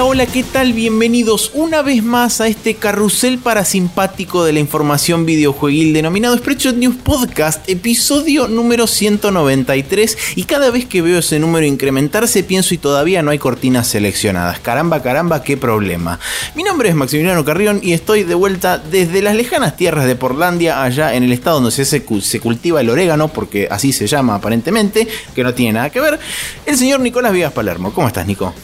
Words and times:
Hola, 0.00 0.26
¿qué 0.26 0.44
tal? 0.44 0.74
Bienvenidos 0.74 1.50
una 1.54 1.82
vez 1.82 2.04
más 2.04 2.40
a 2.40 2.46
este 2.46 2.74
carrusel 2.74 3.38
parasimpático 3.38 4.44
de 4.44 4.52
la 4.52 4.60
información 4.60 5.26
videojueguil 5.26 5.92
denominado 5.92 6.38
Spreadshot 6.38 6.76
News 6.76 6.94
Podcast, 7.02 7.68
episodio 7.68 8.46
número 8.46 8.86
193. 8.86 10.16
Y 10.36 10.44
cada 10.44 10.70
vez 10.70 10.86
que 10.86 11.02
veo 11.02 11.18
ese 11.18 11.40
número 11.40 11.66
incrementarse, 11.66 12.44
pienso 12.44 12.74
y 12.74 12.78
todavía 12.78 13.22
no 13.22 13.32
hay 13.32 13.38
cortinas 13.38 13.88
seleccionadas. 13.88 14.60
Caramba, 14.60 15.02
caramba, 15.02 15.42
qué 15.42 15.56
problema. 15.56 16.20
Mi 16.54 16.62
nombre 16.62 16.90
es 16.90 16.94
Maximiliano 16.94 17.44
Carrión 17.44 17.80
y 17.82 17.92
estoy 17.92 18.22
de 18.22 18.34
vuelta 18.36 18.78
desde 18.78 19.20
las 19.20 19.34
lejanas 19.34 19.76
tierras 19.76 20.06
de 20.06 20.14
Portlandia, 20.14 20.84
allá 20.84 21.14
en 21.14 21.24
el 21.24 21.32
estado 21.32 21.60
donde 21.60 21.72
se, 21.72 21.84
se 21.84 22.40
cultiva 22.40 22.80
el 22.80 22.90
orégano, 22.90 23.28
porque 23.28 23.66
así 23.68 23.92
se 23.92 24.06
llama 24.06 24.36
aparentemente, 24.36 25.08
que 25.34 25.42
no 25.42 25.54
tiene 25.54 25.72
nada 25.72 25.90
que 25.90 26.00
ver, 26.00 26.20
el 26.66 26.76
señor 26.76 27.00
Nicolás 27.00 27.32
Vivas 27.32 27.52
Palermo. 27.52 27.92
¿Cómo 27.92 28.06
estás, 28.06 28.26
Nico? 28.26 28.54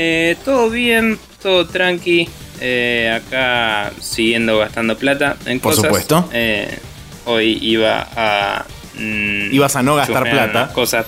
Eh, 0.00 0.36
todo 0.44 0.70
bien, 0.70 1.18
todo 1.42 1.66
tranqui. 1.66 2.28
Eh, 2.60 3.10
acá 3.20 3.90
siguiendo 4.00 4.58
gastando 4.58 4.96
plata 4.96 5.36
en 5.44 5.58
Por 5.58 5.72
cosas. 5.72 5.86
supuesto. 5.86 6.28
Eh, 6.32 6.68
hoy 7.24 7.58
iba 7.60 8.08
a. 8.14 8.64
mm, 8.94 9.52
Ibas 9.52 9.74
a 9.74 9.82
no 9.82 9.96
gastar 9.96 10.22
plata. 10.30 10.72
Cosas. 10.72 11.04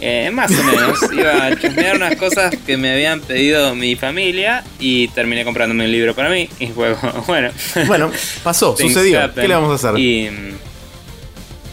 Eh, 0.00 0.30
más 0.32 0.50
o 0.50 0.62
menos. 0.64 0.98
iba 1.12 1.46
a 1.46 1.56
chusmear 1.56 1.94
unas 1.96 2.16
cosas 2.16 2.52
que 2.66 2.76
me 2.76 2.92
habían 2.92 3.20
pedido 3.20 3.76
mi 3.76 3.94
familia 3.94 4.64
y 4.80 5.06
terminé 5.08 5.44
comprándome 5.44 5.84
un 5.84 5.92
libro 5.92 6.14
para 6.16 6.30
mí. 6.30 6.48
Y 6.58 6.66
luego, 6.72 6.98
bueno. 7.28 7.50
Bueno, 7.86 8.10
pasó, 8.42 8.76
sucedió. 8.76 9.22
happen. 9.22 9.42
¿Qué 9.42 9.48
le 9.48 9.54
vamos 9.54 9.70
a 9.70 9.74
hacer? 9.90 10.00
Y, 10.00 10.30
mm, 10.30 10.54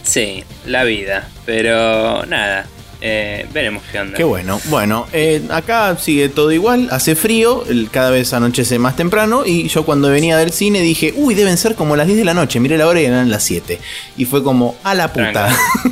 sí, 0.04 0.44
la 0.66 0.84
vida. 0.84 1.28
Pero 1.46 2.24
nada. 2.26 2.66
Eh, 3.04 3.46
veremos 3.52 3.82
qué 3.90 3.98
onda. 3.98 4.16
Qué 4.16 4.24
bueno. 4.24 4.60
Bueno, 4.66 5.08
eh, 5.12 5.42
acá 5.50 5.96
sigue 5.98 6.28
todo 6.28 6.52
igual, 6.52 6.88
hace 6.92 7.16
frío, 7.16 7.64
el- 7.68 7.90
cada 7.90 8.10
vez 8.10 8.32
anochece 8.32 8.78
más 8.78 8.94
temprano 8.96 9.42
y 9.44 9.66
yo 9.68 9.84
cuando 9.84 10.08
venía 10.08 10.36
del 10.36 10.52
cine 10.52 10.80
dije, 10.80 11.12
uy, 11.16 11.34
deben 11.34 11.56
ser 11.58 11.74
como 11.74 11.96
las 11.96 12.06
10 12.06 12.18
de 12.18 12.24
la 12.24 12.32
noche, 12.34 12.60
miré 12.60 12.78
la 12.78 12.86
hora 12.86 13.00
y 13.00 13.04
eran 13.06 13.28
las 13.30 13.42
7. 13.42 13.80
Y 14.16 14.24
fue 14.24 14.42
como, 14.44 14.76
a 14.84 14.94
la 14.94 15.12
puta. 15.12 15.48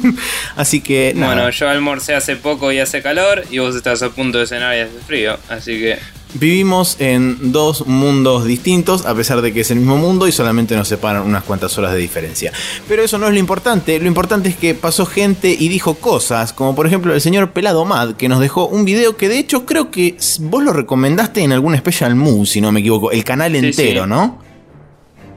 Así 0.57 0.81
que, 0.81 1.13
nada. 1.15 1.35
Bueno, 1.35 1.51
yo 1.51 1.69
almorcé 1.69 2.15
hace 2.15 2.37
poco 2.37 2.71
y 2.73 2.79
hace 2.79 3.03
calor 3.03 3.45
y 3.51 3.59
vos 3.59 3.75
estás 3.75 4.03
a 4.03 4.11
punto 4.11 4.39
de 4.39 4.47
cenar 4.47 4.77
y 4.77 4.81
hace 4.81 4.99
frío, 5.07 5.37
así 5.49 5.79
que 5.79 5.99
Vivimos 6.35 6.97
en 7.01 7.51
dos 7.51 7.89
mundos 7.89 8.45
distintos, 8.45 9.05
a 9.05 9.15
pesar 9.17 9.43
de 9.43 9.53
que 9.53 9.63
es 9.63 9.71
el 9.73 9.79
mismo 9.79 9.97
mundo 9.97 10.29
y 10.29 10.33
solamente 10.33 10.77
nos 10.77 10.87
separan 10.87 11.23
unas 11.23 11.43
cuantas 11.43 11.77
horas 11.77 11.93
de 11.93 11.99
diferencia. 11.99 12.53
Pero 12.89 13.03
eso 13.03 13.19
no 13.19 13.27
es 13.27 13.33
lo 13.33 13.39
importante, 13.41 13.99
lo 13.99 14.07
importante 14.07 14.49
es 14.49 14.57
que 14.57 14.75
pasó 14.75 15.07
gente 15.07 15.57
y 15.59 15.69
dijo 15.69 15.95
cosas, 15.95 16.53
como 16.53 16.77
por 16.77 16.87
ejemplo 16.87 17.13
el 17.15 17.21
señor 17.21 17.51
Pelado 17.51 17.85
Mad, 17.85 18.15
que 18.15 18.29
nos 18.29 18.39
dejó 18.39 18.67
un 18.67 18.85
video 18.85 19.17
que 19.17 19.29
de 19.29 19.39
hecho 19.39 19.67
creo 19.67 19.91
que 19.91 20.17
vos 20.41 20.63
lo 20.63 20.73
recomendaste 20.73 21.43
en 21.43 21.53
algún 21.53 21.77
Special 21.77 22.15
Move, 22.15 22.47
si 22.47 22.61
no 22.61 22.71
me 22.71 22.79
equivoco, 22.79 23.11
el 23.11 23.25
canal 23.25 23.51
Sí, 23.53 23.59
entero, 23.59 24.05
sí. 24.05 24.09
¿no? 24.09 24.43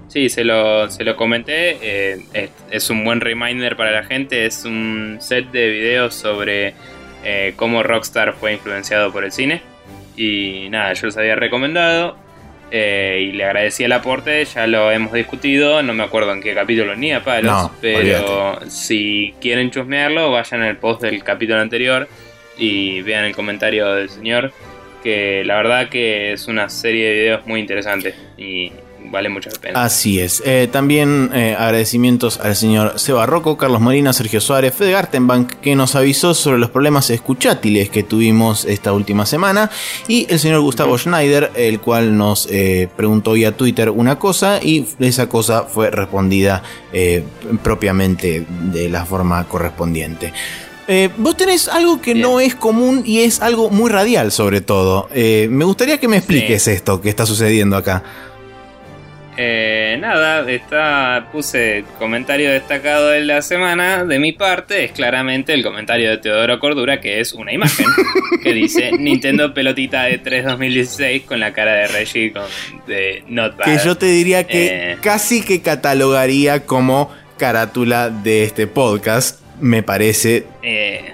sí, 0.10 0.30
se 0.30 0.44
lo, 0.44 0.92
se 0.92 1.04
lo 1.04 1.16
comenté, 1.16 1.78
eh, 1.82 2.24
es, 2.34 2.52
es 2.70 2.90
un 2.92 3.04
buen 3.04 3.20
reminder 3.20 3.76
para 3.76 3.92
la 3.92 4.04
gente, 4.04 4.46
es 4.46 4.64
un 4.64 5.18
set 5.20 5.50
de 5.52 5.70
videos 5.70 6.14
sobre 6.14 6.76
eh, 7.24 7.54
cómo 7.56 7.82
Rockstar 7.82 8.36
fue 8.40 8.54
influenciado 8.54 9.12
por 9.12 9.26
el 9.26 9.32
cine 9.32 9.73
y 10.18 10.68
nada, 10.70 10.94
yo 10.94 11.08
los 11.08 11.18
había 11.18 11.36
recomendado. 11.36 12.18
eh, 12.76 13.28
y 13.30 13.32
le 13.34 13.44
agradecí 13.46 13.84
el 13.84 13.92
aporte, 13.92 14.44
ya 14.46 14.66
lo 14.66 14.90
hemos 14.92 15.14
discutido, 15.14 15.84
no 15.84 15.94
me 15.94 16.04
acuerdo 16.04 16.34
en 16.34 16.42
qué 16.42 16.56
capítulo 16.56 16.96
ni 16.96 17.12
a 17.14 17.24
palos, 17.24 17.52
No, 17.52 17.72
pero 17.80 18.60
si 18.68 19.36
quieren 19.40 19.70
chusmearlo, 19.70 20.32
vayan 20.32 20.64
al 20.64 20.78
post 20.78 21.02
del 21.04 21.24
capítulo 21.24 21.60
anterior 21.62 22.08
y 22.58 23.02
vean 23.04 23.26
el 23.26 23.36
comentario 23.36 23.94
del 23.94 24.10
señor, 24.10 24.52
que 25.04 25.44
la 25.46 25.58
verdad 25.58 25.90
que 25.90 26.34
es 26.34 26.48
una 26.48 26.68
serie 26.70 27.10
de 27.10 27.14
videos 27.14 27.46
muy 27.46 27.60
interesantes 27.60 28.16
y 28.38 28.72
vale 29.14 29.30
mucho 29.30 29.50
la 29.52 29.60
pena. 29.60 29.84
Así 29.84 30.20
es. 30.20 30.42
Eh, 30.44 30.68
también 30.72 31.30
eh, 31.34 31.56
agradecimientos 31.58 32.40
al 32.40 32.56
señor 32.56 33.00
Seba 33.00 33.28
Rocco, 33.28 33.58
Carlos 33.58 33.80
Molina, 33.80 34.12
Sergio 34.12 34.42
Suárez, 34.42 34.74
Fede 34.74 34.92
Gartenbank, 34.92 35.54
que 35.62 35.76
nos 35.76 35.96
avisó 35.96 36.34
sobre 36.34 36.58
los 36.58 36.72
problemas 36.72 37.12
escuchátiles 37.12 37.90
que 37.90 38.02
tuvimos 38.02 38.66
esta 38.66 38.92
última 38.92 39.28
semana, 39.28 39.70
y 40.08 40.26
el 40.30 40.40
señor 40.40 40.62
Gustavo 40.62 40.98
Schneider, 40.98 41.52
el 41.56 41.80
cual 41.80 42.18
nos 42.18 42.48
eh, 42.50 42.90
preguntó 42.98 43.34
vía 43.34 43.56
Twitter 43.56 43.92
una 43.92 44.18
cosa 44.18 44.60
y 44.62 44.88
esa 45.00 45.30
cosa 45.30 45.64
fue 45.64 45.92
respondida 45.92 46.64
eh, 46.92 47.24
propiamente 47.62 48.46
de 48.50 48.90
la 48.90 49.06
forma 49.06 49.44
correspondiente. 49.48 50.34
Eh, 50.88 51.10
vos 51.18 51.38
tenés 51.38 51.70
algo 51.70 52.02
que 52.02 52.14
Bien. 52.14 52.28
no 52.28 52.40
es 52.40 52.56
común 52.56 53.04
y 53.06 53.20
es 53.20 53.42
algo 53.42 53.70
muy 53.70 53.90
radial 53.90 54.32
sobre 54.32 54.62
todo. 54.62 55.08
Eh, 55.14 55.48
me 55.50 55.64
gustaría 55.66 55.98
que 55.98 56.08
me 56.08 56.18
expliques 56.18 56.68
esto 56.68 57.00
que 57.02 57.10
está 57.10 57.26
sucediendo 57.26 57.78
acá. 57.78 58.04
Eh, 59.38 59.98
nada, 60.00 60.50
está, 60.52 61.30
puse 61.32 61.84
comentario 61.98 62.52
destacado 62.52 63.10
de 63.10 63.22
la 63.22 63.42
semana 63.42 64.06
de 64.06 64.20
mi 64.20 64.32
parte, 64.32 64.84
es 64.86 64.92
claramente 64.92 65.54
el 65.54 65.64
comentario 65.64 66.10
de 66.12 66.18
Teodoro 66.20 66.60
Cordura, 66.60 67.02
que 67.02 67.20
es 67.20 67.34
una 67.34 67.52
imagen 67.52 67.88
que 68.44 68.54
dice 68.54 68.92
Nintendo 69.00 69.54
pelotita 69.54 70.04
de 70.04 70.20
3 70.20 70.46
2016 70.46 71.24
con 71.24 71.40
la 71.40 71.52
cara 71.54 71.74
de 71.74 71.88
Reggie 71.88 72.32
con, 72.32 72.44
de 72.88 73.24
Not 73.28 73.58
Bad. 73.58 73.66
que 73.66 73.84
yo 73.84 73.96
te 73.98 74.06
diría 74.06 74.46
que 74.46 74.92
Eh. 74.94 74.98
casi 75.02 75.42
que 75.42 75.62
catalogaría 75.62 76.66
como 76.66 77.12
carátula 77.38 78.10
de 78.10 78.44
este 78.44 78.68
podcast, 78.68 79.42
me 79.60 79.82
parece. 79.84 80.46
Eh, 80.62 81.14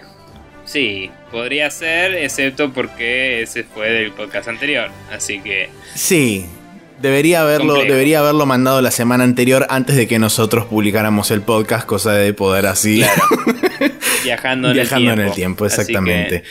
sí, 0.65 1.09
podría 1.31 1.71
ser, 1.71 2.15
excepto 2.15 2.71
porque 2.73 3.41
ese 3.43 3.63
fue 3.63 3.89
del 3.91 4.11
podcast 4.11 4.47
anterior, 4.49 4.89
así 5.11 5.39
que 5.39 5.69
Sí, 5.95 6.45
debería 7.01 7.41
haberlo, 7.41 7.73
Complejo. 7.75 7.91
debería 7.91 8.19
haberlo 8.19 8.45
mandado 8.45 8.81
la 8.81 8.91
semana 8.91 9.23
anterior 9.23 9.65
antes 9.69 9.95
de 9.95 10.07
que 10.07 10.19
nosotros 10.19 10.65
publicáramos 10.65 11.31
el 11.31 11.41
podcast, 11.41 11.85
cosa 11.85 12.13
de 12.13 12.33
poder 12.33 12.65
así 12.67 13.03
viajando 14.23 14.69
en 14.69 14.73
viajando 14.75 15.11
el 15.11 15.15
tiempo. 15.15 15.21
en 15.21 15.27
el 15.27 15.33
tiempo, 15.33 15.65
exactamente. 15.65 16.43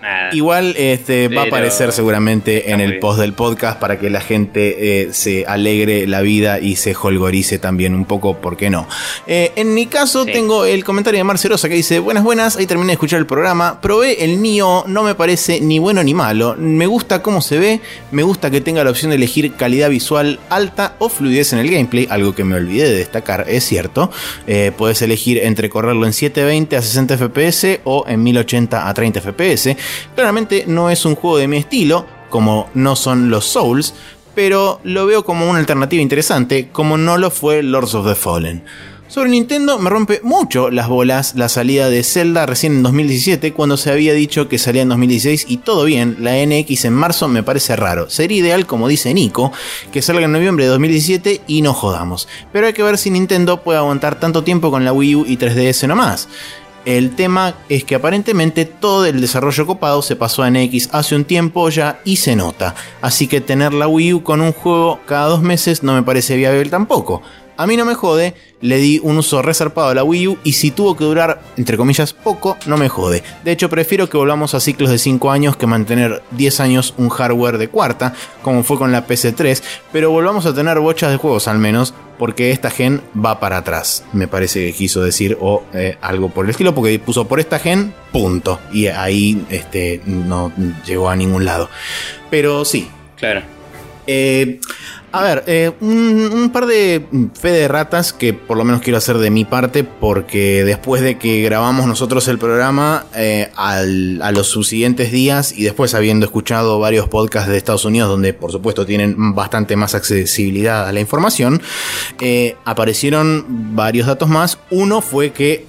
Nada. 0.00 0.30
Igual 0.34 0.74
este, 0.76 1.28
va 1.28 1.42
a 1.42 1.44
aparecer 1.46 1.92
seguramente 1.92 2.70
en 2.70 2.80
el 2.80 2.90
bien. 2.90 3.00
post 3.00 3.20
del 3.20 3.32
podcast 3.32 3.78
para 3.80 3.98
que 3.98 4.10
la 4.10 4.20
gente 4.20 5.02
eh, 5.02 5.08
se 5.12 5.44
alegre 5.46 6.06
la 6.06 6.20
vida 6.22 6.58
y 6.60 6.76
se 6.76 6.94
holgorice 7.00 7.58
también 7.58 7.94
un 7.94 8.04
poco, 8.04 8.36
¿por 8.38 8.56
qué 8.56 8.70
no? 8.70 8.86
Eh, 9.26 9.52
en 9.56 9.74
mi 9.74 9.86
caso 9.86 10.24
Sí. 10.24 10.32
tengo 10.32 10.64
el 10.64 10.84
comentario 10.84 11.18
de 11.18 11.24
Marcelosa 11.24 11.68
que 11.68 11.74
dice, 11.74 11.98
buenas, 11.98 12.24
buenas, 12.24 12.56
ahí 12.56 12.66
terminé 12.66 12.88
de 12.88 12.92
escuchar 12.94 13.18
el 13.18 13.26
programa, 13.26 13.80
probé 13.80 14.24
el 14.24 14.40
Nio, 14.42 14.84
no 14.86 15.02
me 15.02 15.14
parece 15.14 15.60
ni 15.60 15.78
bueno 15.78 16.02
ni 16.02 16.14
malo, 16.14 16.54
me 16.58 16.86
gusta 16.86 17.22
cómo 17.22 17.40
se 17.40 17.58
ve, 17.58 17.80
me 18.10 18.22
gusta 18.22 18.50
que 18.50 18.60
tenga 18.60 18.84
la 18.84 18.90
opción 18.90 19.10
de 19.10 19.16
elegir 19.16 19.54
calidad 19.54 19.90
visual 19.90 20.38
alta 20.48 20.94
o 20.98 21.08
fluidez 21.08 21.52
en 21.52 21.58
el 21.60 21.70
gameplay, 21.70 22.06
algo 22.10 22.34
que 22.34 22.44
me 22.44 22.56
olvidé 22.56 22.88
de 22.88 22.94
destacar, 22.96 23.44
es 23.48 23.64
cierto, 23.64 24.10
Eh, 24.46 24.72
puedes 24.76 25.00
elegir 25.02 25.38
entre 25.38 25.68
correrlo 25.68 26.06
en 26.06 26.12
720 26.12 26.76
a 26.76 26.82
60 26.82 27.16
fps 27.18 27.80
o 27.84 28.04
en 28.08 28.22
1080 28.22 28.88
a 28.88 28.94
30 28.94 29.20
fps, 29.20 29.76
claramente 30.14 30.64
no 30.66 30.90
es 30.90 31.04
un 31.04 31.14
juego 31.14 31.38
de 31.38 31.48
mi 31.48 31.56
estilo, 31.56 32.06
como 32.28 32.68
no 32.74 32.96
son 32.96 33.30
los 33.30 33.46
Souls, 33.46 33.94
pero 34.34 34.80
lo 34.84 35.06
veo 35.06 35.24
como 35.24 35.48
una 35.48 35.58
alternativa 35.58 36.02
interesante, 36.02 36.68
como 36.72 36.96
no 36.96 37.18
lo 37.18 37.30
fue 37.30 37.62
Lords 37.62 37.94
of 37.94 38.06
the 38.06 38.14
Fallen. 38.14 38.64
Sobre 39.10 39.28
Nintendo 39.30 39.80
me 39.80 39.90
rompe 39.90 40.20
mucho 40.22 40.70
las 40.70 40.86
bolas 40.86 41.34
la 41.34 41.48
salida 41.48 41.90
de 41.90 42.04
Zelda 42.04 42.46
recién 42.46 42.74
en 42.74 42.84
2017 42.84 43.52
cuando 43.52 43.76
se 43.76 43.90
había 43.90 44.14
dicho 44.14 44.48
que 44.48 44.56
salía 44.56 44.82
en 44.82 44.88
2016 44.90 45.46
y 45.48 45.56
todo 45.56 45.84
bien, 45.84 46.18
la 46.20 46.34
NX 46.46 46.84
en 46.84 46.92
marzo 46.92 47.26
me 47.26 47.42
parece 47.42 47.74
raro. 47.74 48.08
Sería 48.08 48.38
ideal, 48.38 48.68
como 48.68 48.86
dice 48.86 49.12
Nico, 49.12 49.50
que 49.90 50.00
salga 50.00 50.26
en 50.26 50.32
noviembre 50.32 50.66
de 50.66 50.70
2017 50.70 51.40
y 51.48 51.60
no 51.62 51.74
jodamos. 51.74 52.28
Pero 52.52 52.68
hay 52.68 52.72
que 52.72 52.84
ver 52.84 52.98
si 52.98 53.10
Nintendo 53.10 53.64
puede 53.64 53.80
aguantar 53.80 54.20
tanto 54.20 54.44
tiempo 54.44 54.70
con 54.70 54.84
la 54.84 54.92
Wii 54.92 55.16
U 55.16 55.24
y 55.26 55.36
3DS 55.36 55.88
nomás. 55.88 56.28
El 56.86 57.14
tema 57.14 57.54
es 57.68 57.84
que 57.84 57.94
aparentemente 57.94 58.64
todo 58.64 59.04
el 59.04 59.20
desarrollo 59.20 59.66
copado 59.66 60.00
se 60.00 60.16
pasó 60.16 60.42
a 60.42 60.50
NX 60.50 60.88
hace 60.92 61.14
un 61.14 61.24
tiempo 61.24 61.68
ya 61.68 62.00
y 62.04 62.16
se 62.16 62.36
nota. 62.36 62.74
Así 63.02 63.26
que 63.26 63.42
tener 63.42 63.74
la 63.74 63.86
Wii 63.86 64.14
U 64.14 64.22
con 64.22 64.40
un 64.40 64.52
juego 64.52 65.00
cada 65.06 65.26
dos 65.26 65.42
meses 65.42 65.82
no 65.82 65.92
me 65.92 66.02
parece 66.02 66.36
viable 66.36 66.64
tampoco. 66.70 67.22
A 67.60 67.66
mí 67.66 67.76
no 67.76 67.84
me 67.84 67.94
jode, 67.94 68.32
le 68.62 68.78
di 68.78 69.00
un 69.02 69.18
uso 69.18 69.42
resarpado 69.42 69.88
a 69.88 69.94
la 69.94 70.02
Wii 70.02 70.28
U 70.28 70.38
y 70.44 70.54
si 70.54 70.70
tuvo 70.70 70.96
que 70.96 71.04
durar, 71.04 71.42
entre 71.58 71.76
comillas, 71.76 72.14
poco, 72.14 72.56
no 72.64 72.78
me 72.78 72.88
jode. 72.88 73.22
De 73.44 73.52
hecho, 73.52 73.68
prefiero 73.68 74.08
que 74.08 74.16
volvamos 74.16 74.54
a 74.54 74.60
ciclos 74.60 74.88
de 74.88 74.96
5 74.96 75.30
años 75.30 75.58
que 75.58 75.66
mantener 75.66 76.22
10 76.30 76.60
años 76.60 76.94
un 76.96 77.10
hardware 77.10 77.58
de 77.58 77.68
cuarta, 77.68 78.14
como 78.40 78.62
fue 78.62 78.78
con 78.78 78.92
la 78.92 79.06
PC3, 79.06 79.62
pero 79.92 80.10
volvamos 80.10 80.46
a 80.46 80.54
tener 80.54 80.80
bochas 80.80 81.10
de 81.10 81.18
juegos 81.18 81.48
al 81.48 81.58
menos, 81.58 81.92
porque 82.18 82.50
esta 82.50 82.70
gen 82.70 83.02
va 83.14 83.40
para 83.40 83.58
atrás, 83.58 84.04
me 84.14 84.26
parece 84.26 84.64
que 84.64 84.72
quiso 84.72 85.02
decir, 85.02 85.36
o 85.38 85.62
eh, 85.74 85.98
algo 86.00 86.30
por 86.30 86.46
el 86.46 86.52
estilo, 86.52 86.74
porque 86.74 86.98
puso 86.98 87.28
por 87.28 87.40
esta 87.40 87.58
gen, 87.58 87.92
punto, 88.10 88.58
y 88.72 88.86
ahí 88.86 89.44
este, 89.50 90.00
no 90.06 90.50
llegó 90.86 91.10
a 91.10 91.16
ningún 91.16 91.44
lado. 91.44 91.68
Pero 92.30 92.64
sí, 92.64 92.88
Claro. 93.20 93.59
Eh, 94.12 94.58
A 95.12 95.22
ver, 95.22 95.44
eh, 95.46 95.70
un, 95.80 96.50
par 96.52 96.66
de 96.66 97.04
fe 97.34 97.50
de 97.50 97.68
ratas 97.68 98.12
que 98.12 98.32
por 98.32 98.56
lo 98.56 98.64
menos 98.64 98.80
quiero 98.80 98.98
hacer 98.98 99.18
de 99.18 99.30
mi 99.30 99.44
parte, 99.44 99.84
porque 99.84 100.64
después 100.64 101.02
de 101.02 101.16
que 101.16 101.42
grabamos 101.42 101.86
nosotros 101.86 102.26
el 102.28 102.38
programa, 102.38 103.06
eh, 103.14 103.50
a 103.56 103.82
los 104.32 104.48
subsiguientes 104.48 105.12
días 105.12 105.52
y 105.56 105.62
después 105.62 105.94
habiendo 105.94 106.26
escuchado 106.26 106.80
varios 106.80 107.08
podcasts 107.08 107.48
de 107.48 107.56
Estados 107.56 107.84
Unidos, 107.84 108.08
donde 108.08 108.34
por 108.34 108.50
supuesto 108.50 108.84
tienen 108.84 109.34
bastante 109.34 109.76
más 109.76 109.94
accesibilidad 109.94 110.88
a 110.88 110.92
la 110.92 111.00
información, 111.00 111.62
aparecieron 112.64 113.74
varios 113.76 114.06
datos 114.06 114.28
más. 114.28 114.58
Uno 114.70 115.02
fue 115.02 115.30
que 115.30 115.64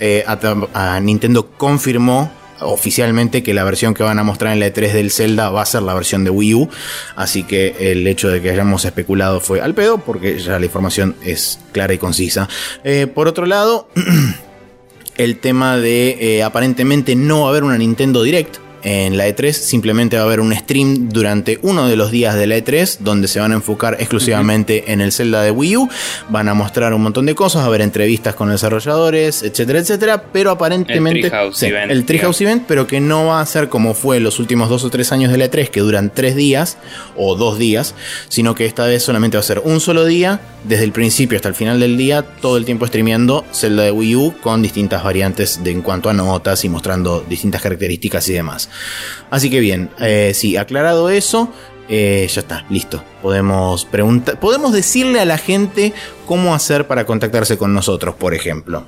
Nintendo 1.02 1.50
confirmó 1.58 2.32
oficialmente 2.62 3.44
que 3.44 3.54
la 3.54 3.64
versión 3.64 3.94
que 3.94 4.04
van 4.04 4.20
a 4.20 4.24
mostrar 4.24 4.54
en 4.54 4.60
la 4.60 4.68
E3 4.68 4.94
del 4.94 5.12
Zelda 5.12 5.50
va 5.50 5.62
a 5.62 5.66
ser 5.66 5.82
la 5.84 5.94
versión 5.94 6.24
de 6.24 6.30
Wii 6.30 6.54
U. 6.56 6.70
Así 7.16 7.44
que 7.44 7.76
el 7.80 8.08
hecho 8.08 8.30
de 8.30 8.42
que 8.42 8.50
hayamos 8.50 8.86
especulado 8.86 9.40
fue 9.40 9.62
al 9.62 9.74
pedo, 9.74 9.98
porque 10.00 10.40
ya 10.40 10.60
la 10.60 10.66
información 10.66 11.16
es 11.24 11.60
clara 11.72 11.94
y 11.94 11.98
concisa. 11.98 12.48
Eh, 12.84 13.08
por 13.08 13.28
otro 13.28 13.46
lado, 13.46 13.88
el 15.18 15.38
tema 15.38 15.78
de 15.78 16.18
eh, 16.20 16.44
aparentemente 16.44 17.16
no 17.16 17.48
haber 17.48 17.64
una 17.64 17.78
Nintendo 17.78 18.24
Direct 18.24 18.58
en 18.84 19.18
la 19.18 19.28
E3 19.28 19.52
simplemente 19.52 20.16
va 20.18 20.24
a 20.24 20.26
haber 20.26 20.40
un 20.40 20.56
stream 20.56 21.10
durante 21.10 21.60
uno 21.62 21.88
de 21.88 21.96
los 21.96 22.12
días 22.12 22.36
de 22.36 22.48
la 22.48 22.58
E3 22.58 23.00
donde 23.00 23.28
se 23.28 23.40
van 23.40 23.52
a 23.52 23.56
enfocar 23.56 23.98
exclusivamente 24.00 24.92
en 24.92 25.02
el 25.02 25.12
Zelda 25.12 25.42
de 25.44 25.52
Wii 25.52 25.78
U. 25.78 25.90
Van 26.30 26.50
a 26.50 26.54
mostrar 26.54 26.94
un 26.94 27.04
montón 27.04 27.26
de 27.26 27.36
cosas, 27.36 27.64
a 27.64 27.70
ver 27.70 27.82
entrevistas 27.82 28.36
con 28.36 28.50
desarrolladores, 28.50 29.44
etcétera, 29.44 29.80
etcétera. 29.80 30.24
Pero 30.32 30.52
aparentemente. 30.52 31.22
El 31.22 31.30
Treehouse 31.30 31.64
Event. 31.64 31.92
El 31.92 32.06
Treehouse 32.06 32.42
Event, 32.42 32.64
pero 32.68 32.88
que 32.88 33.00
no 33.00 33.28
va 33.28 33.42
a 33.42 33.46
ser 33.46 33.70
como 33.70 33.94
fue 33.94 34.20
los 34.20 34.40
últimos 34.40 34.70
dos 34.70 34.84
o 34.84 34.90
tres 34.90 35.12
años 35.12 35.32
de 35.32 35.38
la 35.38 35.46
E3, 35.46 35.70
que 35.70 35.80
duran 35.80 36.12
tres 36.14 36.36
días 36.36 36.78
o 37.16 37.36
dos 37.36 37.58
días, 37.58 37.96
sino 38.30 38.56
que 38.56 38.66
esta 38.66 38.86
vez 38.86 39.04
solamente 39.04 39.38
va 39.38 39.42
a 39.42 39.44
ser 39.44 39.62
un 39.64 39.80
solo 39.80 40.06
día, 40.06 40.40
desde 40.64 40.84
el 40.84 40.92
principio 40.92 41.38
hasta 41.38 41.50
el 41.50 41.56
final 41.56 41.80
del 41.80 41.98
día, 41.98 42.24
todo 42.24 42.58
el 42.58 42.66
tiempo 42.66 42.86
streameando 42.88 43.46
Zelda 43.52 43.84
de 43.84 43.92
Wii 43.92 44.16
U 44.16 44.34
con 44.42 44.62
distintas 44.62 45.04
variantes 45.04 45.64
de, 45.64 45.72
en 45.72 45.82
cuanto 45.82 46.10
a 46.10 46.14
notas 46.14 46.64
y 46.66 46.70
mostrando 46.70 47.26
distintas 47.28 47.62
características 47.62 48.28
y 48.30 48.34
demás. 48.34 48.70
Así 49.30 49.50
que 49.50 49.60
bien, 49.60 49.90
eh, 50.00 50.32
sí, 50.34 50.58
aclarado 50.58 51.10
eso, 51.10 51.50
eh, 51.90 52.28
ya 52.30 52.42
está, 52.42 52.66
listo. 52.70 53.04
Podemos 53.22 53.86
preguntar, 53.86 54.40
podemos 54.40 54.74
decirle 54.74 55.20
a 55.20 55.26
la 55.26 55.38
gente 55.38 55.94
cómo 56.26 56.56
hacer 56.56 56.88
para 56.88 57.06
contactarse 57.06 57.58
con 57.58 57.74
nosotros, 57.74 58.16
por 58.16 58.34
ejemplo. 58.34 58.86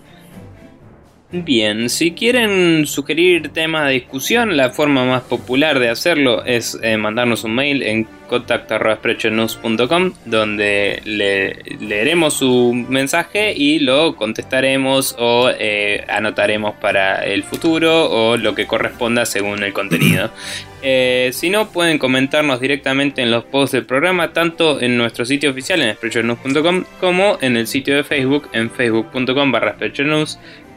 Bien, 1.36 1.90
si 1.90 2.12
quieren 2.12 2.86
sugerir 2.86 3.50
temas 3.50 3.88
de 3.88 3.94
discusión, 3.94 4.56
la 4.56 4.70
forma 4.70 5.04
más 5.04 5.24
popular 5.24 5.80
de 5.80 5.90
hacerlo 5.90 6.46
es 6.46 6.78
eh, 6.84 6.96
mandarnos 6.96 7.44
un 7.44 7.56
mail 7.56 7.82
en 7.82 8.08
contacto.sprechonews.com 8.30 10.14
donde 10.26 11.02
le, 11.06 11.56
leeremos 11.80 12.36
su 12.36 12.74
mensaje 12.88 13.52
y 13.52 13.80
lo 13.80 14.16
contestaremos 14.16 15.16
o 15.18 15.50
eh, 15.50 16.06
anotaremos 16.08 16.76
para 16.76 17.26
el 17.26 17.42
futuro 17.42 18.12
o 18.12 18.38
lo 18.38 18.54
que 18.54 18.68
corresponda 18.68 19.26
según 19.26 19.64
el 19.64 19.74
contenido. 19.74 20.30
Eh, 20.86 21.30
si 21.32 21.50
no, 21.50 21.70
pueden 21.70 21.98
comentarnos 21.98 22.60
directamente 22.60 23.22
en 23.22 23.32
los 23.32 23.46
posts 23.46 23.72
del 23.72 23.86
programa, 23.86 24.34
tanto 24.34 24.82
en 24.82 24.98
nuestro 24.98 25.24
sitio 25.24 25.50
oficial 25.52 25.82
en 25.82 25.96
sprechonews.com 25.96 26.84
como 27.00 27.38
en 27.40 27.56
el 27.56 27.68
sitio 27.68 27.96
de 27.96 28.04
Facebook 28.04 28.50
en 28.52 28.70
facebook.com 28.70 29.50
barra 29.50 29.78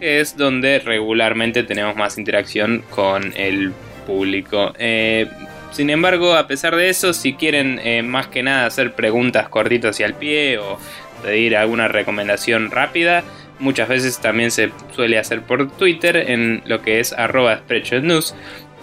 es 0.01 0.37
donde 0.37 0.79
regularmente 0.79 1.63
tenemos 1.63 1.97
más 1.97 2.19
interacción 2.19 2.83
con 2.91 3.33
el 3.37 3.73
público. 4.07 4.73
Eh, 4.79 5.27
sin 5.73 5.91
embargo, 5.91 6.35
a 6.35 6.47
pesar 6.47 6.77
de 6.77 6.89
eso, 6.89 7.13
si 7.13 7.35
quieren 7.35 7.81
eh, 7.85 8.03
más 8.03 8.29
que 8.29 8.43
nada 8.43 8.67
hacer 8.67 8.95
preguntas 8.95 9.49
cortitas 9.49 10.01
y 10.01 10.05
al 10.05 10.15
pie 10.15 10.59
o 10.59 10.79
pedir 11.23 11.57
alguna 11.57 11.89
recomendación 11.89 12.71
rápida, 12.71 13.25
muchas 13.59 13.89
veces 13.89 14.19
también 14.21 14.51
se 14.51 14.71
suele 14.95 15.19
hacer 15.19 15.43
por 15.43 15.71
Twitter 15.77 16.17
en 16.17 16.63
lo 16.67 16.83
que 16.83 17.01
es 17.01 17.13
arroba 17.13 17.61
News, 18.03 18.35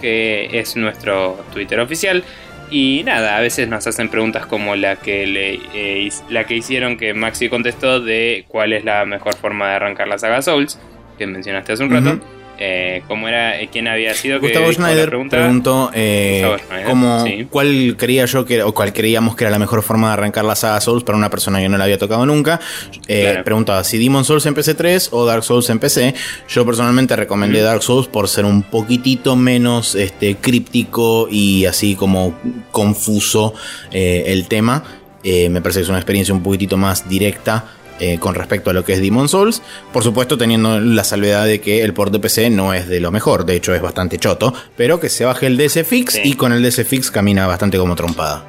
que 0.02 0.50
es 0.60 0.76
nuestro 0.76 1.44
Twitter 1.54 1.80
oficial. 1.80 2.24
Y 2.70 3.04
nada, 3.06 3.38
a 3.38 3.42
veces 3.42 3.68
nos 3.68 3.86
hacen 3.86 4.10
preguntas 4.10 4.46
como 4.46 4.76
la 4.76 4.96
que, 4.96 5.28
le, 5.28 5.60
eh, 5.74 6.10
la 6.30 6.46
que 6.46 6.56
hicieron 6.56 6.98
que 6.98 7.14
Maxi 7.14 7.50
contestó 7.50 8.00
de 8.00 8.46
cuál 8.48 8.74
es 8.74 8.84
la 8.84 9.06
mejor 9.06 9.36
forma 9.36 9.70
de 9.70 9.76
arrancar 9.76 10.08
la 10.08 10.18
saga 10.18 10.42
Souls 10.42 10.80
que 11.18 11.28
mencionaste 11.28 11.74
hace 11.74 11.84
un 11.84 11.92
rato. 11.92 12.20
Eh, 12.60 13.02
¿Cómo 13.08 13.28
era? 13.28 13.60
Eh, 13.60 13.68
¿Quién 13.72 13.88
había 13.88 14.14
sido? 14.14 14.40
Gustavo 14.40 14.72
Schneider 14.72 15.10
preguntó 15.10 15.90
eh, 15.94 16.56
cómo, 16.88 17.26
cuál 17.50 17.96
creía 17.98 18.26
yo 18.26 18.46
que 18.46 18.62
o 18.62 18.74
cuál 18.74 18.94
creíamos 18.94 19.36
que 19.36 19.44
era 19.44 19.52
la 19.52 19.58
mejor 19.60 19.82
forma 19.82 20.08
de 20.08 20.14
arrancar 20.14 20.46
la 20.46 20.56
saga 20.56 20.80
Souls 20.80 21.04
para 21.04 21.18
una 21.18 21.32
persona 21.32 21.60
que 21.60 21.68
no 21.68 21.78
la 21.78 21.86
había 21.86 21.98
tocado 21.98 22.26
nunca. 22.26 22.60
Preguntaba 23.44 23.84
si 23.84 23.98
Demon 23.98 24.24
Souls 24.24 24.46
en 24.46 24.54
PC 24.54 24.76
3 24.76 25.10
o 25.12 25.26
Dark 25.26 25.44
Souls 25.44 25.70
en 25.70 25.80
PC. 25.80 26.14
Yo 26.48 26.66
personalmente 26.66 27.16
recomendé 27.16 27.62
Dark 27.62 27.82
Souls 27.82 28.08
por 28.08 28.30
ser 28.30 28.46
un 28.46 28.62
poquitito 28.64 29.36
menos 29.36 29.96
este, 29.96 30.36
críptico 30.36 31.28
y 31.30 31.66
así 31.66 31.96
como 31.96 32.40
confuso 32.72 33.56
el 33.92 34.48
tema. 34.48 34.84
me 35.24 35.62
parece 35.62 35.80
que 35.80 35.84
es 35.84 35.90
una 35.90 35.98
experiencia 35.98 36.36
un 36.36 36.44
poquitito 36.44 36.78
más 36.78 37.10
directa 37.10 37.66
eh, 38.00 38.18
con 38.20 38.36
respecto 38.36 38.70
a 38.70 38.74
lo 38.74 38.84
que 38.84 38.94
es 38.94 39.02
Demon 39.02 39.30
Souls. 39.30 39.62
Por 39.92 40.04
supuesto, 40.04 40.38
teniendo 40.38 40.80
la 40.80 41.04
salvedad 41.04 41.46
de 41.46 41.62
que 41.62 41.84
el 41.84 41.94
port 41.94 42.12
de 42.12 42.20
PC 42.20 42.50
no 42.50 42.74
es 42.74 42.88
de 42.88 43.00
lo 43.00 43.12
mejor, 43.12 43.46
de 43.46 43.56
hecho 43.56 43.74
es 43.74 43.82
bastante 43.82 44.18
choto, 44.18 44.54
pero 44.76 45.00
que 45.00 45.10
se 45.10 45.26
baje 45.26 45.48
el 45.48 45.58
DS 45.58 45.86
Fix 45.86 46.20
y 46.24 46.34
con 46.36 46.54
el 46.54 46.64
DS 46.64 46.86
Fix 46.88 47.12
camina 47.12 47.48
bastante 47.48 47.78
como 47.78 47.96
trompada. 47.96 48.46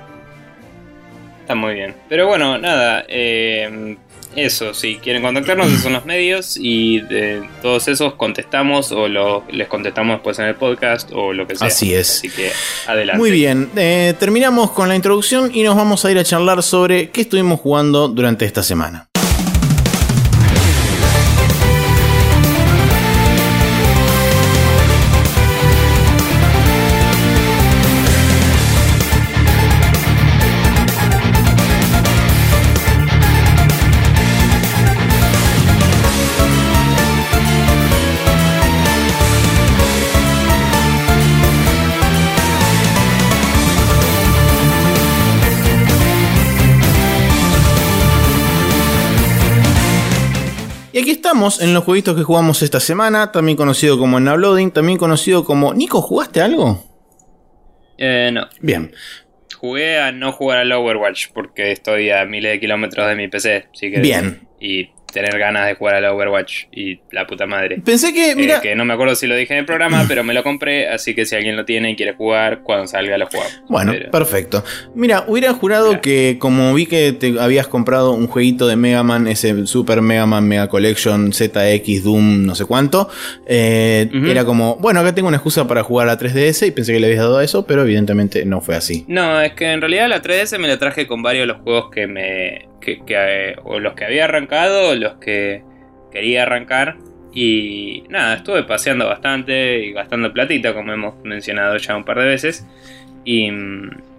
Está 1.40 1.54
muy 1.54 1.74
bien. 1.74 1.94
Pero 2.08 2.26
bueno, 2.26 2.56
nada, 2.56 3.04
eh, 3.06 3.96
eso, 4.36 4.74
si 4.74 4.96
quieren 4.96 5.22
contactarnos, 5.22 5.68
esos 5.68 5.82
son 5.82 5.92
los 5.92 6.04
medios 6.04 6.56
y 6.58 7.00
de 7.00 7.42
todos 7.62 7.86
esos 7.88 8.14
contestamos 8.14 8.90
o 8.92 9.06
les 9.08 9.68
contestamos 9.68 10.16
después 10.16 10.38
en 10.38 10.46
el 10.46 10.54
podcast 10.56 11.10
o 11.12 11.32
lo 11.32 11.46
que 11.46 11.56
sea. 11.56 11.68
Así 11.68 11.94
es. 11.94 12.18
Así 12.18 12.30
que 12.30 12.50
adelante. 12.86 13.18
Muy 13.18 13.30
bien, 13.30 13.70
eh, 13.76 14.14
terminamos 14.18 14.72
con 14.72 14.88
la 14.88 14.96
introducción 14.96 15.50
y 15.54 15.62
nos 15.62 15.76
vamos 15.76 16.04
a 16.04 16.10
ir 16.10 16.18
a 16.18 16.24
charlar 16.24 16.62
sobre 16.62 17.10
qué 17.10 17.22
estuvimos 17.22 17.60
jugando 17.60 18.08
durante 18.08 18.44
esta 18.44 18.62
semana. 18.62 19.08
Aquí 51.04 51.10
estamos 51.10 51.60
en 51.60 51.74
los 51.74 51.84
jueguitos 51.84 52.16
que 52.16 52.22
jugamos 52.22 52.62
esta 52.62 52.80
semana, 52.80 53.30
también 53.30 53.58
conocido 53.58 53.98
como 53.98 54.16
en 54.16 54.26
Uploading, 54.26 54.70
también 54.70 54.96
conocido 54.96 55.44
como... 55.44 55.74
Nico, 55.74 56.00
¿jugaste 56.00 56.40
algo? 56.40 56.82
Eh, 57.98 58.30
no. 58.32 58.48
Bien. 58.60 58.90
Jugué 59.54 59.98
a 59.98 60.12
no 60.12 60.32
jugar 60.32 60.60
al 60.60 60.72
Overwatch 60.72 61.26
porque 61.34 61.72
estoy 61.72 62.08
a 62.08 62.24
miles 62.24 62.52
de 62.52 62.60
kilómetros 62.60 63.06
de 63.06 63.16
mi 63.16 63.28
PC. 63.28 63.68
Así 63.70 63.90
que 63.90 64.00
Bien. 64.00 64.48
Y 64.58 64.92
tener 65.14 65.38
ganas 65.38 65.66
de 65.66 65.74
jugar 65.74 65.94
al 65.94 66.04
Overwatch 66.06 66.64
y 66.72 66.98
la 67.12 67.26
puta 67.26 67.46
madre. 67.46 67.80
Pensé 67.82 68.12
que, 68.12 68.32
eh, 68.32 68.36
mira. 68.36 68.60
que 68.60 68.74
no 68.74 68.84
me 68.84 68.92
acuerdo 68.92 69.14
si 69.14 69.28
lo 69.28 69.36
dije 69.36 69.54
en 69.54 69.60
el 69.60 69.64
programa, 69.64 70.04
pero 70.08 70.24
me 70.24 70.34
lo 70.34 70.42
compré, 70.42 70.88
así 70.88 71.14
que 71.14 71.24
si 71.24 71.36
alguien 71.36 71.56
lo 71.56 71.64
tiene 71.64 71.92
y 71.92 71.96
quiere 71.96 72.14
jugar, 72.14 72.62
cuando 72.62 72.88
salga 72.88 73.16
lo 73.16 73.26
jugamos. 73.26 73.62
Bueno, 73.68 73.94
perfecto. 74.10 74.64
Mira, 74.94 75.24
hubiera 75.28 75.52
jurado 75.54 76.00
que 76.00 76.36
como 76.40 76.74
vi 76.74 76.86
que 76.86 77.12
te 77.12 77.38
habías 77.38 77.68
comprado 77.68 78.12
un 78.12 78.26
jueguito 78.26 78.66
de 78.66 78.74
Mega 78.74 79.04
Man, 79.04 79.28
ese 79.28 79.66
Super 79.66 80.02
Mega 80.02 80.26
Man 80.26 80.48
Mega 80.48 80.68
Collection 80.68 81.32
ZX 81.32 82.02
Doom, 82.02 82.44
no 82.44 82.56
sé 82.56 82.64
cuánto, 82.64 83.08
eh, 83.46 84.10
era 84.26 84.44
como, 84.44 84.76
bueno, 84.76 84.98
acá 85.00 85.14
tengo 85.14 85.28
una 85.28 85.36
excusa 85.36 85.68
para 85.68 85.84
jugar 85.84 86.08
a 86.08 86.18
3DS 86.18 86.66
y 86.66 86.70
pensé 86.72 86.92
que 86.92 86.98
le 86.98 87.06
habías 87.06 87.20
dado 87.20 87.38
a 87.38 87.44
eso, 87.44 87.66
pero 87.66 87.82
evidentemente 87.82 88.44
no 88.44 88.60
fue 88.60 88.74
así. 88.74 89.04
No, 89.06 89.40
es 89.40 89.52
que 89.52 89.70
en 89.70 89.80
realidad 89.80 90.08
la 90.08 90.20
3DS 90.20 90.58
me 90.58 90.66
la 90.66 90.78
traje 90.78 91.06
con 91.06 91.22
varios 91.22 91.44
de 91.44 91.46
los 91.46 91.62
juegos 91.62 91.90
que 91.92 92.08
me 92.08 92.73
que, 92.84 93.02
eh, 93.08 93.56
o 93.64 93.80
los 93.80 93.94
que 93.94 94.04
había 94.04 94.24
arrancado 94.24 94.90
o 94.90 94.94
los 94.94 95.14
que 95.14 95.62
quería 96.12 96.42
arrancar. 96.42 96.96
Y 97.32 98.04
nada, 98.08 98.36
estuve 98.36 98.62
paseando 98.62 99.06
bastante 99.06 99.84
y 99.84 99.92
gastando 99.92 100.32
platita, 100.32 100.72
como 100.72 100.92
hemos 100.92 101.16
mencionado 101.24 101.76
ya 101.78 101.96
un 101.96 102.04
par 102.04 102.20
de 102.20 102.26
veces. 102.26 102.64
Y, 103.24 103.46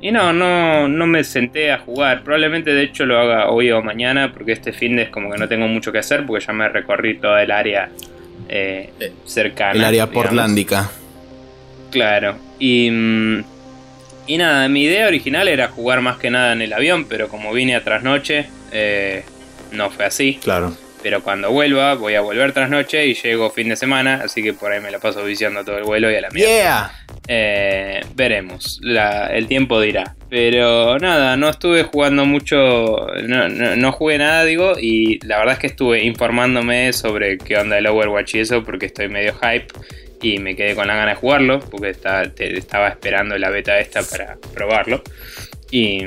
y 0.01 0.12
no, 0.12 0.34
no, 0.34 0.88
no 0.88 1.07
me 1.07 1.24
senté 1.24 1.72
a 1.72 1.77
jugar. 1.77 2.24
Probablemente 2.24 2.74
de 2.74 2.84
hecho 2.84 3.05
lo 3.05 3.17
haga 3.19 3.50
hoy 3.50 3.72
o 3.72 3.81
mañana, 3.81 4.34
porque 4.34 4.51
este 4.51 4.74
fin 4.74 4.98
de 4.98 5.03
es 5.03 5.10
como 5.10 5.31
que 5.31 5.38
no 5.38 5.48
tengo 5.48 5.67
mucho 5.67 5.91
que 5.91 6.00
hacer, 6.00 6.25
porque 6.25 6.43
ya 6.45 6.53
me 6.53 6.67
recorrí 6.67 7.17
toda 7.17 7.41
el 7.41 7.51
área 7.51 7.89
eh, 8.50 8.89
cercana. 9.25 9.74
El 9.74 9.86
área 9.86 10.07
portlándica. 10.07 10.89
Claro. 11.91 12.36
Y, 12.60 12.89
Y 14.27 14.38
nada, 14.38 14.67
mi 14.70 14.84
idea 14.84 15.08
original 15.08 15.48
era 15.48 15.67
jugar 15.67 16.01
más 16.01 16.17
que 16.17 16.29
nada 16.32 16.53
en 16.53 16.62
el 16.62 16.74
avión, 16.74 17.05
pero 17.05 17.27
como 17.27 17.53
vine 17.53 17.75
a 17.75 17.84
trasnoche, 17.84 18.46
eh, 18.72 19.24
no 19.72 19.89
fue 19.91 20.05
así. 20.05 20.39
Claro. 20.44 20.75
Pero 21.03 21.22
cuando 21.22 21.51
vuelva, 21.51 21.94
voy 21.94 22.15
a 22.15 22.22
volver 22.22 22.51
trasnoche 22.51 23.05
y 23.05 23.13
llego 23.13 23.51
fin 23.51 23.70
de 23.70 23.75
semana, 23.75 24.22
así 24.25 24.41
que 24.41 24.53
por 24.53 24.72
ahí 24.72 24.82
me 24.82 24.89
la 24.89 24.98
paso 24.98 25.24
viciando 25.24 25.63
todo 25.63 25.77
el 25.77 25.84
vuelo 25.84 26.12
y 26.12 26.15
a 26.15 26.22
la 26.22 26.29
mierda. 26.32 26.50
Yeah. 26.51 26.91
Eh, 27.27 28.01
veremos, 28.15 28.79
la- 28.82 29.27
el 29.27 29.46
tiempo 29.48 29.79
dirá. 29.79 30.15
Pero 30.32 30.98
nada, 30.98 31.38
no 31.38 31.50
estuve 31.50 31.84
jugando 31.84 32.25
mucho, 32.25 32.55
no, 33.24 33.48
no- 33.50 33.75
no 33.75 33.91
jugué 33.91 34.17
nada, 34.17 34.44
digo, 34.46 34.74
y 34.82 35.20
la 35.27 35.38
verdad 35.38 35.53
es 35.53 35.60
que 35.60 35.67
estuve 35.67 36.03
informándome 36.03 36.91
sobre 36.94 37.38
qué 37.38 37.58
onda 37.58 37.77
el 37.77 37.86
Overwatch 37.86 38.36
y 38.36 38.39
eso, 38.39 38.63
porque 38.63 38.88
estoy 38.88 39.08
medio 39.08 39.36
hype 39.36 39.67
y 40.22 40.39
me 40.39 40.55
quedé 40.55 40.75
con 40.75 40.88
la 40.88 40.95
gana 40.95 41.12
de 41.12 41.15
jugarlo, 41.15 41.60
porque 41.60 41.93
te- 41.93 42.57
estaba 42.57 42.88
esperando 42.89 43.38
la 43.38 43.50
beta 43.50 43.79
esta 43.79 44.01
para 44.03 44.38
probarlo. 44.53 45.01
Y, 45.72 46.01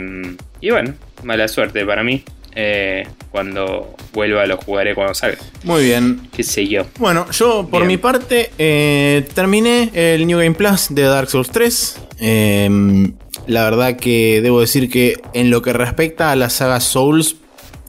y 0.60 0.70
bueno, 0.70 0.94
mala 1.24 1.48
suerte 1.48 1.84
para 1.84 2.02
mí. 2.02 2.22
Eh, 2.60 3.06
cuando 3.30 3.94
vuelva 4.12 4.44
lo 4.46 4.56
jugaré 4.56 4.94
cuando 4.94 5.14
salga. 5.14 5.38
Muy 5.62 5.84
bien. 5.84 6.28
Qué 6.34 6.42
sé 6.42 6.66
yo. 6.66 6.86
Bueno, 6.98 7.30
yo 7.30 7.68
por 7.70 7.82
Bien. 7.82 7.88
mi 7.88 7.96
parte 7.98 8.50
eh, 8.58 9.24
terminé 9.34 9.90
el 9.94 10.26
New 10.26 10.38
Game 10.38 10.54
Plus 10.54 10.86
de 10.90 11.02
Dark 11.02 11.28
Souls 11.30 11.50
3. 11.50 12.00
Eh, 12.20 13.12
la 13.46 13.62
verdad 13.64 13.96
que 13.96 14.40
debo 14.42 14.60
decir 14.60 14.90
que 14.90 15.20
en 15.34 15.50
lo 15.50 15.62
que 15.62 15.72
respecta 15.72 16.32
a 16.32 16.36
la 16.36 16.50
saga 16.50 16.80
Souls 16.80 17.36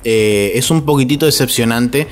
eh, 0.03 0.51
es 0.55 0.69
un 0.69 0.85
poquitito 0.85 1.25
decepcionante 1.25 2.05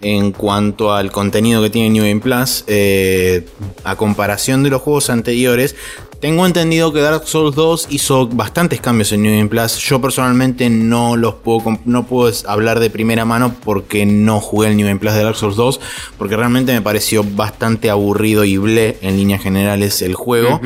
en 0.00 0.32
cuanto 0.32 0.92
al 0.92 1.10
contenido 1.10 1.62
que 1.62 1.70
tiene 1.70 1.90
New 1.90 2.04
Game 2.04 2.20
Plus 2.20 2.64
eh, 2.66 3.46
a 3.84 3.96
comparación 3.96 4.62
de 4.62 4.70
los 4.70 4.82
juegos 4.82 5.10
anteriores. 5.10 5.74
Tengo 6.20 6.46
entendido 6.46 6.92
que 6.92 7.00
Dark 7.00 7.28
Souls 7.28 7.54
2 7.54 7.88
hizo 7.90 8.26
bastantes 8.26 8.80
cambios 8.80 9.12
en 9.12 9.22
New 9.22 9.32
Game 9.36 9.48
Plus. 9.48 9.76
Yo 9.78 10.00
personalmente 10.00 10.70
no 10.70 11.14
los 11.16 11.34
puedo 11.34 11.78
no 11.84 12.06
puedo 12.06 12.32
hablar 12.46 12.80
de 12.80 12.88
primera 12.88 13.24
mano 13.24 13.54
porque 13.64 14.06
no 14.06 14.40
jugué 14.40 14.68
el 14.68 14.76
New 14.76 14.86
Game 14.86 14.98
Plus 14.98 15.12
de 15.12 15.22
Dark 15.22 15.36
Souls 15.36 15.56
2 15.56 15.80
porque 16.16 16.36
realmente 16.36 16.72
me 16.72 16.80
pareció 16.80 17.22
bastante 17.22 17.90
aburrido 17.90 18.44
y 18.44 18.56
ble 18.56 18.96
en 19.02 19.16
líneas 19.16 19.42
generales 19.42 20.00
el 20.00 20.14
juego. 20.14 20.60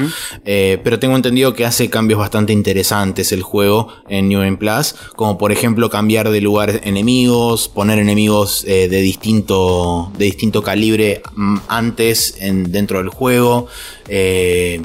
Eh, 0.45 0.78
pero 0.85 1.00
tengo 1.00 1.16
entendido 1.16 1.54
que 1.54 1.66
hace 1.66 1.90
cambios 1.90 2.21
bastante 2.21 2.52
interesantes 2.52 3.33
el 3.33 3.42
juego 3.42 3.88
en 4.09 4.28
New 4.28 4.40
Game 4.40 4.57
Plus, 4.57 4.95
como 5.16 5.37
por 5.37 5.50
ejemplo 5.50 5.90
cambiar 5.90 6.30
de 6.30 6.40
lugar 6.40 6.80
enemigos, 6.85 7.69
poner 7.69 7.99
enemigos 7.99 8.64
eh, 8.69 8.88
de 8.88 9.00
distinto 9.00 10.12
de 10.16 10.26
distinto 10.26 10.62
calibre 10.62 11.23
mm, 11.35 11.57
antes 11.69 12.37
en, 12.38 12.71
dentro 12.71 12.99
del 12.99 13.09
juego, 13.09 13.66
eh, 14.09 14.80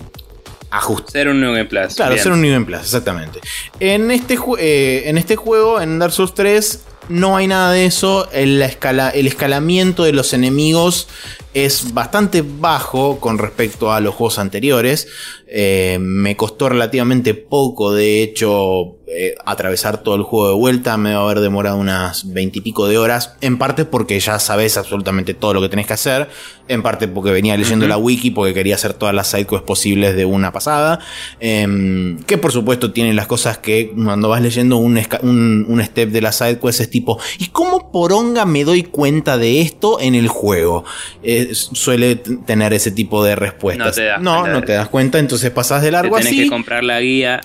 ajustar 0.77 1.12
Ser 1.12 1.27
un 1.29 1.41
New 1.41 1.51
Game 1.51 1.65
Plus. 1.65 1.96
Claro, 1.96 2.13
bien. 2.13 2.24
ser 2.24 2.32
un 2.32 2.41
New 2.41 2.51
Game 2.51 2.65
Plus, 2.65 2.79
exactamente. 2.82 3.39
En 3.79 4.12
este, 4.12 4.38
eh, 4.60 5.03
en 5.05 5.17
este 5.17 5.36
juego, 5.36 5.82
en 5.82 6.00
Dark 6.00 6.13
Souls 6.13 6.34
3, 6.34 6.84
no 7.10 7.38
hay 7.38 7.48
nada 7.48 7.72
de 7.72 7.86
eso. 7.86 8.29
El, 8.32 8.60
la 8.60 8.65
escala, 8.65 9.10
el 9.10 9.27
escalamiento 9.27 10.03
de 10.03 10.13
los 10.13 10.34
enemigos 10.34 11.08
es 11.55 11.93
bastante 11.93 12.43
bajo 12.45 13.21
con 13.21 13.38
respecto 13.38 13.93
a 13.93 14.01
los 14.01 14.13
juegos 14.13 14.39
anteriores. 14.39 15.07
Eh, 15.47 15.97
me 16.01 16.35
costó 16.35 16.67
relativamente 16.67 17.33
poco, 17.33 17.93
de 17.93 18.21
hecho, 18.21 18.97
eh, 19.07 19.35
atravesar 19.45 20.03
todo 20.03 20.15
el 20.15 20.24
juego 20.24 20.50
de 20.50 20.55
vuelta. 20.55 20.97
Me 20.97 21.13
va 21.13 21.21
a 21.21 21.24
haber 21.24 21.39
demorado 21.39 21.77
unas 21.77 22.33
veintipico 22.33 22.89
de 22.89 22.97
horas. 22.97 23.38
En 23.39 23.57
parte 23.57 23.85
porque 23.85 24.19
ya 24.19 24.38
sabes 24.39 24.75
absolutamente 24.75 25.33
todo 25.33 25.53
lo 25.53 25.62
que 25.62 25.69
tenés 25.69 25.88
que 25.88 25.93
hacer. 25.93 26.27
En 26.67 26.83
parte 26.83 27.07
porque 27.07 27.31
venía 27.31 27.55
leyendo 27.55 27.88
la 27.88 27.97
wiki, 27.97 28.31
porque 28.31 28.53
quería 28.53 28.75
hacer 28.75 28.93
todas 28.93 29.15
las 29.15 29.27
sidequests 29.27 29.65
posibles 29.65 30.13
de 30.17 30.25
una 30.25 30.51
pasada. 30.51 31.00
Em, 31.39 32.17
que 32.24 32.38
por 32.38 32.51
supuesto 32.51 32.91
tiene 32.91 33.13
las 33.13 33.27
cosas 33.27 33.59
que 33.59 33.93
cuando 33.95 34.27
vas 34.27 34.41
leyendo 34.41 34.75
un, 34.75 35.00
un, 35.21 35.65
un 35.69 35.83
step 35.85 36.09
de 36.09 36.21
la 36.21 36.33
sidequest 36.33 36.81
es 36.81 36.89
tipo, 36.89 37.17
¿y 37.39 37.47
cómo 37.47 37.93
poronga 37.93 38.45
me 38.45 38.65
doy 38.65 38.83
cuenta 38.83 39.38
de 39.38 39.62
esto 39.62 40.01
en 40.01 40.15
el 40.15 40.27
juego? 40.27 40.83
Eh, 41.51 41.55
suele 41.55 42.15
tener 42.15 42.73
ese 42.73 42.91
tipo 42.91 43.23
de 43.23 43.35
respuestas. 43.35 43.87
No 43.87 43.93
te 43.93 44.05
das 44.05 44.21
no, 44.21 44.47
no 44.47 44.61
te 44.61 44.73
das 44.73 44.89
cuenta, 44.89 45.19
entonces 45.19 45.49
pasás 45.51 45.81
de 45.81 45.87
Te 45.87 45.91
largo 45.93 46.15
tenés 46.17 46.33
así. 46.33 46.43
que 46.43 46.49
comprar 46.49 46.83
la 46.83 46.99
guía 47.01 47.41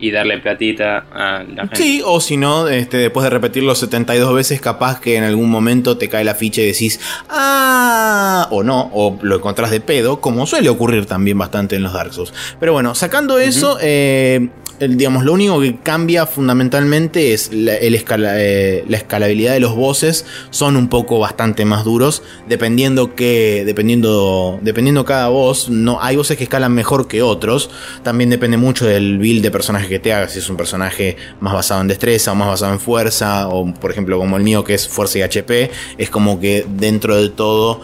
y 0.00 0.12
darle 0.12 0.38
platita 0.38 1.06
a 1.12 1.42
la 1.42 1.62
gente. 1.62 1.76
Sí, 1.76 2.02
o 2.04 2.20
si 2.20 2.36
no, 2.36 2.68
este, 2.68 2.98
después 2.98 3.24
de 3.24 3.30
repetirlo 3.30 3.74
72 3.74 4.32
veces, 4.32 4.60
capaz 4.60 5.00
que 5.00 5.16
en 5.16 5.24
algún 5.24 5.50
momento 5.50 5.98
te 5.98 6.08
cae 6.08 6.22
la 6.22 6.36
ficha 6.36 6.60
y 6.62 6.66
decís, 6.66 7.00
ah, 7.28 8.46
o 8.50 8.62
no, 8.62 8.90
o 8.94 9.18
lo 9.22 9.36
encontrás 9.36 9.72
de 9.72 9.80
pedo, 9.80 10.20
como 10.20 10.46
suele 10.46 10.68
ocurrir 10.68 11.06
también 11.06 11.36
bastante 11.36 11.74
en 11.76 11.82
los 11.82 11.92
Dark 11.92 12.12
Souls. 12.12 12.32
Pero 12.60 12.72
bueno, 12.72 12.94
sacando 12.94 13.38
eso, 13.40 13.76
eh, 13.80 14.48
digamos, 14.80 15.24
lo 15.24 15.32
único 15.32 15.60
que 15.60 15.76
cambia 15.76 16.26
fundamentalmente 16.26 17.32
es 17.32 17.52
la, 17.52 17.74
escala- 17.74 18.34
eh, 18.36 18.84
la 18.88 18.96
escalabilidad 18.96 19.52
de 19.54 19.60
los 19.60 19.74
bosses, 19.74 20.24
son 20.50 20.76
un 20.76 20.88
poco 20.88 21.18
bastante 21.18 21.64
más 21.64 21.84
duros, 21.84 22.22
dependiendo 22.48 23.14
que, 23.14 23.64
dependiendo, 23.66 24.58
dependiendo 24.62 25.04
cada 25.04 25.28
boss, 25.28 25.68
no, 25.68 25.98
hay 26.02 26.16
bosses 26.16 26.36
que 26.36 26.44
escalan 26.44 26.72
mejor 26.72 27.08
que 27.08 27.22
otros, 27.22 27.70
también 28.02 28.30
depende 28.30 28.56
mucho 28.56 28.86
del 28.86 29.18
build 29.18 29.42
de 29.42 29.50
personaje 29.50 29.88
que 29.88 29.98
te 29.98 30.12
hagas, 30.12 30.32
si 30.32 30.38
es 30.38 30.48
un 30.48 30.56
personaje 30.56 31.16
más 31.40 31.54
basado 31.54 31.80
en 31.80 31.88
destreza 31.88 32.32
o 32.32 32.34
más 32.34 32.48
basado 32.48 32.72
en 32.72 32.80
fuerza, 32.80 33.48
o 33.48 33.72
por 33.74 33.90
ejemplo 33.90 34.18
como 34.18 34.36
el 34.36 34.42
mío 34.42 34.62
que 34.64 34.74
es 34.74 34.86
fuerza 34.88 35.18
y 35.18 35.22
HP, 35.22 35.70
es 35.98 36.10
como 36.10 36.38
que 36.40 36.64
dentro 36.68 37.16
de 37.20 37.30
todo 37.30 37.80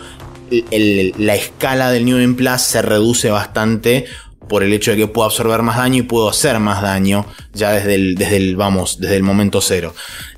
la 1.19 1.35
escala 1.35 1.91
del 1.91 2.05
New 2.05 2.19
Game 2.19 2.35
Plus 2.35 2.61
se 2.61 2.81
reduce 2.83 3.31
bastante 3.31 4.05
por 4.49 4.63
el 4.63 4.73
hecho 4.73 4.91
de 4.93 4.97
que 4.99 5.07
puedo 5.09 5.27
absorber 5.27 5.63
más 5.63 5.77
daño 5.77 5.99
y 5.99 6.03
puedo 6.03 6.29
hacer 6.29 6.59
más 6.61 6.83
daño 6.83 7.27
ya 7.53 7.73
desde 7.73 7.95
el, 7.95 8.15
desde 8.15 8.37
el 8.37 8.57
vamos, 8.57 8.99
desde 9.01 9.17
el 9.17 9.23
momento 9.23 9.61
cero. 9.61 9.95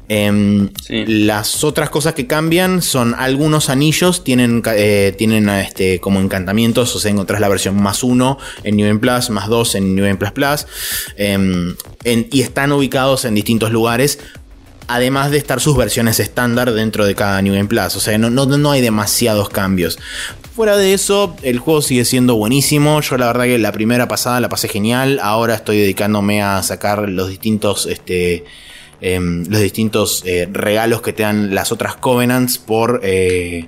Em, 0.09 0.71
Sí. 0.87 1.05
Las 1.07 1.65
otras 1.65 1.91
cosas 1.91 2.15
que 2.15 2.29
cambian 2.29 2.81
son 2.81 3.15
algunos 3.19 3.69
anillos 3.71 4.23
tienen, 4.23 4.63
eh, 4.77 5.13
tienen 5.19 5.49
este, 5.49 5.99
como 5.99 6.21
encantamientos, 6.21 6.95
o 6.95 7.01
sea, 7.01 7.11
encontrás 7.11 7.41
la 7.41 7.49
versión 7.49 7.83
más 7.83 8.05
uno 8.05 8.39
en 8.63 8.77
New 8.77 8.87
Game 8.87 9.01
Plus, 9.01 9.31
más 9.31 9.49
dos 9.49 9.75
en 9.75 9.97
New 9.97 10.05
Game 10.05 10.17
Plus 10.17 10.31
Plus, 10.31 10.67
em, 11.17 11.75
en- 12.05 12.29
y 12.31 12.43
están 12.43 12.71
ubicados 12.71 13.25
en 13.25 13.35
distintos 13.35 13.73
lugares. 13.73 14.21
Además 14.89 15.31
de 15.31 15.39
estar 15.39 15.61
sus 15.61 15.77
versiones 15.77 16.21
estándar 16.21 16.73
dentro 16.73 17.05
de 17.05 17.15
cada 17.15 17.43
New 17.43 17.55
Game 17.55 17.69
Plus. 17.69 17.97
O 17.97 18.01
sea, 18.01 18.17
no, 18.19 18.31
no, 18.31 18.47
no 18.47 18.71
hay 18.71 18.81
demasiados 18.81 19.49
cambios. 19.49 19.99
Fuera 20.55 20.77
de 20.77 20.95
eso, 20.95 21.37
el 21.43 21.59
juego 21.59 21.83
sigue 21.83 22.05
siendo 22.05 22.37
buenísimo. 22.37 23.01
Yo 23.01 23.19
la 23.19 23.27
verdad 23.27 23.45
que 23.45 23.59
la 23.59 23.73
primera 23.73 24.09
pasada 24.09 24.41
la 24.41 24.49
pasé 24.49 24.69
genial. 24.69 25.19
Ahora 25.23 25.55
estoy 25.55 25.79
dedicándome 25.79 26.43
a 26.43 26.63
sacar 26.63 27.09
los 27.09 27.29
distintos. 27.29 27.87
Este, 27.87 28.45
em, 29.01 29.45
los 29.49 29.61
distintos 29.61 30.23
eh, 30.25 30.49
regalos 30.51 31.03
que 31.03 31.13
te 31.13 31.25
dan 31.25 31.55
las 31.55 31.73
otras 31.73 31.97
Covenants 31.97 32.59
por. 32.59 33.01
eh, 33.03 33.67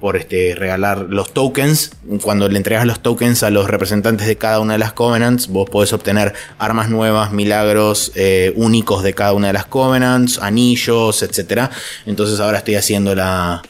por 0.00 0.16
este, 0.16 0.54
regalar 0.56 1.06
los 1.08 1.32
tokens. 1.32 1.92
Cuando 2.22 2.48
le 2.48 2.56
entregas 2.56 2.86
los 2.86 3.00
tokens 3.00 3.42
a 3.42 3.50
los 3.50 3.68
representantes 3.68 4.26
de 4.26 4.36
cada 4.36 4.60
una 4.60 4.74
de 4.74 4.78
las 4.78 4.92
Covenants, 4.92 5.48
vos 5.48 5.68
podés 5.68 5.92
obtener 5.92 6.34
armas 6.58 6.88
nuevas, 6.90 7.32
milagros 7.32 8.12
eh, 8.14 8.52
únicos 8.56 9.02
de 9.02 9.14
cada 9.14 9.32
una 9.32 9.48
de 9.48 9.52
las 9.52 9.66
Covenants, 9.66 10.38
anillos, 10.38 11.22
etc. 11.22 11.70
Entonces 12.06 12.40
ahora 12.40 12.58
estoy 12.58 12.76
haciendo 12.76 13.14
la... 13.14 13.62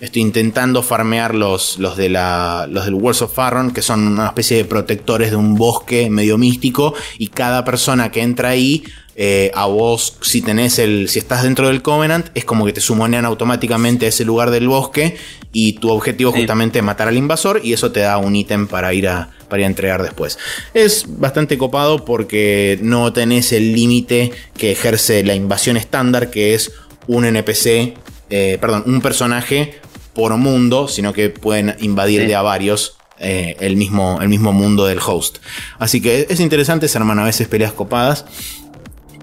Estoy 0.00 0.22
intentando 0.22 0.82
farmear 0.82 1.34
los, 1.34 1.78
los, 1.78 1.96
de 1.96 2.08
la, 2.08 2.66
los 2.70 2.84
del 2.84 2.94
Worlds 2.94 3.22
of 3.22 3.34
Farron, 3.34 3.70
que 3.72 3.82
son 3.82 4.06
una 4.06 4.26
especie 4.26 4.56
de 4.56 4.64
protectores 4.64 5.30
de 5.30 5.36
un 5.36 5.54
bosque 5.54 6.10
medio 6.10 6.38
místico, 6.38 6.94
y 7.18 7.28
cada 7.28 7.64
persona 7.64 8.10
que 8.10 8.22
entra 8.22 8.50
ahí 8.50 8.84
eh, 9.14 9.50
a 9.54 9.66
vos, 9.66 10.16
si 10.22 10.40
tenés 10.40 10.78
el, 10.78 11.08
si 11.08 11.18
estás 11.18 11.42
dentro 11.42 11.68
del 11.68 11.82
Covenant, 11.82 12.28
es 12.34 12.44
como 12.46 12.64
que 12.64 12.72
te 12.72 12.80
sumonean 12.80 13.26
automáticamente 13.26 14.06
a 14.06 14.08
ese 14.08 14.24
lugar 14.24 14.50
del 14.50 14.68
bosque 14.68 15.16
y 15.52 15.74
tu 15.74 15.90
objetivo 15.90 16.32
Sí. 16.32 16.38
justamente 16.38 16.78
es 16.78 16.84
matar 16.84 17.08
al 17.08 17.18
invasor 17.18 17.60
y 17.62 17.74
eso 17.74 17.92
te 17.92 18.00
da 18.00 18.16
un 18.16 18.34
ítem 18.34 18.66
para 18.66 18.94
ir 18.94 19.08
a, 19.08 19.28
para 19.50 19.60
ir 19.60 19.64
a 19.64 19.68
entregar 19.68 20.02
después. 20.02 20.38
Es 20.72 21.04
bastante 21.06 21.58
copado 21.58 22.06
porque 22.06 22.78
no 22.80 23.12
tenés 23.12 23.52
el 23.52 23.74
límite 23.74 24.32
que 24.56 24.72
ejerce 24.72 25.22
la 25.24 25.34
invasión 25.34 25.76
estándar, 25.76 26.30
que 26.30 26.54
es 26.54 26.72
un 27.06 27.26
NPC, 27.26 27.94
eh, 28.32 28.58
perdón, 28.60 28.82
un 28.86 29.00
personaje 29.02 29.74
por 30.14 30.34
mundo, 30.38 30.88
sino 30.88 31.12
que 31.12 31.28
pueden 31.30 31.76
invadir 31.80 32.22
Sí. 32.22 32.26
de 32.26 32.34
a 32.34 32.42
varios 32.42 32.96
eh, 33.18 33.56
el, 33.60 33.76
mismo, 33.76 34.18
el 34.20 34.28
mismo 34.28 34.52
mundo 34.52 34.86
del 34.86 34.98
host. 34.98 35.38
Así 35.78 36.00
que 36.00 36.26
es 36.28 36.40
interesante, 36.40 36.88
se 36.88 36.98
arman 36.98 37.18
a 37.18 37.24
veces 37.24 37.46
peleas 37.46 37.72
copadas. 37.72 38.24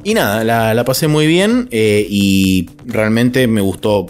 Y 0.04 0.14
nada, 0.14 0.44
la, 0.44 0.74
la 0.74 0.86
pasé 0.86 1.08
muy 1.10 1.28
bien 1.28 1.68
eh, 1.72 2.08
y 2.10 2.70
realmente 2.86 3.48
me 3.48 3.62
gustó 3.62 4.08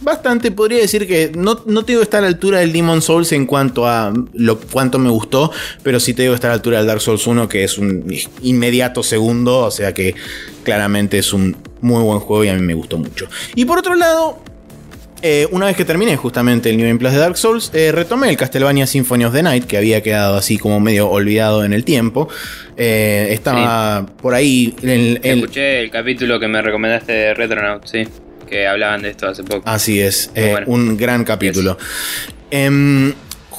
bastante. 0.00 0.50
Podría 0.50 0.80
decir 0.80 1.06
que 1.06 1.30
no, 1.36 1.62
no 1.66 1.84
te 1.84 1.92
digo 1.92 2.00
que 2.00 2.04
está 2.04 2.18
a 2.18 2.22
la 2.22 2.26
altura 2.26 2.58
del 2.60 2.72
Demon 2.72 3.02
Souls 3.02 3.30
en 3.32 3.46
cuanto 3.46 3.86
a 3.86 4.12
lo 4.32 4.58
cuánto 4.58 4.98
me 4.98 5.10
gustó, 5.10 5.52
pero 5.82 6.00
sí 6.00 6.14
te 6.14 6.22
digo 6.22 6.32
que 6.32 6.36
está 6.36 6.48
a 6.48 6.50
la 6.50 6.54
altura 6.56 6.78
del 6.78 6.86
Dark 6.86 7.00
Souls 7.00 7.26
1, 7.26 7.48
que 7.48 7.62
es 7.64 7.78
un 7.78 8.12
inmediato 8.42 9.02
segundo, 9.02 9.58
o 9.60 9.70
sea 9.70 9.94
que 9.94 10.14
claramente 10.64 11.18
es 11.18 11.32
un 11.32 11.56
muy 11.84 12.02
buen 12.02 12.18
juego 12.20 12.44
y 12.44 12.48
a 12.48 12.54
mí 12.54 12.60
me 12.62 12.74
gustó 12.74 12.98
mucho. 12.98 13.28
Y 13.54 13.64
por 13.64 13.78
otro 13.78 13.94
lado, 13.94 14.38
eh, 15.22 15.46
una 15.52 15.66
vez 15.66 15.76
que 15.76 15.84
terminé 15.84 16.16
justamente 16.16 16.68
el 16.70 16.76
New 16.76 16.86
Game 16.86 16.98
Plus 16.98 17.12
de 17.12 17.18
Dark 17.18 17.36
Souls, 17.36 17.70
eh, 17.74 17.92
retomé 17.92 18.28
el 18.30 18.36
Castlevania 18.36 18.86
Symphony 18.86 19.24
of 19.24 19.32
the 19.34 19.42
Night, 19.42 19.64
que 19.64 19.76
había 19.76 20.02
quedado 20.02 20.36
así 20.36 20.58
como 20.58 20.80
medio 20.80 21.08
olvidado 21.10 21.64
en 21.64 21.72
el 21.72 21.84
tiempo. 21.84 22.28
Eh, 22.76 23.28
estaba 23.30 24.04
por 24.20 24.34
ahí. 24.34 24.74
En, 24.82 25.20
en- 25.22 25.38
Escuché 25.38 25.80
el 25.80 25.90
capítulo 25.90 26.38
que 26.40 26.48
me 26.48 26.60
recomendaste 26.60 27.12
de 27.12 27.34
Retronaut, 27.34 27.86
sí. 27.86 28.04
Que 28.48 28.66
hablaban 28.66 29.00
de 29.02 29.10
esto 29.10 29.26
hace 29.28 29.42
poco. 29.42 29.62
Así 29.68 30.00
es, 30.00 30.30
bueno. 30.34 30.66
un 30.66 30.96
gran 30.96 31.24
capítulo. 31.24 31.78
Em, 32.50 33.12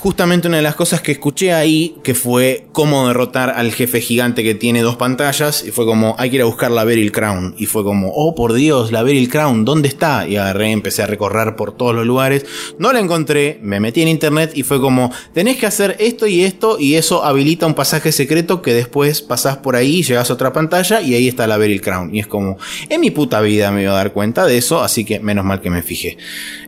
justamente 0.05 0.47
una 0.47 0.57
de 0.57 0.62
las 0.62 0.75
cosas 0.75 1.01
que 1.01 1.13
escuché 1.13 1.51
ahí, 1.51 1.95
que 2.03 2.13
fue 2.13 2.67
cómo 2.74 3.07
derrotar 3.07 3.50
al 3.50 3.71
jefe 3.74 4.01
gigante 4.01 4.43
que 4.43 4.53
tiene 4.53 4.83
dos 4.83 4.97
pantallas, 4.97 5.65
y 5.65 5.71
fue 5.71 5.88
como, 5.88 6.15
hay 6.19 6.29
que 6.29 6.35
ir 6.35 6.43
a 6.43 6.45
buscar 6.45 6.69
la 6.69 6.83
Beryl 6.83 7.12
Crown. 7.12 7.55
Y 7.57 7.65
fue 7.65 7.83
como, 7.83 8.12
oh 8.13 8.35
por 8.35 8.53
Dios, 8.53 8.91
la 8.91 9.01
Beryl 9.01 9.27
Crown, 9.29 9.65
¿dónde 9.65 9.88
está? 9.88 10.27
Y 10.27 10.35
agarré, 10.35 10.69
empecé 10.69 11.01
a 11.01 11.07
recorrer 11.07 11.55
por 11.55 11.75
todos 11.75 11.95
los 11.95 12.05
lugares. 12.05 12.45
No 12.77 12.93
la 12.93 13.00
encontré, 13.00 13.57
me 13.63 13.79
metí 13.79 14.03
en 14.03 14.07
internet 14.07 14.51
y 14.53 14.62
fue 14.62 14.79
como, 14.79 15.12
tenés 15.33 15.57
que 15.57 15.65
hacer 15.65 15.95
esto 15.97 16.27
y 16.27 16.43
esto, 16.43 16.77
y 16.79 16.93
eso 16.93 17.24
habilita 17.24 17.65
un 17.65 17.74
pasaje 17.74 18.12
secreto 18.12 18.62
que 18.62 18.75
después 18.75 19.24
pasás 19.24 19.57
por 19.57 19.75
ahí, 19.75 20.03
llegas 20.03 20.29
a 20.29 20.33
otra 20.35 20.53
pantalla 20.53 21.01
y 21.01 21.15
ahí 21.15 21.27
está 21.27 21.47
la 21.47 21.57
Beryl 21.57 21.81
Crown. 21.81 22.13
Y 22.13 22.19
es 22.19 22.27
como, 22.27 22.59
en 22.89 23.01
mi 23.01 23.09
puta 23.09 23.41
vida 23.41 23.71
me 23.71 23.81
iba 23.81 23.93
a 23.93 23.95
dar 23.95 24.13
cuenta 24.13 24.45
de 24.45 24.59
eso, 24.59 24.83
así 24.83 25.03
que 25.03 25.19
menos 25.19 25.43
mal 25.45 25.62
que 25.62 25.71
me 25.71 25.81
fijé. 25.81 26.19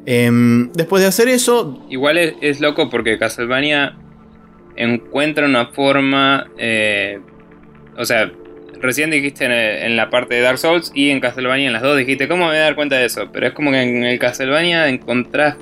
Em, 0.09 0.71
después 0.71 1.01
de 1.03 1.07
hacer 1.09 1.27
eso, 1.27 1.85
Igual 1.89 2.17
es, 2.17 2.33
es 2.41 2.61
loco 2.61 2.89
porque 2.89 3.17
Castlevania 3.19 3.97
encuentra 4.77 5.45
una 5.45 5.67
forma. 5.67 6.47
eh, 6.57 7.19
o 7.97 8.05
sea, 8.05 8.31
recién 8.79 9.09
dijiste 9.11 9.43
en, 9.45 9.51
el- 9.51 9.83
en 9.83 9.97
la 9.97 10.09
parte 10.09 10.35
de 10.35 10.41
Dark 10.41 10.59
Souls 10.59 10.91
y 10.95 11.09
en 11.09 11.19
Castlevania 11.19 11.67
en 11.67 11.73
las 11.73 11.81
dos 11.81 11.97
dijiste, 11.97 12.27
¿cómo 12.27 12.43
me 12.45 12.51
voy 12.51 12.57
a 12.57 12.61
dar 12.61 12.75
cuenta 12.75 12.95
de 12.97 13.05
eso? 13.05 13.29
Pero 13.33 13.47
es 13.47 13.53
como 13.53 13.71
que 13.71 13.81
en 13.81 14.03
el 14.05 14.17
Castlevania 14.19 14.87
encontrás 14.87 15.57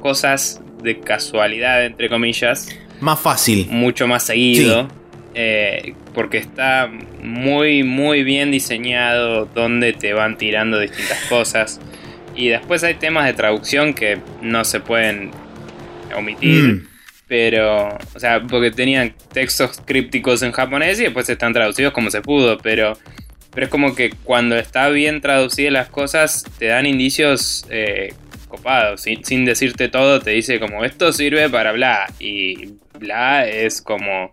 cosas 0.00 0.60
de 0.82 1.00
casualidad, 1.00 1.84
entre 1.84 2.08
comillas, 2.08 2.68
más 3.00 3.18
fácil. 3.20 3.66
mucho 3.70 4.06
más 4.06 4.24
seguido. 4.24 4.88
eh, 5.36 5.94
porque 6.14 6.38
está 6.38 6.88
muy, 7.22 7.82
muy 7.82 8.22
bien 8.22 8.52
diseñado 8.52 9.46
donde 9.46 9.92
te 9.94 10.12
van 10.12 10.38
tirando 10.38 10.78
distintas 10.78 11.18
cosas. 11.28 11.80
Y 12.34 12.48
después 12.48 12.82
hay 12.84 12.94
temas 12.94 13.26
de 13.26 13.34
traducción 13.34 13.94
que 13.94 14.18
no 14.42 14.64
se 14.64 14.80
pueden 14.80 15.30
omitir. 16.16 16.62
Mm. 16.62 16.88
Pero, 17.26 17.88
o 18.14 18.20
sea, 18.20 18.42
porque 18.42 18.70
tenían 18.70 19.14
textos 19.32 19.80
crípticos 19.84 20.42
en 20.42 20.52
japonés 20.52 21.00
y 21.00 21.04
después 21.04 21.28
están 21.28 21.52
traducidos 21.52 21.92
como 21.92 22.10
se 22.10 22.20
pudo. 22.20 22.58
Pero, 22.58 22.98
pero 23.52 23.66
es 23.66 23.70
como 23.70 23.94
que 23.94 24.10
cuando 24.24 24.56
está 24.56 24.88
bien 24.90 25.20
traducidas 25.20 25.72
las 25.72 25.88
cosas, 25.88 26.44
te 26.58 26.66
dan 26.66 26.86
indicios 26.86 27.64
eh, 27.70 28.14
copados. 28.48 29.02
Sin, 29.02 29.24
sin 29.24 29.44
decirte 29.44 29.88
todo, 29.88 30.20
te 30.20 30.30
dice 30.32 30.60
como 30.60 30.84
esto 30.84 31.12
sirve 31.12 31.48
para 31.48 31.72
bla. 31.72 32.06
Y 32.20 32.74
bla 32.98 33.46
es 33.48 33.80
como 33.80 34.32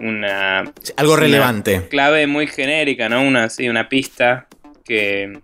una 0.00 0.60
Algo 0.96 1.14
Una 1.14 1.22
relevante. 1.22 1.88
clave 1.88 2.26
muy 2.26 2.46
genérica, 2.46 3.08
¿no? 3.08 3.22
Una, 3.22 3.48
sí, 3.50 3.68
una 3.68 3.88
pista 3.88 4.46
que 4.84 5.38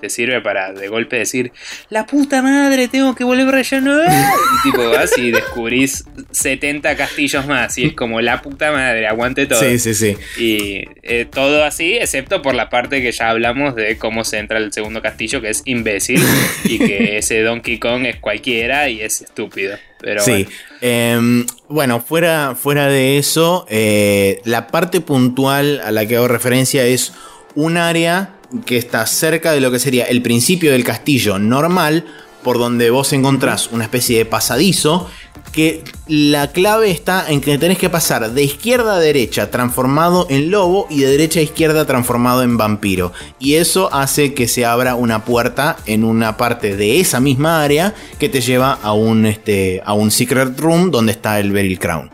te 0.00 0.10
sirve 0.10 0.40
para 0.40 0.72
de 0.72 0.88
golpe 0.88 1.16
decir 1.16 1.52
La 1.90 2.06
puta 2.06 2.42
madre, 2.42 2.88
tengo 2.88 3.14
que 3.14 3.24
volver 3.24 3.46
relleno. 3.46 3.96
Y 4.06 4.70
tipo 4.70 4.88
vas 4.90 5.16
y 5.18 5.30
descubrís 5.30 6.04
70 6.30 6.96
castillos 6.96 7.46
más. 7.46 7.76
Y 7.78 7.86
es 7.86 7.92
como 7.94 8.20
la 8.20 8.42
puta 8.42 8.72
madre, 8.72 9.06
aguante 9.06 9.46
todo. 9.46 9.60
Sí, 9.60 9.78
sí, 9.78 9.94
sí. 9.94 10.16
Y 10.38 10.84
eh, 11.02 11.26
todo 11.30 11.64
así, 11.64 11.94
excepto 11.94 12.42
por 12.42 12.54
la 12.54 12.70
parte 12.70 13.02
que 13.02 13.12
ya 13.12 13.30
hablamos 13.30 13.74
de 13.74 13.98
cómo 13.98 14.24
se 14.24 14.38
entra 14.38 14.58
al 14.58 14.72
segundo 14.72 15.02
castillo, 15.02 15.40
que 15.40 15.50
es 15.50 15.62
imbécil. 15.64 16.22
y 16.64 16.78
que 16.78 17.18
ese 17.18 17.42
Donkey 17.42 17.78
Kong 17.78 18.06
es 18.06 18.16
cualquiera 18.16 18.88
y 18.88 19.00
es 19.00 19.20
estúpido. 19.20 19.76
Pero 20.00 20.22
sí. 20.22 20.30
bueno. 20.32 20.50
Em, 20.80 21.46
bueno, 21.68 22.00
fuera, 22.00 22.54
fuera 22.54 22.88
de 22.88 23.18
eso, 23.18 23.66
eh, 23.68 24.40
la 24.44 24.68
parte 24.68 25.00
puntual 25.00 25.80
a 25.80 25.90
la 25.90 26.06
que 26.06 26.16
hago 26.16 26.28
referencia 26.28 26.84
es 26.84 27.12
un 27.54 27.76
área 27.76 28.35
que 28.64 28.76
está 28.76 29.06
cerca 29.06 29.52
de 29.52 29.60
lo 29.60 29.70
que 29.70 29.78
sería 29.78 30.04
el 30.04 30.22
principio 30.22 30.72
del 30.72 30.84
castillo 30.84 31.38
normal, 31.38 32.04
por 32.42 32.58
donde 32.58 32.90
vos 32.90 33.12
encontrás 33.12 33.70
una 33.72 33.84
especie 33.84 34.18
de 34.18 34.24
pasadizo, 34.24 35.08
que 35.52 35.82
la 36.06 36.52
clave 36.52 36.90
está 36.90 37.28
en 37.28 37.40
que 37.40 37.58
tenés 37.58 37.78
que 37.78 37.90
pasar 37.90 38.30
de 38.30 38.42
izquierda 38.42 38.96
a 38.96 39.00
derecha 39.00 39.50
transformado 39.50 40.26
en 40.28 40.50
lobo 40.50 40.86
y 40.90 41.00
de 41.00 41.08
derecha 41.08 41.40
a 41.40 41.42
izquierda 41.42 41.86
transformado 41.86 42.42
en 42.42 42.56
vampiro. 42.56 43.12
Y 43.38 43.54
eso 43.54 43.92
hace 43.92 44.34
que 44.34 44.48
se 44.48 44.64
abra 44.64 44.94
una 44.94 45.24
puerta 45.24 45.76
en 45.86 46.04
una 46.04 46.36
parte 46.36 46.76
de 46.76 47.00
esa 47.00 47.20
misma 47.20 47.62
área 47.62 47.94
que 48.18 48.28
te 48.28 48.40
lleva 48.40 48.78
a 48.82 48.92
un, 48.92 49.26
este, 49.26 49.82
a 49.84 49.94
un 49.94 50.10
secret 50.10 50.58
room 50.60 50.90
donde 50.90 51.12
está 51.12 51.40
el 51.40 51.52
Beryl 51.52 51.78
Crown. 51.78 52.10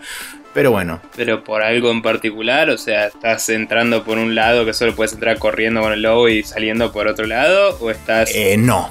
Pero 0.54 0.70
bueno, 0.70 1.00
Pero 1.16 1.42
por 1.44 1.62
algo 1.62 1.90
en 1.90 2.02
particular, 2.02 2.68
o 2.68 2.76
sea, 2.76 3.06
¿estás 3.06 3.48
entrando 3.48 4.04
por 4.04 4.18
un 4.18 4.34
lado 4.34 4.66
que 4.66 4.74
solo 4.74 4.94
puedes 4.94 5.14
entrar 5.14 5.38
corriendo 5.38 5.80
con 5.80 5.92
el 5.92 6.02
lobo 6.02 6.28
y 6.28 6.42
saliendo 6.42 6.92
por 6.92 7.08
otro 7.08 7.26
lado? 7.26 7.78
¿O 7.80 7.90
estás... 7.90 8.30
eh, 8.34 8.56
no. 8.58 8.90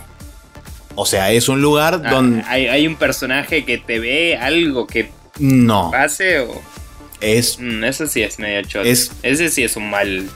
O 0.96 1.06
sea, 1.06 1.32
es 1.32 1.48
un 1.50 1.62
lugar 1.62 2.02
Ah, 2.04 2.10
donde... 2.10 2.44
¿hay, 2.48 2.68
hay 2.68 2.88
un 2.88 2.96
personaje 2.96 3.64
que 3.64 3.78
te 3.78 4.00
ve 4.00 4.38
algo 4.38 4.88
que 4.88 5.12
No. 5.40 5.90
pase? 5.92 6.40
O... 6.40 6.62
Es 7.22 7.60
Mm, 7.60 7.84
eso 7.84 8.08
sí 8.08 8.24
es 8.24 8.40
medio 8.40 8.64
choto. 8.64 8.86
Es- 8.88 9.12
Ese 9.22 9.50
sí 9.50 9.64
es 9.64 9.76
un 9.78 9.90
mal... 9.90 10.28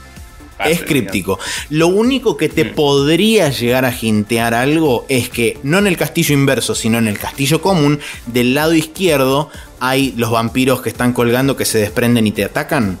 pase, 0.56 0.70
Es 0.70 0.82
críptico. 0.84 1.38
Lo 1.68 1.88
único 1.88 2.36
que 2.38 2.48
te 2.48 2.64
Mm. 2.64 2.74
podría 2.74 3.50
llegar 3.50 3.84
a 3.84 3.92
jintear 3.92 4.54
algo 4.54 5.04
es 5.08 5.28
que 5.28 5.58
no 5.64 5.78
en 5.78 5.86
el 5.88 5.96
castillo 5.98 6.32
inverso, 6.34 6.74
sino 6.74 6.96
en 6.98 7.08
el 7.08 7.18
castillo 7.18 7.60
común, 7.60 7.98
del 8.26 8.54
lado 8.54 8.72
izquierdo 8.72 9.50
hay 9.80 10.14
los 10.16 10.30
vampiros 10.30 10.82
que 10.82 10.88
están 10.88 11.12
colgando 11.12 11.56
que 11.56 11.64
se 11.64 11.78
desprenden 11.78 12.26
y 12.26 12.32
te 12.32 12.44
atacan. 12.44 12.98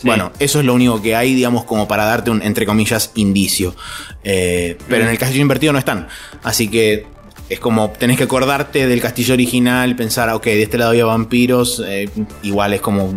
Sí. 0.00 0.06
Bueno, 0.06 0.30
eso 0.38 0.60
es 0.60 0.64
lo 0.64 0.74
único 0.74 1.02
que 1.02 1.16
hay, 1.16 1.34
digamos, 1.34 1.64
como 1.64 1.88
para 1.88 2.04
darte 2.04 2.30
un, 2.30 2.42
entre 2.42 2.66
comillas, 2.66 3.10
indicio. 3.16 3.74
Eh, 4.22 4.78
pero 4.88 5.04
en 5.04 5.10
el 5.10 5.18
castillo 5.18 5.42
invertido 5.42 5.72
no 5.72 5.78
están. 5.78 6.06
Así 6.42 6.68
que 6.68 7.06
es 7.48 7.60
como, 7.60 7.90
tenés 7.90 8.16
que 8.16 8.24
acordarte 8.24 8.86
del 8.86 9.00
castillo 9.00 9.34
original, 9.34 9.96
pensar, 9.96 10.28
ok, 10.30 10.44
de 10.44 10.62
este 10.62 10.78
lado 10.78 10.90
había 10.90 11.06
vampiros, 11.06 11.82
eh, 11.86 12.08
igual 12.42 12.74
es 12.74 12.80
como 12.80 13.14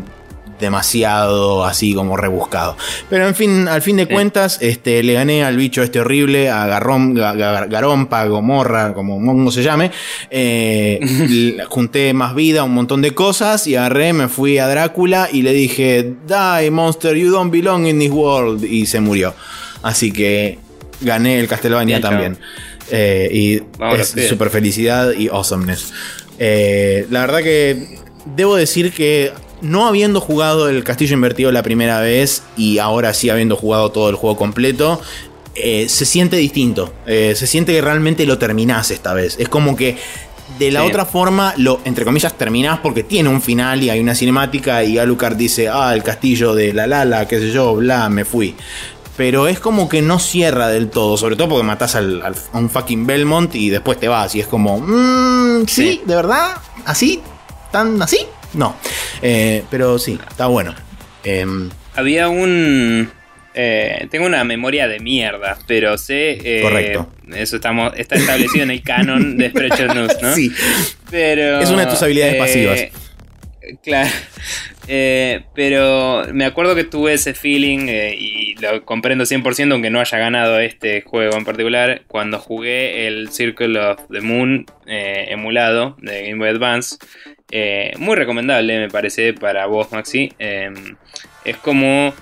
demasiado 0.61 1.65
así 1.65 1.93
como 1.93 2.15
rebuscado. 2.15 2.77
Pero 3.09 3.27
en 3.27 3.35
fin, 3.35 3.67
al 3.67 3.81
fin 3.81 3.97
de 3.97 4.05
cuentas, 4.07 4.59
este, 4.61 5.03
le 5.03 5.13
gané 5.13 5.43
al 5.43 5.57
bicho 5.57 5.83
este 5.83 5.99
horrible, 5.99 6.49
a 6.49 6.65
Garrom, 6.67 7.13
Ga- 7.13 7.35
Ga- 7.35 7.67
Garompa, 7.69 8.23
Gomorra, 8.25 8.93
como 8.93 9.19
mongo 9.19 9.51
se 9.51 9.63
llame. 9.63 9.91
Eh, 10.29 11.57
junté 11.69 12.13
más 12.13 12.33
vida, 12.35 12.63
un 12.63 12.73
montón 12.73 13.01
de 13.01 13.11
cosas 13.11 13.67
y 13.67 13.75
agarré, 13.75 14.13
me 14.13 14.27
fui 14.29 14.57
a 14.57 14.67
Drácula 14.67 15.27
y 15.31 15.41
le 15.41 15.51
dije, 15.51 16.13
Die 16.27 16.71
monster, 16.71 17.15
you 17.15 17.31
don't 17.31 17.51
belong 17.51 17.87
in 17.87 17.99
this 17.99 18.11
world. 18.11 18.63
Y 18.63 18.85
se 18.85 18.99
murió. 19.01 19.33
Así 19.81 20.11
que 20.11 20.59
gané 21.01 21.39
el 21.39 21.47
Castlevania 21.47 21.97
Bien, 21.97 22.01
también. 22.09 22.37
Eh, 22.91 23.29
y 23.31 23.61
es 23.97 24.27
super 24.29 24.49
felicidad 24.49 25.11
y 25.17 25.27
awesomeness. 25.29 25.91
Eh, 26.37 27.07
la 27.09 27.21
verdad 27.21 27.39
que 27.41 27.97
debo 28.35 28.55
decir 28.55 28.91
que 28.91 29.31
no 29.61 29.87
habiendo 29.87 30.19
jugado 30.21 30.69
el 30.69 30.83
castillo 30.83 31.13
invertido 31.15 31.51
la 31.51 31.63
primera 31.63 31.99
vez 31.99 32.43
y 32.57 32.77
ahora 32.79 33.13
sí 33.13 33.29
habiendo 33.29 33.55
jugado 33.55 33.91
todo 33.91 34.09
el 34.09 34.15
juego 34.15 34.37
completo, 34.37 35.01
eh, 35.55 35.87
se 35.89 36.05
siente 36.05 36.37
distinto. 36.37 36.93
Eh, 37.05 37.33
se 37.35 37.45
siente 37.47 37.73
que 37.73 37.81
realmente 37.81 38.25
lo 38.25 38.37
terminás 38.37 38.89
esta 38.91 39.13
vez. 39.13 39.35
Es 39.39 39.49
como 39.49 39.75
que 39.75 39.97
de 40.59 40.71
la 40.71 40.81
Sí. 40.81 40.87
otra 40.87 41.05
forma 41.05 41.53
lo, 41.57 41.79
entre 41.85 42.03
comillas, 42.05 42.33
terminás 42.37 42.79
porque 42.79 43.03
tiene 43.03 43.29
un 43.29 43.41
final 43.41 43.81
y 43.83 43.89
hay 43.89 43.99
una 43.99 44.15
cinemática 44.15 44.83
y 44.83 44.97
Alucard 44.97 45.35
dice, 45.35 45.69
ah, 45.69 45.93
el 45.93 46.03
castillo 46.03 46.53
de 46.55 46.73
la 46.73 46.87
Lala, 46.87 47.27
qué 47.27 47.39
sé 47.39 47.51
yo, 47.51 47.75
bla, 47.75 48.09
me 48.09 48.25
fui. 48.25 48.55
Pero 49.17 49.47
es 49.47 49.59
como 49.59 49.87
que 49.89 50.01
no 50.01 50.19
cierra 50.19 50.69
del 50.69 50.89
todo, 50.89 51.15
sobre 51.17 51.35
todo 51.35 51.49
porque 51.49 51.63
matás 51.63 51.95
al, 51.95 52.21
al- 52.21 52.35
a 52.53 52.57
un 52.57 52.69
fucking 52.69 53.05
Belmont 53.05 53.53
y 53.55 53.69
después 53.69 53.99
te 53.99 54.07
vas 54.07 54.33
y 54.35 54.39
es 54.39 54.47
como, 54.47 54.79
mmm, 54.79 55.65
¿sí? 55.67 55.83
Sí. 55.93 56.01
¿De 56.05 56.15
verdad? 56.15 56.55
¿Así? 56.85 57.21
¿Tan 57.71 58.01
así? 58.01 58.19
No. 58.53 58.75
Eh, 59.21 59.63
pero 59.69 59.97
sí, 59.99 60.19
está 60.29 60.47
bueno. 60.47 60.73
Em, 61.23 61.69
Había 61.95 62.29
un... 62.29 63.09
eh, 63.53 64.07
tengo 64.09 64.25
una 64.25 64.43
memoria 64.43 64.87
de 64.87 64.99
mierda, 64.99 65.57
pero 65.67 65.97
sé... 65.97 66.39
eh, 66.43 66.61
Correcto. 66.61 67.09
Eso 67.33 67.57
estamos, 67.57 67.93
está 67.95 68.15
establecido 68.15 68.63
en 68.63 68.71
el 68.71 68.81
canon 68.83 69.37
de 69.37 69.49
Sprecher 69.49 69.95
News, 69.95 70.17
¿no? 70.21 70.33
Sí, 70.35 70.51
Pero, 71.09 71.59
Es 71.59 71.69
una 71.69 71.85
de 71.85 71.91
tus 71.91 72.01
habilidades 72.03 72.35
pasivas. 72.35 72.81
Claro. 73.83 74.09
Eh, 74.87 75.43
pero 75.53 76.25
me 76.33 76.43
acuerdo 76.45 76.75
que 76.75 76.83
tuve 76.83 77.13
ese 77.13 77.33
feeling 77.35 77.87
eh, 77.87 78.15
y 78.17 78.55
lo 78.55 78.83
comprendo 78.83 79.23
100% 79.23 79.71
aunque 79.71 79.91
no 79.91 79.99
haya 80.01 80.17
ganado 80.17 80.59
este 80.59 81.01
juego 81.03 81.37
en 81.37 81.45
particular 81.45 82.01
cuando 82.07 82.39
jugué 82.39 83.05
el 83.07 83.29
Circle 83.31 83.79
of 83.79 83.99
the 84.11 84.19
Moon 84.21 84.65
eh, 84.87 85.27
emulado 85.29 85.95
de 86.01 86.23
Game 86.23 86.39
Boy 86.39 86.49
Advance. 86.49 86.97
Eh, 87.51 87.91
muy 87.97 88.15
recomendable 88.15 88.79
me 88.79 88.89
parece 88.89 89.33
para 89.33 89.65
vos 89.65 89.91
Maxi. 89.91 90.33
Eh, 90.39 90.71
es 91.45 91.57
como... 91.57 92.13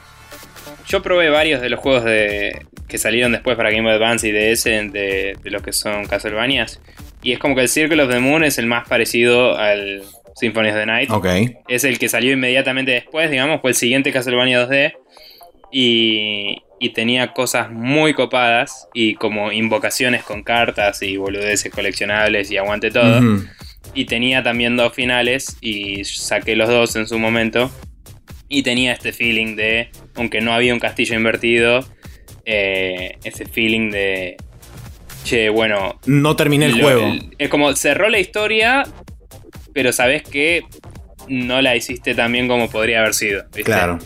Yo 0.88 1.04
probé 1.04 1.30
varios 1.30 1.62
de 1.62 1.70
los 1.70 1.80
juegos 1.80 2.04
de 2.04 2.66
que 2.88 2.98
salieron 2.98 3.32
después 3.32 3.56
para 3.56 3.70
Game 3.70 3.84
Boy 3.84 3.94
Advance 3.94 4.28
y 4.28 4.32
DS 4.32 4.64
de, 4.64 5.38
de 5.42 5.52
los 5.52 5.62
que 5.62 5.72
son 5.72 6.08
Castlevanias. 6.08 6.82
Y 7.22 7.32
es 7.32 7.40
como 7.40 7.56
que 7.56 7.62
el 7.62 7.70
Circle 7.70 8.02
of 8.02 8.10
the 8.10 8.20
Moon 8.20 8.44
es 8.44 8.58
el 8.58 8.66
más 8.66 8.88
parecido 8.88 9.56
al 9.56 10.02
Symphony 10.36 10.70
of 10.70 10.76
the 10.76 10.86
Night. 10.86 11.10
Es 11.68 11.84
el 11.84 12.00
que 12.00 12.10
salió 12.10 12.32
inmediatamente 12.32 12.92
después, 12.92 13.30
digamos, 13.30 13.62
fue 13.62 13.72
el 13.72 13.76
siguiente 13.76 14.12
Castlevania 14.12 14.68
2D. 14.68 14.94
Y, 15.72 16.64
y 16.80 16.90
tenía 16.90 17.34
cosas 17.34 17.70
muy 17.70 18.14
copadas 18.14 18.88
y 18.94 19.16
como 19.16 19.52
invocaciones 19.52 20.24
con 20.24 20.44
cartas 20.44 21.04
y 21.04 21.18
boludeces 21.18 21.72
coleccionables 21.72 22.50
y 22.50 22.58
aguante 22.58 22.90
todo. 22.90 23.22
Y 23.94 24.06
tenía 24.06 24.44
también 24.44 24.78
dos 24.78 24.94
finales 24.94 25.58
y 25.62 26.04
saqué 26.06 26.56
los 26.56 26.70
dos 26.70 26.96
en 26.96 27.08
su 27.08 27.18
momento. 27.20 27.72
Y 28.48 28.64
tenía 28.64 28.94
este 28.94 29.12
feeling 29.14 29.56
de, 29.56 29.90
aunque 30.16 30.42
no 30.42 30.54
había 30.54 30.74
un 30.74 30.80
castillo 30.80 31.16
invertido, 31.16 31.86
eh, 32.46 33.18
ese 33.24 33.46
feeling 33.46 33.92
de, 33.92 34.38
che, 35.24 35.50
bueno, 35.50 36.00
No 36.06 36.36
terminé 36.36 36.66
el 36.68 36.78
lo- 36.78 36.84
juego. 36.84 37.08
el- 37.08 37.36
es 37.38 37.50
como 37.50 37.76
cerró 37.76 38.10
la 38.10 38.20
historia, 38.20 38.84
pero 39.74 39.92
sabes 39.94 40.24
que 40.24 40.64
no 41.28 41.62
la 41.62 41.76
hiciste 41.76 42.16
tan 42.16 42.32
bien 42.32 42.48
como 42.48 42.70
podría 42.70 43.02
haber 43.02 43.14
sido. 43.14 43.44
¿viste? 43.46 43.64
Claro. 43.64 44.00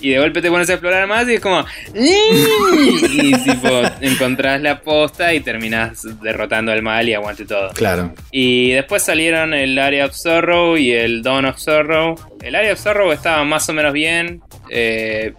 Y 0.00 0.10
de 0.10 0.18
golpe 0.18 0.40
te 0.40 0.48
pones 0.50 0.68
a 0.70 0.74
explorar 0.74 1.06
más 1.06 1.28
y 1.28 1.34
es 1.34 1.40
como. 1.40 1.64
Y 1.94 3.32
tipo, 3.44 3.82
encontrás 4.00 4.60
la 4.60 4.80
posta 4.80 5.32
y 5.34 5.40
terminás 5.40 6.06
derrotando 6.22 6.72
al 6.72 6.82
mal 6.82 7.08
y 7.08 7.14
aguante 7.14 7.44
todo. 7.44 7.70
Claro. 7.74 8.12
Y 8.30 8.70
después 8.72 9.02
salieron 9.02 9.54
el 9.54 9.78
Area 9.78 10.06
of 10.06 10.14
Sorrow 10.14 10.76
y 10.76 10.92
el 10.92 11.22
Dawn 11.22 11.44
of 11.46 11.58
Sorrow. 11.58 12.14
El 12.42 12.54
Area 12.54 12.72
of 12.72 12.80
Sorrow 12.80 13.12
estaba 13.12 13.44
más 13.44 13.68
o 13.68 13.72
menos 13.72 13.92
bien. 13.92 14.40
eh, 14.70 15.34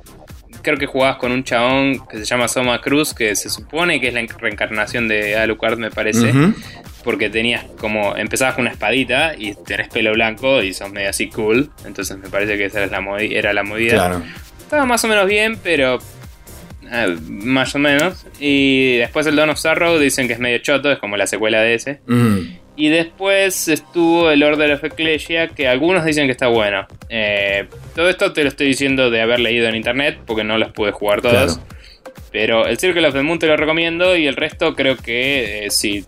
creo 0.62 0.78
que 0.78 0.86
jugabas 0.86 1.18
con 1.18 1.32
un 1.32 1.44
chabón 1.44 2.06
que 2.08 2.18
se 2.20 2.26
llama 2.26 2.48
Soma 2.48 2.80
Cruz, 2.82 3.16
que 3.16 3.36
se 3.36 3.50
supone 3.50 4.00
que 4.00 4.10
es 4.10 4.14
la 4.14 4.22
reencarnación 4.38 5.08
de 5.08 5.36
Alucard, 5.36 5.78
me 5.80 5.90
parece. 5.90 6.32
Porque 7.04 7.32
tenías 7.32 7.64
como. 7.80 8.16
Empezabas 8.16 8.54
con 8.54 8.62
una 8.66 8.72
espadita 8.72 9.34
y 9.36 9.56
tenés 9.56 9.88
pelo 9.88 10.12
blanco 10.14 10.62
y 10.62 10.72
sos 10.74 10.92
medio 10.92 11.10
así 11.10 11.30
cool. 11.30 11.72
Entonces 11.84 12.16
me 12.18 12.30
parece 12.30 12.58
que 12.58 12.66
esa 12.66 12.84
era 12.84 12.92
la, 12.92 13.02
movi- 13.02 13.36
era 13.36 13.54
la 13.54 13.64
movida. 13.64 13.94
Claro. 13.94 14.22
Estaba 14.72 14.86
más 14.86 15.04
o 15.04 15.10
menos 15.10 15.28
bien, 15.28 15.58
pero. 15.62 16.00
eh, 16.90 17.18
más 17.28 17.76
o 17.76 17.80
menos. 17.80 18.26
Y 18.40 19.00
después 19.00 19.28
el 19.28 19.36
Dawn 19.36 19.50
of 19.50 19.60
Sorrow 19.60 20.00
dicen 20.00 20.28
que 20.28 20.34
es 20.34 20.40
medio 20.40 20.60
choto, 20.60 20.90
es 20.90 20.98
como 20.98 21.18
la 21.18 21.28
secuela 21.28 21.60
de 21.60 21.74
ese. 21.74 22.00
Ujú. 22.08 22.46
Y 22.78 22.88
después 22.88 23.68
estuvo 23.68 24.32
el 24.32 24.42
Order 24.42 24.72
of 24.72 24.84
Ecclesia, 24.86 25.50
que 25.50 25.68
algunos 25.68 26.06
dicen 26.06 26.26
que 26.28 26.32
está 26.32 26.48
bueno. 26.48 26.88
Eh, 27.10 27.66
todo 27.94 28.08
esto 28.08 28.32
te 28.32 28.44
lo 28.44 28.48
estoy 28.48 28.68
diciendo 28.68 29.10
de 29.12 29.20
haber 29.20 29.42
leído 29.42 29.68
en 29.68 29.76
internet, 29.76 30.20
porque 30.26 30.46
no 30.46 30.58
los 30.58 30.72
pude 30.72 30.92
jugar 30.94 31.22
todos. 31.22 31.58
Claro. 31.58 31.68
Pero 32.32 32.66
el 32.66 32.78
Circle 32.78 33.06
of 33.06 33.14
the 33.14 33.24
Moon 33.24 33.40
te 33.40 33.48
lo 33.48 33.58
recomiendo 33.58 34.16
y 34.16 34.26
el 34.26 34.38
resto 34.38 34.74
creo 34.74 34.96
que 34.96 35.66
eh, 35.66 35.70
sí, 35.70 36.06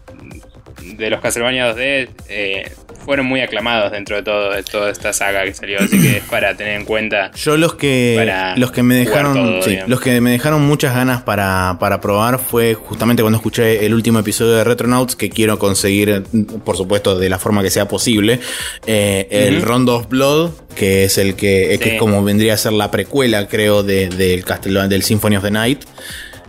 de 0.95 1.09
los 1.09 1.19
Castlevania 1.19 1.75
2D 1.75 2.07
eh, 2.29 2.71
fueron 3.03 3.25
muy 3.25 3.41
aclamados 3.41 3.91
dentro 3.91 4.15
de 4.15 4.23
todo 4.23 4.51
de 4.51 4.63
toda 4.63 4.89
esta 4.91 5.13
saga 5.13 5.43
que 5.43 5.53
salió, 5.53 5.79
así 5.79 6.01
que 6.01 6.17
es 6.17 6.23
para 6.23 6.55
tener 6.55 6.79
en 6.79 6.85
cuenta. 6.85 7.31
Yo 7.35 7.57
los 7.57 7.75
que 7.75 8.25
los 8.57 8.71
que 8.71 8.83
me 8.83 8.95
dejaron 8.95 9.33
todo, 9.33 9.61
sí, 9.61 9.71
digamos. 9.71 9.89
los 9.89 10.01
que 10.01 10.21
me 10.21 10.31
dejaron 10.31 10.61
muchas 10.65 10.95
ganas 10.95 11.21
para, 11.23 11.77
para 11.79 11.99
probar 12.01 12.39
fue 12.39 12.73
justamente 12.73 13.21
cuando 13.23 13.37
escuché 13.37 13.85
el 13.85 13.93
último 13.93 14.19
episodio 14.19 14.53
de 14.53 14.63
Retronauts 14.63 15.15
que 15.15 15.29
quiero 15.29 15.59
conseguir 15.59 16.23
por 16.63 16.77
supuesto 16.77 17.17
de 17.17 17.29
la 17.29 17.39
forma 17.39 17.61
que 17.63 17.69
sea 17.69 17.87
posible 17.87 18.39
eh, 18.87 19.27
el 19.29 19.57
Ujú. 19.57 19.65
Rondo 19.65 19.95
of 19.97 20.09
Blood 20.09 20.51
que 20.75 21.03
es 21.05 21.17
el 21.17 21.35
que, 21.35 21.77
que 21.79 21.83
Sí. 21.83 21.95
es 21.95 21.99
como 21.99 22.23
vendría 22.23 22.53
a 22.53 22.57
ser 22.57 22.73
la 22.73 22.89
precuela 22.91 23.47
creo 23.47 23.83
de- 23.83 24.09
del 24.09 24.43
Castlevania 24.43 24.87
del 24.89 25.03
Symphony 25.03 25.37
of 25.37 25.43
the 25.43 25.51
Night 25.51 25.81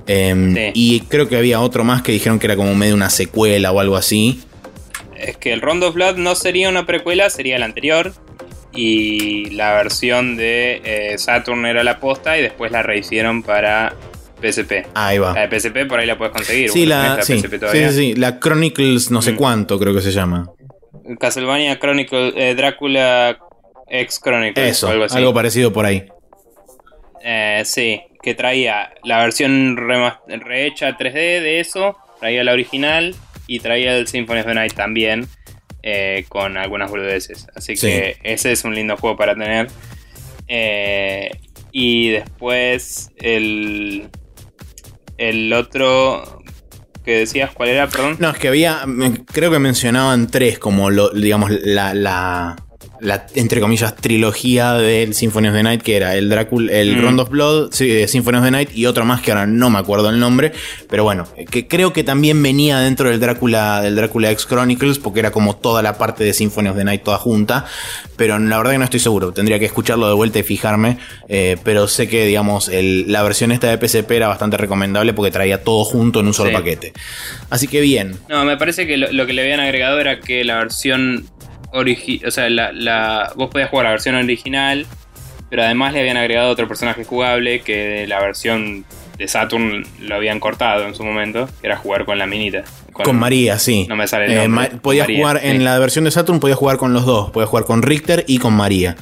Em, 0.06 0.54
Sí. 0.54 0.70
y 0.74 1.00
creo 1.08 1.28
que 1.30 1.36
había 1.38 1.60
otro 1.60 1.82
más 1.82 2.02
que 2.02 2.12
dijeron 2.12 2.38
que 2.38 2.46
era 2.46 2.56
como 2.56 2.74
medio 2.74 2.94
una 2.94 3.08
secuela 3.08 3.72
o 3.72 3.80
algo 3.80 3.96
así 3.96 4.42
Es 5.24 5.36
que 5.36 5.52
el 5.52 5.60
Rondo 5.60 5.88
of 5.88 5.94
Blood 5.94 6.16
no 6.16 6.34
sería 6.34 6.68
una 6.68 6.86
precuela, 6.86 7.30
sería 7.30 7.58
la 7.58 7.64
anterior. 7.66 8.12
Y 8.72 9.50
la 9.50 9.72
versión 9.74 10.36
de 10.36 10.80
eh, 10.84 11.18
Saturn 11.18 11.64
era 11.64 11.84
la 11.84 12.00
posta 12.00 12.36
y 12.36 12.42
después 12.42 12.72
la 12.72 12.82
rehicieron 12.82 13.42
para 13.44 13.94
PSP. 14.42 14.86
ahí 14.94 15.18
va 15.18 15.32
La 15.32 15.46
de 15.46 15.60
PSP 15.60 15.86
por 15.88 16.00
ahí 16.00 16.06
la 16.06 16.18
puedes 16.18 16.34
conseguir. 16.34 16.68
sí 16.70 16.80
¿vos 16.80 16.88
la, 16.88 17.10
tenés 17.12 17.26
sí, 17.26 17.34
PSP 17.38 17.50
sí, 17.52 17.58
todavía? 17.60 17.90
sí, 17.92 17.96
sí, 17.96 18.14
la 18.14 18.40
Chronicles 18.40 19.10
no 19.12 19.22
sé 19.22 19.32
Mm. 19.32 19.36
cuánto 19.36 19.78
creo 19.78 19.94
que 19.94 20.00
se 20.00 20.10
llama 20.10 20.50
Castlevania 21.20 21.78
Chronicle, 21.78 22.32
eh, 22.36 22.54
Drácula 22.56 23.38
X 23.88 24.20
Chronicles 24.20 24.70
eso 24.72 24.88
o 24.88 24.90
algo 24.90 25.04
así. 25.04 25.16
algo 25.18 25.32
parecido 25.32 25.72
por 25.72 25.86
ahí 25.86 26.04
Eh, 27.22 27.62
sí, 27.64 28.00
que 28.22 28.34
traía 28.34 28.90
la 29.04 29.18
versión 29.20 29.76
rehecha 29.76 30.96
3D 30.98 31.40
de 31.40 31.60
eso, 31.60 31.96
traía 32.20 32.42
la 32.44 32.52
original 32.52 33.14
y 33.46 33.60
traía 33.60 33.96
el 33.96 34.06
Symphony 34.06 34.40
of 34.40 34.46
the 34.46 34.54
Night 34.54 34.74
también, 34.74 35.26
eh, 35.82 36.24
con 36.28 36.56
algunas 36.56 36.90
boludeces. 36.90 37.46
Así 37.54 37.76
Sí. 37.76 37.86
que 37.88 38.16
ese 38.22 38.52
es 38.52 38.64
un 38.64 38.74
lindo 38.74 38.96
juego 38.96 39.16
para 39.16 39.34
tener. 39.34 39.68
Eh, 40.48 41.30
y 41.72 42.10
después 42.10 43.10
el, 43.16 44.08
el 45.18 45.52
otro 45.52 46.42
que 47.04 47.18
decías, 47.18 47.50
¿cuál 47.52 47.68
era? 47.68 47.86
Perdón. 47.88 48.16
No, 48.18 48.30
es 48.30 48.38
que 48.38 48.48
había, 48.48 48.84
creo 49.32 49.50
que 49.50 49.58
mencionaban 49.58 50.30
tres 50.30 50.58
como, 50.58 50.90
lo, 50.90 51.10
digamos, 51.10 51.50
la, 51.50 51.92
la, 51.92 52.56
la, 53.00 53.26
entre 53.34 53.60
comillas, 53.60 53.94
trilogía 53.96 54.74
del 54.74 55.14
Symphony 55.14 55.48
of 55.48 55.54
the 55.54 55.62
Night, 55.62 55.82
que 55.82 55.96
era 55.96 56.16
el 56.16 56.28
Drácula, 56.28 56.72
el 56.72 56.96
Mm. 56.96 57.00
Rondo 57.02 57.22
of 57.24 57.28
Blood, 57.30 57.68
sí, 57.72 58.06
Symphony 58.08 58.38
of 58.38 58.44
the 58.44 58.50
Night 58.50 58.70
y 58.74 58.86
otro 58.86 59.04
más 59.04 59.20
que 59.20 59.32
ahora 59.32 59.46
no 59.46 59.70
me 59.70 59.78
acuerdo 59.78 60.10
el 60.10 60.18
nombre, 60.20 60.52
pero 60.88 61.04
bueno, 61.04 61.26
que 61.50 61.66
creo 61.66 61.92
que 61.92 62.04
también 62.04 62.42
venía 62.42 62.78
dentro 62.80 63.10
del 63.10 63.20
Drácula, 63.20 63.80
del 63.82 63.96
Drácula 63.96 64.30
X 64.30 64.46
Chronicles, 64.46 64.98
porque 64.98 65.20
era 65.20 65.30
como 65.30 65.56
toda 65.56 65.82
la 65.82 65.98
parte 65.98 66.24
de 66.24 66.32
Symphony 66.32 66.68
of 66.68 66.76
the 66.76 66.84
Night 66.84 67.02
toda 67.02 67.18
junta, 67.18 67.64
pero 68.16 68.38
la 68.38 68.56
verdad 68.58 68.72
que 68.72 68.78
no 68.78 68.84
estoy 68.84 69.00
seguro, 69.00 69.32
tendría 69.32 69.58
que 69.58 69.64
escucharlo 69.66 70.08
de 70.08 70.14
vuelta 70.14 70.38
y 70.38 70.42
fijarme, 70.42 70.98
eh, 71.28 71.56
pero 71.64 71.88
sé 71.88 72.08
que, 72.08 72.24
digamos, 72.26 72.68
el- 72.68 73.10
la 73.10 73.22
versión 73.22 73.52
esta 73.52 73.68
de 73.74 73.78
PSP 73.78 74.12
era 74.16 74.28
bastante 74.28 74.56
recomendable 74.56 75.12
porque 75.12 75.30
traía 75.30 75.62
todo 75.64 75.84
junto 75.84 76.20
en 76.20 76.26
un 76.28 76.34
solo 76.34 76.50
Sí. 76.50 76.56
paquete. 76.56 76.92
Así 77.50 77.66
que 77.68 77.80
bien, 77.80 78.16
No, 78.28 78.44
me 78.44 78.56
parece 78.56 78.86
que 78.86 78.96
lo, 78.96 79.10
lo 79.12 79.26
que 79.26 79.32
le 79.32 79.42
habían 79.42 79.60
agregado 79.60 79.98
era 80.00 80.20
que 80.20 80.44
la 80.44 80.58
versión 80.58 81.26
o 81.74 82.30
sea, 82.30 82.48
la, 82.48 82.72
la- 82.72 83.32
vos 83.36 83.50
podías 83.50 83.68
jugar 83.70 83.84
la 83.84 83.90
versión 83.90 84.14
original, 84.14 84.86
pero 85.50 85.62
además 85.64 85.92
le 85.92 86.00
habían 86.00 86.16
agregado 86.16 86.50
otro 86.50 86.68
personaje 86.68 87.04
jugable 87.04 87.60
que 87.60 87.76
de 87.76 88.06
la 88.06 88.20
versión 88.20 88.84
de 89.18 89.28
Saturn 89.28 89.84
lo 90.00 90.14
habían 90.16 90.40
cortado 90.40 90.86
en 90.86 90.94
su 90.94 91.04
momento, 91.04 91.48
que 91.60 91.66
era 91.68 91.76
jugar 91.76 92.04
con 92.04 92.18
la 92.18 92.26
minita. 92.26 92.64
Con 92.92 93.16
María, 93.18 93.58
sí. 93.58 93.86
No 93.88 93.96
me 93.96 94.06
sale 94.06 94.26
el 94.26 94.32
Eh, 94.32 94.48
nombre. 94.48 94.70
Ma- 94.72 94.80
podías 94.80 95.04
María, 95.08 95.18
jugar 95.18 95.40
sí. 95.40 95.48
en 95.48 95.64
la 95.64 95.78
versión 95.78 96.04
de 96.04 96.10
Saturn, 96.12 96.38
podías 96.40 96.58
jugar 96.58 96.76
con 96.76 96.92
los 96.92 97.04
dos. 97.06 97.30
Podías 97.32 97.48
jugar 97.50 97.64
con 97.64 97.82
Richter 97.82 98.24
y 98.28 98.38
con 98.38 98.54
María. 98.54 98.96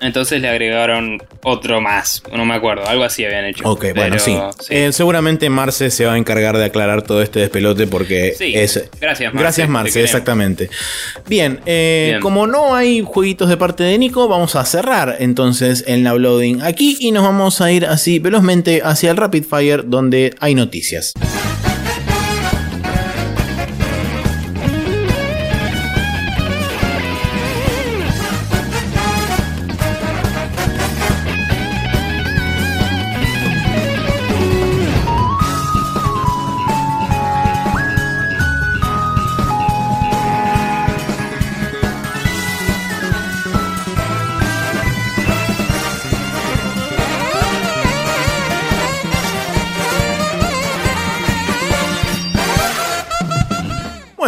Entonces 0.00 0.40
le 0.40 0.48
agregaron 0.48 1.22
otro 1.42 1.80
más, 1.80 2.22
no 2.32 2.44
me 2.44 2.54
acuerdo, 2.54 2.86
algo 2.86 3.04
así 3.04 3.24
habían 3.24 3.44
hecho. 3.44 3.68
Ok, 3.68 3.86
bueno, 3.94 4.18
sí. 4.18 4.36
Eh, 4.70 4.92
seguramente 4.92 5.48
Marce 5.50 5.90
se 5.90 6.04
va 6.06 6.14
a 6.14 6.18
encargar 6.18 6.56
de 6.56 6.64
aclarar 6.64 7.02
todo 7.02 7.22
este 7.22 7.40
despelote 7.40 7.86
porque 7.86 8.34
Sí, 8.36 8.52
es. 8.54 8.88
gracias, 9.00 9.32
Marce, 9.32 9.42
Gracias, 9.44 9.68
Marce, 9.68 10.02
exactamente. 10.02 10.70
Bien, 11.28 11.60
eh, 11.66 12.06
Bien. 12.10 12.20
como 12.20 12.46
no 12.46 12.74
hay 12.74 13.02
jueguitos 13.04 13.48
de 13.48 13.56
parte 13.56 13.84
de 13.84 13.98
Nico, 13.98 14.28
vamos 14.28 14.56
a 14.56 14.64
cerrar 14.64 15.16
entonces 15.20 15.84
el 15.86 16.06
uploading 16.06 16.62
aquí 16.62 16.96
y 17.00 17.12
nos 17.12 17.22
vamos 17.22 17.60
a 17.60 17.70
ir 17.70 17.86
así 17.86 18.18
velozmente 18.18 18.82
hacia 18.84 19.10
el 19.10 19.16
Rapid 19.16 19.44
Fire 19.44 19.82
donde 19.88 20.34
hay 20.40 20.54
noticias. 20.54 21.12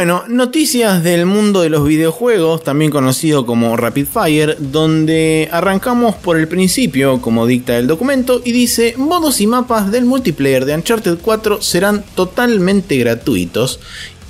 Bueno, 0.06 0.22
noticias 0.28 1.02
del 1.02 1.26
mundo 1.26 1.62
de 1.62 1.68
los 1.68 1.84
videojuegos, 1.84 2.62
también 2.62 2.92
conocido 2.92 3.44
como 3.44 3.76
Rapid 3.76 4.06
Fire, 4.06 4.56
donde 4.60 5.48
arrancamos 5.50 6.14
por 6.14 6.38
el 6.38 6.46
principio, 6.46 7.20
como 7.20 7.44
dicta 7.44 7.76
el 7.76 7.88
documento, 7.88 8.40
y 8.44 8.52
dice, 8.52 8.94
modos 8.96 9.40
y 9.40 9.48
mapas 9.48 9.90
del 9.90 10.04
multiplayer 10.04 10.64
de 10.64 10.76
Uncharted 10.76 11.18
4 11.20 11.60
serán 11.60 12.04
totalmente 12.14 12.96
gratuitos. 12.98 13.80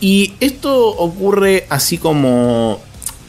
Y 0.00 0.32
esto 0.40 0.88
ocurre 0.88 1.66
así 1.68 1.98
como... 1.98 2.80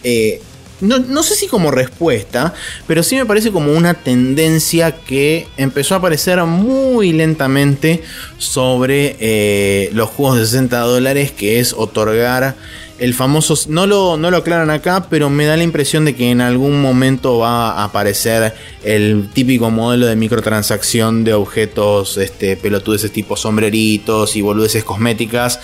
eh, 0.05 0.41
no, 0.81 1.23
sé 1.23 1.35
si 1.35 1.47
como 1.47 1.71
respuesta, 1.71 2.53
pero 2.85 3.03
sí 3.03 3.15
me 3.15 3.25
parece 3.25 3.51
como 3.51 3.73
una 3.73 3.95
tendencia 3.95 4.91
que 4.91 5.47
empezó 5.57 5.95
a 5.95 5.97
aparecer 5.97 6.43
muy 6.43 7.13
lentamente 7.13 8.03
sobre 8.37 9.15
eh, 9.19 9.89
los 9.93 10.09
juegos 10.09 10.37
de 10.37 10.45
60 10.45 10.79
dólares, 10.79 11.31
que 11.31 11.59
es 11.59 11.73
otorgar 11.73 12.55
el 12.99 13.13
famoso, 13.13 13.55
no 13.69 13.85
lo, 13.85 14.17
no 14.17 14.31
lo 14.31 14.37
aclaran 14.37 14.71
acá, 14.71 15.07
pero 15.09 15.29
me 15.29 15.45
da 15.45 15.55
la 15.55 15.63
impresión 15.63 16.05
de 16.05 16.15
que 16.15 16.31
en 16.31 16.41
algún 16.41 16.81
momento 16.81 17.37
va 17.37 17.71
a 17.71 17.83
aparecer 17.83 18.55
el 18.83 19.29
típico 19.33 19.69
modelo 19.69 20.07
de 20.07 20.15
microtransacción 20.15 21.23
de 21.23 21.33
objetos 21.33 22.17
este, 22.17 22.57
pelotudeces 22.57 23.11
tipo 23.11 23.37
sombreritos 23.37 24.35
y 24.35 24.41
boludeces 24.41 24.83
cosméticas 24.83 25.59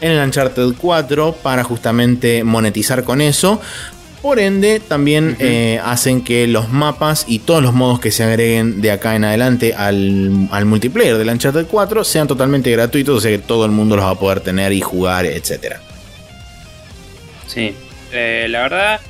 en 0.00 0.12
el 0.12 0.24
Uncharted 0.24 0.74
4 0.78 1.36
para 1.42 1.64
justamente 1.64 2.44
monetizar 2.44 3.02
con 3.02 3.20
eso. 3.20 3.60
Por 4.26 4.40
ende, 4.40 4.80
también 4.80 5.36
eh, 5.38 5.78
hacen 5.84 6.20
que 6.20 6.48
los 6.48 6.68
mapas 6.68 7.26
y 7.28 7.38
todos 7.38 7.62
los 7.62 7.74
modos 7.74 8.00
que 8.00 8.10
se 8.10 8.24
agreguen 8.24 8.82
de 8.82 8.90
acá 8.90 9.14
en 9.14 9.22
adelante 9.22 9.72
al, 9.72 10.48
al, 10.50 10.64
multiplayer 10.64 11.16
del 11.16 11.28
Uncharted 11.28 11.66
4 11.66 12.02
sean 12.02 12.26
totalmente 12.26 12.68
gratuitos, 12.72 13.18
o 13.18 13.20
sea 13.20 13.30
que 13.30 13.38
todo 13.38 13.64
el 13.64 13.70
mundo 13.70 13.94
los 13.94 14.04
va 14.04 14.10
a 14.10 14.18
poder 14.18 14.40
tener 14.40 14.72
y 14.72 14.80
jugar, 14.80 15.26
etcétera. 15.26 15.80
Sí, 17.46 17.72
eh, 18.10 18.48
la 18.50 18.62
verdad 18.62 19.00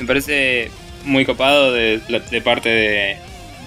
me 0.00 0.06
parece 0.06 0.72
muy 1.04 1.24
copado 1.24 1.72
de, 1.72 2.00
parte 2.42 2.68
de 2.68 3.16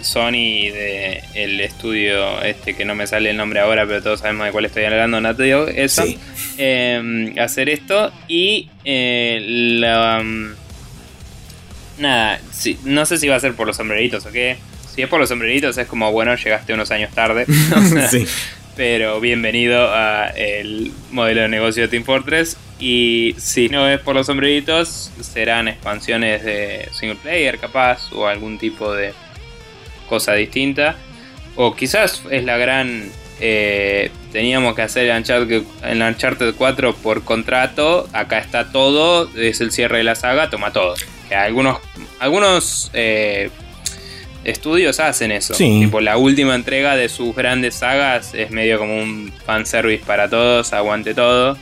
Sony 0.02 0.36
y 0.36 0.70
de 0.72 1.24
el 1.36 1.62
estudio 1.62 2.42
este 2.42 2.74
que 2.76 2.84
no 2.84 2.96
me 2.96 3.08
sale 3.08 3.30
el 3.30 3.38
nombre 3.38 3.62
ahora, 3.62 3.88
pero 3.88 4.04
todos 4.04 4.20
sabemos 4.20 4.46
de 4.46 4.52
cuál 4.52 4.66
estoy 4.66 4.84
hablando, 4.84 5.22
no 5.22 5.34
te 5.34 5.44
digo 5.44 5.68
eso. 5.68 6.04
Em, 6.58 7.40
hacer 7.40 7.70
esto 7.70 8.12
y 8.28 8.68
eh, 8.84 9.40
la, 9.80 10.22
nada, 12.02 12.42
no 12.84 13.06
sé 13.06 13.18
si 13.18 13.28
va 13.28 13.36
a 13.36 13.40
ser 13.40 13.54
por 13.54 13.68
los 13.68 13.78
sombreritos 13.78 14.26
o 14.26 14.32
qué. 14.32 14.58
Si 14.94 15.02
es 15.02 15.08
por 15.08 15.20
los 15.20 15.30
sombreritos 15.30 15.78
es 15.78 15.88
como 15.88 16.12
bueno, 16.12 16.36
llegaste 16.36 16.74
unos 16.74 16.92
años 16.92 17.12
tarde. 17.14 17.46
sí. 18.10 18.28
Pero 18.76 19.20
bienvenido 19.22 19.90
a 19.94 20.28
el 20.28 20.92
modelo 21.12 21.42
de 21.42 21.48
negocio 21.50 21.84
de 21.84 21.90
Team 21.90 22.04
Fortress 22.04 22.58
y 22.80 23.36
si 23.38 23.70
no 23.70 23.88
es 23.88 24.00
por 24.00 24.16
los 24.16 24.26
sombreritos, 24.26 25.12
serán 25.22 25.68
expansiones 25.68 26.44
de 26.44 26.90
single 26.92 27.20
player 27.22 27.60
capaz 27.60 28.12
o 28.12 28.28
algún 28.28 28.58
tipo 28.58 28.92
de 28.94 29.14
cosa 30.10 30.34
distinta. 30.34 30.96
O 31.56 31.76
quizás 31.76 32.24
es 32.30 32.44
la 32.44 32.58
gran... 32.58 33.12
Eh, 33.44 34.12
teníamos 34.32 34.76
que 34.76 34.84
hacer 34.84 35.10
el 35.10 35.18
Uncharted, 35.18 35.64
el 35.84 36.02
Uncharted 36.02 36.54
4 36.56 36.96
por 36.96 37.24
contrato. 37.24 38.08
Acá 38.14 38.40
está 38.40 38.72
todo. 38.72 39.30
Es 39.36 39.62
el 39.62 39.72
cierre 39.72 40.00
de 40.00 40.04
la 40.04 40.16
saga. 40.16 40.50
Toma 40.50 40.72
todo. 40.72 40.96
Algunos, 41.32 41.80
algunos 42.20 42.92
eh, 42.94 43.50
estudios 44.44 45.00
hacen 45.00 45.32
eso. 45.32 45.54
Tipo, 45.54 46.02
la 46.02 46.18
última 46.18 46.56
entrega 46.56 46.96
de 46.96 47.10
sus 47.10 47.36
grandes 47.36 47.76
sagas 47.76 48.34
es 48.34 48.52
medio 48.52 48.80
como 48.80 48.98
un 48.98 49.32
fanservice 49.46 50.04
para 50.06 50.30
todos. 50.30 50.74
Aguante 50.74 51.14
todo 51.14 51.58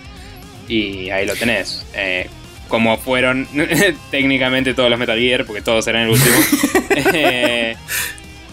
y 0.67 1.09
ahí 1.09 1.25
lo 1.25 1.35
tenés. 1.35 1.85
Eh, 1.93 2.29
como 2.67 2.97
fueron 2.97 3.47
técnicamente 4.11 4.73
todos 4.73 4.89
los 4.89 4.99
Metal 4.99 5.19
Gear, 5.19 5.45
porque 5.45 5.61
todos 5.61 5.85
eran 5.87 6.03
el 6.03 6.09
último. 6.09 6.35
Eh, 7.13 7.75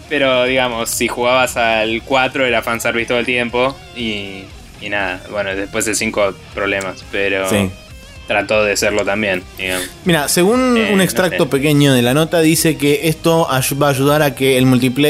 pero 0.08 0.44
digamos, 0.44 0.90
si 0.90 1.08
jugabas 1.08 1.56
al 1.56 2.02
4 2.02 2.46
era 2.46 2.62
fanservice 2.62 3.06
todo 3.06 3.18
el 3.18 3.26
tiempo 3.26 3.74
y, 3.96 4.44
y 4.80 4.88
nada, 4.88 5.20
bueno, 5.30 5.54
después 5.54 5.84
de 5.86 5.94
5 5.94 6.34
problemas, 6.54 7.04
pero 7.10 7.48
trató 8.26 8.64
de 8.64 8.76
serlo 8.76 9.04
también. 9.04 9.42
Mira, 10.04 10.28
según 10.28 10.76
eh, 10.76 10.90
un 10.92 11.00
extracto 11.00 11.48
pequeño 11.48 11.92
de 11.94 12.02
la 12.02 12.14
nota, 12.14 12.40
dice 12.40 12.76
que 12.76 13.08
esto 13.08 13.46
va 13.50 13.86
a 13.86 13.90
ayudar 13.90 14.22
a 14.22 14.34
que 14.34 14.58
el 14.58 14.66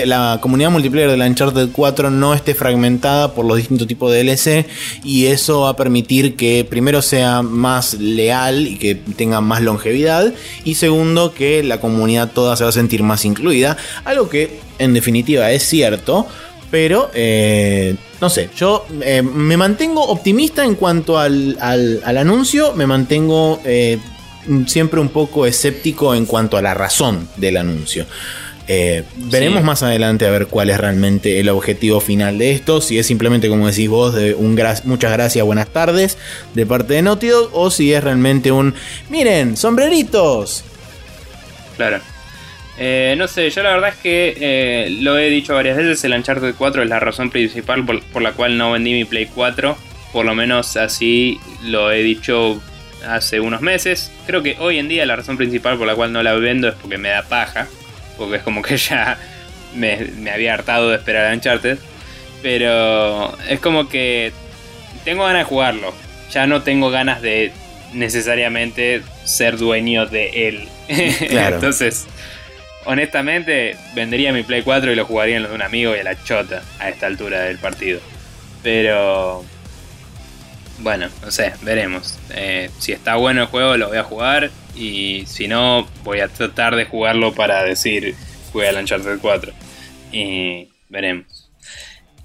la 0.07 0.39
comunidad 0.41 0.71
multiplayer 0.71 1.11
de 1.11 1.17
la 1.17 1.27
Uncharted 1.27 1.69
4 1.73 2.11
no 2.11 2.35
esté 2.35 2.55
fragmentada 2.55 3.33
por 3.35 3.45
los 3.45 3.57
distintos 3.57 3.87
tipos 3.87 4.13
de 4.13 4.23
DLC 4.23 4.67
y 5.03 5.27
eso 5.27 5.63
va 5.63 5.71
a 5.71 5.77
permitir 5.77 6.37
que 6.37 6.67
primero 6.69 7.03
sea 7.03 7.43
más 7.43 7.95
leal 7.95 8.67
y 8.67 8.77
que 8.77 8.95
tenga 8.95 9.41
más 9.41 9.63
longevidad 9.63 10.33
y 10.65 10.75
segundo 10.75 11.33
que 11.33 11.63
la 11.63 11.81
comunidad 11.81 12.31
toda 12.33 12.57
se 12.57 12.65
va 12.65 12.71
a 12.71 12.73
sentir 12.73 13.03
más 13.03 13.25
incluida, 13.25 13.77
algo 14.05 14.29
que 14.29 14.61
en 14.79 14.95
definitiva 14.95 15.51
es 15.51 15.63
cierto. 15.63 16.27
Pero, 16.71 17.11
eh, 17.15 17.95
no 18.21 18.29
sé, 18.29 18.51
yo 18.57 18.87
eh, 19.01 19.23
me 19.23 19.57
mantengo 19.57 20.05
optimista 20.05 20.65
en 20.65 20.75
cuanto 20.75 21.19
al, 21.19 21.57
anuncio, 22.05 22.73
me 22.75 22.87
mantengo 22.87 23.61
eh, 23.65 23.99
siempre 24.67 25.01
un 25.01 25.11
poco 25.11 25.47
escéptico 25.47 26.15
en 26.15 26.27
cuanto 26.27 26.57
a 26.57 26.63
la 26.63 26.75
razón 26.75 27.29
del 27.37 27.57
anuncio. 27.57 28.07
veremos 28.67 29.63
más 29.63 29.85
adelante 29.85 30.27
a 30.27 30.31
ver 30.31 30.49
cuál 30.49 30.71
es 30.71 30.79
realmente 30.79 31.39
el 31.39 31.49
objetivo 31.49 32.01
final 32.01 32.39
de 32.39 32.51
esto. 32.51 32.81
Si 32.81 32.99
es 32.99 33.07
simplemente, 33.07 33.49
como 33.49 33.69
decís 33.69 33.89
vos, 33.89 34.15
de 34.15 34.35
un 34.35 34.59
muchas 34.85 35.13
gracias, 35.13 35.47
buenas 35.47 35.69
tardes 35.69 36.19
de 36.55 36.67
parte 36.67 36.95
de 36.95 37.03
Naughty 37.03 37.29
Dog, 37.29 37.51
o 37.53 37.71
si 37.71 37.93
es 37.93 38.03
realmente 38.03 38.51
un 38.51 38.75
miren, 39.09 39.57
sombreritos. 39.57 40.65
Claro. 41.77 42.01
Eh, 42.79 43.15
no 43.17 43.27
sé, 43.27 43.49
yo 43.51 43.63
la 43.63 43.71
verdad 43.71 43.91
es 43.91 43.97
que 43.97 44.37
eh, 44.39 44.91
lo 45.01 45.19
he 45.19 45.31
dicho 45.31 45.55
varias 45.55 45.77
veces, 45.77 46.05
el 46.05 46.13
Uncharted 46.13 46.55
4 46.57 46.83
es 46.83 46.89
la 46.89 47.01
razón 47.01 47.31
principal 47.31 47.85
por, 47.87 48.23
la 48.23 48.33
cual 48.33 48.59
no 48.59 48.73
vendí 48.73 48.93
mi 48.93 49.05
Play 49.05 49.27
4, 49.27 49.77
por 50.13 50.27
lo 50.27 50.35
menos 50.35 50.77
así 50.77 51.41
lo 51.63 51.91
he 51.91 52.03
dicho 52.03 52.61
hace 53.07 53.41
unos 53.41 53.63
meses. 53.63 54.13
Creo 54.27 54.43
que 54.43 54.57
hoy 54.59 54.79
en 54.79 54.89
día 54.89 55.07
la 55.07 55.17
razón 55.17 55.39
principal 55.39 55.79
por 55.79 55.87
la 55.87 55.95
cual 55.95 56.13
no 56.13 56.23
la 56.23 56.35
vendo 56.35 56.69
es 56.69 56.75
porque 56.75 56.99
me 56.99 57.09
da 57.09 57.23
paja, 57.23 57.67
porque 58.19 58.37
es 58.37 58.43
como 58.43 58.61
que 58.61 58.77
ya 58.77 59.19
me, 59.75 59.97
me 60.19 60.31
había 60.31 60.53
hartado 60.53 60.91
de 60.91 60.97
esperar 60.97 61.31
a 61.31 61.35
Uncharted, 61.35 61.79
pero 62.43 63.37
es 63.49 63.59
como 63.61 63.89
que 63.89 64.33
tengo 65.05 65.25
ganas 65.25 65.41
de 65.41 65.45
jugarlo, 65.45 65.95
ya 66.31 66.47
no 66.47 66.63
tengo 66.63 66.91
ganas 66.91 67.23
de 67.23 67.53
necesariamente 67.95 69.01
ser 69.25 69.57
dueño 69.57 70.05
de 70.05 70.49
él. 70.49 70.69
Claro. 71.29 71.57
Entonces 71.57 72.07
honestamente, 72.87 73.77
vendería 73.95 74.33
mi 74.33 74.43
Play 74.43 74.63
4 74.63 74.93
y 74.93 74.95
lo 74.95 75.05
jugaría 75.05 75.37
en 75.37 75.43
los 75.43 75.51
de 75.51 75.57
un 75.57 75.63
amigo 75.63 75.95
y 75.95 75.99
a 75.99 76.05
la 76.05 76.23
chota 76.25 76.63
a 76.79 76.89
esta 76.89 77.07
altura 77.07 77.43
del 77.43 77.59
partido. 77.59 78.01
Pero. 78.63 79.45
Bueno, 80.79 81.09
no 81.23 81.31
sé, 81.31 81.53
veremos. 81.63 82.19
Eh, 82.35 82.71
si 82.79 82.93
está 82.93 83.17
bueno 83.17 83.43
el 83.43 83.47
juego, 83.49 83.77
lo 83.77 83.89
voy 83.89 83.99
a 83.99 84.05
jugar. 84.05 84.51
Y 84.75 85.25
si 85.27 85.49
no, 85.49 85.89
voy 86.05 86.21
a 86.21 86.29
tratar 86.29 86.77
de 86.77 86.85
jugarlo 86.85 87.33
para 87.35 87.63
decir 87.65 88.15
jugué 88.53 88.69
al 88.69 88.77
Uncharted 88.77 89.19
4. 89.21 89.53
Y 90.13 90.69
veremos. 90.89 91.51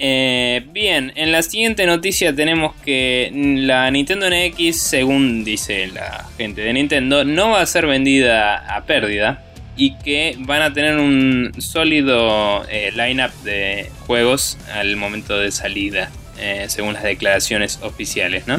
Eh, 0.04 0.66
bien, 0.72 1.14
en 1.16 1.32
la 1.32 1.44
siguiente 1.44 1.86
noticia 1.86 2.36
tenemos 2.36 2.76
que 2.84 3.32
la 3.34 3.90
Nintendo 3.92 4.28
NX, 4.30 4.76
según 4.76 5.44
dice 5.44 5.88
la 5.88 6.26
gente 6.38 6.62
de 6.62 6.74
Nintendo, 6.74 7.24
no 7.24 7.52
va 7.52 7.62
a 7.62 7.66
ser 7.68 7.86
vendida 7.86 8.76
a 8.76 8.86
pérdida 8.86 9.51
y 9.76 9.96
que 9.98 10.36
van 10.40 10.62
a 10.62 10.74
tener 10.74 10.98
un 10.98 11.52
sólido 11.60 12.66
eh, 12.70 12.92
lineup 12.96 13.32
de 13.44 13.90
juegos 14.06 14.58
al 14.74 14.96
momento 14.96 15.38
de 15.38 15.52
salida, 15.52 16.12
eh, 16.38 16.66
según 16.68 16.94
las 16.94 17.04
declaraciones 17.04 17.80
oficiales, 17.82 18.48
¿no? 18.48 18.58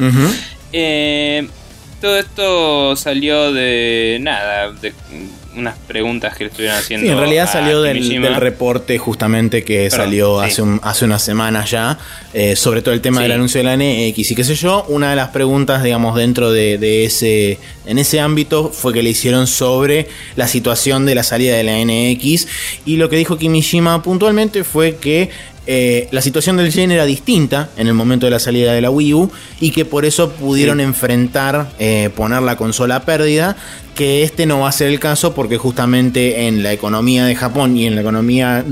Eh, 0.73 1.47
todo 2.01 2.19
esto 2.19 2.97
salió 2.97 3.53
de 3.53 4.19
nada, 4.21 4.73
de 4.73 4.93
unas 5.57 5.77
preguntas 5.87 6.37
que 6.37 6.45
le 6.45 6.51
estuvieron 6.51 6.79
haciendo. 6.79 7.07
Sí, 7.07 7.13
en 7.13 7.19
realidad 7.19 7.51
salió 7.51 7.83
del, 7.83 8.37
reporte 8.37 8.99
justamente 8.99 9.65
que 9.65 9.91
salió 9.91 10.41
hace, 10.41 10.63
hace 10.83 11.05
unas 11.05 11.23
semanas 11.23 11.71
ya, 11.71 11.99
eh, 12.33 12.57
sobre 12.57 12.83
todo 12.83 12.95
el 12.95 13.01
tema 13.01 13.23
del 13.23 13.33
anuncio 13.33 13.63
de 13.63 13.65
la 13.65 13.77
NX 13.77 14.31
y 14.31 14.35
qué 14.35 14.45
sé 14.45 14.55
yo. 14.55 14.85
Una 14.89 15.11
de 15.11 15.17
las 15.17 15.29
preguntas, 15.29 15.83
digamos, 15.83 16.17
dentro 16.17 16.51
de, 16.51 17.05
ese, 17.05 17.59
en 17.87 17.99
ese 17.99 18.21
ámbito 18.21 18.71
fue 18.71 18.93
que 18.93 19.03
le 19.03 19.11
hicieron 19.11 19.47
sobre 19.47 20.09
la 20.37 20.49
situación 20.49 21.07
de 21.07 21.15
la 21.15 21.23
salida 21.23 21.57
de 21.57 21.65
la 21.65 21.79
NX 21.79 22.49
y 22.87 22.97
lo 22.97 23.09
que 23.09 23.17
dijo 23.17 23.37
Kimishima 23.37 24.03
puntualmente 24.03 24.65
fue 24.65 24.97
que 24.97 25.31
eh, 25.67 26.09
la 26.11 26.21
situación 26.23 26.57
del 26.57 26.73
Gen 26.73 26.91
era 26.91 27.05
distinta 27.05 27.71
en 27.77 27.87
el 27.87 27.95
momento 27.95 28.27
de 28.27 28.31
la 28.31 28.41
salida 28.41 28.73
de 28.73 28.81
la 28.81 28.91
Wii 28.91 29.15
U 29.15 29.31
y 29.61 29.71
que 29.71 29.85
por 29.85 30.05
eso 30.05 30.33
pudieron 30.33 30.81
enfrentar 30.81 31.71
eh, 31.79 32.11
poner 32.17 32.43
la 32.43 32.57
consola 32.57 32.97
a 32.97 33.05
pérdida, 33.05 33.57
que 33.95 34.25
este 34.25 34.45
no 34.47 34.61
va 34.61 34.69
a 34.69 34.73
ser 34.73 34.89
el 34.89 34.99
caso 34.99 35.35
porque 35.35 35.59
justamente 35.59 36.49
en 36.49 36.63
la 36.65 36.73
economía 36.73 37.27
de 37.27 37.37
Japón 37.37 37.77
y 37.77 37.87
en 37.87 37.95
la 37.95 38.01
economía 38.01 38.65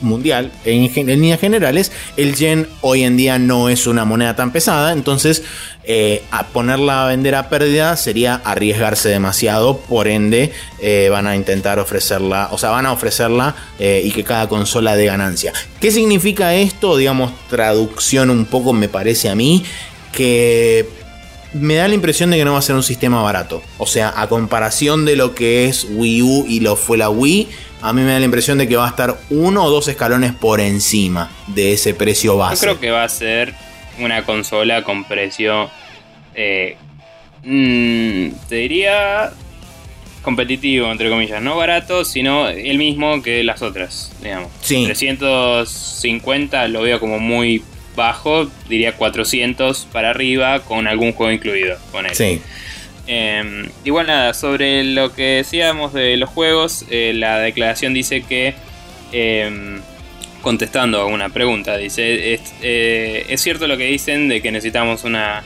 mundial, 0.00 0.52
en, 0.64 1.06
líneas 1.06 1.40
generales, 1.40 1.92
el 2.16 2.34
yen 2.34 2.68
hoy 2.80 3.02
en 3.02 3.16
día 3.16 3.38
no 3.38 3.68
es 3.68 3.86
una 3.86 4.04
moneda 4.04 4.36
tan 4.36 4.52
pesada, 4.52 4.92
entonces 4.92 5.42
eh, 5.84 6.22
a 6.30 6.46
ponerla 6.48 7.04
a 7.04 7.08
vender 7.08 7.34
a 7.34 7.48
pérdida 7.48 7.96
sería 7.96 8.34
arriesgarse 8.44 9.08
demasiado, 9.08 9.78
por 9.78 10.08
ende 10.08 10.52
eh, 10.80 11.08
van 11.10 11.26
a 11.26 11.36
intentar 11.36 11.78
ofrecerla, 11.78 12.48
o 12.52 12.58
sea, 12.58 12.70
van 12.70 12.86
a 12.86 12.92
ofrecerla 12.92 13.54
eh, 13.78 14.02
y 14.04 14.10
que 14.10 14.24
cada 14.24 14.48
consola 14.48 14.96
dé 14.96 15.06
ganancia. 15.06 15.52
¿Qué 15.80 15.90
significa 15.90 16.54
esto? 16.54 16.96
Digamos, 16.96 17.32
traducción 17.48 18.30
un 18.30 18.44
poco 18.46 18.72
me 18.72 18.88
parece 18.88 19.28
a 19.28 19.34
mí, 19.34 19.64
que 20.12 20.88
me 21.52 21.74
da 21.76 21.88
la 21.88 21.94
impresión 21.94 22.30
de 22.30 22.36
que 22.36 22.44
no 22.44 22.52
va 22.52 22.58
a 22.58 22.62
ser 22.62 22.74
un 22.74 22.82
sistema 22.82 23.22
barato. 23.22 23.62
O 23.78 23.86
sea, 23.86 24.12
a 24.16 24.28
comparación 24.28 25.04
de 25.04 25.16
lo 25.16 25.34
que 25.34 25.66
es 25.66 25.86
Wii 25.90 26.22
U 26.22 26.44
y 26.48 26.60
lo 26.60 26.76
fue 26.76 26.98
la 26.98 27.10
Wii, 27.10 27.48
a 27.86 27.92
mí 27.92 28.02
me 28.02 28.10
da 28.10 28.18
la 28.18 28.24
impresión 28.24 28.58
de 28.58 28.66
que 28.66 28.74
va 28.74 28.86
a 28.86 28.88
estar 28.88 29.16
uno 29.30 29.64
o 29.64 29.70
dos 29.70 29.86
escalones 29.86 30.32
por 30.32 30.60
encima 30.60 31.30
de 31.46 31.72
ese 31.72 31.94
precio 31.94 32.36
base. 32.36 32.56
Yo 32.56 32.60
creo 32.72 32.80
que 32.80 32.90
va 32.90 33.04
a 33.04 33.08
ser 33.08 33.54
una 34.00 34.24
consola 34.24 34.82
con 34.82 35.04
precio, 35.04 35.70
eh, 36.34 36.76
mm, 37.44 38.48
te 38.48 38.56
diría 38.56 39.32
competitivo, 40.22 40.90
entre 40.90 41.08
comillas, 41.08 41.40
no 41.40 41.56
barato, 41.56 42.04
sino 42.04 42.48
el 42.48 42.76
mismo 42.76 43.22
que 43.22 43.44
las 43.44 43.62
otras, 43.62 44.10
digamos. 44.20 44.50
Sí. 44.62 44.84
350 44.84 46.66
lo 46.66 46.82
veo 46.82 46.98
como 46.98 47.20
muy 47.20 47.62
bajo, 47.94 48.50
diría 48.68 48.96
400 48.96 49.86
para 49.92 50.10
arriba 50.10 50.58
con 50.64 50.88
algún 50.88 51.12
juego 51.12 51.30
incluido 51.30 51.78
con 51.92 52.06
él. 52.06 52.16
Sí. 52.16 52.42
Igual 53.06 54.08
nada, 54.08 54.34
sobre 54.34 54.82
lo 54.82 55.12
que 55.12 55.36
decíamos 55.36 55.92
de 55.92 56.16
los 56.16 56.28
juegos, 56.28 56.84
eh, 56.90 57.12
la 57.14 57.38
declaración 57.38 57.94
dice 57.94 58.22
que, 58.22 58.54
eh, 59.12 59.78
contestando 60.42 61.00
a 61.00 61.06
una 61.06 61.28
pregunta, 61.28 61.76
dice, 61.76 62.34
es, 62.34 62.40
eh, 62.62 63.26
es 63.28 63.40
cierto 63.40 63.66
lo 63.68 63.76
que 63.76 63.84
dicen 63.84 64.28
de 64.28 64.42
que 64.42 64.50
necesitamos 64.50 65.04
una, 65.04 65.44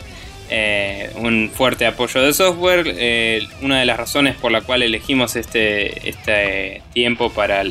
eh, 0.48 1.10
un 1.16 1.50
fuerte 1.54 1.86
apoyo 1.86 2.22
de 2.22 2.32
software. 2.32 3.48
Una 3.62 3.80
de 3.80 3.84
las 3.84 3.96
razones 3.98 4.36
por 4.36 4.52
la 4.52 4.62
cual 4.62 4.82
elegimos 4.82 5.36
este, 5.36 6.08
este 6.08 6.82
tiempo 6.94 7.30
para 7.30 7.62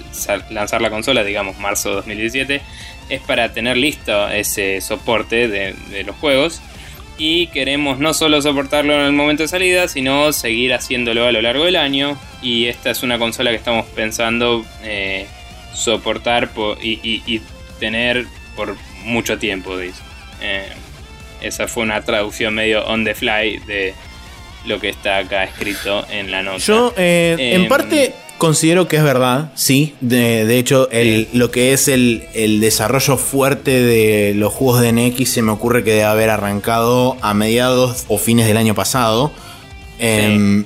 lanzar 0.51 0.81
la 0.81 0.89
consola, 0.89 1.23
digamos 1.23 1.57
marzo 1.57 1.91
2017, 1.91 2.61
es 3.09 3.21
para 3.21 3.53
tener 3.53 3.75
listo 3.75 4.29
ese 4.29 4.81
soporte 4.81 5.47
de, 5.47 5.73
de 5.89 6.03
los 6.03 6.15
juegos 6.17 6.61
y 7.19 7.47
queremos 7.47 7.99
no 7.99 8.13
solo 8.13 8.41
soportarlo 8.41 8.93
en 8.93 9.01
el 9.01 9.11
momento 9.11 9.43
de 9.43 9.49
salida, 9.49 9.89
sino 9.89 10.31
seguir 10.31 10.73
haciéndolo 10.73 11.27
a 11.27 11.31
lo 11.33 11.41
largo 11.41 11.65
del 11.65 11.75
año. 11.75 12.17
Y 12.41 12.65
esta 12.65 12.91
es 12.91 13.03
una 13.03 13.19
consola 13.19 13.51
que 13.51 13.57
estamos 13.57 13.85
pensando 13.87 14.65
eh, 14.83 15.27
soportar 15.73 16.49
y, 16.81 16.99
y, 17.03 17.41
tener 17.79 18.25
por 18.55 18.75
mucho 19.03 19.37
tiempo, 19.37 19.77
dice. 19.77 20.01
Eh, 20.41 20.69
esa 21.41 21.67
fue 21.67 21.83
una 21.83 22.01
traducción 22.01 22.53
medio 22.53 22.85
on 22.85 23.03
the 23.03 23.13
fly 23.13 23.59
de 23.67 23.93
lo 24.65 24.79
que 24.79 24.89
está 24.89 25.17
acá 25.17 25.43
escrito 25.43 26.05
en 26.09 26.31
la 26.31 26.43
nota. 26.43 26.57
Yo, 26.59 26.93
eh, 26.97 27.35
en 27.55 27.67
parte 27.67 28.13
Considero 28.39 28.87
que 28.87 28.95
es 28.95 29.03
verdad, 29.03 29.51
sí. 29.53 29.95
De, 29.99 30.45
de 30.45 30.59
hecho, 30.59 30.89
el, 30.91 31.27
sí. 31.29 31.37
lo 31.37 31.51
que 31.51 31.73
es 31.73 31.89
el, 31.89 32.23
el, 32.33 32.61
desarrollo 32.61 33.17
fuerte 33.17 33.81
de 33.81 34.33
los 34.33 34.53
juegos 34.53 34.79
de 34.79 34.93
NX 34.93 35.29
se 35.29 35.41
me 35.41 35.51
ocurre 35.51 35.83
que 35.83 35.89
debe 35.91 36.05
haber 36.05 36.29
arrancado 36.29 37.17
a 37.21 37.33
mediados 37.33 38.05
o 38.07 38.17
fines 38.17 38.47
del 38.47 38.55
año 38.55 38.73
pasado. 38.75 39.31
Sí. 39.35 39.45
Eh, 40.01 40.63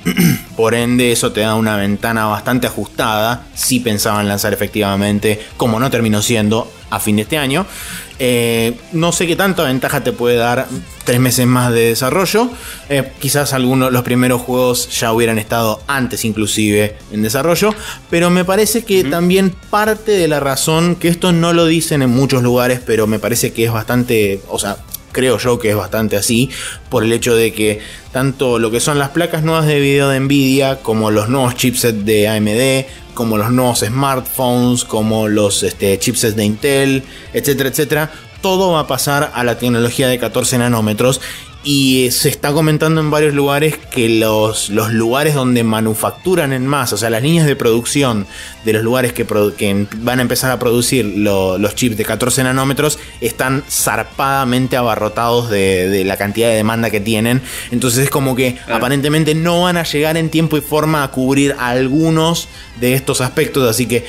por 0.55 0.75
ende, 0.75 1.11
eso 1.11 1.31
te 1.31 1.41
da 1.41 1.55
una 1.55 1.75
ventana 1.75 2.27
bastante 2.27 2.67
ajustada. 2.67 3.47
Si 3.55 3.79
pensaban 3.79 4.27
lanzar 4.27 4.53
efectivamente, 4.53 5.41
como 5.57 5.79
no 5.79 5.89
terminó 5.89 6.21
siendo, 6.21 6.71
a 6.93 6.99
fin 6.99 7.15
de 7.15 7.23
este 7.23 7.37
año. 7.37 7.65
Eh, 8.19 8.77
no 8.93 9.11
sé 9.11 9.25
qué 9.25 9.35
tanta 9.35 9.63
ventaja 9.63 10.03
te 10.03 10.11
puede 10.11 10.37
dar 10.37 10.67
tres 11.03 11.19
meses 11.19 11.47
más 11.47 11.73
de 11.73 11.89
desarrollo. 11.89 12.49
Eh, 12.89 13.11
quizás 13.19 13.53
algunos 13.53 13.91
los 13.91 14.03
primeros 14.03 14.41
juegos 14.41 14.89
ya 14.97 15.11
hubieran 15.11 15.39
estado 15.39 15.81
antes 15.87 16.23
inclusive 16.23 16.97
en 17.11 17.23
desarrollo. 17.23 17.73
Pero 18.09 18.29
me 18.29 18.45
parece 18.45 18.83
que 18.83 19.01
uh 19.01 19.05
-huh. 19.05 19.09
también 19.09 19.55
parte 19.69 20.11
de 20.11 20.27
la 20.27 20.39
razón, 20.39 20.95
que 20.95 21.07
esto 21.07 21.31
no 21.33 21.51
lo 21.53 21.65
dicen 21.65 22.01
en 22.01 22.11
muchos 22.11 22.43
lugares, 22.43 22.79
pero 22.85 23.07
me 23.07 23.19
parece 23.19 23.51
que 23.51 23.65
es 23.65 23.71
bastante, 23.71 24.41
o 24.47 24.59
sea, 24.59 24.77
creo 25.13 25.37
yo 25.37 25.57
que 25.59 25.69
es 25.69 25.75
bastante 25.77 26.17
así, 26.17 26.49
por 26.89 27.05
el 27.05 27.13
hecho 27.13 27.35
de 27.35 27.53
que 27.53 27.79
tanto 28.11 28.59
lo 28.59 28.69
que 28.69 28.81
son 28.81 28.99
las 28.99 29.09
placas 29.09 29.43
nuevas 29.43 29.65
de 29.65 29.79
video 29.79 30.09
de 30.09 30.19
Nvidia, 30.19 30.79
como 30.81 31.09
los 31.11 31.29
nuevos 31.29 31.55
chipsets 31.55 32.03
de 32.03 32.27
AMD, 32.27 33.13
como 33.13 33.37
los 33.37 33.51
nuevos 33.51 33.79
smartphones, 33.79 34.83
como 34.83 35.29
los 35.29 35.63
este, 35.63 35.97
chipsets 35.97 36.35
de 36.35 36.43
Intel, 36.43 37.03
etcétera, 37.31 37.69
etcétera, 37.69 38.11
todo 38.41 38.73
va 38.73 38.81
a 38.81 38.87
pasar 38.87 39.31
a 39.33 39.43
la 39.45 39.57
tecnología 39.57 40.09
de 40.09 40.19
14 40.19 40.57
nanómetros 40.57 41.21
y 41.63 42.09
se 42.11 42.27
está 42.27 42.51
comentando 42.51 42.99
en 42.99 43.09
varios 43.09 43.33
lugares 43.33 43.77
que 43.77 44.09
los, 44.09 44.69
los, 44.69 44.91
lugares 44.91 45.33
donde 45.33 45.63
manufacturan 45.63 46.51
en 46.51 46.67
masa, 46.67 46.95
o 46.95 46.97
sea, 46.97 47.09
las 47.09 47.23
líneas 47.23 47.45
de 47.45 47.55
producción 47.55 48.27
de 48.65 48.73
los 48.73 48.83
lugares 48.83 49.13
que, 49.13 49.25
que 49.57 49.87
van 49.97 50.19
a 50.19 50.21
empezar 50.21 50.51
a 50.51 50.59
producir 50.59 51.05
lo, 51.05 51.57
los 51.57 51.75
chips 51.75 51.95
de 51.95 52.03
14 52.03 52.43
nanómetros 52.43 52.99
están 53.21 53.63
zarpadamente 53.69 54.75
abarrotados 54.75 55.49
de, 55.49 55.89
de, 55.89 56.03
la 56.03 56.17
cantidad 56.17 56.49
de 56.49 56.55
demanda 56.55 56.89
que 56.89 56.99
tienen. 56.99 57.41
Entonces 57.71 58.05
es 58.05 58.09
como 58.09 58.35
que 58.35 58.55
claro. 58.55 58.75
aparentemente 58.75 59.33
no 59.33 59.63
van 59.63 59.77
a 59.77 59.83
llegar 59.83 60.17
en 60.17 60.29
tiempo 60.29 60.57
y 60.57 60.61
forma 60.61 61.03
a 61.03 61.11
cubrir 61.11 61.55
algunos 61.59 62.49
de 62.79 62.93
estos 62.93 63.21
aspectos, 63.21 63.69
así 63.69 63.85
que 63.85 64.05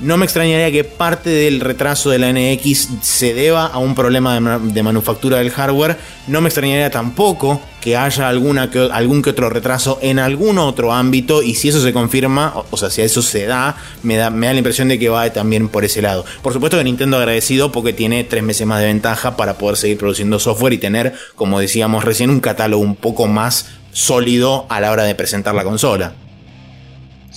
no 0.00 0.16
me 0.16 0.24
extrañaría 0.24 0.70
que 0.70 0.84
parte 0.84 1.30
del 1.30 1.60
retraso 1.60 2.10
de 2.10 2.18
la 2.18 2.32
NX 2.32 2.88
se 3.00 3.32
deba 3.34 3.66
a 3.66 3.78
un 3.78 3.94
problema 3.94 4.34
de, 4.34 4.40
ma 4.40 4.58
de 4.58 4.82
manufactura 4.82 5.38
del 5.38 5.50
hardware. 5.50 5.96
No 6.26 6.40
me 6.40 6.48
extrañaría 6.48 6.90
tampoco 6.90 7.60
que 7.80 7.96
haya 7.96 8.28
algún 8.28 9.22
que 9.22 9.30
otro 9.30 9.48
retraso 9.48 9.98
en 10.02 10.18
algún 10.18 10.58
otro 10.58 10.92
ámbito. 10.92 11.42
Y 11.42 11.54
si 11.54 11.68
eso 11.68 11.80
se 11.80 11.92
confirma, 11.92 12.52
o, 12.56 12.66
o 12.70 12.76
sea, 12.76 12.90
si 12.90 13.02
eso 13.02 13.22
se 13.22 13.46
da 13.46 13.76
me, 14.02 14.16
da, 14.16 14.30
me 14.30 14.46
da 14.46 14.52
la 14.52 14.58
impresión 14.58 14.88
de 14.88 14.98
que 14.98 15.08
va 15.08 15.30
también 15.32 15.68
por 15.68 15.84
ese 15.84 16.02
lado. 16.02 16.24
Por 16.42 16.52
supuesto 16.52 16.76
que 16.76 16.84
Nintendo 16.84 17.16
agradecido 17.16 17.72
porque 17.72 17.92
tiene 17.92 18.24
tres 18.24 18.42
meses 18.42 18.66
más 18.66 18.80
de 18.80 18.86
ventaja 18.86 19.36
para 19.36 19.56
poder 19.56 19.76
seguir 19.76 19.98
produciendo 19.98 20.38
software 20.38 20.74
y 20.74 20.78
tener, 20.78 21.14
como 21.36 21.58
decíamos 21.58 22.04
recién, 22.04 22.30
un 22.30 22.40
catálogo 22.40 22.82
un 22.82 22.96
poco 22.96 23.26
más 23.28 23.66
sólido 23.92 24.66
a 24.68 24.80
la 24.80 24.90
hora 24.90 25.04
de 25.04 25.14
presentar 25.14 25.54
la 25.54 25.64
consola. 25.64 26.25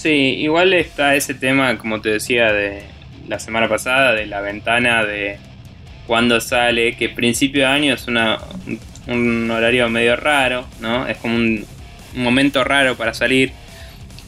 Sí, 0.02 0.38
igual 0.40 0.74
está 0.74 1.18
ese 1.18 1.34
tema, 1.34 1.78
como 1.78 2.00
te 2.00 2.08
decía, 2.08 2.54
de 2.54 2.84
la 3.28 3.38
semana 3.38 3.68
pasada, 3.68 4.14
de 4.14 4.28
la 4.28 4.40
ventana 4.40 5.04
de 5.04 5.36
cuando 6.08 6.40
sale, 6.40 6.96
que 6.96 7.10
principio 7.10 7.64
de 7.64 7.68
año 7.68 7.94
es 7.96 8.08
una, 8.08 8.38
un 9.08 9.52
horario 9.52 9.90
medio 9.90 10.16
raro, 10.16 10.66
¿no? 10.80 11.06
Es 11.06 11.18
como 11.18 11.36
un, 11.36 11.66
un 12.16 12.24
momento 12.24 12.64
raro 12.64 12.96
para 12.96 13.14
salir, 13.14 13.52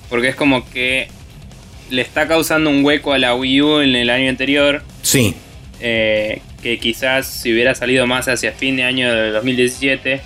porque 0.10 0.28
es 0.28 0.36
como 0.36 0.70
que 0.70 1.08
le 1.90 2.02
está 2.02 2.28
causando 2.28 2.70
un 2.70 2.84
hueco 2.84 3.14
a 3.14 3.18
la 3.18 3.34
Wii 3.34 3.62
U 3.62 3.80
en 3.80 3.96
el 3.96 4.10
año 4.10 4.30
anterior. 4.30 4.84
Sí. 5.04 5.36
Eh, 5.80 6.42
que 6.62 6.80
quizás 6.80 7.28
si 7.28 7.54
hubiera 7.54 7.76
salido 7.76 8.06
más 8.08 8.28
hacia 8.28 8.52
fin 8.52 8.76
de 8.76 8.84
año 8.84 9.10
de 9.10 9.32
2017 9.32 10.22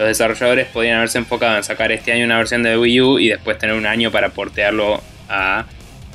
los 0.00 0.08
desarrolladores 0.08 0.66
podían 0.68 0.96
haberse 0.96 1.18
enfocado 1.18 1.58
en 1.58 1.62
sacar 1.62 1.92
este 1.92 2.10
año 2.10 2.24
una 2.24 2.38
versión 2.38 2.62
de 2.62 2.78
Wii 2.78 3.00
U 3.02 3.18
y 3.18 3.28
después 3.28 3.58
tener 3.58 3.76
un 3.76 3.84
año 3.84 4.10
para 4.10 4.30
portearlo 4.30 4.98
a, 5.28 5.66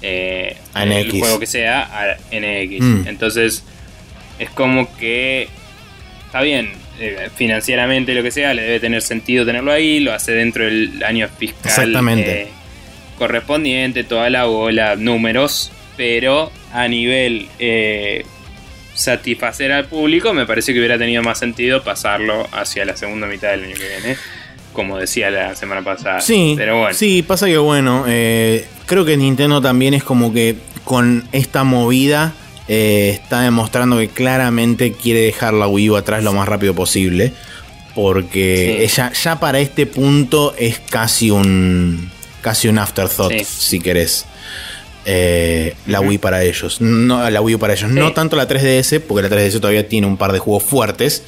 eh, 0.01 0.57
a 0.73 0.87
NX. 0.87 0.95
el 0.95 1.19
juego 1.19 1.39
que 1.39 1.45
sea 1.45 1.83
a 1.83 2.15
NX. 2.31 2.81
Mm. 2.81 3.07
Entonces 3.07 3.63
es 4.39 4.49
como 4.49 4.97
que 4.97 5.49
está 6.25 6.41
bien, 6.41 6.71
eh, 6.99 7.29
financieramente 7.35 8.15
lo 8.15 8.23
que 8.23 8.31
sea, 8.31 8.55
le 8.55 8.63
debe 8.63 8.79
tener 8.79 9.03
sentido 9.03 9.45
tenerlo 9.45 9.71
ahí, 9.71 9.99
lo 9.99 10.13
hace 10.13 10.31
dentro 10.31 10.65
del 10.65 11.03
año 11.03 11.29
fiscal 11.37 11.69
Exactamente. 11.69 12.41
Eh, 12.41 12.47
correspondiente, 13.19 14.03
toda 14.03 14.31
la 14.31 14.45
bola, 14.45 14.95
números, 14.95 15.71
pero 15.95 16.51
a 16.73 16.87
nivel 16.87 17.49
eh, 17.59 18.25
satisfacer 18.95 19.71
al 19.71 19.85
público, 19.85 20.33
me 20.33 20.45
parece 20.45 20.73
que 20.73 20.79
hubiera 20.79 20.97
tenido 20.97 21.21
más 21.21 21.37
sentido 21.37 21.83
pasarlo 21.83 22.47
hacia 22.51 22.85
la 22.85 22.97
segunda 22.97 23.27
mitad 23.27 23.51
del 23.51 23.65
año 23.65 23.75
que 23.75 23.87
viene. 23.87 24.17
Como 24.73 24.97
decía 24.97 25.29
la 25.29 25.55
semana 25.55 25.83
pasada. 25.83 26.19
Sí, 26.19 26.55
pero 26.57 26.79
bueno. 26.79 26.93
Sí, 26.93 27.21
pasa 27.21 27.45
que 27.45 27.57
bueno, 27.57 28.05
eh, 28.07 28.65
creo 28.85 29.05
que 29.05 29.15
Nintendo 29.15 29.61
también 29.61 29.93
es 29.93 30.03
como 30.03 30.33
que 30.33 30.55
con 30.83 31.27
esta 31.31 31.63
movida 31.63 32.33
eh, 32.67 33.11
está 33.13 33.41
demostrando 33.41 33.97
que 33.97 34.09
claramente 34.09 34.91
quiere 34.91 35.21
dejar 35.21 35.53
la 35.53 35.67
Wii 35.67 35.91
U 35.91 35.95
atrás 35.95 36.23
lo 36.23 36.33
más 36.33 36.47
rápido 36.47 36.73
posible. 36.73 37.31
Porque 37.93 38.85
sí. 38.89 38.95
ya, 38.97 39.13
ya 39.13 39.39
para 39.39 39.59
este 39.59 39.85
punto 39.85 40.53
es 40.57 40.79
casi 40.79 41.31
un. 41.31 42.11
casi 42.41 42.67
un 42.67 42.77
afterthought, 42.77 43.31
sí. 43.31 43.45
si 43.45 43.79
querés 43.79 44.25
eh, 45.05 45.75
la 45.87 46.01
Wii 46.01 46.17
para 46.17 46.43
ellos. 46.43 46.81
No, 46.81 47.29
la 47.29 47.41
Wii 47.41 47.57
para 47.57 47.73
ellos. 47.73 47.89
Sí. 47.91 47.97
No 47.97 48.11
tanto 48.13 48.35
la 48.35 48.47
3DS, 48.47 49.01
porque 49.01 49.27
la 49.27 49.35
3DS 49.35 49.59
todavía 49.59 49.87
tiene 49.87 50.07
un 50.07 50.17
par 50.17 50.33
de 50.33 50.39
juegos 50.39 50.63
fuertes. 50.63 51.23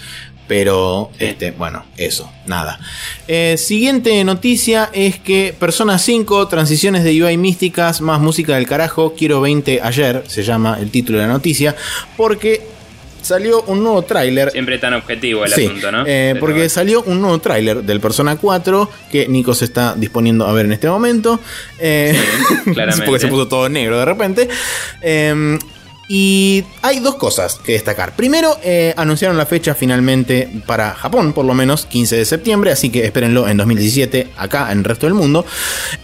Pero, 0.48 1.12
sí. 1.20 1.26
este, 1.26 1.52
bueno, 1.52 1.86
eso, 1.98 2.32
nada. 2.46 2.80
Eh, 3.28 3.56
siguiente 3.58 4.24
noticia 4.24 4.90
es 4.94 5.20
que 5.20 5.54
Persona 5.60 6.00
5, 6.00 6.48
transiciones 6.48 7.04
de 7.04 7.22
UI 7.22 7.36
místicas, 7.36 8.00
más 8.00 8.22
música 8.22 8.56
del 8.56 8.66
carajo, 8.66 9.14
quiero 9.14 9.42
20 9.42 9.82
ayer, 9.82 10.24
se 10.28 10.44
llama 10.44 10.78
el 10.80 10.90
título 10.90 11.20
de 11.20 11.28
la 11.28 11.34
noticia, 11.34 11.76
porque 12.16 12.77
salió 13.28 13.62
un 13.64 13.84
nuevo 13.84 14.02
tráiler. 14.04 14.52
Siempre 14.52 14.78
tan 14.80 14.94
objetivo 14.94 15.46
el 15.46 15.52
sí, 15.52 15.66
asunto, 15.66 15.92
¿no? 15.92 16.04
Eh, 16.08 16.36
porque 16.40 16.70
salió 16.70 17.04
un 17.04 17.22
nuevo 17.22 17.38
tráiler 17.40 17.84
del 17.84 18.00
Persona 18.00 18.38
4 18.38 18.90
que 19.12 19.28
Nico 19.28 19.54
se 19.54 19.66
está 19.66 19.94
disponiendo 19.96 20.48
a 20.48 20.54
ver 20.54 20.66
en 20.66 20.74
este 20.74 20.90
momento. 20.90 21.40
Eh, 21.80 22.16
sí, 22.66 22.72
claramente. 22.74 23.06
porque 23.06 23.20
se 23.20 23.28
puso 23.28 23.48
todo 23.48 23.70
negro 23.70 24.00
de 24.00 24.06
repente. 24.06 24.48
Eh, 25.02 25.58
Y 26.10 26.64
hay 26.82 27.00
dos 27.02 27.16
cosas 27.16 27.60
que 27.62 27.74
destacar. 27.74 28.16
Primero, 28.16 28.58
eh, 28.64 28.94
anunciaron 28.96 29.36
la 29.36 29.46
fecha 29.46 29.76
finalmente 29.76 30.50
para 30.66 30.94
Japón, 30.94 31.34
por 31.34 31.44
lo 31.44 31.54
menos 31.54 31.86
15 31.86 32.16
de 32.16 32.24
septiembre, 32.24 32.72
así 32.72 32.90
que 32.90 33.04
espérenlo 33.04 33.50
en 33.50 33.58
2017 33.58 34.30
acá 34.38 34.72
en 34.72 34.80
el 34.80 34.84
resto 34.86 35.06
del 35.06 35.16
mundo. 35.16 35.46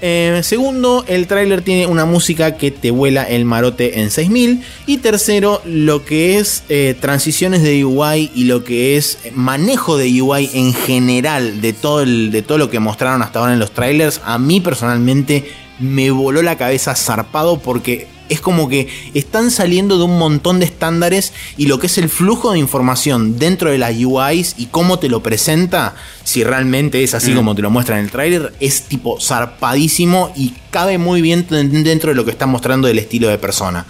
Eh, 0.02 0.42
segundo, 0.44 1.06
el 1.08 1.28
tráiler 1.28 1.62
tiene 1.62 1.88
una 1.88 2.04
música 2.04 2.58
que 2.58 2.70
te 2.70 2.92
vuela 2.92 3.24
el 3.24 3.46
marote 3.46 4.02
en 4.02 4.12
6000. 4.12 4.62
Y 4.88 4.98
tercero, 4.98 5.62
lo 5.64 6.04
que 6.04 6.38
es 6.38 6.64
eh, 6.68 6.96
transiciones 7.00 7.64
de 7.64 7.86
UI 7.86 8.30
y 8.36 8.44
lo 8.44 8.66
que 8.66 8.98
es 8.98 9.20
manejo 9.34 9.96
de 9.96 10.22
UI 10.22 10.50
en 10.54 10.74
general 10.74 11.62
de 11.62 11.72
todo, 11.72 12.02
el, 12.02 12.30
de 12.32 12.42
todo 12.42 12.58
lo 12.58 12.70
que 12.70 12.80
mostraron 12.80 13.22
hasta 13.22 13.40
ahora 13.40 13.54
en 13.54 13.60
los 13.60 13.72
trailers, 13.72 14.20
a 14.26 14.38
mí 14.38 14.60
personalmente 14.60 15.50
me 15.80 16.12
voló 16.12 16.42
la 16.42 16.58
cabeza 16.58 16.94
zarpado 16.94 17.60
porque 17.60 18.08
es 18.30 18.42
como 18.42 18.70
que 18.70 18.88
están 19.14 19.52
saliendo 19.52 19.98
de 19.98 20.06
un 20.06 20.18
montón 20.18 20.60
de 20.60 20.66
estándares 20.66 21.34
y 21.58 21.68
lo 21.68 21.80
que 21.80 21.88
es 21.88 21.98
el 21.98 22.10
flujo 22.10 22.52
de 22.52 22.60
información 22.60 23.38
dentro 23.38 23.72
de 23.72 23.78
las 23.78 23.96
UIs 23.96 24.56
y 24.58 24.68
cómo 24.68 25.00
te 25.00 25.10
lo 25.10 25.22
presenta, 25.22 25.96
si 26.24 26.44
realmente 26.44 27.04
es 27.04 27.14
así 27.14 27.32
mm. 27.32 27.36
como 27.36 27.56
te 27.56 27.62
lo 27.62 27.70
muestra 27.70 28.00
en 28.00 28.06
el 28.06 28.12
tráiler, 28.12 28.54
es 28.60 28.84
tipo 28.84 29.20
zarpadísimo 29.20 30.32
y 30.36 30.54
cabe 30.72 30.98
muy 30.98 31.22
bien 31.22 31.46
dentro 31.50 32.12
de 32.12 32.16
lo 32.16 32.26
que 32.26 32.32
está 32.32 32.46
mostrando 32.46 32.88
el 32.88 33.00
estilo 33.00 33.28
de 33.28 33.38
persona. 33.38 33.86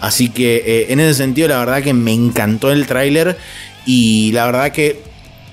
Así 0.00 0.28
que 0.28 0.56
eh, 0.66 0.86
en 0.90 1.00
ese 1.00 1.14
sentido 1.14 1.48
la 1.48 1.58
verdad 1.58 1.82
que 1.82 1.94
me 1.94 2.12
encantó 2.12 2.70
el 2.70 2.86
tráiler 2.86 3.38
y 3.86 4.32
la 4.32 4.46
verdad 4.46 4.72
que 4.72 5.02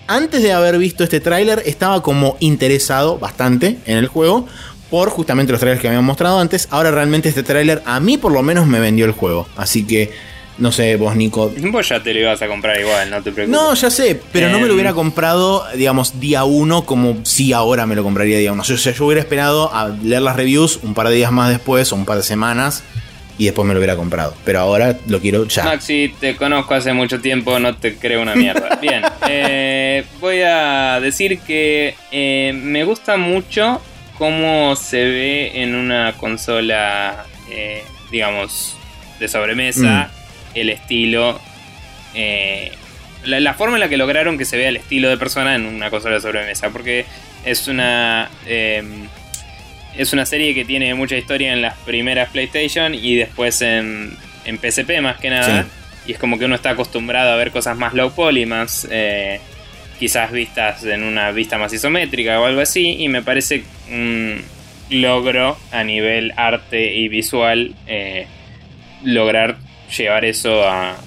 antes 0.07 0.41
de 0.43 0.51
haber 0.51 0.77
visto 0.77 1.03
este 1.03 1.19
tráiler 1.19 1.63
estaba 1.65 2.03
como 2.03 2.35
interesado 2.39 3.17
bastante 3.17 3.77
en 3.85 3.97
el 3.97 4.07
juego 4.07 4.47
por 4.93 5.09
justamente 5.09 5.51
los 5.51 5.59
trailers 5.59 5.81
que 5.81 5.87
habíamos 5.87 6.05
mostrado 6.05 6.37
antes. 6.39 6.67
Ahora 6.69 6.91
realmente 6.91 7.27
este 7.27 7.41
tráiler 7.41 7.81
a 7.83 7.99
mí 7.99 8.19
por 8.19 8.31
lo 8.31 8.43
menos 8.43 8.67
me 8.67 8.79
vendió 8.79 9.07
el 9.07 9.11
juego. 9.11 9.47
Así 9.57 9.87
que 9.87 10.11
no 10.59 10.71
sé, 10.71 10.97
vos 10.97 11.15
Nico. 11.15 11.51
Vos 11.71 11.89
ya 11.89 12.03
te 12.03 12.13
lo 12.13 12.19
ibas 12.19 12.39
a 12.43 12.47
comprar 12.47 12.79
igual, 12.79 13.09
no 13.09 13.23
te 13.23 13.31
preocupes. 13.31 13.49
No, 13.59 13.73
ya 13.73 13.89
sé, 13.89 14.21
pero 14.31 14.49
no 14.49 14.59
me 14.59 14.67
lo 14.67 14.75
hubiera 14.75 14.91
em. 14.91 14.95
comprado, 14.95 15.65
digamos, 15.75 16.19
día 16.19 16.43
uno 16.43 16.85
como 16.85 17.17
si 17.23 17.53
ahora 17.53 17.87
me 17.87 17.95
lo 17.95 18.03
compraría 18.03 18.37
día 18.37 18.53
uno. 18.53 18.61
O 18.61 18.65
sea, 18.65 18.93
yo 18.93 19.05
hubiera 19.07 19.19
esperado 19.19 19.73
a 19.73 19.89
leer 19.89 20.21
las 20.21 20.35
reviews 20.35 20.79
un 20.83 20.93
par 20.93 21.09
de 21.09 21.15
días 21.15 21.31
más 21.31 21.49
después 21.49 21.91
o 21.91 21.95
un 21.95 22.05
par 22.05 22.17
de 22.17 22.23
semanas 22.23 22.83
y 23.39 23.45
después 23.45 23.67
me 23.67 23.73
lo 23.73 23.79
hubiera 23.79 23.95
comprado. 23.95 24.35
Pero 24.45 24.59
ahora 24.59 24.95
lo 25.07 25.19
quiero 25.19 25.47
ya. 25.47 25.63
Maxi, 25.63 26.13
te 26.19 26.35
conozco 26.35 26.75
hace 26.75 26.93
mucho 26.93 27.19
tiempo, 27.19 27.57
no 27.57 27.75
te 27.77 27.95
creo 27.95 28.21
una 28.21 28.35
mierda. 28.35 28.75
Bien, 28.79 29.01
eh, 29.27 30.05
voy 30.19 30.41
a 30.41 30.99
decir 30.99 31.39
que 31.39 31.95
eh, 32.11 32.53
me 32.53 32.83
gusta 32.83 33.17
mucho 33.17 33.81
cómo 34.17 34.75
se 34.75 35.03
ve 35.03 35.61
en 35.61 35.75
una 35.75 36.13
consola, 36.13 37.25
eh, 37.49 37.83
digamos, 38.11 38.75
de 39.19 39.27
sobremesa, 39.27 40.09
mm. 40.11 40.57
el 40.57 40.69
estilo, 40.69 41.39
eh, 42.13 42.71
la, 43.25 43.53
forma 43.53 43.77
en 43.77 43.81
la 43.81 43.89
que 43.89 43.97
lograron 43.97 44.37
que 44.37 44.45
se 44.45 44.57
vea 44.57 44.69
el 44.69 44.77
estilo 44.77 45.09
de 45.09 45.17
persona 45.17 45.55
en 45.55 45.65
una 45.65 45.89
consola 45.89 46.15
de 46.15 46.21
sobremesa, 46.21 46.69
porque 46.69 47.05
es 47.45 47.67
una... 47.67 48.29
Em, 48.45 49.07
es 49.95 50.11
una 50.11 50.25
serie 50.25 50.55
que 50.55 50.65
tiene 50.65 50.95
mucha 50.95 51.15
historia 51.15 51.53
en 51.53 51.61
las 51.61 51.77
primeras 51.77 52.29
PlayStation 52.29 52.95
y 52.95 53.15
después 53.15 53.61
en, 53.61 54.17
en 54.45 54.57
PSP 54.57 55.01
más 55.01 55.17
que 55.17 55.29
nada. 55.29 55.67
Y 56.05 56.13
es 56.13 56.19
como 56.19 56.37
que 56.37 56.45
uno 56.45 56.55
está 56.55 56.71
acostumbrado 56.71 57.31
a 57.31 57.35
ver 57.35 57.51
cosas 57.51 57.77
más 57.77 57.93
low 57.93 58.11
poly, 58.11 58.45
más 58.45 58.87
eh, 58.89 59.39
quizás 60.03 60.33
vistas 60.33 60.83
en 60.83 61.01
una 61.01 61.31
vista 61.31 61.57
más 61.57 61.71
isométrica 61.71 62.41
o 62.41 62.43
algo 62.43 62.59
así, 62.59 62.97
y 62.99 63.07
me 63.07 63.21
parece 63.21 63.63
un 63.89 64.43
logro 64.89 65.57
a 65.71 65.81
nivel 65.85 66.33
arte 66.35 66.93
y 66.93 67.07
visual 67.07 67.73
eh, 67.87 68.27
lograr 69.05 69.55
llevar 69.97 70.25
eso 70.25 70.67
a, 70.67 70.97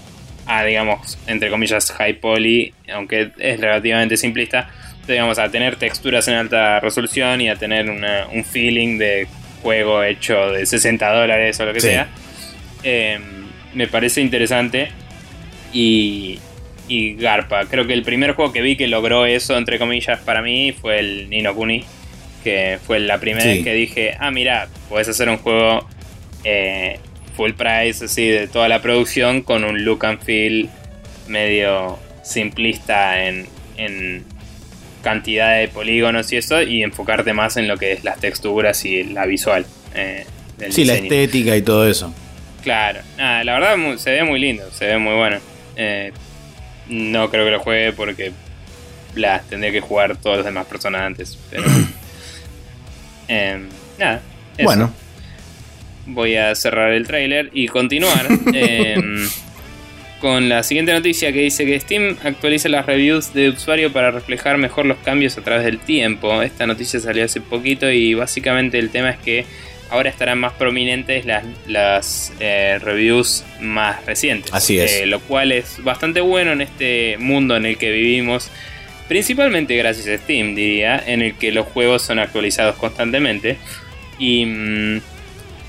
a, 0.46 0.64
digamos, 0.64 1.18
entre 1.26 1.50
comillas, 1.50 1.92
high 1.92 2.14
poly, 2.14 2.72
aunque 2.90 3.32
es 3.36 3.60
relativamente 3.60 4.16
simplista, 4.16 4.70
digamos, 5.06 5.38
a 5.38 5.50
tener 5.50 5.76
texturas 5.76 6.26
en 6.28 6.36
alta 6.36 6.80
resolución 6.80 7.42
y 7.42 7.50
a 7.50 7.56
tener 7.56 7.90
un 7.90 8.44
feeling 8.46 8.96
de 8.96 9.28
juego 9.60 10.02
hecho 10.04 10.52
de 10.52 10.64
60 10.64 11.12
dólares 11.12 11.60
o 11.60 11.66
lo 11.66 11.74
que 11.74 11.80
sea. 11.82 12.08
Em, 12.82 13.44
me 13.74 13.88
parece 13.88 14.22
interesante 14.22 14.88
y, 15.74 16.38
y 16.88 17.14
Garpa. 17.14 17.66
Creo 17.66 17.86
que 17.86 17.92
el 17.92 18.02
primer 18.02 18.32
juego 18.32 18.52
que 18.52 18.62
vi 18.62 18.76
que 18.76 18.86
logró 18.86 19.26
eso, 19.26 19.56
entre 19.56 19.78
comillas, 19.78 20.20
para 20.20 20.42
mí 20.42 20.72
fue 20.72 20.98
el 21.00 21.30
Nino 21.30 21.54
Kuni. 21.54 21.84
Que 22.44 22.78
fue 22.86 23.00
la 23.00 23.18
primera 23.18 23.44
vez 23.46 23.64
que 23.64 23.74
dije, 23.74 24.16
ah, 24.20 24.30
mira, 24.30 24.68
puedes 24.88 25.08
hacer 25.08 25.28
un 25.28 25.38
juego 25.38 25.84
eh, 26.44 27.00
full 27.36 27.52
price, 27.52 28.04
así, 28.04 28.28
de 28.28 28.46
toda 28.46 28.68
la 28.68 28.80
producción, 28.80 29.42
con 29.42 29.64
un 29.64 29.84
look 29.84 30.06
and 30.06 30.20
feel 30.22 30.70
medio 31.26 31.98
simplista 32.22 33.26
en, 33.26 33.46
en 33.76 34.24
cantidad 35.02 35.58
de 35.58 35.66
polígonos 35.66 36.32
y 36.32 36.36
eso, 36.36 36.62
y 36.62 36.84
enfocarte 36.84 37.32
más 37.32 37.56
en 37.56 37.66
lo 37.66 37.78
que 37.78 37.92
es 37.92 38.04
las 38.04 38.20
texturas 38.20 38.84
y 38.84 39.02
la 39.02 39.26
visual. 39.26 39.66
Eh, 39.96 40.24
sí, 40.70 40.84
la 40.84 40.94
estética 40.94 41.56
y 41.56 41.62
todo 41.62 41.88
eso. 41.88 42.14
Claro, 42.62 43.00
la 43.16 43.42
verdad 43.44 43.76
se 43.96 44.10
ve 44.10 44.24
muy 44.24 44.40
lindo, 44.40 44.70
se 44.72 44.86
ve 44.86 44.98
muy 44.98 45.14
bueno. 45.14 45.38
Eh, 45.76 46.12
no 46.88 47.30
creo 47.30 47.44
que 47.44 47.50
lo 47.50 47.60
juegue 47.60 47.92
porque 47.92 48.32
bla, 49.16 49.42
tendría 49.48 49.72
que 49.72 49.80
jugar 49.80 50.16
todas 50.16 50.38
las 50.38 50.46
demás 50.46 50.66
personas 50.66 51.02
antes. 51.02 51.38
Pero. 51.50 51.64
Em, 53.28 53.68
nada. 53.98 54.22
Bueno. 54.62 54.92
Voy 56.06 56.36
a 56.36 56.54
cerrar 56.54 56.92
el 56.92 57.04
trailer 57.08 57.50
y 57.52 57.66
continuar 57.66 58.24
em, 58.54 59.28
con 60.20 60.48
la 60.48 60.62
siguiente 60.62 60.92
noticia 60.92 61.32
que 61.32 61.40
dice 61.40 61.66
que 61.66 61.80
Steam 61.80 62.16
actualiza 62.22 62.68
las 62.68 62.86
reviews 62.86 63.34
de 63.34 63.48
usuario 63.48 63.92
para 63.92 64.12
reflejar 64.12 64.58
mejor 64.58 64.86
los 64.86 64.98
cambios 64.98 65.36
a 65.36 65.42
través 65.42 65.64
del 65.64 65.80
tiempo. 65.80 66.40
Esta 66.40 66.68
noticia 66.68 67.00
salió 67.00 67.24
hace 67.24 67.40
poquito 67.40 67.90
y 67.90 68.14
básicamente 68.14 68.78
el 68.78 68.90
tema 68.90 69.10
es 69.10 69.18
que 69.18 69.44
ahora 69.90 70.10
estarán 70.10 70.38
más 70.38 70.52
prominentes 70.54 71.24
las, 71.24 71.44
las 71.66 72.32
eh, 72.40 72.78
reviews 72.80 73.44
más 73.60 74.04
recientes. 74.04 74.52
Así 74.52 74.78
es. 74.78 74.92
Eh, 74.92 75.06
lo 75.06 75.20
cual 75.20 75.52
es 75.52 75.82
bastante 75.82 76.20
bueno 76.20 76.52
en 76.52 76.60
este 76.60 77.16
mundo 77.18 77.56
en 77.56 77.66
el 77.66 77.78
que 77.78 77.90
vivimos. 77.90 78.50
Principalmente 79.08 79.76
gracias 79.76 80.08
a 80.08 80.22
Steam, 80.22 80.54
diría, 80.54 81.02
en 81.06 81.22
el 81.22 81.36
que 81.36 81.52
los 81.52 81.66
juegos 81.66 82.02
son 82.02 82.18
actualizados 82.18 82.76
constantemente. 82.76 83.56
Y 84.18 84.44
mm, 84.44 85.00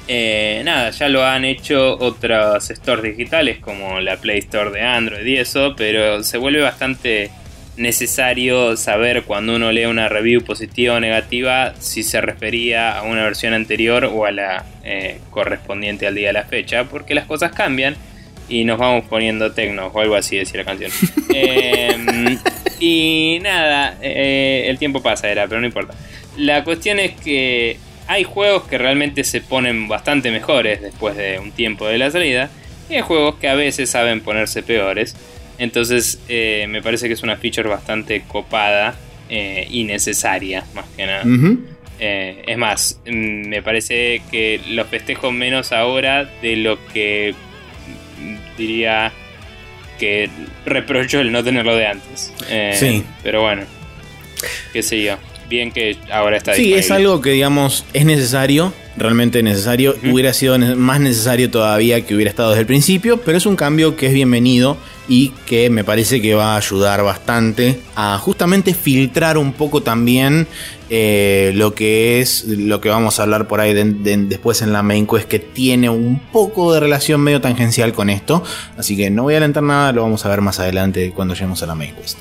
eh, 0.07 0.61
nada, 0.63 0.89
ya 0.91 1.09
lo 1.09 1.25
han 1.25 1.43
hecho 1.45 1.97
otros 1.99 2.69
stores 2.69 3.17
digitales 3.17 3.59
como 3.59 3.99
la 3.99 4.17
Play 4.17 4.39
Store 4.39 4.71
de 4.71 4.81
Android 4.81 5.25
y 5.25 5.37
eso, 5.37 5.75
pero 5.75 6.23
se 6.23 6.37
vuelve 6.37 6.61
bastante 6.61 7.29
necesario 7.77 8.75
saber 8.75 9.23
cuando 9.23 9.55
uno 9.55 9.71
lee 9.71 9.85
una 9.85 10.09
review 10.09 10.43
positiva 10.43 10.95
o 10.95 10.99
negativa 10.99 11.73
si 11.79 12.03
se 12.03 12.19
refería 12.21 12.97
a 12.97 13.03
una 13.03 13.23
versión 13.23 13.53
anterior 13.53 14.05
o 14.05 14.25
a 14.25 14.31
la 14.31 14.65
eh, 14.83 15.19
correspondiente 15.29 16.07
al 16.07 16.15
día 16.15 16.27
de 16.27 16.33
la 16.33 16.43
fecha, 16.43 16.85
porque 16.85 17.13
las 17.15 17.25
cosas 17.25 17.51
cambian 17.51 17.95
y 18.49 18.63
nos 18.63 18.79
vamos 18.79 19.05
poniendo 19.05 19.51
tecnos 19.51 19.91
o 19.93 19.99
algo 19.99 20.15
así 20.15 20.37
decía 20.37 20.61
la 20.61 20.65
canción. 20.65 20.91
Em, 21.33 22.39
y 22.79 23.39
nada, 23.41 23.97
eh, 24.01 24.65
el 24.67 24.79
tiempo 24.79 25.03
pasa, 25.03 25.29
era, 25.29 25.47
pero 25.47 25.61
no 25.61 25.67
importa. 25.67 25.93
La 26.35 26.63
cuestión 26.63 26.99
es 26.99 27.11
que 27.11 27.77
hay 28.07 28.23
juegos 28.23 28.63
que 28.63 28.77
realmente 28.77 29.23
se 29.23 29.41
ponen 29.41 29.87
bastante 29.87 30.31
mejores 30.31 30.81
después 30.81 31.15
de 31.15 31.39
un 31.39 31.51
tiempo 31.51 31.87
de 31.87 31.97
la 31.97 32.09
salida, 32.09 32.49
y 32.89 32.95
hay 32.95 33.01
juegos 33.01 33.35
que 33.35 33.49
a 33.49 33.55
veces 33.55 33.89
saben 33.89 34.21
ponerse 34.21 34.63
peores. 34.63 35.15
Entonces 35.59 36.19
eh, 36.27 36.65
me 36.69 36.81
parece 36.81 37.07
que 37.07 37.13
es 37.13 37.23
una 37.23 37.37
feature 37.37 37.67
bastante 37.67 38.23
copada 38.27 38.95
eh, 39.29 39.67
y 39.69 39.83
necesaria, 39.83 40.63
más 40.73 40.85
que 40.95 41.05
nada. 41.05 41.23
Eh, 41.99 42.43
es 42.45 42.57
más, 42.57 42.99
mm, 43.05 43.47
me 43.47 43.63
parece 43.63 44.21
que 44.29 44.61
lo 44.69 44.85
festejo 44.85 45.31
menos 45.31 45.71
ahora 45.71 46.25
de 46.41 46.55
lo 46.57 46.77
que 46.93 47.33
mm, 48.21 48.57
diría 48.57 49.11
que 49.99 50.29
reprocho 50.65 51.19
el 51.19 51.31
no 51.31 51.43
tenerlo 51.43 51.75
de 51.75 51.87
antes. 51.87 52.31
sí. 52.73 53.03
Pero 53.23 53.41
bueno, 53.41 53.63
qué 54.73 54.83
sé 54.83 55.01
yo. 55.01 55.17
Bien 55.49 55.71
que 55.71 55.95
ahora 56.11 56.35
está 56.35 56.53
Sí, 56.55 56.73
es 56.73 56.91
algo 56.91 57.21
que 57.21 57.29
digamos 57.31 57.85
es 57.93 58.05
necesario, 58.05 58.73
realmente 58.97 59.41
necesario. 59.41 59.95
Hubiera 60.03 60.33
sido 60.33 60.59
más 60.59 60.99
necesario 60.99 61.49
todavía 61.49 62.05
que 62.05 62.13
hubiera 62.13 62.29
estado 62.29 62.49
desde 62.49 62.61
el 62.61 62.67
principio, 62.67 63.21
pero 63.21 63.37
es 63.37 63.45
un 63.45 63.55
cambio 63.55 63.95
que 63.95 64.07
es 64.07 64.13
bienvenido 64.13 64.77
y 65.07 65.29
que 65.45 65.69
me 65.69 65.83
parece 65.83 66.21
que 66.21 66.33
va 66.33 66.53
a 66.53 66.57
ayudar 66.57 67.03
bastante 67.03 67.79
a 67.95 68.17
justamente 68.17 68.73
filtrar 68.73 69.37
un 69.37 69.53
poco 69.53 69.81
también 69.81 70.47
Eh, 70.89 71.51
lo 71.55 71.73
que 71.75 72.21
es 72.21 72.45
lo 72.45 72.79
que 72.79 72.89
vamos 72.89 73.19
a 73.19 73.23
hablar 73.23 73.47
por 73.47 73.59
ahí 73.59 73.73
después 73.73 74.61
en 74.61 74.71
la 74.71 74.83
main 74.83 75.05
quest 75.05 75.27
que 75.27 75.39
tiene 75.39 75.89
un 75.89 76.19
poco 76.31 76.73
de 76.73 76.79
relación 76.79 77.21
medio 77.21 77.41
tangencial 77.41 77.93
con 77.93 78.09
esto. 78.09 78.43
Así 78.77 78.95
que 78.95 79.09
no 79.09 79.23
voy 79.23 79.33
a 79.33 79.37
adelantar 79.37 79.63
nada, 79.63 79.91
lo 79.91 80.03
vamos 80.03 80.25
a 80.25 80.29
ver 80.29 80.41
más 80.41 80.59
adelante 80.59 81.11
cuando 81.13 81.33
lleguemos 81.33 81.61
a 81.63 81.65
la 81.65 81.75
main 81.75 81.93
quest. 81.93 82.17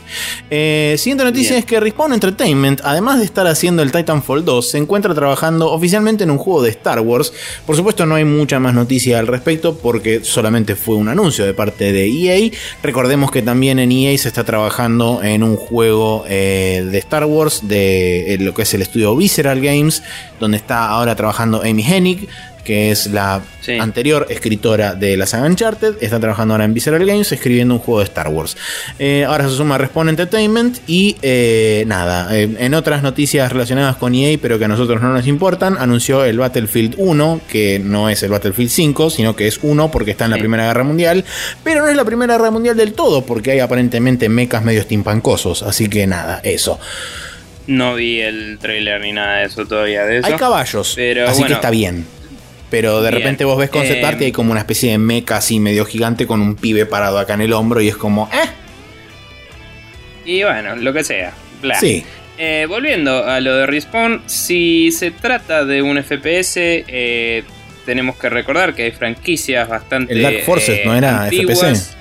Eh, 0.50 0.96
siguiente 0.98 1.24
noticia 1.24 1.56
es 1.56 1.64
que 1.64 1.78
Respawn 1.78 2.12
Entertainment, 2.12 2.80
además 2.84 3.18
de 3.18 3.24
estar 3.24 3.46
haciendo 3.46 3.82
el 3.82 3.92
Titanfall 3.92 4.44
2, 4.44 4.70
se 4.70 4.78
encuentra 4.78 5.14
trabajando 5.14 5.70
oficialmente 5.70 6.24
en 6.24 6.30
un 6.30 6.38
juego 6.38 6.62
de 6.62 6.70
Star 6.70 7.00
Wars. 7.00 7.32
Por 7.64 7.76
supuesto 7.76 8.06
no 8.06 8.16
hay 8.16 8.24
mucha 8.24 8.58
más 8.58 8.74
noticia 8.74 9.18
al 9.18 9.26
respecto 9.26 9.76
porque 9.78 10.24
solamente 10.24 10.74
fue 10.74 10.96
un 10.96 11.08
anuncio 11.08 11.44
de 11.44 11.54
parte 11.54 11.92
de 11.92 12.06
EA. 12.06 12.50
Recordemos 12.82 13.30
que 13.30 13.42
también 13.42 13.78
en 13.78 13.92
EA 13.92 14.16
se 14.18 14.28
está 14.28 14.44
trabajando 14.44 15.20
en 15.22 15.42
un 15.42 15.56
juego 15.56 16.24
eh, 16.28 16.86
de 16.90 16.98
Star 16.98 17.24
Wars 17.24 17.60
de 17.68 18.36
lo 18.40 18.55
que 18.56 18.62
es 18.62 18.74
el 18.74 18.82
estudio 18.82 19.14
Visceral 19.14 19.60
Games, 19.60 20.02
donde 20.40 20.56
está 20.56 20.88
ahora 20.88 21.14
trabajando 21.14 21.62
Amy 21.62 21.84
Hennig, 21.84 22.28
que 22.66 22.90
es 22.90 23.06
la 23.06 23.42
anterior 23.80 24.26
escritora 24.28 24.94
de 24.94 25.16
la 25.16 25.26
saga 25.26 25.46
Uncharted, 25.46 25.94
está 26.00 26.18
trabajando 26.18 26.54
ahora 26.54 26.64
en 26.64 26.74
Visceral 26.74 27.06
Games 27.06 27.30
escribiendo 27.30 27.74
un 27.74 27.80
juego 27.80 28.00
de 28.00 28.06
Star 28.06 28.28
Wars. 28.28 28.56
Eh, 28.98 29.24
ahora 29.24 29.48
se 29.48 29.54
suma 29.54 29.78
Respawn 29.78 30.08
Entertainment 30.08 30.78
y 30.88 31.16
eh, 31.22 31.84
nada, 31.86 32.36
eh, 32.36 32.56
en 32.58 32.74
otras 32.74 33.04
noticias 33.04 33.52
relacionadas 33.52 33.96
con 33.96 34.16
EA, 34.16 34.36
pero 34.42 34.58
que 34.58 34.64
a 34.64 34.68
nosotros 34.68 35.00
no 35.00 35.12
nos 35.12 35.28
importan, 35.28 35.78
anunció 35.78 36.24
el 36.24 36.38
Battlefield 36.38 36.96
1, 36.98 37.40
que 37.48 37.78
no 37.78 38.10
es 38.10 38.24
el 38.24 38.30
Battlefield 38.30 38.70
5, 38.70 39.10
sino 39.10 39.36
que 39.36 39.46
es 39.46 39.60
1 39.62 39.90
porque 39.92 40.10
está 40.10 40.24
en 40.24 40.32
la 40.32 40.38
Primera 40.38 40.66
Guerra 40.66 40.82
Mundial, 40.82 41.24
pero 41.62 41.82
no 41.82 41.88
es 41.88 41.96
la 41.96 42.04
Primera 42.04 42.36
Guerra 42.36 42.50
Mundial 42.50 42.76
del 42.76 42.94
todo, 42.94 43.24
porque 43.24 43.52
hay 43.52 43.60
aparentemente 43.60 44.28
mechas 44.28 44.64
medio 44.64 44.82
steampancosos, 44.82 45.62
así 45.62 45.88
que 45.88 46.08
nada, 46.08 46.40
eso. 46.42 46.80
No 47.66 47.94
vi 47.94 48.20
el 48.20 48.58
trailer 48.60 49.00
ni 49.00 49.12
nada 49.12 49.38
de 49.38 49.46
eso 49.46 49.66
todavía 49.66 50.04
de 50.04 50.18
eso. 50.18 50.26
Hay 50.28 50.34
caballos, 50.34 50.92
pero 50.94 51.28
así 51.28 51.42
que 51.44 51.52
está 51.52 51.70
bien. 51.70 52.06
Pero 52.70 53.00
de 53.00 53.10
repente 53.10 53.44
vos 53.44 53.58
ves 53.58 53.70
concept 53.70 54.04
art 54.04 54.20
y 54.20 54.26
hay 54.26 54.32
como 54.32 54.50
una 54.50 54.60
especie 54.60 54.90
de 54.90 54.98
mecha 54.98 55.36
así 55.36 55.60
medio 55.60 55.84
gigante 55.84 56.26
con 56.26 56.40
un 56.40 56.56
pibe 56.56 56.84
parado 56.84 57.18
acá 57.18 57.34
en 57.34 57.42
el 57.42 57.52
hombro 57.52 57.80
y 57.80 57.88
es 57.88 57.96
como, 57.96 58.28
¿eh? 58.32 58.48
Y 60.24 60.42
bueno, 60.42 60.74
lo 60.76 60.92
que 60.92 61.04
sea. 61.04 61.32
Sí. 61.80 62.04
Eh, 62.38 62.66
volviendo 62.68 63.24
a 63.24 63.40
lo 63.40 63.56
de 63.56 63.66
Respawn, 63.66 64.22
si 64.26 64.92
se 64.92 65.10
trata 65.10 65.64
de 65.64 65.80
un 65.80 65.96
FPS, 66.02 66.56
eh, 66.56 67.44
tenemos 67.86 68.16
que 68.16 68.28
recordar 68.28 68.74
que 68.74 68.82
hay 68.82 68.90
franquicias 68.90 69.68
bastante. 69.68 70.12
El 70.12 70.22
Dark 70.22 70.42
Forces 70.44 70.84
no 70.84 70.94
era 70.94 71.24
antiguas. 71.24 71.95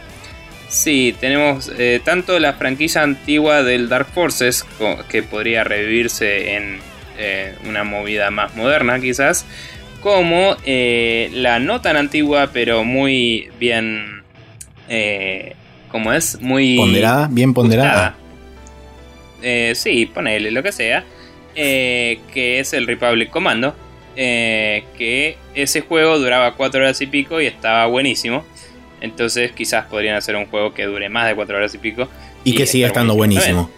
Sí, 0.68 1.16
tenemos 1.20 1.72
eh, 1.78 2.01
tanto 2.03 2.39
la 2.39 2.53
franquicia 2.53 3.03
antigua 3.03 3.63
del 3.63 3.88
Dark 3.88 4.07
Forces, 4.13 4.66
que 5.09 5.24
podría 5.24 5.63
revivirse 5.63 6.55
en 6.55 6.80
una 7.66 7.86
movida 7.86 8.30
más 8.30 8.55
moderna 8.57 8.99
quizás, 8.99 9.45
como 10.05 10.55
eh, 10.66 11.32
la 11.34 11.57
no 11.57 11.82
tan 11.82 11.97
antigua, 11.97 12.51
pero 12.53 12.84
muy 12.84 13.49
bien. 13.59 14.22
Eh, 14.88 15.55
¿Cómo 15.89 16.13
es? 16.13 16.39
Muy. 16.41 16.78
Ponderada, 16.78 17.28
bien 17.32 17.55
ponderada. 17.55 18.16
Eh, 19.41 19.74
sí, 19.74 20.05
ponele 20.05 20.51
lo 20.51 20.61
que 20.61 20.72
sea. 20.72 21.03
Eh, 21.55 22.20
que 22.32 22.59
es 22.59 22.74
el 22.74 22.86
Republic 22.86 23.32
Commando. 23.32 23.76
que 24.16 25.38
ese 25.55 25.82
juego 25.82 26.20
duraba 26.20 26.53
4 26.53 26.82
horas 26.82 27.01
y 27.01 27.07
pico 27.07 27.41
y 27.41 27.47
estaba 27.47 27.88
buenísimo. 27.88 28.45
Entonces, 29.06 29.51
quizás 29.53 29.86
podrían 29.86 30.16
hacer 30.18 30.36
un 30.36 30.47
juego 30.47 30.74
que 30.74 30.84
dure 30.84 31.08
más 31.10 31.28
de 31.28 31.36
4 31.36 31.58
horas 31.58 31.74
y 31.74 31.78
pico. 31.78 32.10
Y, 32.43 32.56
que 32.56 32.66
siga 32.66 32.88
estando 32.88 33.16
buenísimo. 33.16 33.72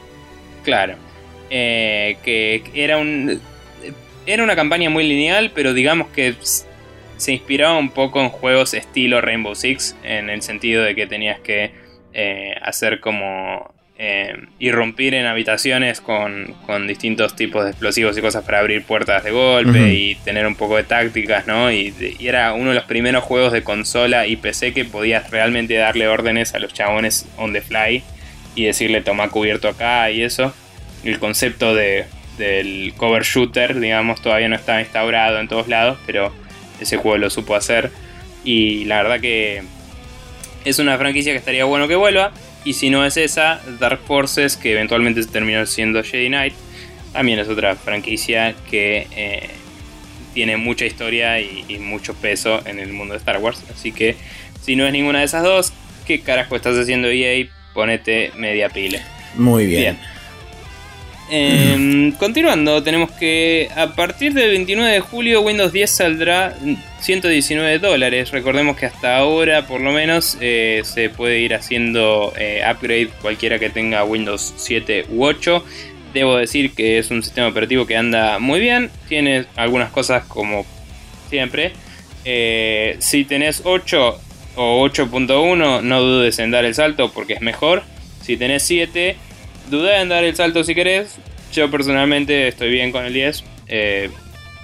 Claro. 0.63 0.95
que 1.49 2.63
era 2.73 2.97
un 2.97 3.39
era 4.27 4.43
una 4.43 4.55
campaña 4.55 4.89
muy 4.89 5.07
lineal, 5.07 5.51
pero 5.55 5.73
digamos 5.73 6.09
que 6.09 6.35
se 7.17 7.31
inspiraba 7.31 7.77
un 7.77 7.89
poco 7.89 8.21
en 8.21 8.29
juegos 8.29 8.73
estilo 8.73 9.21
Rainbow 9.21 9.55
Six, 9.55 9.95
en 10.03 10.29
el 10.29 10.41
sentido 10.41 10.83
de 10.83 10.93
que 10.93 11.07
tenías 11.07 11.39
que 11.39 11.71
eh, 12.13 12.55
hacer 12.61 12.99
como 12.99 13.73
eh, 13.99 14.35
irrumpir 14.59 15.13
en 15.15 15.25
habitaciones 15.25 16.01
con, 16.01 16.55
distintos 16.87 17.35
tipos 17.35 17.63
de 17.63 17.71
explosivos 17.71 18.17
y 18.17 18.21
cosas 18.21 18.43
para 18.43 18.59
abrir 18.59 18.83
puertas 18.83 19.23
de 19.23 19.31
golpe 19.31 19.93
y 19.93 20.15
tener 20.23 20.45
un 20.45 20.55
poco 20.55 20.77
de 20.77 20.83
tácticas, 20.83 21.47
¿no? 21.47 21.71
Y, 21.71 21.93
y, 22.19 22.27
era 22.27 22.53
uno 22.53 22.69
de 22.69 22.75
los 22.75 22.85
primeros 22.85 23.23
juegos 23.23 23.51
de 23.53 23.63
consola 23.63 24.27
y 24.27 24.35
PC 24.35 24.73
que 24.73 24.85
podías 24.85 25.31
realmente 25.31 25.75
darle 25.75 26.07
órdenes 26.07 26.53
a 26.53 26.59
los 26.59 26.73
chabones 26.73 27.27
on 27.37 27.53
the 27.53 27.61
fly 27.61 28.03
y 28.55 28.65
decirle 28.65 29.01
toma 29.01 29.29
cubierto 29.29 29.67
acá 29.67 30.11
y 30.11 30.21
eso. 30.21 30.53
El 31.03 31.19
concepto 31.19 31.73
de 31.73 32.05
del 32.37 32.93
cover 32.97 33.23
shooter, 33.23 33.79
digamos, 33.79 34.21
todavía 34.21 34.47
no 34.47 34.55
está 34.55 34.79
instaurado 34.79 35.39
en 35.39 35.47
todos 35.47 35.67
lados, 35.67 35.97
pero 36.05 36.31
ese 36.79 36.97
juego 36.97 37.17
lo 37.17 37.29
supo 37.29 37.55
hacer. 37.55 37.91
Y 38.43 38.85
la 38.85 39.01
verdad 39.01 39.19
que 39.19 39.63
es 40.63 40.79
una 40.79 40.97
franquicia 40.97 41.33
que 41.33 41.39
estaría 41.39 41.65
bueno 41.65 41.87
que 41.87 41.95
vuelva. 41.95 42.31
Y 42.67 42.73
si 42.73 42.89
no 42.89 43.05
es 43.05 43.15
esa, 43.15 43.61
Dark 43.79 44.01
Forces, 44.05 44.57
que 44.57 44.73
eventualmente 44.73 45.25
terminó 45.25 45.65
siendo 45.65 46.03
Jedi 46.03 46.27
Knight, 46.27 46.53
también 47.13 47.39
es 47.39 47.47
otra 47.47 47.77
franquicia 47.77 48.55
que 48.69 49.07
eh, 49.15 49.49
tiene 50.33 50.57
mucha 50.57 50.85
historia 50.85 51.39
y, 51.39 51.79
mucho 51.79 52.13
peso 52.13 52.59
en 52.65 52.79
el 52.79 52.91
mundo 52.91 53.13
de 53.13 53.19
Star 53.19 53.37
Wars. 53.37 53.63
Así 53.73 53.93
que 53.93 54.17
si 54.61 54.75
no 54.75 54.85
es 54.85 54.91
ninguna 54.91 55.19
de 55.19 55.25
esas 55.25 55.43
dos, 55.43 55.71
¿qué 56.05 56.19
carajo 56.19 56.57
estás 56.57 56.77
haciendo 56.77 57.07
EA? 57.07 57.47
Ponete 57.73 58.33
media 58.35 58.67
pila. 58.67 58.99
Muy 59.35 59.65
bien. 59.65 59.97
Em, 61.29 62.13
continuando, 62.13 62.81
tenemos 62.83 63.11
que 63.11 63.69
a 63.75 63.87
partir 63.87 64.33
del 64.33 64.51
29 64.51 64.93
de 64.93 64.99
julio 65.01 65.41
Windows 65.41 65.73
10 65.73 65.91
saldrá 65.91 66.55
119 67.01 67.79
dólares. 67.79 68.31
Recordemos 68.31 68.77
que 68.77 68.85
hasta 68.85 69.17
ahora 69.17 69.67
por 69.67 69.81
lo 69.81 69.91
menos 69.91 70.37
eh, 70.39 70.81
se 70.85 71.09
puede 71.09 71.39
ir 71.39 71.53
haciendo 71.53 72.33
eh, 72.37 72.61
upgrade 72.69 73.09
cualquiera 73.21 73.59
que 73.59 73.69
tenga 73.69 74.05
Windows 74.05 74.53
7 74.55 75.07
u 75.09 75.25
8. 75.25 75.65
Debo 76.13 76.37
decir 76.37 76.71
que 76.71 76.97
es 76.97 77.11
un 77.11 77.21
sistema 77.21 77.49
operativo 77.49 77.85
que 77.85 77.97
anda 77.97 78.39
muy 78.39 78.61
bien. 78.61 78.89
Tiene 79.09 79.45
algunas 79.57 79.91
cosas 79.91 80.23
como 80.25 80.65
siempre. 81.29 81.73
Eh, 82.23 82.95
si 82.99 83.25
tenés 83.25 83.63
8 83.65 84.19
o 84.55 84.87
8.1 84.87 85.81
no 85.81 86.01
dudes 86.01 86.39
en 86.39 86.51
dar 86.51 86.63
el 86.63 86.73
salto 86.73 87.11
porque 87.11 87.33
es 87.33 87.41
mejor. 87.41 87.83
Si 88.21 88.37
tenés 88.37 88.63
7 88.63 89.17
Dudé 89.69 90.01
en 90.01 90.09
dar 90.09 90.23
el 90.23 90.35
salto 90.35 90.63
si 90.63 90.75
querés. 90.75 91.15
Yo 91.53 91.69
personalmente 91.71 92.47
estoy 92.47 92.69
bien 92.69 92.91
con 92.91 93.05
el 93.05 93.13
10. 93.13 93.43
Eh, 93.67 94.09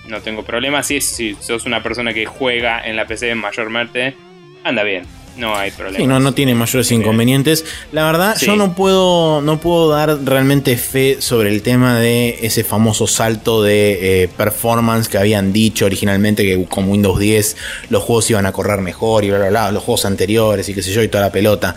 no 0.07 0.21
tengo 0.21 0.43
problema. 0.43 0.83
Si, 0.83 1.01
si 1.01 1.35
sos 1.39 1.65
una 1.65 1.81
persona 1.81 2.13
que 2.13 2.25
juega 2.25 2.81
en 2.85 2.95
la 2.95 3.05
PC 3.05 3.35
mayormente, 3.35 4.15
anda 4.63 4.83
bien. 4.83 5.05
No 5.35 5.55
hay 5.55 5.71
problema. 5.71 5.97
Sí, 5.97 6.05
no, 6.05 6.19
no 6.19 6.33
tiene 6.33 6.53
mayores 6.53 6.91
inconvenientes. 6.91 7.65
La 7.91 8.05
verdad, 8.05 8.37
yo 8.39 8.55
no 8.55 8.75
puedo, 8.75 9.41
no 9.41 9.59
puedo 9.59 9.89
dar 9.89 10.23
realmente 10.23 10.77
fe 10.77 11.17
sobre 11.21 11.49
el 11.49 11.63
tema 11.63 11.99
de 11.99 12.39
ese 12.43 12.63
famoso 12.63 13.07
salto 13.07 13.63
de 13.63 14.23
eh, 14.23 14.27
performance 14.27 15.07
que 15.09 15.17
habían 15.17 15.51
dicho 15.51 15.85
originalmente 15.85 16.43
que 16.43 16.63
con 16.65 16.87
Windows 16.87 17.19
10 17.19 17.57
los 17.89 18.03
juegos 18.03 18.29
iban 18.29 18.45
a 18.45 18.51
correr 18.51 18.81
mejor 18.81 19.23
y 19.23 19.29
bla 19.29 19.39
bla 19.39 19.49
bla, 19.49 19.71
los 19.71 19.83
juegos 19.83 20.05
anteriores 20.05 20.69
y 20.69 20.75
qué 20.75 20.83
sé 20.83 20.91
yo 20.91 21.01
y 21.01 21.07
toda 21.07 21.23
la 21.23 21.31
pelota. 21.31 21.75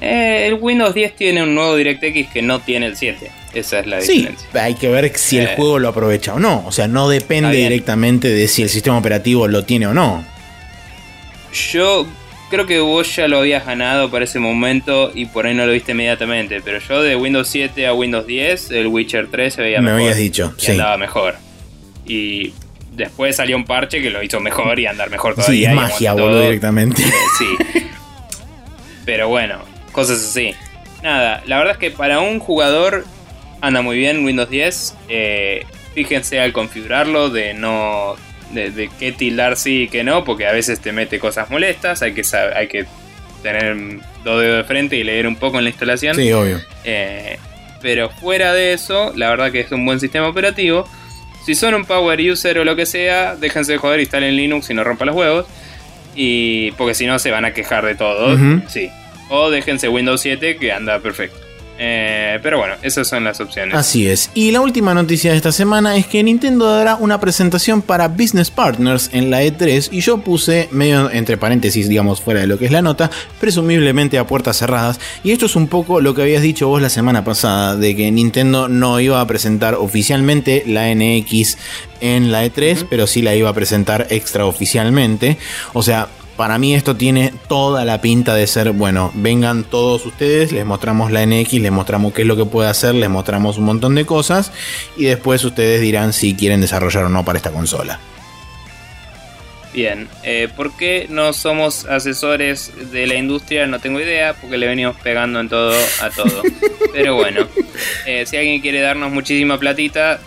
Eh, 0.00 0.46
el 0.46 0.54
Windows 0.54 0.94
10 0.94 1.16
tiene 1.16 1.42
un 1.42 1.54
nuevo 1.54 1.76
DirectX 1.76 2.32
que 2.32 2.42
no 2.42 2.60
tiene 2.60 2.86
el 2.86 2.96
7. 2.96 3.30
Esa 3.54 3.78
es 3.78 3.86
la 3.86 3.98
diferencia. 3.98 4.48
Sí, 4.52 4.58
hay 4.58 4.74
que 4.74 4.88
ver 4.88 5.16
si 5.16 5.38
el 5.38 5.46
eh. 5.46 5.52
juego 5.56 5.78
lo 5.78 5.88
aprovecha 5.88 6.34
o 6.34 6.38
no. 6.38 6.64
O 6.66 6.72
sea, 6.72 6.88
no 6.88 7.08
depende 7.08 7.56
directamente 7.56 8.28
de 8.28 8.48
si 8.48 8.62
el 8.62 8.68
sistema 8.68 8.98
operativo 8.98 9.48
lo 9.48 9.64
tiene 9.64 9.86
o 9.86 9.94
no. 9.94 10.24
Yo 11.72 12.06
creo 12.50 12.66
que 12.66 12.80
vos 12.80 13.16
ya 13.16 13.28
lo 13.28 13.38
habías 13.38 13.64
ganado 13.64 14.10
para 14.10 14.24
ese 14.24 14.38
momento 14.38 15.10
y 15.14 15.26
por 15.26 15.46
ahí 15.46 15.54
no 15.54 15.64
lo 15.64 15.72
viste 15.72 15.92
inmediatamente. 15.92 16.60
Pero 16.60 16.78
yo 16.80 17.02
de 17.02 17.16
Windows 17.16 17.48
7 17.48 17.86
a 17.86 17.94
Windows 17.94 18.26
10, 18.26 18.70
el 18.72 18.88
Witcher 18.88 19.28
3 19.30 19.54
se 19.54 19.62
veía 19.62 19.80
mejor. 19.80 19.96
Me 19.96 20.02
habías 20.04 20.18
dicho, 20.18 20.52
sí. 20.58 20.72
andaba 20.72 20.98
mejor. 20.98 21.36
Y 22.06 22.52
después 22.92 23.36
salió 23.36 23.56
un 23.56 23.64
parche 23.64 24.02
que 24.02 24.10
lo 24.10 24.22
hizo 24.22 24.38
mejor 24.40 24.78
y 24.78 24.86
andar 24.86 25.10
mejor 25.10 25.34
todavía. 25.34 25.70
Sí, 25.70 25.74
magia, 25.74 26.12
boludo, 26.12 26.42
directamente. 26.42 27.02
Eh, 27.02 27.12
sí. 27.38 27.80
Pero 29.06 29.28
bueno, 29.28 29.60
cosas 29.96 30.22
así. 30.22 30.54
Nada, 31.02 31.42
la 31.46 31.56
verdad 31.58 31.72
es 31.72 31.78
que 31.78 31.90
para 31.90 32.20
un 32.20 32.38
jugador 32.38 33.04
anda 33.62 33.80
muy 33.80 33.96
bien 33.96 34.24
Windows 34.24 34.50
10. 34.50 34.96
Eh, 35.08 35.66
fíjense 35.94 36.38
al 36.38 36.52
configurarlo 36.52 37.30
de 37.30 37.54
no. 37.54 38.14
De, 38.52 38.88
qué 39.00 39.10
tildar 39.10 39.56
sí 39.56 39.82
y 39.82 39.88
qué 39.88 40.04
no, 40.04 40.22
porque 40.22 40.46
a 40.46 40.52
veces 40.52 40.80
te 40.80 40.92
mete 40.92 41.18
cosas 41.18 41.50
molestas. 41.50 42.02
Hay 42.02 42.12
que, 42.12 42.22
hay 42.54 42.68
que 42.68 42.86
tener 43.42 44.00
dos 44.22 44.40
dedos 44.40 44.58
de 44.58 44.64
frente 44.64 44.96
y 44.96 45.02
leer 45.02 45.26
un 45.26 45.36
poco 45.36 45.58
en 45.58 45.64
la 45.64 45.70
instalación. 45.70 46.14
Sí, 46.14 46.30
obvio. 46.30 46.60
Eh, 46.84 47.38
pero 47.82 48.10
fuera 48.10 48.52
de 48.52 48.72
eso, 48.72 49.12
la 49.16 49.30
verdad 49.30 49.50
que 49.50 49.60
es 49.60 49.72
un 49.72 49.84
buen 49.84 49.98
sistema 49.98 50.28
operativo. 50.28 50.86
Si 51.44 51.54
son 51.54 51.74
un 51.74 51.84
power 51.84 52.20
user 52.20 52.58
o 52.58 52.64
lo 52.64 52.76
que 52.76 52.86
sea, 52.86 53.34
déjense 53.34 53.72
de 53.72 53.78
joder, 53.78 54.00
instalen 54.00 54.36
Linux 54.36 54.68
y 54.70 54.74
no 54.74 54.84
rompan 54.84 55.06
los 55.06 55.16
huevos. 55.16 55.46
Y 56.14 56.70
porque 56.72 56.94
si 56.94 57.06
no 57.06 57.18
se 57.18 57.30
van 57.30 57.44
a 57.44 57.52
quejar 57.52 57.84
de 57.84 57.94
todo. 57.94 58.36
Sí, 58.68 58.90
o 59.28 59.50
déjense 59.50 59.88
Windows 59.88 60.20
7 60.20 60.56
que 60.56 60.72
anda 60.72 60.98
perfecto. 61.00 61.46
Eh, 61.78 62.38
pero 62.42 62.58
bueno, 62.58 62.74
esas 62.82 63.06
son 63.06 63.24
las 63.24 63.40
opciones. 63.40 63.74
Así 63.74 64.08
es. 64.08 64.30
Y 64.34 64.50
la 64.50 64.60
última 64.60 64.94
noticia 64.94 65.32
de 65.32 65.36
esta 65.36 65.52
semana 65.52 65.96
es 65.96 66.06
que 66.06 66.22
Nintendo 66.22 66.64
dará 66.66 66.96
una 66.96 67.20
presentación 67.20 67.82
para 67.82 68.08
Business 68.08 68.50
Partners 68.50 69.10
en 69.12 69.30
la 69.30 69.42
E3 69.42 69.88
y 69.92 70.00
yo 70.00 70.18
puse 70.18 70.68
medio 70.70 71.10
entre 71.10 71.36
paréntesis, 71.36 71.88
digamos, 71.88 72.20
fuera 72.20 72.40
de 72.40 72.46
lo 72.46 72.58
que 72.58 72.66
es 72.66 72.72
la 72.72 72.82
nota, 72.82 73.10
presumiblemente 73.40 74.18
a 74.18 74.26
puertas 74.26 74.56
cerradas. 74.56 74.98
Y 75.22 75.32
esto 75.32 75.46
es 75.46 75.56
un 75.56 75.68
poco 75.68 76.00
lo 76.00 76.14
que 76.14 76.22
habías 76.22 76.42
dicho 76.42 76.68
vos 76.68 76.80
la 76.80 76.88
semana 76.88 77.24
pasada, 77.24 77.76
de 77.76 77.94
que 77.94 78.10
Nintendo 78.10 78.68
no 78.68 78.98
iba 79.00 79.20
a 79.20 79.26
presentar 79.26 79.74
oficialmente 79.74 80.64
la 80.66 80.94
NX 80.94 81.58
en 82.00 82.32
la 82.32 82.46
E3, 82.46 82.86
pero 82.88 83.06
sí 83.06 83.20
la 83.20 83.34
iba 83.34 83.50
a 83.50 83.54
presentar 83.54 84.06
extraoficialmente. 84.10 85.36
O 85.74 85.82
sea, 85.82 86.08
para 86.36 86.58
mí 86.58 86.74
esto 86.74 86.96
tiene 86.96 87.32
toda 87.48 87.84
la 87.84 88.00
pinta 88.00 88.34
de 88.34 88.46
ser, 88.46 88.72
bueno, 88.72 89.10
vengan 89.14 89.64
todos 89.64 90.04
ustedes, 90.04 90.52
les 90.52 90.66
mostramos 90.66 91.10
la 91.10 91.24
NX, 91.24 91.54
les 91.54 91.72
mostramos 91.72 92.12
qué 92.12 92.22
es 92.22 92.28
lo 92.28 92.36
que 92.36 92.44
puede 92.44 92.68
hacer, 92.68 92.94
les 92.94 93.08
mostramos 93.08 93.58
un 93.58 93.64
montón 93.64 93.94
de 93.94 94.04
cosas 94.04 94.52
y 94.96 95.04
después 95.04 95.42
ustedes 95.44 95.80
dirán 95.80 96.12
si 96.12 96.34
quieren 96.34 96.60
desarrollar 96.60 97.04
o 97.04 97.08
no 97.08 97.24
para 97.24 97.38
esta 97.38 97.50
consola. 97.50 97.98
Bien, 99.72 100.08
eh, 100.22 100.48
¿por 100.56 100.74
qué 100.74 101.06
no 101.10 101.34
somos 101.34 101.84
asesores 101.84 102.72
de 102.92 103.06
la 103.06 103.14
industria? 103.16 103.66
No 103.66 103.78
tengo 103.78 104.00
idea, 104.00 104.32
porque 104.32 104.56
le 104.56 104.66
venimos 104.66 104.96
pegando 105.02 105.38
en 105.38 105.50
todo 105.50 105.74
a 106.00 106.08
todo. 106.08 106.42
Pero 106.94 107.14
bueno, 107.14 107.46
eh, 108.06 108.24
si 108.26 108.38
alguien 108.38 108.62
quiere 108.62 108.80
darnos 108.80 109.12
muchísima 109.12 109.58
platita 109.58 110.18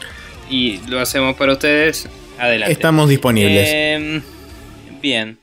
y 0.51 0.77
lo 0.87 0.99
hacemos 0.99 1.35
para 1.35 1.53
ustedes, 1.53 2.07
adelante. 2.37 2.71
Estamos 2.71 3.09
disponibles. 3.09 3.67
Eh, 3.71 4.21
bien. 5.01 5.39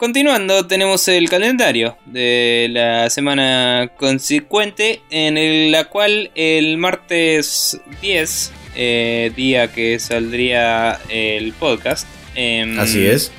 Continuando, 0.00 0.66
tenemos 0.66 1.06
el 1.08 1.28
calendario 1.28 1.94
de 2.06 2.68
la 2.70 3.10
semana 3.10 3.90
consecuente, 3.98 5.02
en 5.10 5.70
la 5.70 5.84
cual 5.84 6.30
el 6.34 6.78
martes 6.78 7.78
10, 8.00 8.50
eh, 8.76 9.30
día 9.36 9.70
que 9.70 9.98
saldría 9.98 10.98
el 11.10 11.52
podcast, 11.52 12.08
em, 12.34 12.80
Así 12.80 13.04
es. 13.04 13.30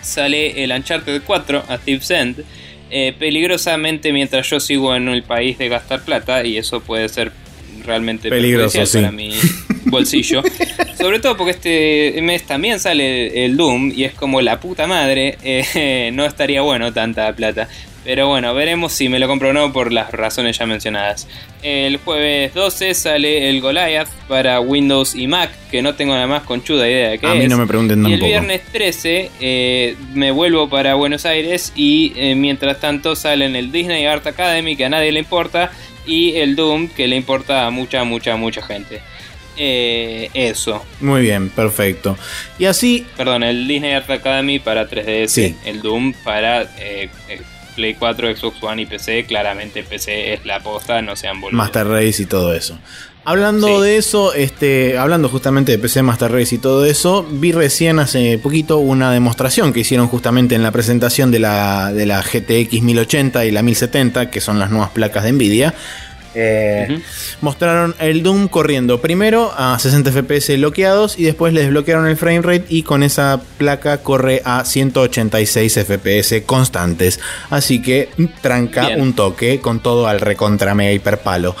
sale 0.00 0.62
el 0.62 0.70
Uncharted 0.70 1.22
4 1.26 1.64
a 1.66 1.78
Thief's 1.78 2.12
End. 2.12 2.44
eh, 2.92 3.12
peligrosamente 3.18 4.12
mientras 4.12 4.48
yo 4.48 4.60
sigo 4.60 4.94
en 4.94 5.08
el 5.08 5.24
país 5.24 5.58
de 5.58 5.68
gastar 5.68 6.04
plata 6.04 6.44
y 6.46 6.56
eso 6.56 6.80
puede 6.80 7.08
ser 7.08 7.32
realmente 7.84 8.28
Peligroso, 8.28 8.86
sí. 8.86 8.98
para 8.98 9.10
mi 9.10 9.32
bolsillo. 9.90 10.42
Sobre 10.98 11.18
todo 11.20 11.36
porque 11.36 11.52
este 11.52 12.20
mes 12.22 12.42
también 12.44 12.78
sale 12.80 13.44
el 13.44 13.56
Doom 13.56 13.92
y 13.94 14.04
es 14.04 14.12
como 14.14 14.40
la 14.40 14.60
puta 14.60 14.86
madre. 14.86 15.36
eh, 15.42 16.10
no 16.14 16.24
estaría 16.24 16.62
bueno 16.62 16.92
tanta 16.92 17.34
plata. 17.34 17.68
Pero 18.02 18.28
bueno, 18.28 18.54
veremos 18.54 18.94
si 18.94 19.10
me 19.10 19.18
lo 19.18 19.28
compro 19.28 19.50
o 19.50 19.52
no 19.52 19.74
por 19.74 19.92
las 19.92 20.10
razones 20.10 20.56
ya 20.56 20.64
mencionadas. 20.64 21.28
El 21.62 21.98
jueves 21.98 22.54
12 22.54 22.94
sale 22.94 23.50
el 23.50 23.60
Goliath 23.60 24.08
para 24.26 24.58
Windows 24.60 25.14
y 25.14 25.26
Mac, 25.26 25.50
que 25.70 25.82
no 25.82 25.94
tengo 25.94 26.14
nada 26.14 26.26
más 26.26 26.44
conchuda 26.44 26.88
idea 26.88 27.10
de 27.10 27.18
qué 27.18 27.26
A 27.26 27.34
es. 27.34 27.38
mí 27.40 27.46
no 27.46 27.58
me 27.58 27.66
pregunten 27.66 27.98
Y 27.98 28.14
el 28.14 28.20
tampoco. 28.20 28.26
viernes 28.26 28.62
13 28.72 29.30
eh, 29.40 29.96
me 30.14 30.30
vuelvo 30.30 30.70
para 30.70 30.94
Buenos 30.94 31.26
Aires 31.26 31.74
y 31.76 32.14
eh, 32.16 32.34
mientras 32.36 32.80
tanto 32.80 33.14
salen 33.14 33.54
el 33.54 33.70
Disney 33.70 34.06
Art 34.06 34.26
Academy 34.26 34.76
que 34.76 34.86
a 34.86 34.88
nadie 34.88 35.12
le 35.12 35.18
importa 35.20 35.70
y 36.06 36.36
el 36.36 36.56
Doom 36.56 36.88
que 36.88 37.06
le 37.06 37.16
importa 37.16 37.66
a 37.66 37.70
mucha, 37.70 38.02
mucha, 38.04 38.34
mucha 38.36 38.62
gente. 38.62 39.02
Eh, 39.62 40.30
eso. 40.32 40.82
Muy 41.00 41.20
bien, 41.20 41.50
perfecto. 41.50 42.16
Y 42.58 42.64
así, 42.64 43.06
Perdón, 43.16 43.42
el 43.42 43.68
Disney 43.68 43.92
Art 43.92 44.08
Academy 44.08 44.58
para 44.58 44.88
3DS, 44.88 45.28
Sí. 45.28 45.54
el 45.66 45.82
Doom 45.82 46.14
para 46.24 46.62
eh, 46.78 47.10
eh, 47.28 47.42
Play 47.76 47.94
4, 47.94 48.34
Xbox 48.34 48.62
One 48.62 48.80
y 48.82 48.86
PC. 48.86 49.26
Claramente 49.26 49.82
PC 49.82 50.32
es 50.32 50.46
la 50.46 50.60
posta, 50.60 51.02
no 51.02 51.14
sean 51.14 51.42
boludos. 51.42 51.58
Master 51.58 51.86
Race 51.88 52.22
y 52.22 52.26
todo 52.26 52.54
eso. 52.54 52.78
Hablando 53.22 53.66
Sí. 53.66 53.82
de 53.82 53.96
eso, 53.98 54.32
este, 54.32 54.96
hablando 54.96 55.28
justamente 55.28 55.72
de 55.72 55.78
PC 55.78 56.02
Master 56.02 56.32
Race 56.32 56.54
y 56.54 56.58
todo 56.58 56.86
eso, 56.86 57.26
vi 57.30 57.52
recién 57.52 57.98
hace 57.98 58.38
poquito 58.38 58.78
una 58.78 59.12
demostración 59.12 59.74
que 59.74 59.80
hicieron 59.80 60.08
justamente 60.08 60.54
en 60.54 60.62
la 60.62 60.72
presentación 60.72 61.30
de 61.30 61.38
la, 61.38 61.92
de 61.92 62.06
la 62.06 62.22
GTX 62.22 62.80
1080 62.80 63.44
y 63.44 63.50
la 63.50 63.62
1070, 63.62 64.30
que 64.30 64.40
son 64.40 64.58
las 64.58 64.70
nuevas 64.70 64.88
placas 64.90 65.24
de 65.24 65.32
Nvidia. 65.32 65.74
Eh. 66.40 67.00
Mostraron 67.40 67.94
el 67.98 68.22
Doom 68.22 68.48
corriendo 68.48 69.00
primero 69.00 69.52
a 69.56 69.78
60 69.78 70.10
FPS 70.10 70.56
bloqueados 70.56 71.18
y 71.18 71.24
después 71.24 71.52
les 71.52 71.64
desbloquearon 71.64 72.06
el 72.06 72.16
frame 72.16 72.42
rate 72.42 72.64
y 72.68 72.82
con 72.82 73.02
esa 73.02 73.40
placa 73.58 73.98
corre 73.98 74.42
a 74.44 74.64
186 74.64 75.80
FPS 75.86 76.42
constantes. 76.46 77.20
Así 77.50 77.82
que 77.82 78.08
tranca 78.40 78.88
Bien. 78.88 79.00
un 79.00 79.12
toque 79.14 79.60
con 79.60 79.80
todo 79.80 80.06
al 80.06 80.20
recontra 80.20 80.74
mega 80.74 80.92
hiperpalo. 80.92 81.56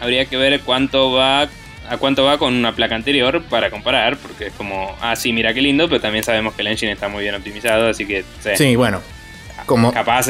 Habría 0.00 0.24
que 0.24 0.36
ver 0.36 0.60
cuánto 0.60 1.12
va 1.12 1.48
a 1.88 1.96
cuánto 1.98 2.24
va 2.24 2.38
con 2.38 2.54
una 2.54 2.74
placa 2.74 2.94
anterior 2.94 3.42
para 3.50 3.68
comparar, 3.68 4.16
porque 4.16 4.46
es 4.46 4.52
como, 4.52 4.96
ah, 5.00 5.16
sí, 5.16 5.32
mira 5.32 5.52
qué 5.52 5.60
lindo, 5.60 5.88
pero 5.88 6.00
también 6.00 6.22
sabemos 6.22 6.54
que 6.54 6.62
el 6.62 6.68
engine 6.68 6.92
está 6.92 7.08
muy 7.08 7.22
bien 7.22 7.34
optimizado, 7.34 7.88
así 7.88 8.06
que 8.06 8.24
sí, 8.40 8.50
Sí, 8.54 8.76
bueno. 8.76 9.02
Como, 9.66 9.92
capaz, 9.92 10.28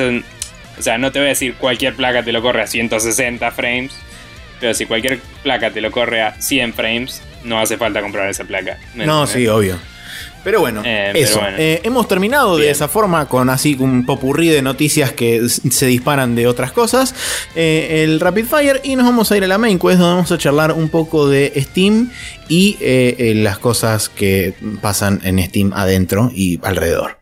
o 0.80 0.82
sea, 0.82 0.98
no 0.98 1.12
te 1.12 1.18
voy 1.18 1.26
a 1.26 1.28
decir 1.30 1.54
cualquier 1.54 1.94
placa 1.94 2.22
te 2.22 2.32
lo 2.32 2.40
corre 2.42 2.62
a 2.62 2.66
160 2.66 3.50
frames, 3.52 3.92
pero 4.58 4.72
si 4.74 4.86
cualquier 4.86 5.20
placa 5.42 5.70
te 5.70 5.80
lo 5.80 5.90
corre 5.90 6.22
a 6.22 6.40
100 6.40 6.72
frames, 6.74 7.22
no 7.44 7.60
hace 7.60 7.76
falta 7.76 8.00
comprar 8.00 8.28
esa 8.30 8.44
placa. 8.44 8.78
¿me 8.94 9.04
no, 9.06 9.26
sí, 9.26 9.46
obvio. 9.46 9.78
Pero 10.42 10.60
bueno, 10.60 10.80
Eh, 10.86 11.10
pero 11.12 11.24
eso. 11.24 11.38
bueno. 11.38 11.56
Eh, 11.58 11.82
hemos 11.84 12.08
terminado 12.08 12.56
de 12.56 12.70
esa 12.70 12.88
forma 12.88 13.28
con 13.28 13.50
así 13.50 13.76
un 13.78 14.06
popurrí 14.06 14.48
de 14.48 14.62
noticias 14.62 15.12
que 15.12 15.46
se 15.50 15.86
disparan 15.86 16.34
de 16.34 16.46
otras 16.46 16.72
cosas. 16.72 17.14
Eh, 17.54 18.02
el 18.04 18.20
Rapid 18.20 18.46
Fire 18.46 18.80
y 18.82 18.96
nos 18.96 19.04
vamos 19.04 19.30
a 19.30 19.36
ir 19.36 19.44
a 19.44 19.46
la 19.46 19.58
main 19.58 19.78
quest 19.78 19.98
donde 19.98 20.14
vamos 20.14 20.32
a 20.32 20.38
charlar 20.38 20.72
un 20.72 20.88
poco 20.88 21.28
de 21.28 21.52
Steam 21.58 22.10
y 22.48 22.78
las 23.34 23.58
cosas 23.58 24.08
que 24.08 24.54
pasan 24.80 25.20
en 25.24 25.44
Steam 25.44 25.74
adentro 25.74 26.30
y 26.34 26.58
alrededor. 26.62 27.19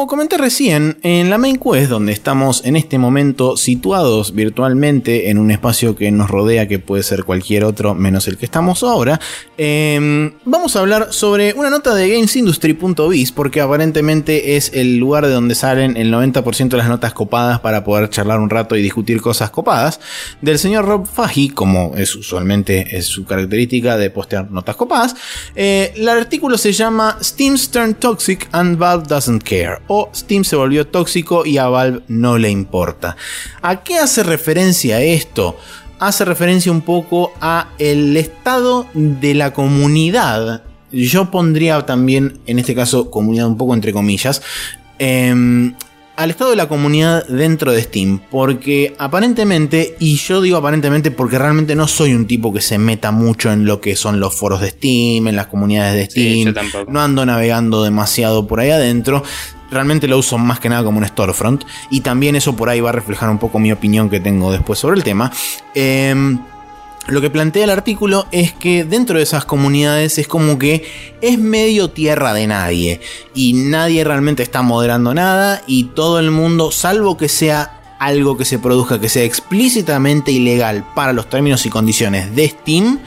Como 0.00 0.08
comenté 0.08 0.38
recién, 0.38 0.96
en 1.02 1.28
la 1.28 1.36
main 1.36 1.58
quest, 1.58 1.90
donde 1.90 2.12
estamos 2.12 2.64
en 2.64 2.74
este 2.76 2.96
momento 2.96 3.58
situados 3.58 4.34
virtualmente 4.34 5.28
en 5.28 5.36
un 5.36 5.50
espacio 5.50 5.94
que 5.94 6.10
nos 6.10 6.30
rodea, 6.30 6.66
que 6.66 6.78
puede 6.78 7.02
ser 7.02 7.24
cualquier 7.24 7.64
otro 7.64 7.94
menos 7.94 8.26
el 8.26 8.38
que 8.38 8.46
estamos 8.46 8.82
ahora, 8.82 9.20
eh, 9.58 10.32
vamos 10.46 10.74
a 10.74 10.80
hablar 10.80 11.08
sobre 11.10 11.52
una 11.52 11.68
nota 11.68 11.94
de 11.94 12.08
GamesIndustry.biz, 12.08 13.32
porque 13.32 13.60
aparentemente 13.60 14.56
es 14.56 14.70
el 14.72 14.96
lugar 14.96 15.26
de 15.26 15.32
donde 15.32 15.54
salen 15.54 15.98
el 15.98 16.10
90% 16.10 16.70
de 16.70 16.78
las 16.78 16.88
notas 16.88 17.12
copadas 17.12 17.60
para 17.60 17.84
poder 17.84 18.08
charlar 18.08 18.40
un 18.40 18.48
rato 18.48 18.76
y 18.76 18.82
discutir 18.82 19.20
cosas 19.20 19.50
copadas, 19.50 20.00
del 20.40 20.58
señor 20.58 20.86
Rob 20.86 21.06
Fahey, 21.06 21.50
como 21.50 21.92
es 21.98 22.16
usualmente 22.16 23.02
su 23.02 23.26
característica 23.26 23.98
de 23.98 24.08
postear 24.08 24.50
notas 24.50 24.76
copadas. 24.76 25.14
Eh, 25.54 25.92
el 25.94 26.08
artículo 26.08 26.56
se 26.56 26.72
llama 26.72 27.18
Steam's 27.22 27.70
Turned 27.70 27.96
Toxic 27.96 28.48
and 28.52 28.78
Valve 28.78 29.06
Doesn't 29.06 29.42
Care, 29.42 29.80
o 29.92 30.08
Steam 30.14 30.44
se 30.44 30.54
volvió 30.54 30.86
tóxico 30.86 31.44
y 31.44 31.58
a 31.58 31.66
Valve 31.66 32.02
no 32.06 32.38
le 32.38 32.48
importa. 32.48 33.16
¿A 33.60 33.82
qué 33.82 33.98
hace 33.98 34.22
referencia 34.22 35.00
esto? 35.00 35.58
Hace 35.98 36.24
referencia 36.24 36.70
un 36.70 36.82
poco 36.82 37.32
a 37.40 37.70
el 37.76 38.16
estado 38.16 38.86
de 38.94 39.34
la 39.34 39.52
comunidad. 39.52 40.62
Yo 40.92 41.32
pondría 41.32 41.84
también, 41.86 42.38
en 42.46 42.60
este 42.60 42.76
caso, 42.76 43.10
comunidad 43.10 43.48
un 43.48 43.56
poco 43.56 43.74
entre 43.74 43.92
comillas, 43.92 44.42
em, 45.00 45.74
al 46.14 46.30
estado 46.30 46.50
de 46.50 46.56
la 46.56 46.68
comunidad 46.68 47.26
dentro 47.26 47.72
de 47.72 47.82
Steam, 47.82 48.20
porque 48.30 48.94
aparentemente, 48.96 49.96
y 49.98 50.16
yo 50.16 50.40
digo 50.40 50.58
aparentemente 50.58 51.10
porque 51.10 51.36
realmente 51.36 51.74
no 51.74 51.88
soy 51.88 52.14
un 52.14 52.26
tipo 52.28 52.52
que 52.52 52.60
se 52.60 52.78
meta 52.78 53.10
mucho 53.10 53.50
en 53.50 53.64
lo 53.64 53.80
que 53.80 53.96
son 53.96 54.20
los 54.20 54.36
foros 54.36 54.60
de 54.60 54.70
Steam, 54.70 55.26
en 55.26 55.34
las 55.34 55.48
comunidades 55.48 55.94
de 55.96 56.04
Steam, 56.44 56.54
no 56.86 57.00
ando 57.00 57.26
navegando 57.26 57.82
demasiado 57.82 58.46
por 58.46 58.60
ahí 58.60 58.70
adentro. 58.70 59.24
Realmente 59.70 60.08
lo 60.08 60.18
uso 60.18 60.38
más 60.38 60.60
que 60.60 60.68
nada 60.68 60.84
como 60.84 60.98
un 60.98 61.06
storefront. 61.06 61.64
Y 61.90 62.00
también 62.00 62.36
eso 62.36 62.56
por 62.56 62.68
ahí 62.68 62.80
va 62.80 62.90
a 62.90 62.92
reflejar 62.92 63.30
un 63.30 63.38
poco 63.38 63.58
mi 63.58 63.72
opinión 63.72 64.10
que 64.10 64.20
tengo 64.20 64.50
después 64.50 64.78
sobre 64.78 64.96
el 64.96 65.04
tema. 65.04 65.30
Em, 65.74 66.38
lo 67.06 67.20
que 67.20 67.30
plantea 67.30 67.64
el 67.64 67.70
artículo 67.70 68.26
es 68.30 68.52
que 68.52 68.84
dentro 68.84 69.16
de 69.16 69.24
esas 69.24 69.44
comunidades 69.44 70.18
es 70.18 70.28
como 70.28 70.58
que 70.58 70.84
es 71.20 71.38
medio 71.38 71.90
tierra 71.90 72.32
de 72.34 72.46
nadie 72.46 73.00
y 73.34 73.54
nadie 73.54 74.04
realmente 74.04 74.42
está 74.42 74.62
moderando 74.62 75.14
nada 75.14 75.62
y 75.66 75.84
todo 75.84 76.20
el 76.20 76.30
mundo, 76.30 76.70
salvo 76.70 77.16
que 77.16 77.28
sea 77.28 77.80
algo 77.98 78.36
que 78.36 78.44
se 78.44 78.58
produzca 78.58 79.00
que 79.00 79.08
sea 79.08 79.24
explícitamente 79.24 80.30
ilegal 80.30 80.84
para 80.94 81.12
los 81.12 81.28
términos 81.28 81.66
y 81.66 81.70
condiciones 81.70 82.34
de 82.34 82.48
Steam, 82.48 82.98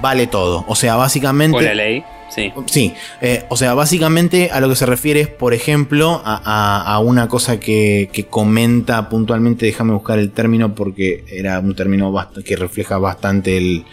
vale 0.00 0.26
todo. 0.26 0.64
O 0.68 0.76
sea, 0.76 0.96
básicamente... 0.96 1.56
Por 1.56 1.64
la 1.64 1.74
ley. 1.74 2.04
Sí. 2.34 2.52
Sí, 2.66 2.94
eh, 3.20 3.44
o 3.48 3.56
sea, 3.56 3.74
básicamente 3.74 4.50
a 4.50 4.60
lo 4.60 4.68
que 4.68 4.76
se 4.76 4.86
refiere 4.86 5.20
es, 5.20 5.28
por 5.28 5.54
ejemplo, 5.54 6.20
a, 6.24 7.00
una 7.04 7.28
cosa 7.28 7.60
que, 7.60 8.26
comenta 8.28 9.08
puntualmente, 9.08 9.66
déjame 9.66 9.92
buscar 9.92 10.18
el 10.18 10.32
término 10.32 10.74
porque 10.74 11.24
era 11.28 11.60
un 11.60 11.76
término 11.76 12.12
que 12.44 12.56
refleja 12.56 12.98
bastante 12.98 13.56
el, 13.56 13.84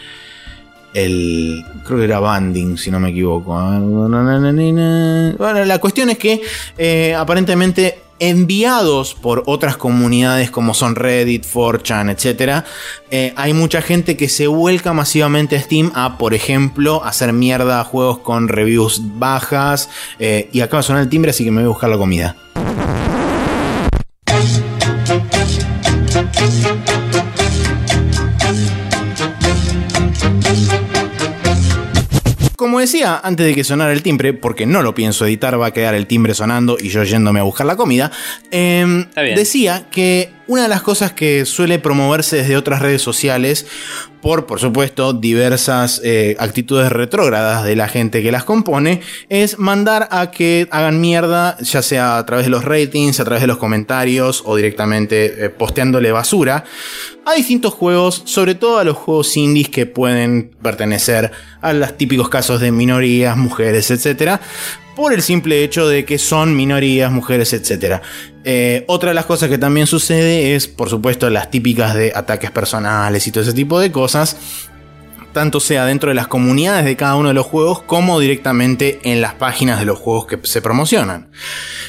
el. 0.94 1.64
Creo 1.86 2.00
que 2.00 2.06
era 2.06 2.20
banding, 2.20 2.78
si 2.78 2.89
no 2.89 3.00
me 3.00 3.10
equivoco. 3.10 3.54
Bueno, 3.54 5.66
la 5.66 5.80
cuestión 5.80 6.10
es 6.10 6.18
que 6.18 6.42
eh, 6.78 7.14
aparentemente 7.14 8.00
enviados 8.22 9.15
por 9.15 9.43
otras 9.47 9.78
comunidades 9.78 10.51
como 10.51 10.76
son 10.76 10.95
Reddit, 10.95 11.43
4chan, 11.43 12.11
etc. 12.11 12.63
Eh, 13.09 13.34
hay 13.36 13.53
mucha 13.53 13.82
gente 13.82 14.15
que 14.15 14.30
se 14.30 14.45
vuelca 14.45 14.93
masivamente 14.93 15.55
a 15.55 15.61
Steam 15.61 15.91
a, 15.95 16.19
por 16.19 16.36
ejemplo, 16.36 17.03
hacer 17.03 17.34
mierda 17.34 17.82
a 17.82 17.84
juegos 17.84 18.19
con 18.19 18.47
reviews 18.47 19.01
bajas. 19.17 19.89
Eh, 20.19 20.49
y 20.53 20.61
acaba 20.61 20.82
de 20.82 20.88
sonar 20.88 21.01
el 21.01 21.09
timbre, 21.09 21.32
así 21.32 21.43
que 21.43 21.49
me 21.49 21.61
voy 21.61 21.65
a 21.65 21.69
buscar 21.69 21.89
la 21.89 21.97
comida. 21.97 22.36
Decía 32.82 33.22
antes 33.24 33.46
de 33.46 33.56
que 33.56 33.64
sonara 33.64 33.94
el 33.94 34.04
timbre, 34.04 34.34
porque 34.34 34.66
no 34.66 34.82
lo 34.82 34.94
pienso 34.94 35.26
editar, 35.26 35.60
va 35.60 35.68
a 35.68 35.72
quedar 35.74 35.96
el 35.96 36.08
timbre 36.08 36.34
sonando 36.34 36.78
y 36.80 36.90
yo 36.90 37.04
yéndome 37.04 37.40
a 37.40 37.44
buscar 37.44 37.66
la 37.66 37.76
comida, 37.76 38.12
em, 38.52 39.08
decía 39.36 39.86
que 39.90 40.34
una 40.52 40.64
de 40.64 40.68
las 40.68 40.82
cosas 40.82 41.14
que 41.14 41.45
suele 41.45 41.80
promoverse 41.80 42.36
desde 42.36 42.58
otras 42.58 42.82
redes 42.82 43.02
sociales, 43.02 43.66
por 44.22 44.47
por 44.47 44.60
supuesto 44.60 45.14
diversas 45.14 46.02
eh, 46.04 46.36
actitudes 46.39 46.91
retrógradas 46.91 47.64
de 47.64 47.78
la 47.78 47.88
gente 47.88 48.22
que 48.22 48.34
las 48.34 48.43
compone, 48.43 48.99
es 49.30 49.60
mandar 49.60 50.10
a 50.12 50.30
que 50.30 50.68
hagan 50.72 50.99
mierda, 50.99 51.58
ya 51.60 51.82
sea 51.82 52.18
a 52.18 52.26
través 52.26 52.47
de 52.47 52.49
los 52.49 52.66
ratings, 52.66 53.22
a 53.22 53.24
través 53.24 53.39
de 53.39 53.47
los 53.47 53.60
comentarios 53.60 54.43
o 54.45 54.58
directamente 54.58 55.45
eh, 55.45 55.49
posteándole 55.49 56.12
basura. 56.12 56.66
A 57.26 57.34
distintos 57.34 57.74
juegos, 57.74 58.24
sobre 58.26 58.54
todo 58.54 58.78
a 58.78 58.84
los 58.84 58.97
juegos 58.97 59.38
indies 59.38 59.70
que 59.70 59.86
pueden 59.86 60.52
pertenecer 60.62 61.32
a 61.62 61.72
los 61.72 61.95
típicos 61.95 62.28
casos 62.28 62.60
de 62.60 62.74
minorías, 62.74 63.38
mujeres, 63.38 63.89
etc 63.89 64.41
por 64.96 65.14
el 65.14 65.22
simple 65.22 65.64
hecho 65.64 65.88
de 65.88 66.06
que 66.06 66.18
son 66.18 66.56
minorías, 66.56 67.12
mujeres, 67.12 67.54
etc. 67.54 68.02
Eh, 68.44 68.84
otra 68.88 69.10
de 69.10 69.16
las 69.16 69.26
cosas 69.26 69.50
que 69.50 69.58
también 69.58 69.88
sucede 69.88 70.56
es, 70.56 70.68
por 70.68 70.89
supuesto, 70.89 71.30
las 71.30 71.52
típicas 71.52 71.96
de 71.96 72.12
ataques 72.16 72.52
personales 72.52 73.26
y 73.28 73.32
todo 73.32 73.44
ese 73.44 73.54
tipo 73.54 73.80
de 73.80 73.92
cosas 73.92 74.70
tanto 75.32 75.60
sea 75.60 75.86
dentro 75.86 76.10
de 76.10 76.16
las 76.16 76.28
comunidades 76.28 76.86
de 76.86 76.96
cada 76.96 77.16
uno 77.16 77.30
de 77.30 77.34
los 77.34 77.46
juegos 77.46 77.82
como 77.82 78.20
directamente 78.20 79.00
en 79.04 79.22
las 79.22 79.34
páginas 79.36 79.80
de 79.80 79.86
los 79.86 80.00
juegos 80.00 80.26
que 80.26 80.40
se 80.44 80.62
promocionan. 80.62 81.30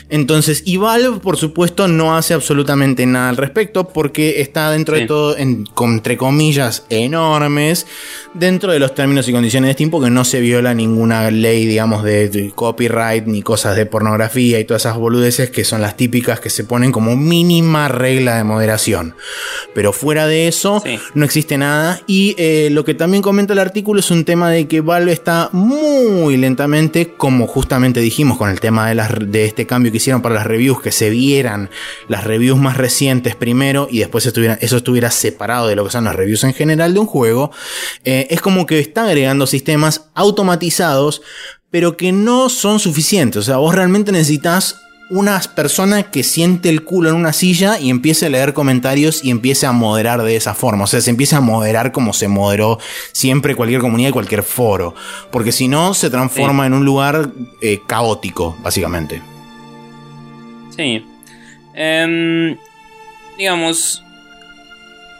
Entonces, 0.08 0.62
y 0.66 0.76
Valve, 0.76 1.20
por 1.20 1.36
supuesto, 1.36 1.88
no 1.88 2.16
hace 2.16 2.34
absolutamente 2.34 3.06
nada 3.06 3.30
al 3.30 3.36
respecto 3.36 3.88
porque 3.88 4.40
está 4.40 4.70
dentro 4.70 4.96
de 4.96 5.06
todo, 5.06 5.36
entre 5.36 6.16
comillas, 6.16 6.84
enormes, 6.90 7.86
dentro 8.34 8.72
de 8.72 8.78
los 8.78 8.94
términos 8.94 9.28
y 9.28 9.32
condiciones 9.32 9.68
de 9.68 9.74
Steam 9.74 9.90
porque 9.90 10.10
no 10.10 10.24
se 10.24 10.40
viola 10.40 10.74
ninguna 10.74 11.30
ley, 11.30 11.66
digamos, 11.66 12.02
de, 12.02 12.52
copyright 12.54 13.26
ni 13.26 13.42
cosas 13.42 13.76
de 13.76 13.86
pornografía 13.86 14.60
y 14.60 14.64
todas 14.64 14.82
esas 14.82 14.96
boludeces 14.96 15.50
que 15.50 15.64
son 15.64 15.80
las 15.80 15.96
típicas 15.96 16.40
que 16.40 16.50
se 16.50 16.64
ponen 16.64 16.92
como 16.92 17.16
mínima 17.16 17.88
regla 17.88 18.36
de 18.36 18.44
moderación. 18.44 19.14
Pero 19.74 19.92
fuera 19.92 20.26
de 20.26 20.48
eso, 20.48 20.82
no 21.14 21.24
existe 21.24 21.58
nada 21.58 22.00
y 22.06 22.34
eh, 22.38 22.68
lo 22.70 22.84
que 22.84 22.94
también 22.94 23.22
comenta 23.32 23.54
el 23.54 23.60
artículo 23.60 24.00
es 24.00 24.10
un 24.10 24.26
tema 24.26 24.50
de 24.50 24.68
que 24.68 24.82
Valve 24.82 25.10
está 25.10 25.48
muy 25.52 26.36
lentamente, 26.36 27.14
como 27.16 27.46
justamente 27.46 27.98
dijimos 28.00 28.36
con 28.36 28.50
el 28.50 28.60
tema 28.60 28.90
de, 28.90 28.94
las, 28.94 29.10
de 29.18 29.46
este 29.46 29.66
cambio 29.66 29.90
que 29.90 29.96
hicieron 29.96 30.20
para 30.20 30.34
las 30.34 30.46
reviews, 30.46 30.82
que 30.82 30.92
se 30.92 31.08
vieran 31.08 31.70
las 32.08 32.24
reviews 32.24 32.60
más 32.60 32.76
recientes 32.76 33.34
primero 33.34 33.88
y 33.90 34.00
después 34.00 34.26
eso 34.26 34.76
estuviera 34.76 35.10
separado 35.10 35.66
de 35.66 35.76
lo 35.76 35.84
que 35.86 35.90
son 35.90 36.04
las 36.04 36.14
reviews 36.14 36.44
en 36.44 36.52
general 36.52 36.92
de 36.92 37.00
un 37.00 37.06
juego. 37.06 37.50
Eh, 38.04 38.26
es 38.28 38.42
como 38.42 38.66
que 38.66 38.80
está 38.80 39.04
agregando 39.04 39.46
sistemas 39.46 40.10
automatizados, 40.12 41.22
pero 41.70 41.96
que 41.96 42.12
no 42.12 42.50
son 42.50 42.80
suficientes. 42.80 43.38
O 43.38 43.42
sea, 43.44 43.56
vos 43.56 43.74
realmente 43.74 44.12
necesitas 44.12 44.76
una 45.10 45.40
persona 45.54 46.04
que 46.04 46.22
siente 46.22 46.68
el 46.68 46.84
culo 46.84 47.10
en 47.10 47.16
una 47.16 47.32
silla 47.32 47.78
y 47.78 47.90
empiece 47.90 48.26
a 48.26 48.30
leer 48.30 48.54
comentarios 48.54 49.22
y 49.24 49.30
empiece 49.30 49.66
a 49.66 49.72
moderar 49.72 50.22
de 50.22 50.36
esa 50.36 50.54
forma. 50.54 50.84
O 50.84 50.86
sea, 50.86 51.00
se 51.00 51.10
empieza 51.10 51.38
a 51.38 51.40
moderar 51.40 51.92
como 51.92 52.12
se 52.12 52.28
moderó 52.28 52.78
siempre 53.12 53.54
cualquier 53.54 53.80
comunidad 53.80 54.10
y 54.10 54.12
cualquier 54.12 54.42
foro. 54.42 54.94
Porque 55.30 55.52
si 55.52 55.68
no, 55.68 55.92
se 55.94 56.08
transforma 56.08 56.66
en 56.66 56.72
un 56.72 56.84
lugar 56.84 57.30
eh, 57.60 57.80
caótico, 57.86 58.56
básicamente. 58.62 59.20
Sí. 60.74 61.04
Em, 61.74 62.56
digamos, 63.36 64.02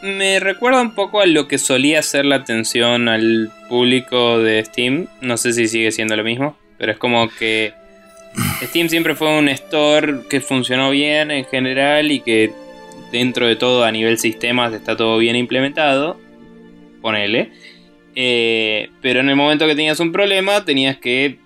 me 0.01 0.39
recuerda 0.39 0.81
un 0.81 0.95
poco 0.95 1.21
a 1.21 1.25
lo 1.25 1.47
que 1.47 1.57
solía 1.57 2.01
ser 2.01 2.25
la 2.25 2.37
atención 2.37 3.07
al 3.07 3.51
público 3.69 4.39
de 4.39 4.63
Steam. 4.65 5.07
No 5.21 5.37
sé 5.37 5.53
si 5.53 5.67
sigue 5.67 5.91
siendo 5.91 6.15
lo 6.15 6.23
mismo, 6.23 6.57
pero 6.77 6.91
es 6.91 6.97
como 6.97 7.29
que 7.29 7.73
Steam 8.63 8.89
siempre 8.89 9.15
fue 9.15 9.37
un 9.37 9.49
store 9.49 10.21
que 10.29 10.41
funcionó 10.41 10.89
bien 10.89 11.31
en 11.31 11.45
general 11.45 12.11
y 12.11 12.19
que 12.21 12.51
dentro 13.11 13.47
de 13.47 13.55
todo 13.55 13.83
a 13.83 13.91
nivel 13.91 14.17
sistemas 14.17 14.73
está 14.73 14.97
todo 14.97 15.17
bien 15.17 15.35
implementado. 15.35 16.19
Ponele. 17.01 17.51
Eh, 18.15 18.89
pero 19.01 19.19
en 19.19 19.29
el 19.29 19.35
momento 19.35 19.67
que 19.67 19.75
tenías 19.75 19.99
un 19.99 20.11
problema 20.11 20.63
tenías 20.63 20.97
que 20.97 21.39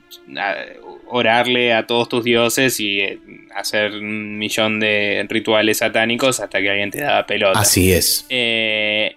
orarle 1.06 1.74
a 1.74 1.88
todos 1.88 2.10
tus 2.10 2.26
dioses 2.26 2.82
y 2.82 3.00
eh, 3.00 3.20
hacer 3.56 3.94
un 3.94 4.38
millón 4.38 4.82
de 4.82 5.26
rituales 5.30 5.78
satánicos 5.78 6.42
hasta 6.42 6.62
que 6.62 6.70
alguien 6.70 6.92
te 6.92 7.02
daba 7.02 7.26
pelota. 7.26 7.60
Así 7.60 7.92
es. 7.92 8.26
Eh, 8.30 9.16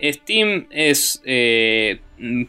Steam 0.00 0.66
es, 0.70 1.20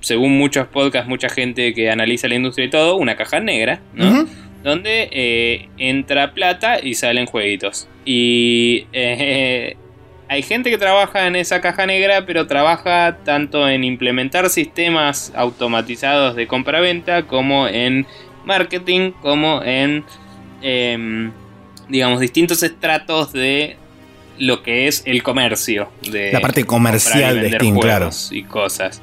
según 0.01 0.37
muchos 0.37 0.67
podcasts, 0.67 1.07
mucha 1.07 1.29
gente 1.29 1.73
que 1.73 1.89
analiza 1.89 2.27
la 2.27 2.35
industria 2.35 2.65
y 2.65 2.69
todo, 2.69 2.95
una 2.97 3.15
caja 3.15 3.39
negra, 3.39 3.81
¿no? 3.93 4.27
Donde 4.63 5.09
eh, 5.11 5.69
entra 5.77 6.33
plata 6.33 6.79
y 6.81 6.95
salen 6.95 7.25
jueguitos. 7.25 7.87
Y 8.05 8.85
eh, 8.93 9.77
hay 10.29 10.43
gente 10.43 10.69
que 10.69 10.77
trabaja 10.77 11.27
en 11.27 11.35
esa 11.35 11.61
caja 11.61 11.85
negra, 11.85 12.25
pero 12.25 12.47
trabaja 12.47 13.17
tanto 13.23 13.67
en 13.67 13.83
implementar 13.83 14.49
sistemas 14.49 15.33
automatizados 15.35 16.35
de 16.35 16.47
compra-venta 16.47 17.23
como 17.23 17.67
en 17.67 18.05
marketing, 18.45 19.11
como 19.21 19.61
en, 19.63 20.03
em, 20.61 21.31
digamos, 21.87 22.19
distintos 22.19 22.61
estratos 22.63 23.33
de 23.33 23.77
lo 24.37 24.63
que 24.63 24.87
es 24.87 25.03
el 25.05 25.23
comercio. 25.23 25.89
De 26.09 26.31
la 26.31 26.41
parte 26.41 26.63
comercial 26.63 27.41
de 27.41 27.51
Steam, 27.51 27.79
claro. 27.79 28.09
Y 28.31 28.43
cosas. 28.43 29.01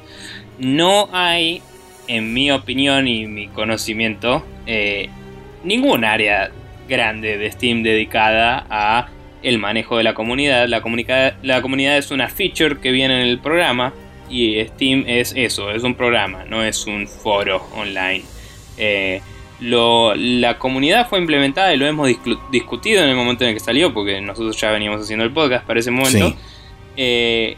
No 0.59 1.09
hay, 1.11 1.61
en 2.07 2.33
mi 2.33 2.51
opinión 2.51 3.07
y 3.07 3.27
mi 3.27 3.47
conocimiento, 3.47 4.43
eh, 4.65 5.09
ningún 5.67 6.05
área 6.05 6.51
grande 6.87 7.37
de 7.37 7.51
Steam 7.51 7.83
dedicada 7.83 8.65
a 8.69 9.09
el 9.43 9.59
manejo 9.59 9.97
de 9.97 10.03
la 10.03 10.13
comunidad. 10.13 10.67
La, 10.67 10.81
la 11.43 11.61
comunidad 11.61 11.97
es 11.97 12.11
una 12.11 12.29
feature 12.29 12.79
que 12.79 12.91
viene 12.91 13.21
en 13.21 13.27
el 13.27 13.39
programa 13.39 13.93
y 14.29 14.63
Steam 14.65 15.05
es 15.07 15.33
eso, 15.35 15.71
es 15.71 15.83
un 15.83 15.95
programa, 15.95 16.45
no 16.45 16.63
es 16.63 16.85
un 16.85 17.07
foro 17.07 17.65
online. 17.75 18.23
Eh, 18.77 19.21
la 19.59 20.57
comunidad 20.59 21.07
fue 21.07 21.19
implementada 21.19 21.73
y 21.73 21.77
lo 21.77 21.87
hemos 21.87 22.09
discutido 22.51 23.03
en 23.03 23.09
el 23.09 23.15
momento 23.15 23.43
en 23.43 23.49
el 23.49 23.55
que 23.55 23.59
salió, 23.59 23.93
porque 23.93 24.21
nosotros 24.21 24.59
ya 24.59 24.71
veníamos 24.71 25.01
haciendo 25.01 25.25
el 25.25 25.31
podcast 25.31 25.65
para 25.65 25.79
ese 25.79 25.91
momento. 25.91 26.35
Eh, 26.95 27.57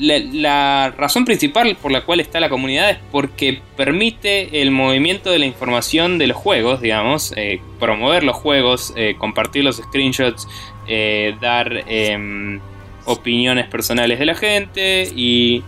la, 0.00 0.90
razón 0.90 1.24
principal 1.24 1.76
por 1.76 1.92
la 1.92 2.02
cual 2.02 2.20
está 2.20 2.40
la 2.40 2.48
comunidad 2.48 2.90
es 2.90 2.98
porque 3.10 3.60
permite 3.76 4.62
el 4.62 4.70
movimiento 4.70 5.30
de 5.30 5.38
la 5.38 5.46
información 5.46 6.18
de 6.18 6.26
los 6.26 6.36
juegos, 6.36 6.80
digamos, 6.80 7.32
eh, 7.36 7.60
promover 7.78 8.24
los 8.24 8.36
juegos, 8.36 8.92
eh, 8.96 9.16
compartir 9.18 9.64
los 9.64 9.76
screenshots, 9.76 10.48
eh, 10.86 11.34
dar 11.40 11.84
em, 11.86 12.60
opiniones 13.04 13.66
personales 13.66 14.18
de 14.18 14.26
la 14.26 14.34
gente 14.34 15.10
y 15.14 15.62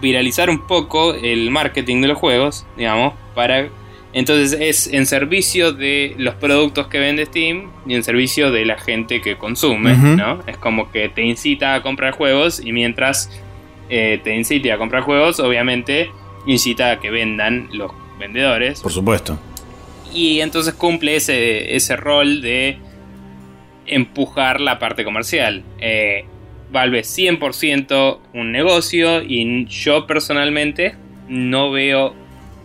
viralizar 0.00 0.48
un 0.48 0.66
poco 0.66 1.14
el 1.14 1.50
marketing 1.50 2.00
de 2.00 2.08
los 2.08 2.18
juegos, 2.18 2.66
digamos, 2.76 3.14
para 3.34 3.68
entonces 4.12 4.58
es 4.60 4.86
en 4.92 5.06
servicio 5.06 5.72
de 5.72 6.14
los 6.18 6.34
productos 6.34 6.88
que 6.88 6.98
vende 6.98 7.24
Steam 7.26 7.70
y 7.86 7.94
en 7.94 8.04
servicio 8.04 8.50
de 8.50 8.66
la 8.66 8.78
gente 8.78 9.20
que 9.20 9.36
consume, 9.38 9.94
¿no? 9.94 10.40
Es 10.46 10.58
como 10.58 10.90
que 10.90 11.08
te 11.08 11.22
incita 11.22 11.74
a 11.74 11.82
comprar 11.82 12.12
juegos 12.12 12.60
y 12.64 12.72
mientras 12.72 13.30
eh, 13.88 14.20
te 14.22 14.34
incite 14.34 14.70
a 14.70 14.78
comprar 14.78 15.02
juegos, 15.02 15.40
obviamente 15.40 16.10
incita 16.46 16.92
a 16.92 17.00
que 17.00 17.10
vendan 17.10 17.68
los 17.72 17.92
vendedores. 18.18 18.80
Por 18.80 18.92
supuesto. 18.92 19.38
Y 20.12 20.40
entonces 20.40 20.74
cumple 20.74 21.16
ese, 21.16 21.74
ese 21.74 21.96
rol 21.96 22.42
de 22.42 22.78
empujar 23.86 24.60
la 24.60 24.78
parte 24.78 25.04
comercial. 25.04 25.62
Eh, 25.78 26.26
Valve 26.70 27.00
es 27.00 27.18
100% 27.18 28.18
un 28.34 28.52
negocio 28.52 29.22
y 29.22 29.66
yo 29.66 30.06
personalmente 30.06 30.96
no 31.28 31.70
veo 31.70 32.14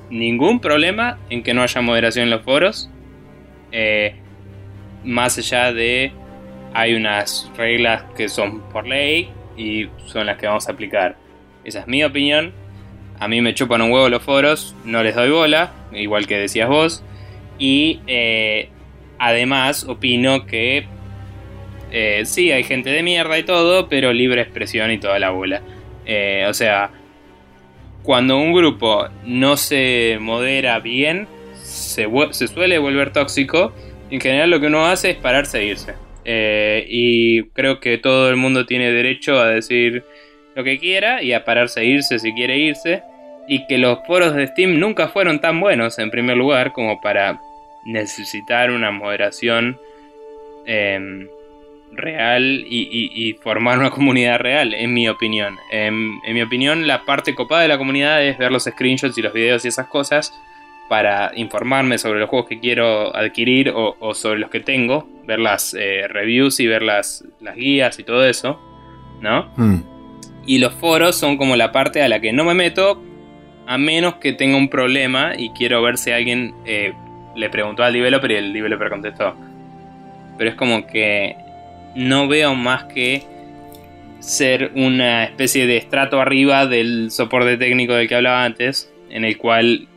ningún 0.09 0.59
problema 0.59 1.17
en 1.29 1.43
que 1.43 1.53
no 1.53 1.63
haya 1.63 1.81
moderación 1.81 2.25
en 2.25 2.29
los 2.31 2.43
foros. 2.43 2.89
Eh, 3.71 4.15
más 5.03 5.37
allá 5.37 5.73
de 5.73 6.11
hay 6.73 6.93
unas 6.93 7.51
reglas 7.57 8.03
que 8.15 8.29
son 8.29 8.61
por 8.69 8.87
ley 8.87 9.29
y 9.57 9.87
son 10.05 10.25
las 10.27 10.37
que 10.37 10.47
vamos 10.47 10.67
a 10.67 10.71
aplicar. 10.71 11.17
Esa 11.63 11.81
es 11.81 11.87
mi 11.87 12.03
opinión. 12.03 12.53
A 13.19 13.27
mí 13.27 13.41
me 13.41 13.53
chupan 13.53 13.81
un 13.81 13.91
huevo 13.91 14.09
los 14.09 14.21
foros, 14.21 14.75
no 14.85 15.01
les 15.03 15.15
doy 15.15 15.29
bola, 15.29 15.73
igual 15.91 16.27
que 16.27 16.37
decías 16.37 16.69
vos. 16.69 17.03
Y 17.57 17.99
eh, 18.05 18.69
además 19.17 19.83
opino 19.85 20.45
que 20.45 20.85
eh, 21.91 22.23
sí, 22.25 22.51
hay 22.51 22.63
gente 22.63 22.91
de 22.91 23.01
mierda 23.01 23.39
y 23.39 23.43
todo, 23.43 23.89
pero 23.89 24.13
libre 24.13 24.41
expresión 24.41 24.91
y 24.91 24.99
toda 24.99 25.17
la 25.17 25.31
bola. 25.31 25.61
O 26.47 26.53
sea, 26.53 26.91
cuando 28.07 28.37
un 28.37 28.53
grupo 28.53 29.09
no 29.25 29.57
se 29.57 30.17
modera 30.21 30.79
bien, 30.79 31.27
se, 31.55 32.07
suele 32.47 32.77
volver 32.77 33.11
tóxico. 33.11 33.73
En 34.09 34.21
general 34.21 34.49
lo 34.49 34.61
que 34.61 34.67
uno 34.67 34.85
hace 34.85 35.09
es 35.09 35.17
pararse 35.17 35.59
e 35.59 35.65
irse. 35.65 35.93
y 36.87 37.43
creo 37.49 37.81
que 37.81 37.97
todo 37.97 38.29
el 38.29 38.37
mundo 38.37 38.65
tiene 38.65 38.93
derecho 38.93 39.37
a 39.37 39.49
decir 39.49 40.05
lo 40.55 40.63
que 40.63 40.79
quiera 40.79 41.21
y 41.21 41.33
a 41.33 41.43
pararse 41.43 41.81
e 41.81 41.85
irse 41.85 42.17
si 42.17 42.31
quiere 42.31 42.57
irse. 42.57 43.03
Y 43.45 43.67
que 43.67 43.77
los 43.77 43.99
foros 44.07 44.33
de 44.35 44.47
Steam 44.47 44.79
nunca 44.79 45.09
fueron 45.09 45.41
tan 45.41 45.59
buenos 45.59 45.99
en 45.99 46.09
primer 46.09 46.37
lugar 46.37 46.71
como 46.71 47.01
para 47.01 47.41
necesitar 47.83 48.71
una 48.71 48.89
moderación 48.89 49.77
em, 50.65 51.27
real 51.91 52.65
y, 52.69 53.35
formar 53.41 53.79
una 53.79 53.91
comunidad 53.91 54.39
real, 54.39 54.73
en 54.73 54.93
mi 54.93 55.07
opinión. 55.07 55.57
En, 55.71 56.19
mi 56.33 56.41
opinión, 56.41 56.87
la 56.87 57.05
parte 57.05 57.35
copada 57.35 57.61
de 57.61 57.67
la 57.67 57.77
comunidad 57.77 58.23
es 58.23 58.37
ver 58.37 58.51
los 58.51 58.63
screenshots 58.63 59.17
y 59.17 59.21
los 59.21 59.33
videos 59.33 59.65
y 59.65 59.69
esas 59.69 59.87
cosas 59.87 60.33
para 60.89 61.31
informarme 61.35 61.97
sobre 61.97 62.19
los 62.19 62.29
juegos 62.29 62.47
que 62.47 62.59
quiero 62.59 63.15
adquirir 63.15 63.73
o, 63.75 64.13
sobre 64.13 64.39
los 64.39 64.49
que 64.49 64.61
tengo, 64.61 65.07
ver 65.25 65.39
las 65.39 65.73
eh, 65.73 66.07
reviews 66.07 66.59
y 66.59 66.67
ver 66.67 66.81
las, 66.81 67.25
las, 67.41 67.55
guías 67.55 67.99
y 67.99 68.03
todo 68.03 68.25
eso, 68.25 68.59
¿no? 69.21 69.51
Hmm. 69.57 69.81
Y 70.45 70.59
los 70.59 70.73
foros 70.73 71.17
son 71.17 71.35
como 71.35 71.57
la 71.57 71.73
parte 71.73 72.01
a 72.01 72.07
la 72.07 72.21
que 72.21 72.31
no 72.31 72.45
me 72.45 72.53
meto, 72.53 73.03
a 73.65 73.77
menos 73.77 74.15
que 74.15 74.31
tenga 74.31 74.55
un 74.55 74.69
problema 74.69 75.33
y 75.37 75.49
quiero 75.49 75.81
ver 75.81 75.97
si 75.97 76.11
alguien 76.11 76.55
eh, 76.65 76.93
le 77.35 77.49
preguntó 77.49 77.83
al 77.83 77.91
developer 77.91 78.31
y 78.31 78.35
el 78.35 78.53
developer 78.53 78.89
contestó. 78.89 79.35
Pero 80.37 80.49
es 80.49 80.55
como 80.55 80.87
que 80.87 81.35
no 81.97 82.27
veo 82.27 82.53
más 82.53 82.83
que 82.85 83.23
ser 84.19 84.71
una 84.75 85.23
especie 85.23 85.65
de 85.65 85.77
estrato 85.77 86.21
arriba 86.21 86.67
del 86.67 87.09
soporte 87.09 87.57
técnico 87.57 87.93
del 87.93 88.07
que 88.07 88.15
hablaba 88.15 88.45
antes, 88.45 88.93
en 89.09 89.25
el 89.25 89.37
cual 89.37 89.87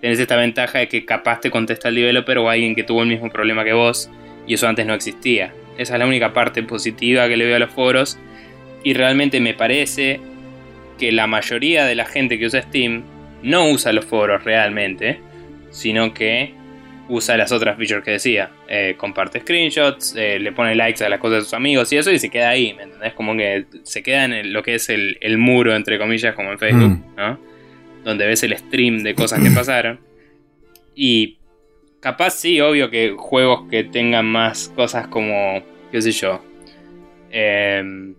tenés 0.00 0.18
esta 0.18 0.36
ventaja 0.36 0.78
de 0.78 0.88
que 0.88 1.04
capaz 1.04 1.40
te 1.40 1.50
contesta 1.50 1.88
el 1.88 1.96
developer 1.96 2.38
o 2.38 2.48
alguien 2.48 2.74
que 2.74 2.82
tuvo 2.82 3.02
el 3.02 3.08
mismo 3.08 3.28
problema 3.28 3.62
que 3.62 3.74
vos, 3.74 4.10
y 4.46 4.54
eso 4.54 4.66
antes 4.68 4.86
no 4.86 4.94
existía. 4.94 5.52
Esa 5.76 5.94
es 5.94 5.98
la 5.98 6.06
única 6.06 6.32
parte 6.32 6.62
positiva 6.62 7.28
que 7.28 7.36
le 7.36 7.44
veo 7.44 7.56
a 7.56 7.60
los 7.60 7.70
foros, 7.70 8.18
y 8.82 8.94
realmente 8.94 9.38
me 9.40 9.52
parece 9.52 10.18
que 10.98 11.12
la 11.12 11.26
mayoría 11.26 11.84
de 11.84 11.94
la 11.94 12.06
gente 12.06 12.38
que 12.38 12.46
usa 12.46 12.62
Steam 12.62 13.02
no 13.42 13.68
usa 13.68 13.92
los 13.92 14.06
foros 14.06 14.44
realmente, 14.44 15.20
sino 15.70 16.14
que 16.14 16.54
usa 17.10 17.36
las 17.36 17.52
otras 17.52 17.76
features 17.76 18.04
que 18.04 18.12
decía. 18.12 18.50
Eh, 18.68 18.94
comparte 18.96 19.40
screenshots, 19.40 20.14
eh, 20.16 20.38
le 20.38 20.52
pone 20.52 20.74
likes 20.74 21.04
a 21.04 21.08
las 21.08 21.20
cosas 21.20 21.38
de 21.38 21.44
sus 21.44 21.54
amigos 21.54 21.92
y 21.92 21.96
eso 21.98 22.10
y 22.10 22.18
se 22.18 22.30
queda 22.30 22.50
ahí, 22.50 22.72
¿me 22.72 22.84
entendés? 22.84 23.12
Como 23.14 23.36
que 23.36 23.66
se 23.82 24.02
queda 24.02 24.24
en 24.24 24.52
lo 24.52 24.62
que 24.62 24.76
es 24.76 24.88
el, 24.88 25.18
muro, 25.38 25.74
entre 25.74 25.98
comillas, 25.98 26.34
como 26.34 26.52
en 26.52 26.58
Facebook, 26.58 26.90
mm. 26.90 27.16
¿no? 27.16 27.38
Donde 28.04 28.26
ves 28.26 28.42
el 28.44 28.56
stream 28.56 29.02
de 29.02 29.14
cosas 29.14 29.42
que 29.42 29.50
pasaron. 29.54 30.00
Y 30.94 31.38
capaz 32.00 32.30
sí, 32.30 32.60
obvio 32.60 32.90
que 32.90 33.14
juegos 33.16 33.68
que 33.68 33.84
tengan 33.84 34.26
más 34.26 34.68
cosas 34.74 35.08
como, 35.08 35.62
qué 35.90 36.00
sé 36.00 36.12
yo. 36.12 36.42
Eh, 37.30 38.14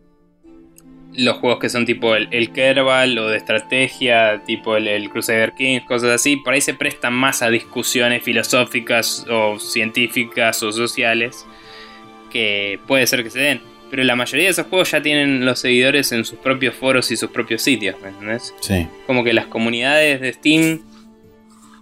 los 1.13 1.37
juegos 1.37 1.59
que 1.59 1.69
son 1.69 1.85
tipo 1.85 2.15
el, 2.15 2.27
el 2.31 2.51
Kerbal 2.51 3.17
o 3.17 3.27
de 3.27 3.37
estrategia, 3.37 4.43
tipo 4.45 4.77
el, 4.77 5.09
Crusader 5.09 5.53
Kings, 5.53 5.85
cosas 5.85 6.11
así, 6.11 6.37
por 6.37 6.53
ahí 6.53 6.61
se 6.61 6.73
prestan 6.73 7.13
más 7.13 7.41
a 7.41 7.49
discusiones 7.49 8.23
filosóficas 8.23 9.25
o 9.29 9.59
científicas 9.59 10.63
o 10.63 10.71
sociales 10.71 11.45
que 12.31 12.79
puede 12.87 13.07
ser 13.07 13.23
que 13.23 13.29
se 13.29 13.39
den. 13.39 13.61
Pero 13.89 14.05
la 14.05 14.15
mayoría 14.15 14.45
de 14.45 14.51
esos 14.51 14.67
juegos 14.67 14.91
ya 14.91 15.01
tienen 15.01 15.45
los 15.45 15.59
seguidores 15.59 16.13
en 16.13 16.23
sus 16.23 16.39
propios 16.39 16.75
foros 16.75 17.11
y 17.11 17.17
sus 17.17 17.29
propios 17.29 17.61
sitios, 17.61 17.99
¿me 18.01 18.07
entendés? 18.07 18.53
Sí. 18.61 18.87
Como 19.05 19.25
que 19.25 19.33
las 19.33 19.47
comunidades 19.47 20.21
de 20.21 20.31
Steam 20.31 20.81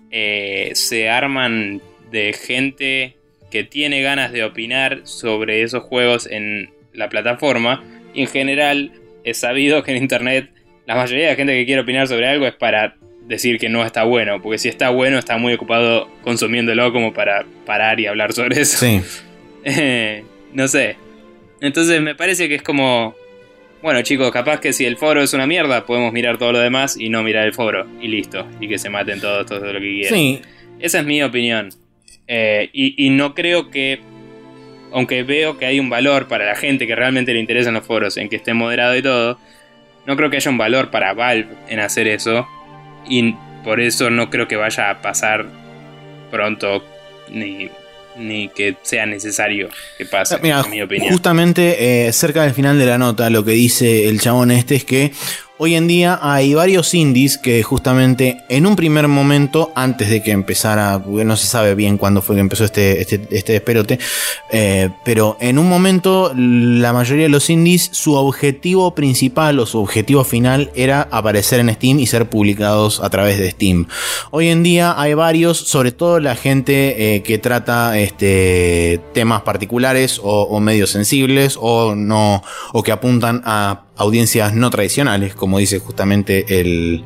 eh, 0.09 0.71
se 0.73 1.07
arman 1.07 1.83
de 2.09 2.33
gente 2.33 3.15
que 3.51 3.63
tiene 3.63 4.01
ganas 4.01 4.31
de 4.31 4.43
opinar 4.43 5.01
sobre 5.03 5.61
esos 5.61 5.83
juegos 5.83 6.25
en 6.25 6.71
la 6.93 7.09
plataforma. 7.09 7.83
Y 8.15 8.21
en 8.21 8.27
general 8.27 8.91
es 9.23 9.37
sabido 9.37 9.83
que 9.83 9.91
en 9.91 9.97
internet 9.97 10.49
la 10.85 10.95
mayoría 10.95 11.25
de 11.25 11.31
la 11.31 11.35
gente 11.35 11.53
que 11.53 11.65
quiere 11.65 11.81
opinar 11.81 12.07
sobre 12.07 12.27
algo 12.27 12.47
es 12.47 12.55
para 12.55 12.95
decir 13.27 13.59
que 13.59 13.69
no 13.69 13.85
está 13.85 14.03
bueno, 14.03 14.41
porque 14.41 14.57
si 14.57 14.69
está 14.69 14.89
bueno 14.89 15.19
está 15.19 15.37
muy 15.37 15.53
ocupado 15.53 16.09
consumiéndolo 16.23 16.91
como 16.91 17.13
para 17.13 17.45
parar 17.65 17.99
y 17.99 18.07
hablar 18.07 18.33
sobre 18.33 18.61
eso. 18.61 18.77
Sí. 18.77 19.01
Eh, 19.65 20.23
no 20.53 20.69
sé. 20.69 20.95
Entonces 21.59 22.01
me 22.01 22.15
parece 22.15 22.47
que 22.47 22.55
es 22.55 22.61
como, 22.61 23.13
bueno 23.81 24.01
chicos, 24.03 24.31
capaz 24.31 24.61
que 24.61 24.71
si 24.71 24.85
el 24.85 24.95
foro 24.95 25.21
es 25.21 25.33
una 25.33 25.45
mierda, 25.45 25.85
podemos 25.85 26.13
mirar 26.13 26.37
todo 26.37 26.53
lo 26.53 26.59
demás 26.59 26.95
y 26.97 27.09
no 27.09 27.23
mirar 27.23 27.45
el 27.45 27.53
foro 27.53 27.85
y 27.99 28.07
listo, 28.07 28.47
y 28.61 28.69
que 28.69 28.79
se 28.79 28.89
maten 28.89 29.19
todos, 29.19 29.45
todo 29.45 29.59
lo 29.73 29.81
que 29.81 29.85
quieran. 29.85 30.13
Sí. 30.13 30.41
Esa 30.79 30.99
es 30.99 31.05
mi 31.05 31.21
opinión. 31.21 31.69
Eh, 32.25 32.69
y 32.71 33.09
no 33.09 33.35
creo 33.35 33.69
que 33.69 33.99
aunque 34.91 35.23
veo 35.23 35.57
que 35.57 35.65
hay 35.65 35.79
un 35.79 35.89
valor 35.89 36.27
para 36.27 36.45
la 36.45 36.55
gente 36.55 36.87
que 36.87 36.95
realmente 36.95 37.33
le 37.33 37.39
interesan 37.39 37.73
los 37.73 37.85
foros 37.85 38.17
en 38.17 38.29
que 38.29 38.37
esté 38.37 38.53
moderado 38.53 38.95
y 38.95 39.01
todo, 39.01 39.39
no 40.05 40.15
creo 40.15 40.29
que 40.29 40.37
haya 40.37 40.51
un 40.51 40.57
valor 40.57 40.89
para 40.89 41.13
Valve 41.13 41.47
en 41.67 41.79
hacer 41.79 42.07
eso. 42.07 42.47
Y 43.07 43.35
por 43.63 43.79
eso 43.79 44.09
no 44.09 44.29
creo 44.29 44.47
que 44.47 44.55
vaya 44.55 44.89
a 44.89 45.01
pasar 45.01 45.45
pronto 46.31 46.83
ni, 47.31 47.69
ni 48.17 48.49
que 48.49 48.75
sea 48.81 49.05
necesario 49.05 49.69
que 49.97 50.05
pase, 50.05 50.35
en 50.35 50.69
mi 50.69 50.81
opinión. 50.81 51.11
Justamente 51.11 52.07
eh, 52.07 52.13
cerca 52.13 52.43
del 52.43 52.53
final 52.53 52.77
de 52.77 52.85
la 52.85 52.97
nota, 52.97 53.29
lo 53.29 53.43
que 53.43 53.51
dice 53.51 54.07
el 54.07 54.19
chabón 54.19 54.51
este 54.51 54.75
es 54.75 54.85
que 54.85 55.11
Hoy 55.61 55.75
en 55.75 55.87
día 55.87 56.17
hay 56.21 56.53
varios 56.53 56.93
indies 56.93 57.37
que 57.37 57.61
justamente 57.63 58.45
en 58.47 58.65
un 58.65 58.77
primer 58.77 59.09
momento, 59.09 59.73
antes 59.75 60.09
de 60.09 60.23
que 60.23 60.31
empezara, 60.31 61.03
no 61.05 61.35
se 61.35 61.47
sabe 61.47 61.75
bien 61.75 61.97
cuándo 61.97 62.21
fue 62.21 62.37
que 62.37 62.39
empezó 62.39 62.63
este, 62.63 63.01
este, 63.01 63.27
este 63.29 63.61
eh, 64.51 64.89
pero 65.03 65.35
en 65.41 65.59
un 65.59 65.67
momento 65.67 66.31
la 66.33 66.93
mayoría 66.93 67.23
de 67.23 67.29
los 67.29 67.49
indies, 67.49 67.89
su 67.91 68.13
objetivo 68.15 68.95
principal 68.95 69.59
o 69.59 69.65
su 69.65 69.79
objetivo 69.79 70.23
final 70.23 70.71
era 70.75 71.09
aparecer 71.11 71.59
en 71.59 71.73
Steam 71.73 71.99
y 71.99 72.07
ser 72.07 72.29
publicados 72.29 73.01
a 73.01 73.09
través 73.09 73.37
de 73.37 73.51
Steam. 73.51 73.87
Hoy 74.31 74.47
en 74.47 74.63
día 74.63 74.95
hay 74.97 75.13
varios, 75.13 75.57
sobre 75.57 75.91
todo 75.91 76.21
la 76.21 76.37
gente 76.37 77.15
eh, 77.15 77.21
que 77.21 77.37
trata 77.37 77.99
este, 77.99 79.01
temas 79.13 79.41
particulares 79.41 80.21
o, 80.23 80.43
o 80.43 80.61
medios 80.61 80.91
sensibles 80.91 81.57
o, 81.59 81.95
no, 81.95 82.43
o 82.71 82.81
que 82.81 82.93
apuntan 82.93 83.41
a 83.43 83.88
audiencias 83.99 84.55
no 84.55 84.69
tradicionales, 84.69 85.35
como 85.35 85.59
dice 85.59 85.79
justamente 85.79 86.59
el, 86.59 87.03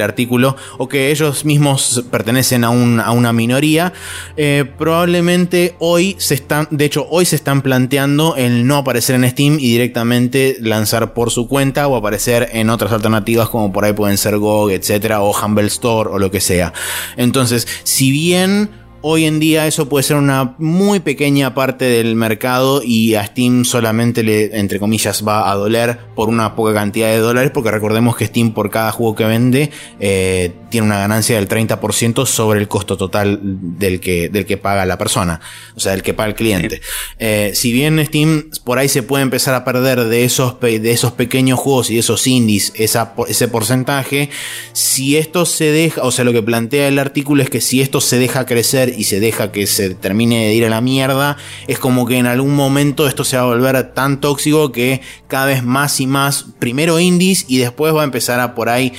artículo, 0.00 0.56
o 0.76 0.88
que 0.88 1.10
ellos 1.10 1.44
mismos 1.44 2.04
pertenecen 2.10 2.62
a, 2.64 2.70
una 2.70 3.32
minoría, 3.32 3.92
eh, 4.36 4.64
probablemente 4.78 5.74
hoy 5.78 6.14
se 6.18 6.34
están, 6.34 6.68
de 6.70 6.84
hecho 6.84 7.06
hoy 7.10 7.24
se 7.24 7.36
están 7.36 7.62
planteando 7.62 8.36
el 8.36 8.66
no 8.66 8.76
aparecer 8.76 9.16
en 9.16 9.28
Steam 9.30 9.54
y 9.58 9.72
directamente 9.72 10.58
lanzar 10.60 11.14
por 11.14 11.30
su 11.30 11.48
cuenta 11.48 11.88
o 11.88 11.96
aparecer 11.96 12.50
en 12.52 12.68
otras 12.68 12.92
alternativas 12.92 13.48
como 13.48 13.72
por 13.72 13.86
ahí 13.86 13.94
pueden 13.94 14.18
ser 14.18 14.36
GOG, 14.36 14.72
etcétera, 14.72 15.22
o 15.22 15.34
Humble 15.34 15.66
Store 15.68 16.10
o 16.10 16.18
lo 16.18 16.30
que 16.30 16.42
sea. 16.42 16.74
Entonces, 17.16 17.66
si 17.84 18.10
bien 18.10 18.83
Hoy 19.06 19.26
en 19.26 19.38
día 19.38 19.66
eso 19.66 19.86
puede 19.86 20.02
ser 20.02 20.16
una 20.16 20.54
muy 20.56 20.98
pequeña 20.98 21.52
parte 21.52 21.84
del 21.84 22.16
mercado 22.16 22.80
y 22.82 23.16
a 23.16 23.26
Steam 23.26 23.66
solamente 23.66 24.22
le, 24.22 24.58
entre 24.58 24.80
comillas, 24.80 25.22
va 25.28 25.50
a 25.50 25.54
doler 25.56 25.98
por 26.14 26.30
una 26.30 26.56
poca 26.56 26.72
cantidad 26.72 27.08
de 27.08 27.18
dólares, 27.18 27.50
porque 27.52 27.70
recordemos 27.70 28.16
que 28.16 28.24
Steam 28.24 28.54
por 28.54 28.70
cada 28.70 28.92
juego 28.92 29.14
que 29.14 29.24
vende 29.24 29.70
eh, 30.00 30.52
tiene 30.70 30.86
una 30.86 30.98
ganancia 30.98 31.36
del 31.36 31.48
30% 31.48 32.24
sobre 32.24 32.60
el 32.60 32.66
costo 32.66 32.96
total 32.96 33.40
del 33.42 34.00
que, 34.00 34.30
del 34.30 34.46
que 34.46 34.56
paga 34.56 34.86
la 34.86 34.96
persona, 34.96 35.38
o 35.76 35.80
sea, 35.80 35.92
del 35.92 36.02
que 36.02 36.14
paga 36.14 36.30
el 36.30 36.34
cliente. 36.34 36.80
Eh, 37.18 37.52
si 37.54 37.72
bien 37.72 38.02
Steam 38.06 38.48
por 38.64 38.78
ahí 38.78 38.88
se 38.88 39.02
puede 39.02 39.22
empezar 39.22 39.54
a 39.54 39.66
perder 39.66 40.04
de 40.04 40.24
esos, 40.24 40.58
de 40.60 40.90
esos 40.90 41.12
pequeños 41.12 41.58
juegos 41.58 41.90
y 41.90 41.94
de 41.94 42.00
esos 42.00 42.26
indies 42.26 42.72
esa, 42.74 43.12
ese 43.28 43.48
porcentaje, 43.48 44.30
si 44.72 45.18
esto 45.18 45.44
se 45.44 45.70
deja, 45.70 46.00
o 46.04 46.10
sea, 46.10 46.24
lo 46.24 46.32
que 46.32 46.42
plantea 46.42 46.88
el 46.88 46.98
artículo 46.98 47.42
es 47.42 47.50
que 47.50 47.60
si 47.60 47.82
esto 47.82 48.00
se 48.00 48.18
deja 48.18 48.46
crecer 48.46 48.93
y 48.96 49.04
se 49.04 49.20
deja 49.20 49.52
que 49.52 49.66
se 49.66 49.94
termine 49.94 50.46
de 50.46 50.54
ir 50.54 50.64
a 50.64 50.70
la 50.70 50.80
mierda, 50.80 51.36
es 51.66 51.78
como 51.78 52.06
que 52.06 52.18
en 52.18 52.26
algún 52.26 52.54
momento 52.54 53.06
esto 53.06 53.24
se 53.24 53.36
va 53.36 53.42
a 53.42 53.46
volver 53.46 53.94
tan 53.94 54.20
tóxico 54.20 54.72
que 54.72 55.00
cada 55.28 55.46
vez 55.46 55.62
más 55.62 56.00
y 56.00 56.06
más, 56.06 56.46
primero 56.58 56.98
indies 57.00 57.44
y 57.48 57.58
después 57.58 57.94
va 57.94 58.02
a 58.02 58.04
empezar 58.04 58.40
a 58.40 58.54
por 58.54 58.68
ahí 58.68 58.92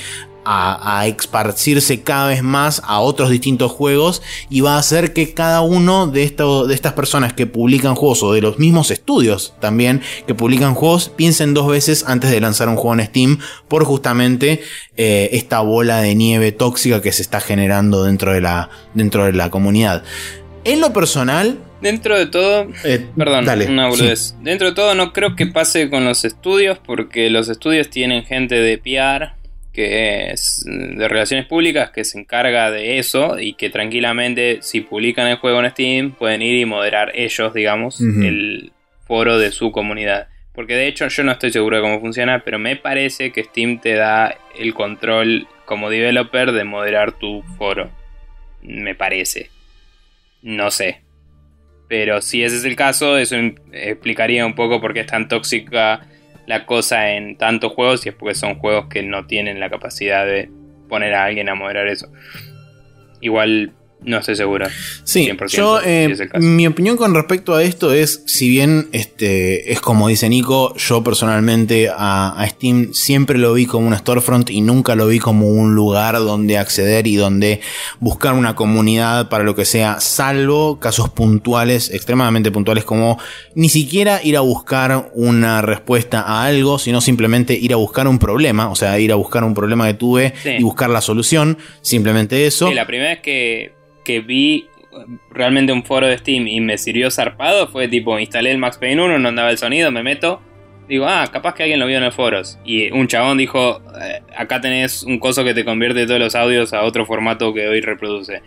a, 0.48 1.00
a, 1.00 1.06
esparcirse 1.08 2.02
cada 2.02 2.28
vez 2.28 2.42
más 2.42 2.80
a 2.84 3.00
otros 3.00 3.30
distintos 3.30 3.72
juegos 3.72 4.22
y 4.48 4.60
va 4.60 4.76
a 4.76 4.78
hacer 4.78 5.12
que 5.12 5.34
cada 5.34 5.60
uno 5.60 6.06
de, 6.06 6.20
de 6.20 6.74
estas 6.74 6.92
personas 6.92 7.32
que 7.32 7.46
publican 7.46 7.96
juegos 7.96 8.22
o 8.22 8.32
de 8.32 8.40
los 8.40 8.58
mismos 8.60 8.92
estudios 8.92 9.54
también 9.60 10.02
que 10.26 10.34
publican 10.34 10.74
juegos 10.74 11.08
piensen 11.08 11.52
dos 11.52 11.66
veces 11.66 12.04
antes 12.06 12.30
de 12.30 12.40
lanzar 12.40 12.68
un 12.68 12.76
juego 12.76 12.94
en 12.94 13.06
Steam 13.06 13.38
por 13.66 13.84
justamente 13.84 14.60
eh, 14.96 15.30
esta 15.32 15.60
bola 15.60 16.00
de 16.00 16.14
nieve 16.14 16.52
tóxica 16.52 17.02
que 17.02 17.10
se 17.10 17.22
está 17.22 17.40
generando 17.40 18.04
dentro 18.04 18.32
de 18.32 18.40
la, 18.40 18.70
dentro 18.94 19.24
de 19.24 19.32
la 19.32 19.50
comunidad. 19.50 20.04
En 20.64 20.80
lo 20.80 20.92
personal, 20.92 21.58
Dentro 21.80 22.18
de 22.18 22.26
todo, 22.26 22.68
eh, 22.84 23.06
perdón, 23.16 23.44
dale, 23.44 23.66
una 23.66 23.88
boludez. 23.88 24.34
Dentro 24.40 24.68
de 24.68 24.74
todo 24.74 24.94
no 24.94 25.12
creo 25.12 25.36
que 25.36 25.46
pase 25.46 25.90
con 25.90 26.06
los 26.06 26.24
estudios 26.24 26.78
porque 26.78 27.28
los 27.28 27.50
estudios 27.50 27.90
tienen 27.90 28.24
gente 28.24 28.54
de 28.54 28.78
PR 28.78 29.35
que 29.76 30.30
es 30.30 30.64
de 30.64 31.06
relaciones 31.06 31.44
públicas 31.44 31.90
que 31.90 32.02
se 32.02 32.18
encarga 32.18 32.70
de 32.70 32.98
eso 32.98 33.38
y 33.38 33.52
que 33.52 33.68
tranquilamente 33.68 34.60
si 34.62 34.80
publican 34.80 35.26
el 35.26 35.36
juego 35.36 35.62
en 35.62 35.70
Steam 35.70 36.12
pueden 36.12 36.40
ir 36.40 36.58
y 36.58 36.64
moderar 36.64 37.12
ellos, 37.14 37.52
digamos, 37.52 38.00
el 38.00 38.72
foro 39.06 39.38
de 39.38 39.52
su 39.52 39.72
comunidad. 39.72 40.28
Porque 40.54 40.76
de 40.76 40.86
hecho 40.86 41.08
yo 41.08 41.24
no 41.24 41.32
estoy 41.32 41.52
seguro 41.52 41.76
de 41.76 41.82
cómo 41.82 42.00
funciona, 42.00 42.42
pero 42.42 42.58
me 42.58 42.76
parece 42.76 43.32
que 43.32 43.44
Steam 43.44 43.78
te 43.78 43.92
da 43.92 44.34
el 44.58 44.72
control 44.72 45.46
como 45.66 45.90
developer 45.90 46.52
de 46.52 46.64
moderar 46.64 47.12
tu 47.12 47.42
foro. 47.58 47.90
Me 48.62 48.94
parece. 48.94 49.50
No 50.40 50.70
sé. 50.70 51.02
Pero 51.86 52.22
si 52.22 52.42
ese 52.42 52.56
es 52.56 52.64
el 52.64 52.76
caso, 52.76 53.18
eso 53.18 53.36
explicaría 53.72 54.46
un 54.46 54.54
poco 54.54 54.80
por 54.80 54.94
qué 54.94 55.00
es 55.00 55.06
tan 55.06 55.28
tóxica 55.28 56.06
la 56.46 56.66
cosa 56.66 57.12
en 57.12 57.36
tantos 57.36 57.72
juegos 57.72 58.06
y 58.06 58.10
es 58.10 58.14
porque 58.14 58.34
son 58.34 58.58
juegos 58.58 58.86
que 58.86 59.02
no 59.02 59.26
tienen 59.26 59.60
la 59.60 59.70
capacidad 59.70 60.24
de 60.24 60.50
poner 60.88 61.14
a 61.14 61.24
alguien 61.24 61.48
a 61.48 61.54
moderar 61.54 61.88
eso. 61.88 62.08
Igual 63.20 63.72
no 64.06 64.18
estoy 64.18 64.36
seguro. 64.36 64.66
Sí, 65.02 65.28
yo, 65.48 65.80
eh, 65.84 66.16
mi 66.38 66.66
opinión 66.68 66.96
con 66.96 67.12
respecto 67.12 67.54
a 67.56 67.64
esto 67.64 67.92
es, 67.92 68.22
si 68.26 68.48
bien 68.48 68.88
este, 68.92 69.72
es 69.72 69.80
como 69.80 70.06
dice 70.06 70.28
Nico, 70.28 70.74
yo 70.76 71.02
personalmente 71.02 71.90
a, 71.92 72.46
Steam 72.48 72.94
siempre 72.94 73.36
lo 73.36 73.52
vi 73.52 73.66
como 73.66 73.88
un 73.88 73.96
storefront 73.96 74.50
y 74.50 74.60
nunca 74.60 74.94
lo 74.94 75.08
vi 75.08 75.18
como 75.18 75.48
un 75.48 75.74
lugar 75.74 76.14
donde 76.14 76.56
acceder 76.56 77.08
y 77.08 77.16
donde 77.16 77.60
buscar 77.98 78.34
una 78.34 78.54
comunidad 78.54 79.28
para 79.28 79.42
lo 79.42 79.56
que 79.56 79.64
sea, 79.64 79.98
salvo 79.98 80.78
casos 80.78 81.10
puntuales, 81.10 81.90
extremadamente 81.90 82.52
puntuales, 82.52 82.84
como 82.84 83.18
ni 83.56 83.68
siquiera 83.68 84.20
ir 84.22 84.36
a 84.36 84.40
buscar 84.40 85.10
una 85.14 85.62
respuesta 85.62 86.20
a 86.20 86.44
algo, 86.44 86.78
sino 86.78 87.00
simplemente 87.00 87.54
ir 87.54 87.72
a 87.72 87.76
buscar 87.76 88.06
un 88.06 88.20
problema, 88.20 88.70
o 88.70 88.76
sea, 88.76 89.00
ir 89.00 89.10
a 89.10 89.16
buscar 89.16 89.42
un 89.42 89.54
problema 89.54 89.88
que 89.88 89.94
tuve 89.94 90.32
y 90.44 90.62
buscar 90.62 90.90
la 90.90 91.00
solución, 91.00 91.58
simplemente 91.82 92.46
eso. 92.46 92.68
Sí, 92.68 92.74
la 92.74 92.86
primera 92.86 93.10
vez 93.10 93.20
que 93.20 93.76
que 94.06 94.20
vi 94.20 94.68
realmente 95.30 95.72
un 95.72 95.84
foro 95.84 96.06
de 96.06 96.16
Steam 96.16 96.46
y 96.46 96.60
me 96.60 96.78
sirvió 96.78 97.10
zarpado 97.10 97.66
fue 97.66 97.88
tipo, 97.88 98.18
instalé 98.18 98.52
el 98.52 98.58
Max 98.58 98.78
Payne 98.78 99.02
1, 99.02 99.18
no 99.18 99.28
andaba 99.28 99.50
el 99.50 99.58
sonido, 99.58 99.90
me 99.90 100.04
meto, 100.04 100.40
digo, 100.88 101.06
ah, 101.06 101.28
capaz 101.32 101.54
que 101.54 101.64
alguien 101.64 101.80
lo 101.80 101.86
vio 101.86 101.98
en 101.98 102.04
el 102.04 102.12
foros. 102.12 102.58
Y 102.64 102.90
un 102.92 103.08
chabón 103.08 103.36
dijo, 103.36 103.82
eh, 104.00 104.22
acá 104.36 104.60
tenés 104.60 105.02
un 105.02 105.18
coso 105.18 105.42
que 105.42 105.54
te 105.54 105.64
convierte 105.64 106.06
todos 106.06 106.20
los 106.20 106.34
audios 106.36 106.72
a 106.72 106.84
otro 106.84 107.04
formato 107.04 107.52
que 107.52 107.66
hoy 107.66 107.80
reproduce. 107.80 108.42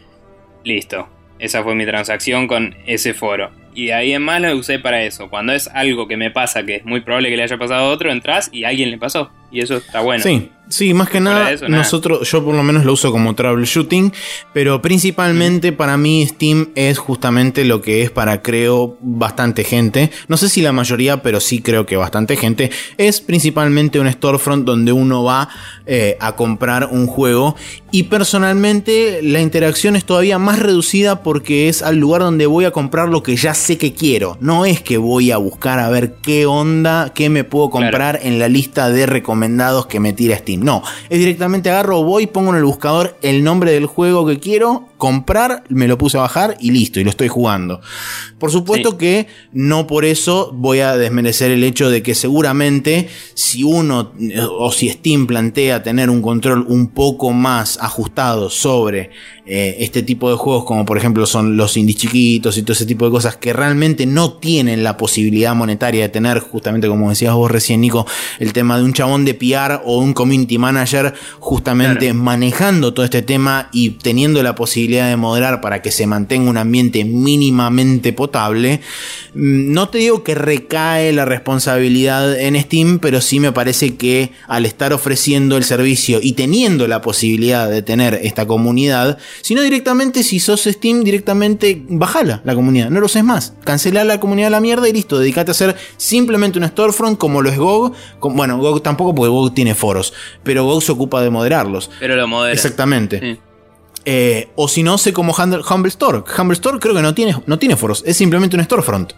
Listo. 0.63 1.09
Esa 1.39 1.63
fue 1.63 1.73
mi 1.73 1.85
transacción 1.85 2.47
con 2.47 2.75
ese 2.85 3.13
foro. 3.13 3.51
Y 3.73 3.87
de 3.87 3.93
ahí 3.93 4.13
en 4.13 4.21
más 4.21 4.41
lo 4.41 4.53
usé 4.57 4.79
para 4.79 5.03
eso. 5.03 5.29
Cuando 5.29 5.53
es 5.53 5.69
algo 5.69 6.07
que 6.07 6.17
me 6.17 6.31
pasa, 6.31 6.65
que 6.65 6.77
es 6.77 6.85
muy 6.85 6.99
probable 6.99 7.29
que 7.29 7.37
le 7.37 7.43
haya 7.43 7.57
pasado 7.57 7.85
a 7.85 7.89
otro, 7.89 8.11
entras 8.11 8.49
y 8.51 8.65
alguien 8.65 8.91
le 8.91 8.97
pasó. 8.97 9.31
Y 9.51 9.61
eso 9.61 9.77
está 9.77 10.01
bueno. 10.01 10.21
Sí, 10.21 10.51
Sí, 10.69 10.93
más 10.93 11.09
que 11.09 11.19
nada, 11.19 11.55
nosotros, 11.67 12.29
yo 12.29 12.45
por 12.45 12.53
lo 12.53 12.61
menos 12.61 12.85
lo 12.85 12.93
uso 12.93 13.11
como 13.11 13.33
troubleshooting, 13.33 14.13
pero 14.53 14.83
principalmente 14.83 15.71
para 15.71 15.97
mí 15.97 16.25
Steam 16.27 16.69
es 16.75 16.99
justamente 16.99 17.65
lo 17.65 17.81
que 17.81 18.03
es 18.03 18.11
para 18.11 18.43
creo 18.43 18.95
bastante 19.01 19.63
gente. 19.63 20.11
No 20.27 20.37
sé 20.37 20.47
si 20.47 20.61
la 20.61 20.71
mayoría, 20.71 21.23
pero 21.23 21.39
sí 21.39 21.63
creo 21.63 21.87
que 21.87 21.97
bastante 21.97 22.37
gente. 22.37 22.69
Es 22.97 23.19
principalmente 23.19 23.99
un 23.99 24.11
storefront 24.11 24.63
donde 24.63 24.91
uno 24.91 25.23
va 25.23 25.49
eh, 25.87 26.17
a 26.19 26.35
comprar 26.35 26.89
un 26.91 27.07
juego 27.07 27.55
y 27.89 28.03
personalmente 28.03 29.21
la 29.23 29.41
interacción 29.41 29.95
es 29.95 30.05
todavía 30.05 30.37
más 30.37 30.59
reducida 30.59 31.23
porque 31.23 31.67
es 31.67 31.81
al 31.81 31.97
lugar 31.97 32.21
donde 32.21 32.45
voy 32.45 32.65
a 32.65 32.71
comprar 32.71 33.09
lo 33.09 33.23
que 33.23 33.35
ya 33.35 33.55
sé 33.55 33.79
que 33.79 33.93
quiero. 33.93 34.37
No 34.39 34.65
es 34.65 34.81
que 34.81 34.97
voy 34.97 35.31
a 35.31 35.37
buscar 35.37 35.79
a 35.79 35.89
ver 35.89 36.17
qué 36.21 36.45
onda, 36.45 37.11
qué 37.15 37.29
me 37.29 37.43
puedo 37.43 37.71
comprar 37.71 38.19
en 38.21 38.37
la 38.37 38.47
lista 38.47 38.91
de 38.91 39.07
recomendados 39.07 39.87
que 39.87 39.99
me 39.99 40.13
tira 40.13 40.37
Steam. 40.37 40.58
No, 40.59 40.83
es 41.09 41.19
directamente 41.19 41.69
agarro, 41.69 42.03
voy, 42.03 42.27
pongo 42.27 42.51
en 42.51 42.57
el 42.57 42.63
buscador 42.63 43.17
el 43.21 43.43
nombre 43.43 43.71
del 43.71 43.85
juego 43.85 44.25
que 44.25 44.39
quiero, 44.39 44.89
comprar, 44.97 45.63
me 45.69 45.87
lo 45.87 45.97
puse 45.97 46.17
a 46.17 46.21
bajar 46.21 46.57
y 46.59 46.71
listo, 46.71 46.99
y 46.99 47.03
lo 47.03 47.09
estoy 47.09 47.29
jugando. 47.29 47.81
Por 48.37 48.51
supuesto 48.51 48.97
que 48.97 49.27
no 49.53 49.87
por 49.87 50.05
eso 50.05 50.51
voy 50.53 50.79
a 50.79 50.97
desmerecer 50.97 51.51
el 51.51 51.63
hecho 51.63 51.89
de 51.89 52.03
que 52.03 52.15
seguramente 52.15 53.09
si 53.33 53.63
uno 53.63 54.11
o 54.57 54.71
si 54.71 54.89
Steam 54.89 55.27
plantea 55.27 55.83
tener 55.83 56.09
un 56.09 56.21
control 56.21 56.65
un 56.67 56.87
poco 56.89 57.31
más 57.31 57.77
ajustado 57.81 58.49
sobre 58.49 59.11
eh, 59.45 59.77
este 59.79 60.03
tipo 60.03 60.29
de 60.29 60.35
juegos, 60.35 60.65
como 60.65 60.85
por 60.85 60.97
ejemplo 60.97 61.25
son 61.25 61.57
los 61.57 61.75
indies 61.75 61.97
chiquitos 61.97 62.57
y 62.57 62.61
todo 62.61 62.73
ese 62.73 62.85
tipo 62.85 63.05
de 63.05 63.11
cosas 63.11 63.37
que 63.37 63.53
realmente 63.53 64.05
no 64.05 64.33
tienen 64.33 64.83
la 64.83 64.97
posibilidad 64.97 65.55
monetaria 65.55 66.03
de 66.03 66.09
tener, 66.09 66.39
justamente 66.39 66.87
como 66.87 67.09
decías 67.09 67.33
vos 67.33 67.49
recién, 67.49 67.81
Nico, 67.81 68.05
el 68.39 68.53
tema 68.53 68.77
de 68.77 68.83
un 68.83 68.93
chabón 68.93 69.25
de 69.25 69.33
PR 69.33 69.81
o 69.85 69.99
un 69.99 70.13
community 70.13 70.48
manager, 70.57 71.13
justamente 71.39 72.13
manejando 72.13 72.93
todo 72.93 73.05
este 73.05 73.21
tema 73.21 73.69
y 73.71 73.91
teniendo 73.91 74.41
la 74.43 74.55
posibilidad 74.55 75.09
de 75.09 75.15
moderar 75.15 75.61
para 75.61 75.81
que 75.81 75.91
se 75.91 76.07
mantenga 76.07 76.49
un 76.49 76.57
ambiente 76.57 77.03
mínimamente 77.05 78.13
potable. 78.13 78.81
Mm, 79.33 79.73
no 79.73 79.89
te 79.89 79.99
digo 79.99 80.23
que 80.23 80.35
recae 80.35 81.13
la 81.13 81.25
responsabilidad 81.25 82.39
en 82.39 82.59
Steam, 82.59 82.99
pero 82.99 83.21
sí 83.21 83.39
me 83.39 83.51
parece 83.51 83.95
que 83.95 84.31
al 84.47 84.65
estar 84.65 84.93
ofreciendo 84.93 85.57
el 85.57 85.63
servicio 85.63 86.19
y 86.21 86.33
teniendo 86.33 86.87
la 86.87 87.01
posibilidad 87.01 87.69
de 87.69 87.81
tener 87.81 88.19
esta 88.23 88.47
comunidad, 88.47 89.17
si 89.41 89.55
no 89.55 89.61
directamente, 89.61 90.23
si 90.23 90.39
sos 90.39 90.63
Steam, 90.63 91.03
directamente 91.03 91.83
bajala 91.87 92.41
la 92.43 92.55
comunidad, 92.55 92.89
no 92.89 92.99
lo 92.99 93.07
sé 93.07 93.23
más. 93.23 93.53
Cancelar 93.63 94.05
la 94.05 94.19
comunidad 94.19 94.47
a 94.47 94.51
la 94.51 94.59
mierda 94.61 94.87
y 94.87 94.93
listo. 94.93 95.19
Dedicate 95.19 95.51
a 95.51 95.53
hacer 95.53 95.75
simplemente 95.97 96.59
un 96.59 96.67
storefront 96.67 97.17
como 97.17 97.41
lo 97.41 97.49
es 97.49 97.57
GOG. 97.57 97.93
Bueno, 98.21 98.57
GOG 98.57 98.81
tampoco 98.81 99.15
porque 99.15 99.29
GOG 99.29 99.53
tiene 99.53 99.75
foros, 99.75 100.13
pero 100.43 100.63
GOG 100.63 100.83
se 100.83 100.91
ocupa 100.91 101.21
de 101.21 101.29
moderarlos. 101.29 101.89
Pero 101.99 102.15
lo 102.15 102.27
modera. 102.27 102.53
Exactamente. 102.53 103.39
Eh, 104.05 104.47
o 104.55 104.67
si 104.67 104.83
no, 104.83 104.97
sé 104.97 105.13
como 105.13 105.33
Humble 105.33 105.89
Store. 105.89 106.23
Humble 106.37 106.53
Store 106.53 106.79
creo 106.79 106.95
que 106.95 107.01
no 107.01 107.13
tiene, 107.13 107.35
no 107.45 107.59
tiene 107.59 107.75
foros, 107.75 108.03
es 108.05 108.17
simplemente 108.17 108.55
un 108.55 108.63
storefront. 108.63 109.13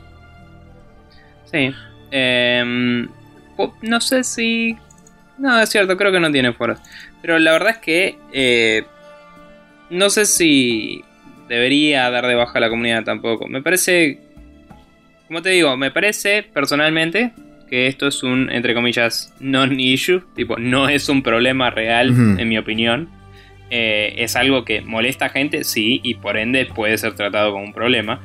Sí. 1.51 1.73
Em, 2.11 3.07
no 3.81 4.01
sé 4.01 4.23
si. 4.23 4.75
No, 5.37 5.59
es 5.61 5.69
cierto, 5.69 5.97
creo 5.97 6.11
que 6.11 6.19
no 6.19 6.31
tiene 6.31 6.53
foros. 6.53 6.79
Pero 7.21 7.39
la 7.39 7.51
verdad 7.51 7.71
es 7.71 7.77
que 7.77 8.17
eh, 8.33 8.83
no 9.89 10.09
sé 10.09 10.25
si 10.25 11.03
debería 11.47 12.09
dar 12.09 12.25
de 12.27 12.35
baja 12.35 12.57
a 12.57 12.61
la 12.61 12.69
comunidad 12.69 13.03
tampoco. 13.03 13.47
Me 13.47 13.61
parece, 13.61 14.19
como 15.27 15.41
te 15.41 15.49
digo, 15.49 15.75
me 15.77 15.91
parece 15.91 16.43
personalmente 16.43 17.33
que 17.71 17.87
esto 17.87 18.05
es 18.05 18.21
un, 18.21 18.51
entre 18.51 18.73
comillas, 18.73 19.33
non-issue. 19.39 20.21
Tipo, 20.35 20.57
no 20.57 20.89
es 20.89 21.07
un 21.07 21.23
problema 21.23 21.69
real, 21.69 22.09
en 22.09 22.49
mi 22.49 22.57
opinión. 22.57 23.07
Eh, 23.69 24.15
es 24.17 24.35
algo 24.35 24.65
que 24.65 24.81
molesta 24.81 25.27
a 25.27 25.29
gente, 25.29 25.63
sí, 25.63 26.01
y 26.03 26.15
por 26.15 26.35
ende 26.35 26.65
puede 26.65 26.97
ser 26.97 27.15
tratado 27.15 27.53
como 27.53 27.63
un 27.63 27.73
problema. 27.73 28.19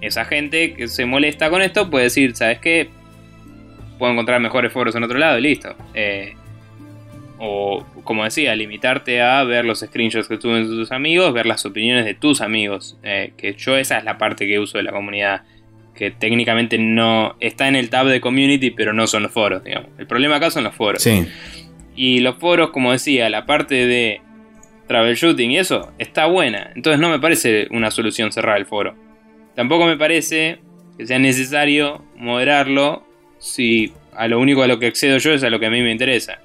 Esa 0.00 0.24
gente 0.24 0.72
que 0.72 0.88
se 0.88 1.04
molesta 1.04 1.50
con 1.50 1.60
esto 1.60 1.90
puede 1.90 2.04
decir, 2.04 2.34
¿sabes 2.34 2.58
qué? 2.60 2.88
Puedo 3.98 4.12
encontrar 4.12 4.40
mejores 4.40 4.72
foros 4.72 4.94
en 4.94 5.04
otro 5.04 5.18
lado 5.18 5.38
y 5.38 5.42
listo. 5.42 5.76
Eh, 5.92 6.32
o 7.38 7.84
como 8.02 8.24
decía, 8.24 8.56
limitarte 8.56 9.20
a 9.20 9.44
ver 9.44 9.66
los 9.66 9.80
screenshots 9.80 10.26
que 10.26 10.38
tuven 10.38 10.66
tus 10.66 10.90
amigos, 10.90 11.34
ver 11.34 11.44
las 11.44 11.66
opiniones 11.66 12.06
de 12.06 12.14
tus 12.14 12.40
amigos. 12.40 12.98
Eh, 13.02 13.34
que 13.36 13.52
yo 13.52 13.76
esa 13.76 13.98
es 13.98 14.04
la 14.04 14.16
parte 14.16 14.46
que 14.46 14.58
uso 14.58 14.78
de 14.78 14.84
la 14.84 14.92
comunidad. 14.92 15.42
Que 16.00 16.10
técnicamente 16.10 16.78
no 16.78 17.36
está 17.40 17.68
en 17.68 17.76
el 17.76 17.90
tab 17.90 18.06
de 18.06 18.22
community, 18.22 18.70
pero 18.70 18.94
no 18.94 19.06
son 19.06 19.22
los 19.22 19.32
foros, 19.32 19.62
digamos. 19.62 19.90
El 19.98 20.06
problema 20.06 20.36
acá 20.36 20.50
son 20.50 20.64
los 20.64 20.74
foros. 20.74 21.02
Sí. 21.02 21.28
Y 21.94 22.20
los 22.20 22.36
foros, 22.36 22.70
como 22.70 22.90
decía, 22.90 23.28
la 23.28 23.44
parte 23.44 23.86
de 23.86 24.22
travel 24.88 25.14
shooting 25.14 25.50
y 25.50 25.58
eso 25.58 25.92
está 25.98 26.24
buena. 26.24 26.72
Entonces 26.74 26.98
no 26.98 27.10
me 27.10 27.20
parece 27.20 27.68
una 27.70 27.90
solución 27.90 28.32
cerrar 28.32 28.56
el 28.56 28.64
foro. 28.64 28.96
Tampoco 29.54 29.84
me 29.84 29.98
parece 29.98 30.60
que 30.96 31.06
sea 31.06 31.18
necesario 31.18 32.02
moderarlo 32.16 33.06
si 33.38 33.92
a 34.16 34.26
lo 34.26 34.40
único 34.40 34.62
a 34.62 34.66
lo 34.66 34.78
que 34.78 34.86
accedo 34.86 35.18
yo 35.18 35.32
es 35.32 35.44
a 35.44 35.50
lo 35.50 35.60
que 35.60 35.66
a 35.66 35.70
mí 35.70 35.82
me 35.82 35.92
interesa. 35.92 36.40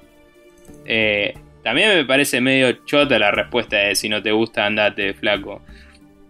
Eh, 0.84 1.34
también 1.62 1.88
me 1.96 2.04
parece 2.04 2.40
medio 2.40 2.84
chota 2.84 3.18
la 3.18 3.30
respuesta 3.30 3.78
de 3.78 3.96
si 3.96 4.08
no 4.08 4.22
te 4.22 4.32
gusta 4.32 4.66
andate, 4.66 5.14
flaco. 5.14 5.62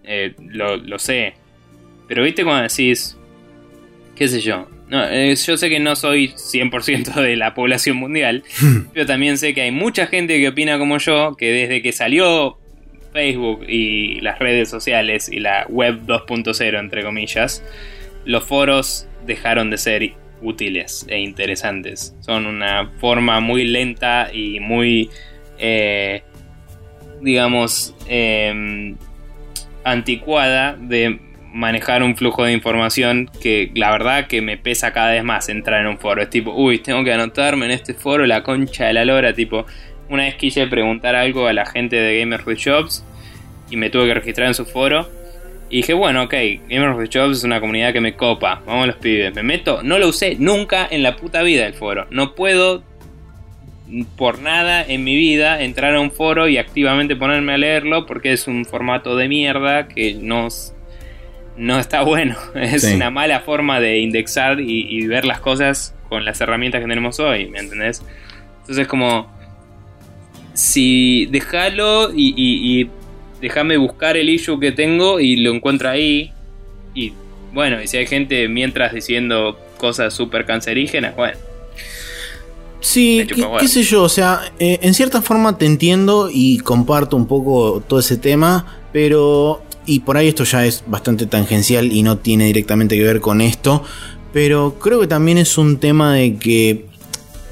Eh, 0.04 0.34
lo, 0.38 0.98
sé. 0.98 1.34
Pero 2.09 2.22
viste 2.22 2.44
cuando 2.44 2.62
decís, 2.62 3.16
qué 4.14 4.28
sé 4.28 4.40
yo. 4.40 4.68
Eh, 4.90 5.34
yo 5.34 5.57
sé 5.57 5.68
que 5.68 5.80
no 5.80 5.96
soy 5.96 6.28
100% 6.28 7.14
de 7.14 7.36
la 7.36 7.54
población 7.54 7.96
mundial, 7.96 8.44
pero 8.92 9.04
también 9.04 9.36
sé 9.36 9.52
que 9.52 9.62
hay 9.62 9.72
mucha 9.72 10.07
gente 10.07 10.38
que 10.38 10.48
opina 10.48 10.78
como 10.78 10.98
yo, 10.98 11.34
que 11.36 11.50
desde 11.50 11.82
que 11.82 11.92
salió 11.92 12.59
Facebook 13.12 13.64
y 13.68 14.20
las 14.20 14.38
redes 14.38 14.68
sociales 14.68 15.28
y 15.28 15.40
la 15.40 15.66
web 15.68 16.02
2.0, 16.07 16.78
entre 16.78 17.02
comillas, 17.02 17.64
los 18.24 18.44
foros 18.44 19.09
dejaron 19.26 19.70
de 19.70 19.78
ser 19.78 20.12
útiles 20.42 21.07
e 21.09 21.18
interesantes. 21.18 22.14
Son 22.20 22.46
una 22.46 22.92
forma 22.98 23.40
muy 23.40 23.64
lenta 23.64 24.30
y 24.32 24.61
muy, 24.61 25.11
eh, 25.59 26.22
digamos, 27.22 27.94
em, 28.09 28.96
anticuada 29.82 30.76
de 30.76 31.18
manejar 31.57 32.02
un 32.02 32.16
flujo 32.16 32.44
de 32.44 32.52
información 32.52 33.30
que 33.40 33.70
la 33.74 33.90
verdad 33.90 34.26
que 34.26 34.42
me 34.42 34.59
pesa 34.59 34.92
cada 34.92 35.12
vez 35.12 35.24
más 35.24 35.48
entrar 35.48 35.80
en 35.80 35.86
un 35.86 35.98
foro. 35.98 36.20
Es 36.20 36.28
tipo, 36.28 36.52
uy, 36.52 36.78
tengo 36.80 37.02
que 37.02 37.12
anotarme 37.12 37.64
en 37.64 37.72
este 37.72 37.94
foro 37.94 38.26
la 38.26 38.42
concha 38.42 38.86
de 38.86 38.92
la 38.92 39.07
lora. 39.07 39.32
Tipo, 39.32 39.64
una 40.11 40.24
vez 40.24 40.34
quise 40.34 40.66
preguntar 40.66 41.14
algo 41.14 41.46
a 41.46 41.54
la 41.54 41.64
gente 41.64 41.96
de 41.96 42.20
Gamers 42.20 42.46
with 42.46 42.59
Jobs 42.62 43.04
y 43.70 43.76
me 43.76 43.88
tuve 43.88 44.07
que 44.07 44.14
registrar 44.14 44.48
en 44.48 44.54
su 44.54 44.66
foro 44.66 45.09
y 45.70 45.78
dije, 45.78 45.94
bueno, 45.94 46.24
ok, 46.24 46.34
Gamers 46.68 47.11
the 47.11 47.18
Jobs 47.18 47.38
es 47.38 47.44
una 47.44 47.59
comunidad 47.59 47.94
que 47.94 48.02
me 48.02 48.14
copa. 48.14 48.62
Vamos 48.66 48.86
los 48.86 48.96
pibes. 48.96 49.34
Me 49.34 49.42
meto. 49.42 49.82
No 49.82 49.98
lo 49.98 50.09
usé 50.09 50.36
nunca 50.38 50.86
en 50.90 51.02
la 51.02 51.16
puta 51.16 51.42
vida 51.42 51.66
el 51.66 51.72
foro. 51.72 52.07
No 52.11 52.34
puedo 52.34 52.82
por 54.16 54.40
nada 54.40 54.84
en 54.86 55.04
mi 55.04 55.16
vida 55.16 55.62
entrar 55.62 55.94
a 55.94 56.00
un 56.00 56.11
foro 56.11 56.48
y 56.48 56.59
activamente 56.59 57.16
ponerme 57.16 57.54
a 57.54 57.59
leerlo 57.59 58.04
porque 58.04 58.32
es 58.32 58.46
un 58.46 58.66
formato 58.66 59.16
de 59.16 59.28
mierda 59.28 59.88
que 59.88 60.14
no, 60.14 60.48
no 61.57 61.78
está 61.78 62.02
bueno. 62.02 62.36
Es 62.54 62.84
una 62.84 63.11
mala 63.11 63.40
forma 63.40 63.80
de 63.80 63.98
indexar 63.98 64.61
y, 64.61 65.07
ver 65.07 65.24
las 65.24 65.40
cosas 65.40 65.94
con 66.09 66.24
las 66.24 66.40
herramientas 66.40 66.80
que 66.80 66.88
tenemos 66.88 67.18
hoy, 67.20 67.46
¿me 67.48 67.59
entendés? 67.59 68.02
Entonces 68.61 68.86
como... 68.86 69.34
Si 70.54 71.26
déjalo 71.26 72.11
y 72.14 72.88
déjame 73.40 73.76
buscar 73.76 74.16
el 74.16 74.28
issue 74.28 74.59
que 74.59 74.72
tengo 74.72 75.20
y 75.20 75.36
lo 75.36 75.52
encuentro 75.54 75.88
ahí. 75.88 76.32
Y 76.94 77.12
bueno, 77.52 77.82
y 77.82 77.86
si 77.86 77.96
hay 77.96 78.07
gente 78.07 78.48
mientras 78.48 78.92
diciendo 78.92 79.59
cosas 79.78 80.14
súper 80.14 80.46
cancerígenas, 80.46 81.14
bueno. 81.16 81.36
Sí, 82.80 83.26
qué, 83.59 83.68
sé 83.68 83.82
yo, 83.82 84.02
o 84.04 84.09
sea, 84.09 84.52
eh, 84.61 84.78
en 84.82 84.94
cierta 84.94 85.20
forma 85.20 85.59
te 85.59 85.66
entiendo 85.66 86.28
y 86.32 86.59
comparto 86.59 87.16
un 87.16 87.26
poco 87.26 87.82
todo 87.86 87.98
ese 87.98 88.16
tema, 88.16 88.80
pero, 88.92 89.62
y 89.87 90.01
por 90.01 90.16
ahí 90.16 90.28
esto 90.28 90.45
ya 90.45 90.66
es 90.66 90.84
bastante 90.87 91.26
tangencial 91.26 91.93
y 91.93 92.03
no 92.03 92.18
tiene 92.18 92.47
directamente 92.47 92.97
que 92.97 93.03
ver 93.03 93.20
con 93.20 93.41
esto, 93.41 93.82
pero 94.32 94.78
creo 94.78 95.01
que 95.01 95.07
también 95.07 95.39
es 95.39 95.57
un 95.57 95.78
tema 95.78 96.14
de 96.14 96.37
que 96.37 96.87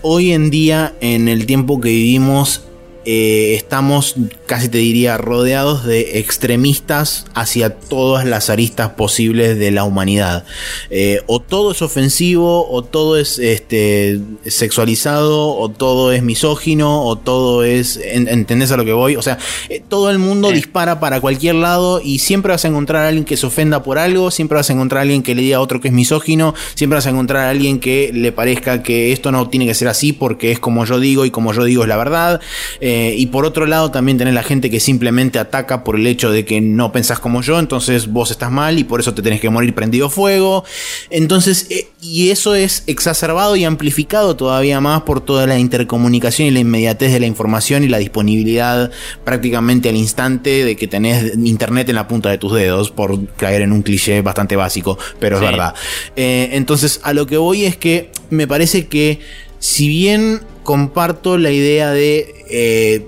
hoy 0.03 0.33
en 0.33 0.51
día, 0.51 0.95
en 1.01 1.29
el 1.29 1.47
tiempo 1.47 1.81
que 1.81 1.89
vivimos, 1.89 2.63
eh, 3.05 3.55
estamos, 3.55 4.17
casi 4.47 4.69
te 4.69 4.79
diría, 4.79 5.19
rodeados 5.19 5.85
de 5.85 6.19
extremistas 6.19 7.27
hacia 7.35 7.71
todas 7.71 8.25
las 8.25 8.51
aristas 8.51 8.91
posibles 8.91 9.59
de 9.59 9.71
la 9.71 9.85
humanidad. 9.85 10.45
Eh, 10.91 11.21
o 11.27 11.41
todo 11.41 11.73
es 11.73 11.83
ofensivo, 11.83 12.71
o 12.71 12.83
todo 12.83 13.19
es 13.19 13.39
este, 13.39 14.21
sexualizado, 14.47 15.55
o 15.55 15.69
todo 15.69 16.13
es 16.13 16.23
misógino, 16.23 17.05
o 17.05 17.17
todo 17.17 17.65
es... 17.65 18.01
¿Entendés 18.03 18.73
a 18.73 18.77
lo 18.77 18.85
que 18.85 18.93
voy? 18.93 19.17
O 19.17 19.23
sea, 19.23 19.39
eh, 19.69 19.83
todo 19.87 20.11
el 20.11 20.19
mundo 20.19 20.51
dispara 20.51 21.01
para 21.01 21.21
cualquier 21.21 21.57
lado 21.57 22.01
y 22.03 22.21
siempre 22.21 22.53
vas 22.53 22.65
a 22.65 22.69
encontrar 22.69 23.05
a 23.05 23.09
alguien 23.09 23.25
que 23.25 23.37
se 23.37 23.47
ofenda 23.47 23.83
por 23.83 23.99
algo, 23.99 24.31
siempre 24.31 24.57
vas 24.57 24.71
a 24.71 24.73
encontrar 24.73 25.01
a 25.01 25.03
alguien 25.03 25.23
que 25.23 25.35
le 25.35 25.43
diga 25.43 25.59
a 25.59 25.61
otro 25.61 25.81
que 25.81 25.89
es 25.89 25.95
misógino, 25.95 26.55
siempre 26.75 26.97
vas 26.97 27.07
a 27.07 27.11
encontrar 27.11 27.47
a 27.47 27.51
alguien 27.51 27.81
que 27.81 28.11
le 28.15 28.33
parezca 28.33 28.83
que 28.83 29.13
esto 29.13 29.31
no 29.31 29.49
tiene 29.49 29.67
que 29.67 29.75
ser 29.75 29.89
así 29.89 30.13
porque 30.13 30.53
es 30.53 30.59
como 30.59 30.85
yo 30.85 31.01
digo 31.01 31.25
y 31.25 31.31
como 31.31 31.53
yo 31.53 31.65
digo 31.65 31.83
es 31.83 31.89
la 31.89 31.97
verdad. 31.97 32.41
Eh, 32.81 32.94
y 33.17 33.27
por 33.27 33.45
otro 33.45 33.67
lado 33.67 33.91
también 33.91 34.19
tenés 34.19 34.35
la 34.35 34.43
gente 34.43 34.71
que 34.71 34.81
simplemente 34.81 35.39
ataca 35.39 35.85
por 35.85 35.97
el 35.97 36.07
hecho 36.07 36.31
de 36.31 36.45
que 36.45 36.61
no 36.61 36.93
pensás 36.93 37.19
como 37.19 37.43
yo, 37.43 37.59
entonces 37.59 38.09
vos 38.09 38.31
estás 38.31 38.51
mal 38.51 38.79
y 38.79 38.85
por 38.85 39.01
eso 39.01 39.15
te 39.15 39.23
tenés 39.23 39.41
que 39.41 39.51
morir 39.51 39.75
prendido 39.75 40.11
fuego. 40.11 40.65
Entonces, 41.11 41.67
eh, 41.71 41.89
y 42.01 42.31
eso 42.31 42.55
es 42.55 42.85
exacerbado 42.87 43.57
y 43.57 43.65
amplificado 43.65 44.37
todavía 44.37 44.81
más 44.81 45.03
por 45.03 45.21
toda 45.21 45.47
la 45.47 45.59
intercomunicación 45.59 46.49
y 46.49 46.51
la 46.51 46.61
inmediatez 46.61 47.13
de 47.13 47.21
la 47.21 47.27
información 47.27 47.85
y 47.85 47.89
la 47.89 47.99
disponibilidad 47.99 48.91
prácticamente 49.25 49.89
al 49.89 49.97
instante 49.97 50.65
de 50.65 50.77
que 50.77 50.87
tenés 50.87 51.37
internet 51.37 51.89
en 51.89 51.95
la 51.95 52.09
punta 52.09 52.31
de 52.31 52.39
tus 52.39 52.53
dedos, 52.53 52.91
por 52.91 53.27
caer 53.37 53.63
en 53.63 53.73
un 53.73 53.83
cliché 53.83 54.23
bastante 54.23 54.57
básico, 54.57 54.99
pero 55.19 55.37
es 55.37 55.43
verdad. 55.43 55.75
Eh, 56.17 56.51
entonces, 56.53 57.01
a 57.03 57.13
lo 57.13 57.27
que 57.27 57.37
voy 57.37 57.65
es 57.65 57.77
que 57.77 58.11
me 58.31 58.47
parece 58.47 58.87
que 58.87 59.21
si 59.59 59.89
bien 59.89 60.43
comparto 60.65 61.39
la 61.39 61.53
idea 61.53 61.93
de 61.93 62.35
eh, 62.51 63.07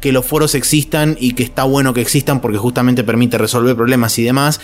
que 0.00 0.12
los 0.12 0.24
foros 0.24 0.54
existan 0.54 1.16
y 1.18 1.32
que 1.32 1.42
está 1.42 1.64
bueno 1.64 1.92
que 1.92 2.00
existan 2.00 2.40
porque 2.40 2.58
justamente 2.58 3.04
permite 3.04 3.36
resolver 3.38 3.74
problemas 3.74 4.18
y 4.18 4.22
demás, 4.22 4.60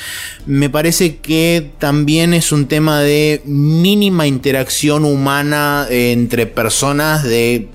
me 0.47 0.71
parece 0.71 1.17
que 1.17 1.71
también 1.79 2.33
es 2.33 2.53
un 2.53 2.67
tema 2.67 3.01
de 3.01 3.43
mínima 3.45 4.27
interacción 4.27 5.05
humana 5.05 5.87
entre 5.91 6.47
personas, 6.47 7.25
de 7.25 7.69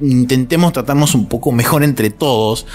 intentemos 0.00 0.72
tratarnos 0.72 1.14
un 1.14 1.26
poco 1.26 1.52
mejor 1.52 1.82
entre 1.82 2.10
todos. 2.10 2.66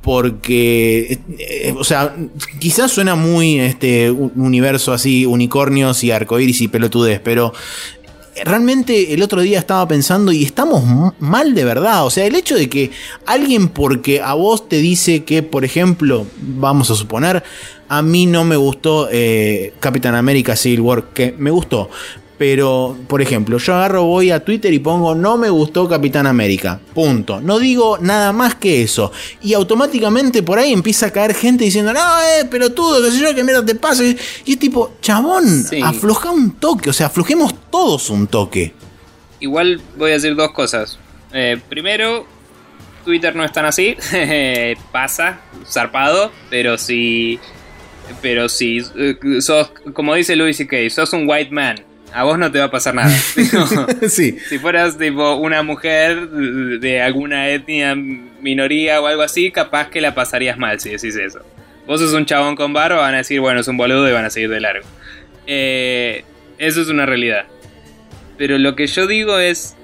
Porque, 0.00 1.18
eh, 1.38 1.74
o 1.76 1.84
sea, 1.84 2.14
quizás 2.60 2.90
suena 2.90 3.14
muy 3.14 3.58
este 3.58 4.10
universo 4.10 4.92
así, 4.92 5.26
unicornios 5.26 6.02
y 6.02 6.12
arcoíris 6.12 6.62
y 6.62 6.68
pelotudes, 6.68 7.20
pero 7.20 7.52
realmente 8.44 9.14
el 9.14 9.22
otro 9.22 9.40
día 9.40 9.58
estaba 9.58 9.86
pensando 9.86 10.32
y 10.32 10.44
estamos 10.44 11.12
mal 11.18 11.54
de 11.54 11.64
verdad. 11.64 12.06
O 12.06 12.10
sea, 12.10 12.26
el 12.26 12.34
hecho 12.34 12.56
de 12.56 12.68
que 12.68 12.90
alguien 13.26 13.68
porque 13.68 14.20
a 14.20 14.34
vos 14.34 14.68
te 14.68 14.76
dice 14.76 15.24
que, 15.24 15.42
por 15.42 15.64
ejemplo, 15.64 16.26
vamos 16.40 16.90
a 16.90 16.94
suponer, 16.94 17.42
a 17.88 18.02
mí 18.02 18.26
no 18.26 18.44
me 18.44 18.56
gustó 18.56 19.08
eh, 19.10 19.72
Capitán 19.80 20.14
América 20.14 20.56
Civil 20.56 20.80
War, 20.82 21.04
que 21.14 21.34
me 21.38 21.50
gustó. 21.50 21.90
Pero, 22.38 22.96
por 23.08 23.20
ejemplo, 23.20 23.58
yo 23.58 23.74
agarro, 23.74 24.04
voy 24.04 24.30
a 24.30 24.44
Twitter 24.44 24.72
y 24.72 24.78
pongo 24.78 25.16
no 25.16 25.36
me 25.36 25.50
gustó 25.50 25.88
Capitán 25.88 26.24
América. 26.24 26.78
Punto. 26.94 27.40
No 27.40 27.58
digo 27.58 27.98
nada 28.00 28.32
más 28.32 28.54
que 28.54 28.82
eso. 28.82 29.10
Y 29.42 29.54
automáticamente 29.54 30.44
por 30.44 30.60
ahí 30.60 30.72
empieza 30.72 31.06
a 31.06 31.10
caer 31.10 31.34
gente 31.34 31.64
diciendo, 31.64 31.92
no, 31.92 32.00
eh, 32.00 32.46
pero 32.48 32.70
tú, 32.70 32.88
qué 33.04 33.10
sé 33.10 33.20
yo, 33.20 33.34
que 33.34 33.42
mierda 33.42 33.66
te 33.66 33.74
pasa. 33.74 34.04
Y 34.04 34.52
es 34.52 34.58
tipo, 34.58 34.94
chabón, 35.02 35.66
afloja 35.82 36.30
un 36.30 36.52
toque. 36.52 36.90
O 36.90 36.92
sea, 36.92 37.08
aflojemos 37.08 37.52
todos 37.70 38.08
un 38.08 38.28
toque. 38.28 38.72
Igual 39.40 39.80
voy 39.96 40.12
a 40.12 40.14
decir 40.14 40.36
dos 40.36 40.52
cosas. 40.52 40.96
Eh, 41.32 41.60
primero, 41.68 42.24
Twitter 43.04 43.34
no 43.34 43.44
es 43.44 43.50
tan 43.50 43.64
así. 43.64 43.96
Pasa, 44.92 45.40
zarpado. 45.66 46.30
Pero 46.50 46.78
si. 46.78 47.40
Pero 48.22 48.48
si 48.48 48.78
eh, 48.96 49.16
sos, 49.40 49.72
como 49.92 50.14
dice 50.14 50.36
Louis 50.36 50.56
C.K., 50.56 50.76
sos 50.88 51.12
un 51.12 51.28
white 51.28 51.50
man 51.50 51.87
a 52.12 52.24
vos 52.24 52.38
no 52.38 52.50
te 52.50 52.58
va 52.58 52.66
a 52.66 52.70
pasar 52.70 52.94
nada. 52.94 53.10
sí. 54.08 54.38
Si 54.48 54.58
fueras 54.58 54.98
tipo 54.98 55.36
una 55.36 55.62
mujer 55.62 56.28
de 56.28 57.02
alguna 57.02 57.48
etnia 57.48 57.94
minoría 57.94 59.00
o 59.00 59.06
algo 59.06 59.22
así, 59.22 59.50
capaz 59.50 59.88
que 59.88 60.00
la 60.00 60.14
pasarías 60.14 60.58
mal 60.58 60.80
si 60.80 60.90
decís 60.90 61.16
eso. 61.16 61.40
Vos 61.86 62.00
sos 62.00 62.12
un 62.12 62.26
chabón 62.26 62.54
con 62.56 62.72
barro, 62.72 62.98
van 62.98 63.14
a 63.14 63.18
decir, 63.18 63.40
bueno, 63.40 63.60
es 63.60 63.68
un 63.68 63.76
boludo 63.76 64.08
y 64.08 64.12
van 64.12 64.24
a 64.24 64.30
seguir 64.30 64.50
de 64.50 64.60
largo. 64.60 64.86
Eh, 65.46 66.24
eso 66.58 66.82
es 66.82 66.88
una 66.88 67.06
realidad. 67.06 67.46
Pero 68.36 68.58
lo 68.58 68.76
que 68.76 68.86
yo 68.86 69.06
digo 69.06 69.38
es, 69.38 69.74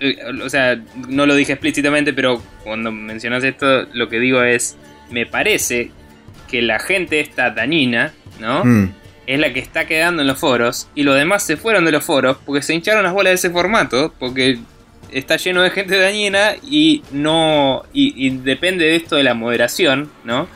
eh, 0.00 0.18
o 0.42 0.48
sea, 0.48 0.80
no 1.08 1.26
lo 1.26 1.34
dije 1.34 1.52
explícitamente, 1.52 2.12
pero 2.12 2.42
cuando 2.64 2.90
mencionas 2.90 3.44
esto, 3.44 3.86
lo 3.92 4.08
que 4.08 4.18
digo 4.18 4.42
es, 4.42 4.76
me 5.10 5.26
parece 5.26 5.92
que 6.48 6.60
la 6.60 6.78
gente 6.78 7.20
está 7.20 7.50
dañina, 7.50 8.12
¿no? 8.40 8.64
Mm 8.64 8.92
es 9.28 9.38
la 9.38 9.52
que 9.52 9.60
está 9.60 9.86
quedando 9.86 10.22
en 10.22 10.26
los 10.26 10.38
foros 10.38 10.88
y 10.94 11.02
los 11.02 11.14
demás 11.14 11.44
se 11.44 11.58
fueron 11.58 11.84
de 11.84 11.92
los 11.92 12.02
foros 12.02 12.38
porque 12.46 12.62
se 12.62 12.72
hincharon 12.72 13.02
las 13.02 13.12
bolas 13.12 13.32
de 13.32 13.34
ese 13.34 13.50
formato, 13.50 14.14
porque 14.18 14.58
está 15.12 15.36
lleno 15.36 15.60
de 15.60 15.68
gente 15.68 15.98
dañina 15.98 16.54
y 16.62 17.02
no. 17.12 17.84
Y, 17.92 18.30
depende 18.38 18.86
de 18.86 18.96
esto 18.96 19.16
de 19.16 19.24
la 19.24 19.34
moderación, 19.34 20.10
¿no? 20.24 20.48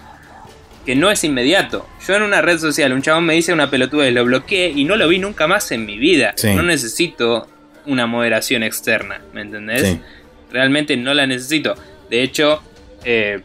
Que 0.86 0.96
no 0.96 1.10
es 1.10 1.22
inmediato. 1.22 1.86
Yo 2.09 2.14
en 2.14 2.22
una 2.22 2.40
red 2.40 2.59
social, 2.59 2.94
un 2.94 3.02
chabón 3.02 3.26
me 3.26 3.34
dice 3.34 3.52
una 3.52 3.68
pelotuda 3.68 4.09
y 4.09 4.10
lo 4.10 4.24
bloqueé 4.24 4.70
y 4.74 4.84
no 4.84 4.96
lo 4.96 5.06
vi 5.06 5.18
nunca 5.18 5.46
más 5.46 5.70
en 5.70 5.84
mi 5.84 5.98
vida. 5.98 6.34
No 6.42 6.62
necesito 6.62 7.46
una 7.84 8.06
moderación 8.06 8.62
externa, 8.62 9.20
¿me 9.34 9.42
entendés? 9.42 9.98
Realmente 10.51 10.96
no 10.96 11.12
la 11.12 11.26
necesito. 11.26 11.74
De 12.09 12.22
hecho, 12.22 12.62
eh, 13.05 13.42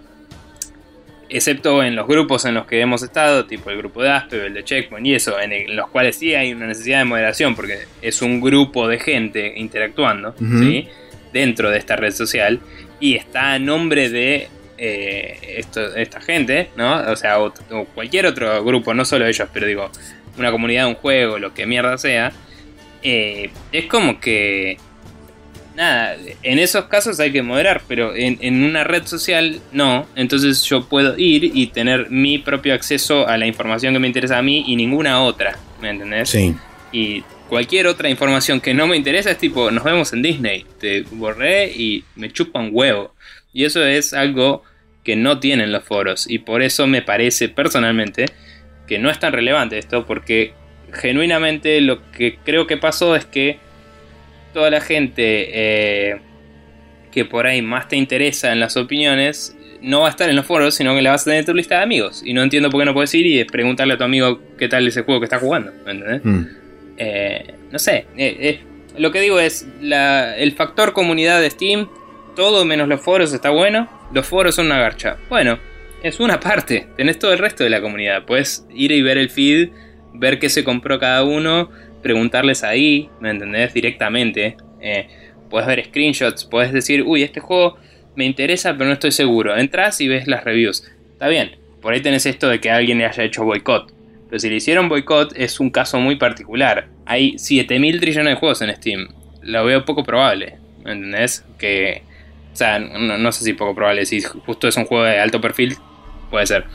excepto 1.30 1.84
en 1.84 1.96
los 1.96 2.08
grupos 2.08 2.46
en 2.46 2.54
los 2.56 2.66
que 2.66 2.80
hemos 2.80 3.04
estado, 3.04 3.46
tipo 3.46 3.70
el 3.70 3.78
grupo 3.78 4.02
de 4.02 4.10
Aspe, 4.10 4.46
el 4.46 4.54
de 4.54 4.64
Checkpoint 4.64 5.06
y 5.06 5.16
eso, 5.16 5.40
en, 5.40 5.76
los 5.76 5.90
cuales 5.90 6.16
sí 6.16 6.36
hay 6.36 6.54
una 6.54 6.68
necesidad 6.68 7.00
de 7.00 7.06
moderación 7.06 7.56
porque 7.56 7.80
es 8.02 8.22
un 8.22 8.42
grupo 8.42 8.88
de 8.88 9.00
gente 9.00 9.54
interactuando 9.58 10.36
¿sí? 10.38 10.88
dentro 11.34 11.70
de 11.70 11.78
esta 11.78 11.96
red 11.96 12.12
social 12.12 12.60
y 13.00 13.16
está 13.16 13.54
a 13.54 13.60
nombre 13.60 14.10
de 14.10 14.48
eh, 14.78 15.64
esta 15.96 16.22
gente, 16.22 16.70
¿no? 16.76 17.12
O 17.12 17.16
sea, 17.16 17.40
o, 17.40 17.54
cualquier 17.96 18.26
otro 18.26 18.64
grupo, 18.64 18.94
no 18.94 19.06
solo 19.06 19.26
ellos, 19.26 19.48
pero 19.52 19.66
digo, 19.66 19.90
una 20.38 20.52
comunidad, 20.52 20.88
un 20.88 20.96
juego, 20.96 21.40
lo 21.40 21.54
que 21.54 21.66
mierda 21.66 21.98
sea, 21.98 22.32
eh, 23.04 23.50
es 23.72 23.86
como 23.86 24.20
que 24.20 24.78
nada, 25.78 26.18
en 26.42 26.60
esos 26.60 26.86
casos 26.86 27.20
hay 27.20 27.32
que 27.32 27.44
moderar, 27.44 27.84
pero 27.88 28.14
en, 28.16 28.64
una 28.64 28.84
red 28.84 29.06
social 29.06 29.62
no. 29.72 30.08
Entonces 30.16 30.64
yo 30.64 30.90
puedo 30.90 31.18
ir 31.18 31.52
y 31.54 31.68
tener 31.68 32.10
mi 32.10 32.40
propio 32.40 32.74
acceso 32.74 33.28
a 33.28 33.38
la 33.38 33.46
información 33.46 33.94
que 33.94 34.00
me 34.00 34.08
interesa 34.08 34.40
a 34.40 34.42
mí 34.42 34.66
y 34.68 34.76
ninguna 34.76 35.22
otra, 35.22 35.58
¿me 35.80 35.92
entendés? 35.92 36.30
Sí. 36.30 36.56
Y 36.92 37.22
cualquier 37.48 37.86
otra 37.86 38.10
información 38.10 38.60
que 38.60 38.74
no 38.74 38.88
me 38.88 38.98
interesa 38.98 39.30
es 39.30 39.38
tipo, 39.38 39.70
nos 39.70 39.84
vemos 39.84 40.12
en 40.14 40.24
Disney, 40.24 40.66
te 40.80 41.04
borré 41.12 41.72
y 41.72 42.04
me 42.16 42.32
chupa 42.34 42.60
un 42.60 42.72
huevo. 42.74 43.14
Y 43.54 43.64
eso 43.64 43.86
es 43.86 44.14
algo 44.14 44.64
que 45.04 45.16
no 45.16 45.40
tienen 45.40 45.72
los 45.72 45.84
foros 45.84 46.30
y 46.30 46.40
por 46.40 46.64
eso 46.64 46.88
me 46.88 47.02
parece 47.02 47.50
personalmente 47.50 48.26
que 48.88 49.00
no 49.00 49.10
es 49.10 49.20
tan 49.20 49.32
relevante 49.32 49.78
esto 49.78 50.06
porque 50.06 50.54
genuinamente 50.92 51.80
lo 51.82 52.12
que 52.12 52.38
creo 52.44 52.68
que 52.68 52.78
pasó 52.78 53.16
es 53.16 53.26
que 53.26 53.60
toda 54.58 54.72
la 54.72 54.82
gente 54.82 55.50
eh, 55.54 56.18
que 57.12 57.26
por 57.26 57.46
ahí 57.46 57.62
más 57.62 57.88
te 57.88 57.96
interesa 57.96 58.52
en 58.52 58.60
las 58.60 58.76
opiniones 58.76 59.56
no 59.84 60.00
va 60.02 60.08
a 60.08 60.10
estar 60.10 60.28
en 60.32 60.36
los 60.36 60.48
foros, 60.48 60.74
sino 60.74 60.96
que 60.96 61.04
la 61.04 61.12
vas 61.12 61.22
a 61.22 61.26
tener 61.26 61.42
en 61.42 61.46
tu 61.46 61.54
lista 61.54 61.78
de 61.78 61.84
amigos. 61.84 62.24
Y 62.26 62.34
no 62.34 62.42
entiendo 62.42 62.72
por 62.72 62.82
qué 62.82 62.86
no 62.86 62.96
puedes 62.96 63.14
ir 63.14 63.28
y 63.28 63.44
preguntarle 63.44 63.94
a 63.94 63.98
tu 64.00 64.04
amigo 64.04 64.42
qué 64.58 64.68
tal 64.68 64.88
ese 64.88 65.04
juego 65.04 65.20
que 65.20 65.26
está 65.26 65.38
jugando. 65.38 65.72
Mm. 66.24 66.42
Eh, 66.98 67.54
no 67.72 67.78
sé. 67.78 68.08
Eh, 68.18 68.62
lo 68.98 69.12
que 69.12 69.22
digo 69.22 69.40
es, 69.40 69.68
el 69.80 70.52
factor 70.54 70.92
comunidad 70.94 71.40
de 71.40 71.52
Steam, 71.52 71.88
todo 72.36 72.66
menos 72.66 72.88
los 72.88 73.00
foros 73.00 73.32
está 73.34 73.52
bueno. 73.52 73.88
Los 74.12 74.26
foros 74.26 74.56
son 74.56 74.66
una 74.66 74.80
garcha. 74.80 75.18
Bueno, 75.30 75.60
es 76.02 76.20
una 76.20 76.40
parte. 76.40 76.88
Tenés 76.98 77.20
todo 77.20 77.32
el 77.32 77.38
resto 77.38 77.64
de 77.64 77.70
la 77.70 77.80
comunidad. 77.80 78.26
Puedes 78.26 78.66
ir 78.74 78.92
y 78.92 79.04
ver 79.04 79.20
el 79.20 79.30
feed, 79.30 79.70
ver 80.16 80.40
qué 80.40 80.50
se 80.50 80.64
compró 80.64 80.98
cada 80.98 81.24
uno 81.24 81.70
preguntarles 82.02 82.64
ahí, 82.64 83.10
¿me 83.20 83.30
entendés? 83.30 83.74
Directamente. 83.74 84.58
Eh, 84.82 85.08
puedes 85.50 85.68
ver 85.68 85.86
screenshots, 85.86 86.46
puedes 86.46 86.72
decir, 86.72 87.04
uy, 87.04 87.24
este 87.24 87.40
juego 87.40 87.78
me 88.16 88.26
interesa, 88.26 88.74
pero 88.74 88.86
no 88.86 88.94
estoy 88.94 89.12
seguro. 89.12 89.58
Entras 89.58 90.02
y 90.02 90.08
ves 90.08 90.28
las 90.28 90.44
reviews. 90.44 90.84
Está 91.14 91.28
bien, 91.28 91.58
por 91.82 91.94
ahí 91.94 92.02
tenés 92.02 92.26
esto 92.26 92.50
de 92.50 92.60
que 92.60 92.72
alguien 92.72 92.98
le 92.98 93.06
haya 93.06 93.24
hecho 93.24 93.44
boicot. 93.44 93.94
Pero 94.30 94.40
si 94.40 94.50
le 94.50 94.56
hicieron 94.56 94.90
boicot 94.90 95.34
es 95.36 95.60
un 95.60 95.70
caso 95.70 96.00
muy 96.00 96.16
particular. 96.16 96.88
Hay 97.06 97.38
7000 97.40 98.00
trillones 98.00 98.34
de 98.34 98.40
juegos 98.40 98.62
en 98.62 98.76
Steam. 98.76 99.08
Lo 99.42 99.64
veo 99.66 99.86
poco 99.86 100.04
probable. 100.04 100.58
¿Me 100.84 100.92
entendés? 100.92 101.46
Que. 101.58 102.04
O 102.52 102.56
sea, 102.56 102.80
no, 102.80 103.18
no 103.18 103.32
sé 103.32 103.44
si 103.44 103.54
poco 103.54 103.76
probable. 103.76 104.06
Si 104.06 104.22
justo 104.22 104.68
es 104.68 104.76
un 104.76 104.86
juego 104.86 105.06
de 105.06 105.20
alto 105.20 105.40
perfil, 105.40 105.78
puede 106.30 106.46
ser. 106.48 106.66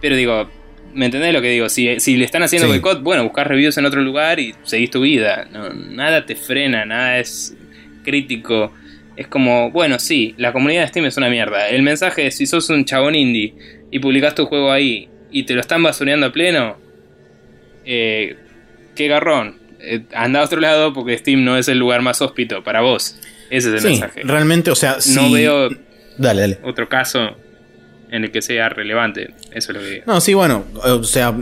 Pero 0.00 0.16
digo, 0.16 0.48
¿Me 0.94 1.06
entendés 1.06 1.32
lo 1.32 1.40
que 1.40 1.50
digo? 1.50 1.68
Si, 1.68 1.86
le 2.16 2.24
están 2.24 2.42
haciendo 2.42 2.68
boicot, 2.68 3.02
bueno, 3.02 3.24
buscar 3.24 3.48
reviews 3.48 3.76
en 3.78 3.86
otro 3.86 4.00
lugar 4.02 4.40
y 4.40 4.54
seguís 4.62 4.90
tu 4.90 5.00
vida. 5.00 5.48
nada 5.90 6.26
te 6.26 6.36
frena, 6.36 6.84
nada 6.84 7.18
es 7.18 7.56
crítico. 8.04 8.72
Es 9.16 9.26
como, 9.26 9.70
bueno, 9.70 9.98
sí, 9.98 10.34
la 10.38 10.52
comunidad 10.52 10.82
de 10.82 10.88
Steam 10.88 11.06
es 11.06 11.16
una 11.16 11.28
mierda. 11.28 11.68
El 11.68 11.82
mensaje 11.82 12.26
es, 12.26 12.36
si 12.36 12.46
sos 12.46 12.70
un 12.70 12.84
chabón 12.84 13.14
indie 13.14 13.54
y 13.90 13.98
publicás 13.98 14.34
tu 14.34 14.46
juego 14.46 14.72
ahí 14.72 15.08
y 15.30 15.44
te 15.44 15.54
lo 15.54 15.60
están 15.60 15.82
basureando 15.82 16.26
a 16.26 16.32
pleno, 16.32 16.76
eh, 17.84 18.36
qué 18.94 19.08
garrón. 19.08 19.58
Eh, 19.80 20.02
anda 20.14 20.40
a 20.40 20.44
otro 20.44 20.60
lado 20.60 20.92
porque 20.92 21.18
Steam 21.18 21.44
no 21.44 21.58
es 21.58 21.68
el 21.68 21.78
lugar 21.78 22.02
más 22.02 22.22
hóspito 22.22 22.62
para 22.62 22.80
vos. 22.80 23.18
Ese 23.50 23.74
es 23.74 23.84
el 23.84 23.90
mensaje. 23.90 24.22
Realmente, 24.24 24.70
o 24.70 24.74
sea, 24.74 24.96
no 25.14 25.30
veo 25.30 25.68
dale, 26.16 26.40
dale. 26.40 26.58
otro 26.62 26.88
caso 26.88 27.36
en 28.12 28.24
el 28.24 28.30
que 28.30 28.42
sea 28.42 28.68
relevante. 28.68 29.30
Eso 29.52 29.72
es 29.72 29.78
lo 29.78 29.80
que 29.80 30.02
No, 30.06 30.20
sí, 30.20 30.34
bueno, 30.34 30.64
o 30.84 31.02
sea, 31.02 31.34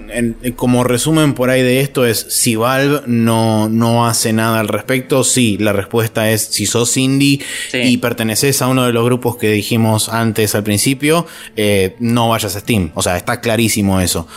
como 0.54 0.84
resumen 0.84 1.34
por 1.34 1.50
ahí 1.50 1.62
de 1.62 1.80
esto 1.80 2.06
es, 2.06 2.18
si 2.30 2.54
Valve 2.54 3.02
no, 3.06 3.68
no 3.68 4.06
hace 4.06 4.32
nada 4.32 4.60
al 4.60 4.68
respecto, 4.68 5.24
sí, 5.24 5.58
la 5.58 5.72
respuesta 5.72 6.30
es, 6.30 6.42
si 6.42 6.66
sos 6.66 6.96
indie 6.96 7.40
y 7.72 7.96
perteneces 7.96 8.62
a 8.62 8.68
uno 8.68 8.86
de 8.86 8.92
los 8.92 9.04
grupos 9.04 9.36
que 9.36 9.50
dijimos 9.50 10.08
antes 10.08 10.54
al 10.54 10.62
principio, 10.62 11.26
eh, 11.56 11.96
no 11.98 12.28
vayas 12.28 12.54
a 12.54 12.60
Steam. 12.60 12.92
O 12.94 13.02
sea, 13.02 13.16
está 13.16 13.40
clarísimo 13.40 14.00
eso. 14.00 14.28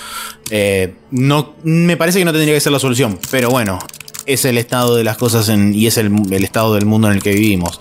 Eh, 0.49 0.95
no, 1.11 1.55
me 1.63 1.97
parece 1.97 2.17
que 2.17 2.25
no 2.25 2.33
tendría 2.33 2.55
que 2.55 2.61
ser 2.61 2.71
la 2.71 2.79
solución, 2.79 3.19
pero 3.29 3.51
bueno, 3.51 3.77
es 4.25 4.45
el 4.45 4.57
estado 4.57 4.95
de 4.95 5.03
las 5.03 5.17
cosas 5.17 5.49
y 5.49 5.87
es 5.87 5.97
el, 5.97 6.13
estado 6.31 6.75
del 6.75 6.85
mundo 6.85 7.07
en 7.07 7.15
el 7.15 7.23
que 7.23 7.33
vivimos. 7.33 7.79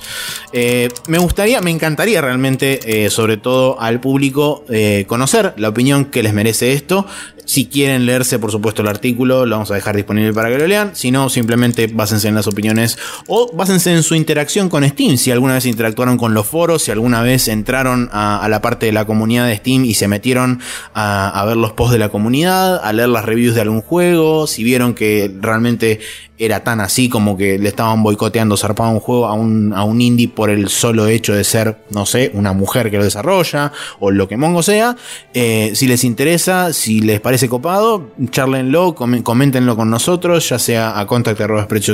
Eh, 0.52 0.89
me 1.06 1.19
gustaría, 1.19 1.60
me 1.60 1.70
encantaría 1.70 2.20
realmente, 2.20 3.05
eh, 3.05 3.10
sobre 3.10 3.36
todo 3.36 3.81
al 3.81 4.01
público, 4.01 4.64
eh, 4.69 5.05
conocer 5.06 5.55
la 5.56 5.69
opinión 5.69 6.06
que 6.06 6.23
les 6.23 6.32
merece 6.32 6.73
esto. 6.73 7.06
Si 7.44 7.66
quieren 7.66 8.06
leerse, 8.06 8.39
por 8.39 8.52
supuesto, 8.52 8.82
el 8.82 8.89
artículo, 8.89 9.47
lo 9.47 9.56
vamos 9.56 9.70
a 9.73 9.74
dejar 9.74 9.97
disponible 9.97 10.32
para 10.32 10.48
que 10.48 10.59
lo 10.59 10.66
lean. 10.66 10.94
Si 10.94 11.10
no, 11.10 11.28
simplemente 11.28 11.89
básense 11.89 12.28
en 12.28 12.36
las 12.36 12.47
opiniones 12.47 12.98
o 13.27 13.51
básense 13.52 13.93
en 13.93 14.05
su 14.05 14.14
interacción 14.14 14.69
con 14.69 14.89
Steam. 14.89 15.16
Si 15.16 15.31
alguna 15.32 15.55
vez 15.55 15.66
interactuaron 15.66 16.16
con 16.19 16.35
los 16.35 16.47
foros, 16.47 16.82
si 16.82 16.93
alguna 16.93 17.23
vez 17.23 17.48
entraron 17.48 18.09
a, 18.12 18.47
la 18.48 18.62
parte 18.62 18.86
de 18.86 18.93
la 18.93 19.06
comunidad 19.06 19.48
de 19.48 19.56
Steam 19.56 19.85
y 19.85 19.94
se 19.94 20.06
metieron 20.06 20.60
a, 20.94 21.44
ver 21.47 21.56
los 21.56 21.73
posts 21.73 21.93
de 21.93 21.98
la 21.98 22.10
comunidad, 22.10 22.81
a 22.82 22.93
leer 22.93 23.09
las 23.09 23.24
reviews 23.24 23.55
de 23.55 23.62
algún 23.62 23.82
juego, 23.82 24.47
si 24.47 24.62
vieron 24.62 24.94
que 24.94 25.35
realmente 25.40 25.98
era 26.39 26.64
tan 26.64 26.81
así 26.81 27.09
como 27.09 27.36
que 27.36 27.59
le 27.59 27.69
estaban 27.69 28.02
boicoteando, 28.02 28.56
zarpado 28.56 28.90
un 28.90 28.98
juego 29.01 29.27
a 29.27 29.35
un, 29.35 29.73
a 29.74 29.85
un 29.85 30.01
indie 30.01 30.28
por 30.28 30.51
el 30.51 30.69
solo 30.69 31.06
hecho 31.06 31.35
de 31.35 31.44
ser, 31.44 31.85
no 31.90 32.05
sé, 32.05 32.32
una 32.35 32.52
mujer 32.52 32.90
que 32.90 32.97
lo 32.98 33.05
desarrolla 33.05 33.73
o 34.01 34.10
lo 34.10 34.27
que 34.27 34.36
mongo 34.36 34.62
sea. 34.62 34.97
Eh, 35.35 35.73
si 35.74 35.86
les 35.86 36.02
interesa, 36.02 36.73
si 36.73 37.01
les 37.01 37.20
parece 37.20 37.32
copado, 37.49 38.11
charlenlo, 38.31 38.95
coméntenlo 38.95 39.77
con 39.77 39.91
nosotros, 39.91 40.49
ya 40.49 40.59
sea 40.59 40.99
a 40.99 41.07
contact 41.07 41.41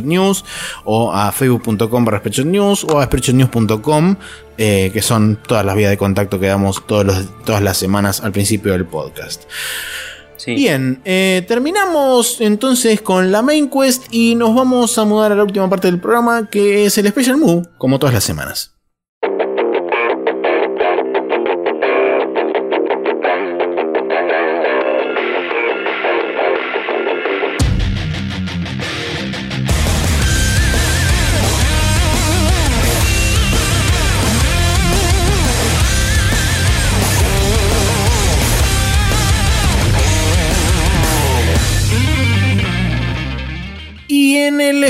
News 0.05 0.45
o 0.85 1.13
a 1.13 1.33
facebook.com 1.33 2.05
barra 2.05 2.23
News 2.45 2.85
o 2.85 2.99
a 2.99 3.05
spreadshotnews.com 3.05 4.17
eh, 4.57 4.91
que 4.93 5.03
son 5.03 5.39
todas 5.47 5.65
las 5.65 5.77
vías 5.77 5.91
de 5.91 5.99
contacto 5.99 6.41
que 6.41 6.47
damos 6.47 6.87
todos 6.87 7.29
todas 7.45 7.63
las 7.63 7.77
semanas 7.77 8.21
al 8.21 8.33
principio 8.33 8.73
del 8.73 8.87
podcast. 8.87 9.45
Bien, 10.47 11.01
eh, 11.05 11.45
terminamos 11.47 12.41
entonces 12.41 13.03
con 13.03 13.31
la 13.31 13.43
main 13.43 13.69
quest 13.69 14.07
y 14.11 14.35
nos 14.35 14.55
vamos 14.55 14.97
a 14.97 15.05
mudar 15.05 15.33
a 15.33 15.35
la 15.35 15.43
última 15.43 15.69
parte 15.69 15.91
del 15.91 16.01
programa 16.01 16.49
que 16.49 16.87
es 16.87 16.97
el 16.99 17.09
Special 17.09 17.37
Move, 17.37 17.69
como 17.77 17.99
todas 17.99 18.15
las 18.15 18.25
semanas. 18.25 18.78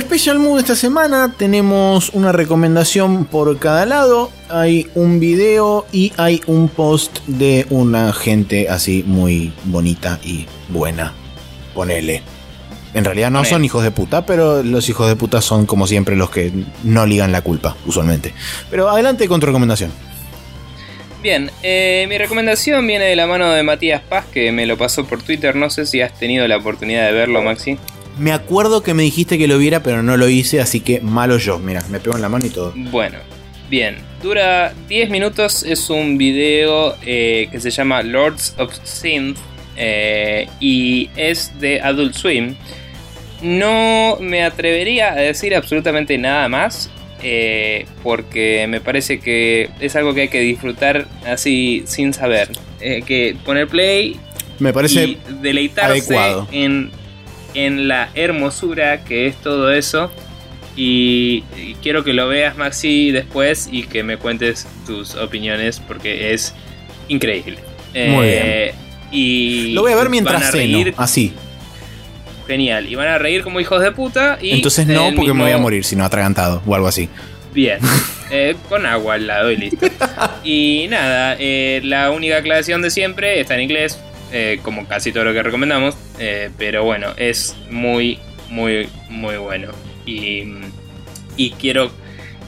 Special 0.09 0.39
Mood 0.39 0.61
esta 0.61 0.75
semana 0.75 1.35
tenemos 1.37 2.09
una 2.15 2.33
recomendación 2.33 3.27
por 3.27 3.59
cada 3.59 3.85
lado. 3.85 4.31
Hay 4.49 4.89
un 4.95 5.21
video 5.21 5.85
y 5.93 6.15
hay 6.17 6.41
un 6.47 6.71
post 6.71 7.19
de 7.27 7.67
una 7.69 8.15
gente 8.15 8.71
así 8.71 9.05
muy 9.07 9.53
bonita 9.65 10.19
y 10.25 10.47
buena. 10.71 11.13
Ponele. 11.75 12.23
En 12.95 13.05
realidad 13.05 13.31
no 13.31 13.45
son 13.45 13.67
hijos 13.67 13.85
de 13.85 13.91
puta, 13.91 14.25
pero 14.25 14.63
los 14.63 14.89
hijos 14.89 15.09
de 15.09 15.15
puta 15.15 15.43
son 15.43 15.67
como 15.67 15.87
siempre 15.87 16.17
los 16.17 16.31
que 16.31 16.53
no 16.85 17.05
ligan 17.05 17.31
la 17.31 17.43
culpa, 17.43 17.77
usualmente. 17.85 18.33
Pero 18.71 18.89
adelante 18.89 19.29
con 19.29 19.41
tu 19.41 19.47
recomendación. 19.47 19.93
Bien, 21.23 21.51
eh, 21.63 22.07
mi 22.09 22.17
recomendación 22.17 22.87
viene 22.87 23.05
de 23.05 23.15
la 23.17 23.27
mano 23.27 23.51
de 23.53 23.63
Matías 23.63 24.01
Paz, 24.01 24.25
que 24.33 24.53
me 24.53 24.65
lo 24.65 24.79
pasó 24.79 25.05
por 25.05 25.23
Twitter. 25.23 25.55
No 25.55 25.69
sé 25.69 25.85
si 25.85 26.01
has 26.01 26.19
tenido 26.19 26.49
la 26.49 26.57
oportunidad 26.57 27.05
de 27.05 27.13
verlo, 27.13 27.43
Maxi. 27.43 27.77
Me 28.19 28.33
acuerdo 28.33 28.83
que 28.83 28.95
me 28.95 29.03
dijiste 29.05 29.39
que 29.39 29.47
lo 29.49 29.59
viera, 29.59 29.83
pero 29.83 30.03
no 30.03 30.17
lo 30.17 30.29
hice, 30.29 30.61
así 30.61 30.81
que 30.81 31.01
malo 31.01 31.39
yo. 31.39 31.59
Mira, 31.59 31.83
me 31.91 32.01
pego 32.01 32.17
en 32.17 32.23
la 32.23 32.29
mano 32.29 32.47
y 32.47 32.51
todo. 32.51 32.73
Bueno, 32.77 33.19
bien. 33.71 33.97
Dura 34.23 34.73
10 34.89 35.11
minutos. 35.11 35.63
Es 35.63 35.89
un 35.91 36.19
video 36.19 36.97
eh, 37.07 37.49
que 37.53 37.61
se 37.61 37.71
llama 37.71 38.03
Lords 38.03 38.55
of 38.59 38.75
Synth. 38.85 39.39
eh, 39.77 40.49
y 40.59 41.09
es 41.17 41.53
de 41.61 41.81
Adult 41.81 42.15
Swim. 42.15 42.57
No 43.43 44.17
me 44.21 44.43
atrevería 44.45 45.13
a 45.13 45.17
decir 45.17 45.55
absolutamente 45.55 46.19
nada 46.19 46.49
más. 46.49 46.91
eh, 47.23 47.87
porque 48.05 48.67
me 48.69 48.81
parece 48.81 49.19
que 49.19 49.71
es 49.81 49.97
algo 49.97 50.15
que 50.15 50.23
hay 50.23 50.29
que 50.29 50.39
disfrutar 50.41 51.07
así 51.27 51.83
sin 51.87 52.13
saber. 52.15 52.49
Eh, 52.81 53.03
que 53.05 53.37
poner 53.45 53.67
play 53.67 54.17
Me 54.61 54.73
parece 54.73 55.05
y 55.05 55.19
deleitarse 55.43 55.91
adecuado. 55.91 56.47
en, 56.53 56.93
en 57.55 57.89
la 57.89 58.11
hermosura 58.15 59.05
que 59.05 59.27
es 59.27 59.37
todo 59.37 59.73
eso. 59.73 60.11
Y, 60.77 61.43
y 61.57 61.75
quiero 61.83 62.05
que 62.05 62.13
lo 62.13 62.29
veas, 62.29 62.57
Maxi, 62.57 63.11
después 63.11 63.69
y 63.71 63.83
que 63.85 64.03
me 64.05 64.17
cuentes 64.17 64.67
tus 64.87 65.17
opiniones 65.17 65.81
porque 65.81 66.33
es 66.33 66.55
increíble. 67.09 67.59
Muy 67.95 68.27
Eh, 68.29 68.75
Y 69.11 69.73
Lo 69.73 69.83
voy 69.83 69.93
a 69.93 69.97
ver 69.97 70.05
van 70.05 70.11
mientras 70.13 70.43
a 70.43 70.53
ceno, 70.53 70.79
reír, 70.79 70.95
así. 70.97 71.33
Genial. 72.47 72.87
Y 72.89 72.95
van 72.95 73.09
a 73.09 73.19
reír 73.19 73.43
como 73.43 73.59
hijos 73.61 73.83
de 73.83 73.91
puta. 73.93 74.39
Y 74.41 74.53
Entonces 74.53 74.87
no, 74.87 75.11
porque 75.17 75.35
me 75.35 75.43
voy 75.43 75.53
a 75.53 75.59
morir, 75.59 75.85
sino 75.85 76.05
atragantado 76.05 76.63
o 76.67 76.75
algo 76.75 76.87
así. 76.89 77.09
Bien, 77.53 77.79
Eh, 78.31 78.57
con 78.69 78.85
agua 78.85 79.15
al 79.15 79.27
lado 79.27 79.51
y 79.51 79.57
listo. 79.57 79.87
Y 80.45 80.87
nada, 80.91 81.35
eh, 81.39 81.81
la 81.83 82.11
única 82.11 82.37
aclaración 82.37 82.83
de 82.83 82.91
siempre 82.91 83.41
está 83.41 83.55
en 83.55 83.63
inglés, 83.63 83.99
eh, 84.33 84.61
como 84.63 84.87
casi 84.87 85.13
todo 85.13 85.25
lo 85.25 85.33
que 85.33 85.43
recomendamos, 85.43 85.97
eh, 86.19 86.51
pero 86.59 86.85
bueno, 86.85 87.09
es 87.17 87.57
muy, 87.71 88.19
muy, 88.49 88.89
muy 89.09 89.37
bueno. 89.37 89.73
Y, 90.07 90.45
y 91.37 91.51
quiero... 91.53 91.91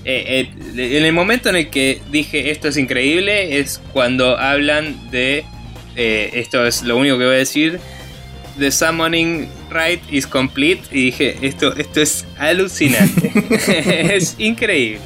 eh, 0.05 0.49
en 0.77 1.05
el 1.05 1.13
momento 1.13 1.49
en 1.51 1.57
el 1.57 1.71
que 1.71 2.01
dije 2.11 2.51
esto 2.51 2.69
es 2.69 2.77
increíble 2.77 3.59
es 3.59 3.81
cuando 3.93 4.39
hablan 4.39 5.11
de... 5.11 5.45
esto 5.97 6.67
es 6.67 6.83
lo 6.83 6.97
único 6.97 7.19
que 7.19 7.25
voy 7.27 7.35
a 7.35 7.39
decir. 7.39 7.79
The 8.59 8.71
Summoning 8.71 9.49
Rite 9.71 10.03
is 10.11 10.27
complete. 10.27 10.83
Y 10.91 11.07
dije, 11.07 11.37
esto, 11.43 11.75
esto 11.77 12.01
es 12.01 12.27
alucinante. 12.39 13.31
es 14.17 14.37
increíble. 14.39 15.01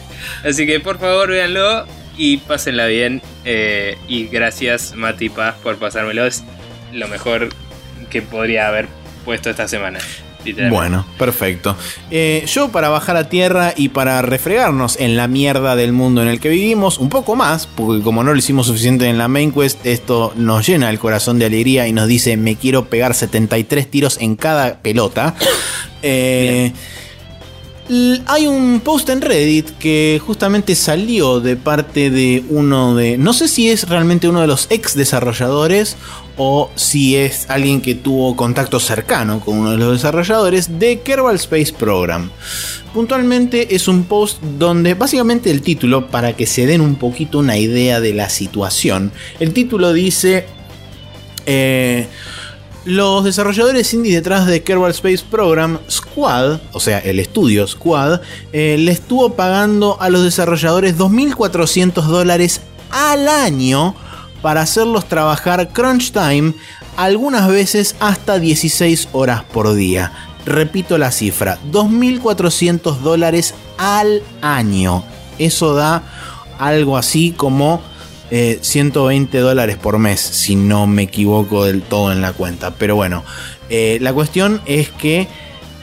Así 0.45 0.67
que 0.67 0.81
por 0.81 0.99
favor 0.99 1.29
véanlo 1.31 1.87
y 2.17 2.39
pásenla 2.39 2.87
bien. 2.87 3.21
eh, 3.45 3.97
y 4.09 4.27
gracias 4.29 4.95
Mati 4.95 5.29
Paz 5.29 5.57
por 5.63 5.77
pasármelo. 5.79 6.25
Es 6.27 6.43
lo 6.95 7.09
mejor 7.09 7.51
que 8.11 8.23
podría 8.23 8.69
haber 8.69 8.89
puesto 9.25 9.51
esta 9.51 9.69
semana. 9.69 9.99
Bueno, 10.69 11.07
perfecto. 11.19 11.75
Eh, 12.11 12.45
yo 12.47 12.69
para 12.71 12.91
bajar 12.91 13.17
a 13.17 13.29
tierra 13.29 13.73
y 13.77 13.89
para 13.89 14.21
refregarnos 14.23 15.01
en 15.01 15.17
la 15.17 15.27
mierda 15.27 15.75
del 15.75 15.93
mundo 15.93 16.23
en 16.23 16.29
el 16.29 16.41
que 16.41 16.51
vivimos, 16.51 16.99
un 16.99 17.09
poco 17.09 17.35
más, 17.35 17.67
porque 17.67 18.03
como 18.03 18.23
no 18.23 18.33
lo 18.33 18.39
hicimos 18.39 18.67
suficiente 18.67 19.07
en 19.07 19.17
la 19.17 19.29
main 19.29 19.53
quest, 19.53 19.85
esto 19.87 20.33
nos 20.37 20.67
llena 20.67 20.91
el 20.91 20.99
corazón 20.99 21.39
de 21.39 21.47
alegría 21.47 21.89
y 21.89 21.93
nos 21.93 22.09
dice 22.09 22.37
me 22.37 22.57
quiero 22.57 22.87
pegar 22.87 23.15
73 23.15 23.91
tiros 23.91 24.19
en 24.21 24.37
cada 24.37 24.79
pelota. 24.79 25.35
Eh, 26.07 26.71
hay 28.27 28.47
un 28.47 28.81
post 28.81 29.11
en 29.11 29.21
Reddit 29.21 29.71
que 29.79 30.21
justamente 30.25 30.75
salió 30.75 31.41
de 31.41 31.57
parte 31.57 32.11
de 32.11 32.43
uno 32.49 32.95
de. 32.95 33.19
No 33.19 33.35
sé 33.35 33.47
si 33.47 33.69
es 33.69 33.89
realmente 33.89 34.29
uno 34.29 34.41
de 34.41 34.47
los 34.47 34.69
ex 34.71 34.95
desarrolladores 34.95 35.97
o 36.39 36.71
si 36.77 37.17
es 37.17 37.45
alguien 37.49 37.83
que 37.83 37.95
tuvo 37.95 38.37
contacto 38.37 38.81
cercano 38.81 39.41
con 39.41 39.59
uno 39.59 39.73
de 39.73 39.77
los 39.77 39.93
desarrolladores 39.93 40.79
de 40.79 41.01
Kerbal 41.01 41.37
Space 41.37 41.75
Program. 41.75 42.31
Puntualmente 42.95 43.75
es 43.75 43.87
un 43.87 44.05
post 44.05 44.41
donde 44.59 44.95
básicamente 44.95 45.51
el 45.51 45.61
título, 45.61 46.09
para 46.09 46.35
que 46.35 46.47
se 46.47 46.65
den 46.65 46.81
un 46.81 46.95
poquito 46.95 47.39
una 47.39 47.59
idea 47.59 48.01
de 48.01 48.15
la 48.15 48.31
situación, 48.31 49.13
el 49.41 49.53
título 49.53 49.93
dice... 49.93 50.47
eh, 51.47 52.07
los 52.85 53.25
desarrolladores 53.25 53.95
indie 53.95 54.15
detrás 54.15 54.47
de 54.47 54.63
Kerbal 54.63 54.91
Space 54.91 55.25
Program, 55.31 55.79
Squad, 55.91 56.61
o 56.73 56.81
sea, 56.81 56.99
el 56.99 57.19
estudio 57.19 57.67
Squad, 57.67 58.21
eh, 58.53 58.77
le 58.79 58.93
estuvo 58.93 59.35
pagando 59.35 59.97
a 60.01 60.11
los 60.11 60.23
desarrolladores 60.23 60.99
2.400 60.99 62.03
dólares 62.03 62.61
al 62.91 63.29
año 63.29 63.95
para 64.43 64.61
hacerlos 64.61 65.07
trabajar 65.07 65.71
crunch 65.71 66.13
time, 66.13 66.53
algunas 66.97 67.49
veces 67.49 67.97
hasta 68.01 68.39
16 68.39 69.09
horas 69.13 69.43
por 69.45 69.75
día. 69.75 70.13
Repito 70.45 70.99
la 70.99 71.11
cifra, 71.11 71.59
2.400 71.73 72.99
dólares 72.99 73.55
al 73.79 74.23
año. 74.43 75.03
Eso 75.39 75.75
da 75.75 76.03
algo 76.59 76.99
así 76.99 77.33
como 77.33 77.81
eh, 78.31 78.59
120 78.61 79.39
dólares 79.39 79.77
por 79.77 79.99
mes, 79.99 80.21
si 80.21 80.57
no 80.57 80.87
me 80.87 81.03
equivoco 81.03 81.65
del 81.65 81.83
todo 81.83 82.13
en 82.13 82.21
la 82.21 82.33
cuenta. 82.33 82.75
Pero 82.77 82.97
bueno, 82.97 83.25
eh, 83.71 83.99
la 84.01 84.13
cuestión 84.13 84.61
es 84.67 84.91
que, 84.91 85.29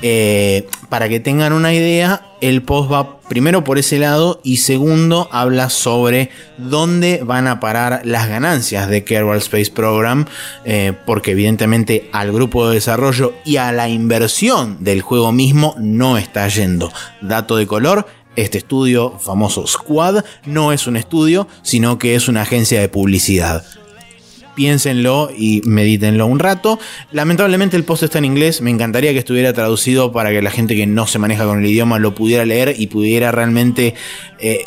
eh, 0.01 0.68
para 0.89 1.09
que 1.09 1.19
tengan 1.19 1.53
una 1.53 1.73
idea, 1.73 2.26
el 2.41 2.63
post 2.63 2.91
va 2.91 3.19
primero 3.31 3.63
por 3.63 3.77
ese 3.77 3.97
lado 3.97 4.41
y 4.43 4.57
segundo 4.57 5.30
habla 5.31 5.69
sobre 5.69 6.31
dónde 6.57 7.22
van 7.23 7.47
a 7.47 7.59
parar 7.59 8.01
las 8.03 8.27
ganancias 8.27 8.89
de 8.89 9.05
Kerbal 9.05 9.38
Space 9.38 9.72
Program, 9.72 10.26
eh, 10.65 10.93
porque 11.05 11.31
evidentemente 11.31 12.09
al 12.11 12.34
grupo 12.34 12.68
de 12.68 12.76
desarrollo 12.76 13.34
y 13.45 13.57
a 13.57 13.72
la 13.72 13.88
inversión 13.88 14.84
del 14.84 15.01
juego 15.01 15.31
mismo 15.31 15.76
no 15.80 16.18
está 16.18 16.47
yendo. 16.47 16.91
Dato 17.22 17.55
de 17.55 17.68
color, 17.68 18.07
este 18.36 18.60
estudio 18.60 19.18
famoso 19.20 19.68
Squad 19.68 20.24
no 20.45 20.72
es 20.72 20.88
un 20.88 20.98
estudio, 20.98 21.48
sino 21.62 21.98
que 21.98 22.16
es 22.16 22.28
una 22.28 22.44
agencia 22.44 22.80
de 22.80 22.90
publicidad. 22.90 23.64
Piénsenlo 24.56 25.32
y 25.36 25.62
medítenlo 25.66 26.26
un 26.26 26.40
rato. 26.40 26.78
Lamentablemente 27.12 27.78
el 27.78 27.86
post 27.86 28.03
está 28.03 28.18
en 28.18 28.26
inglés. 28.26 28.62
Me 28.62 28.70
encantaría 28.70 29.14
que 29.14 29.20
estuviera 29.20 29.53
traducido 29.53 30.12
para 30.12 30.30
que 30.32 30.41
la 30.41 30.52
gente 30.52 30.76
que 30.76 30.86
no 30.86 31.08
se 31.08 31.20
maneja 31.20 31.45
con 31.45 31.60
el 31.60 31.66
idioma 31.66 31.99
lo 31.99 32.16
pudiera 32.16 32.45
leer 32.45 32.76
y 32.78 32.88
pudiera 32.88 33.32
realmente 33.32 33.95
eh, 34.40 34.66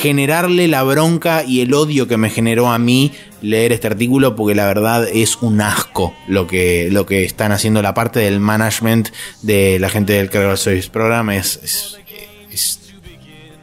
generarle 0.00 0.68
la 0.68 0.82
bronca 0.82 1.44
y 1.44 1.60
el 1.60 1.72
odio 1.72 2.06
que 2.08 2.16
me 2.16 2.30
generó 2.30 2.70
a 2.70 2.78
mí 2.78 3.12
leer 3.40 3.72
este 3.72 3.86
artículo 3.86 4.36
porque 4.36 4.54
la 4.54 4.66
verdad 4.66 5.06
es 5.08 5.36
un 5.36 5.60
asco 5.60 6.14
lo 6.28 6.46
que, 6.46 6.88
lo 6.90 7.06
que 7.06 7.24
están 7.24 7.52
haciendo 7.52 7.82
la 7.82 7.94
parte 7.94 8.20
del 8.20 8.40
management 8.40 9.08
de 9.42 9.78
la 9.78 9.88
gente 9.88 10.14
del 10.14 10.30
Kerbal 10.30 10.58
Service 10.58 10.90
Program 10.90 11.30
es, 11.30 11.98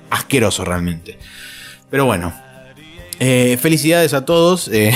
asqueroso 0.09 0.65
realmente. 0.65 1.17
Pero 1.89 2.05
bueno 2.05 2.33
eh, 3.23 3.59
felicidades 3.61 4.15
a 4.15 4.25
todos 4.25 4.67
eh, 4.69 4.91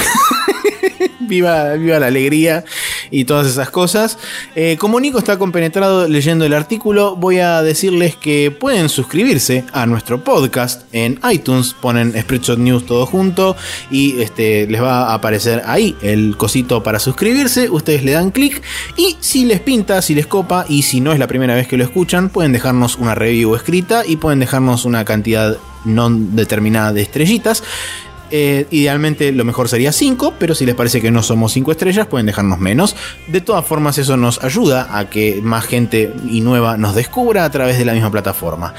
viva, 1.27 1.73
viva 1.73 1.99
la 1.99 2.07
alegría 2.07 2.63
y 3.11 3.25
todas 3.25 3.47
esas 3.47 3.69
cosas. 3.69 4.17
Eh, 4.55 4.77
como 4.79 4.99
Nico 4.99 5.19
está 5.19 5.37
compenetrado 5.37 6.07
leyendo 6.07 6.45
el 6.45 6.53
artículo, 6.53 7.15
voy 7.15 7.39
a 7.39 7.61
decirles 7.61 8.15
que 8.15 8.51
pueden 8.51 8.89
suscribirse 8.89 9.65
a 9.73 9.85
nuestro 9.85 10.23
podcast 10.23 10.83
en 10.93 11.19
iTunes, 11.31 11.73
ponen 11.73 12.13
Spreadshot 12.19 12.59
News 12.59 12.85
todo 12.85 13.05
junto 13.05 13.55
y 13.91 14.21
este, 14.21 14.67
les 14.67 14.81
va 14.81 15.09
a 15.09 15.13
aparecer 15.13 15.61
ahí 15.65 15.95
el 16.01 16.35
cosito 16.37 16.83
para 16.83 16.99
suscribirse. 16.99 17.69
Ustedes 17.69 18.03
le 18.03 18.11
dan 18.11 18.31
clic 18.31 18.61
y 18.97 19.17
si 19.19 19.45
les 19.45 19.59
pinta, 19.59 20.01
si 20.01 20.15
les 20.15 20.27
copa 20.27 20.65
y 20.67 20.83
si 20.83 21.01
no 21.01 21.13
es 21.13 21.19
la 21.19 21.27
primera 21.27 21.55
vez 21.55 21.67
que 21.67 21.77
lo 21.77 21.83
escuchan, 21.83 22.29
pueden 22.29 22.51
dejarnos 22.51 22.95
una 22.95 23.15
review 23.15 23.55
escrita 23.55 24.03
y 24.05 24.17
pueden 24.17 24.39
dejarnos 24.39 24.85
una 24.85 25.05
cantidad 25.05 25.57
no 25.85 26.09
determinada 26.09 26.93
de 26.93 27.01
estrellitas. 27.01 27.63
Eh, 28.37 28.67
idealmente 28.69 29.31
lo 29.31 29.45
mejor 29.45 29.69
sería 29.69 29.93
5, 29.93 30.33
pero 30.37 30.55
si 30.55 30.65
les 30.65 30.75
parece 30.75 30.99
que 30.99 31.09
no 31.09 31.23
somos 31.23 31.53
5 31.53 31.71
estrellas, 31.71 32.07
pueden 32.07 32.25
dejarnos 32.25 32.59
menos. 32.59 32.93
De 33.27 33.39
todas 33.39 33.63
formas, 33.63 33.97
eso 33.97 34.17
nos 34.17 34.43
ayuda 34.43 34.97
a 34.97 35.09
que 35.09 35.39
más 35.41 35.63
gente 35.63 36.11
y 36.29 36.41
nueva 36.41 36.75
nos 36.75 36.95
descubra 36.95 37.45
a 37.45 37.49
través 37.49 37.77
de 37.77 37.85
la 37.85 37.93
misma 37.93 38.11
plataforma. 38.11 38.73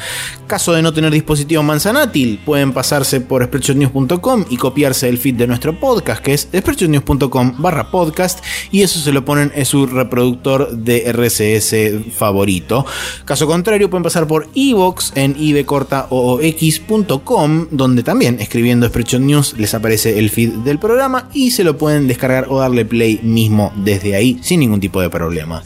Caso 0.46 0.74
de 0.74 0.82
no 0.82 0.92
tener 0.92 1.10
dispositivo 1.10 1.62
manzanátil, 1.62 2.38
pueden 2.44 2.74
pasarse 2.74 3.22
por 3.22 3.42
spreadshotnews.com 3.46 4.44
y 4.50 4.58
copiarse 4.58 5.08
el 5.08 5.16
feed 5.16 5.36
de 5.36 5.46
nuestro 5.46 5.80
podcast, 5.80 6.22
que 6.22 6.34
es 6.34 6.48
spreadshotnews.com 6.54 7.54
barra 7.56 7.90
podcast, 7.90 8.44
y 8.70 8.82
eso 8.82 8.98
se 8.98 9.10
lo 9.10 9.24
ponen 9.24 9.52
en 9.54 9.64
su 9.64 9.86
reproductor 9.86 10.76
de 10.76 11.10
RSS 11.10 11.74
favorito. 12.14 12.84
Caso 13.24 13.46
contrario, 13.46 13.88
pueden 13.88 14.04
pasar 14.04 14.26
por 14.26 14.50
iVoox 14.52 15.16
en 15.16 15.34
ibcortaoox.com, 15.38 17.68
donde 17.70 18.02
también 18.02 18.38
escribiendo 18.38 18.86
Spreadshot 18.86 19.22
News 19.22 19.45
les 19.56 19.74
aparece 19.74 20.18
el 20.18 20.30
feed 20.30 20.50
del 20.64 20.78
programa 20.78 21.28
y 21.32 21.50
se 21.50 21.64
lo 21.64 21.78
pueden 21.78 22.06
descargar 22.08 22.46
o 22.48 22.58
darle 22.58 22.84
play 22.84 23.20
mismo 23.22 23.72
desde 23.76 24.14
ahí 24.14 24.38
sin 24.42 24.60
ningún 24.60 24.80
tipo 24.80 25.00
de 25.00 25.10
problema. 25.10 25.62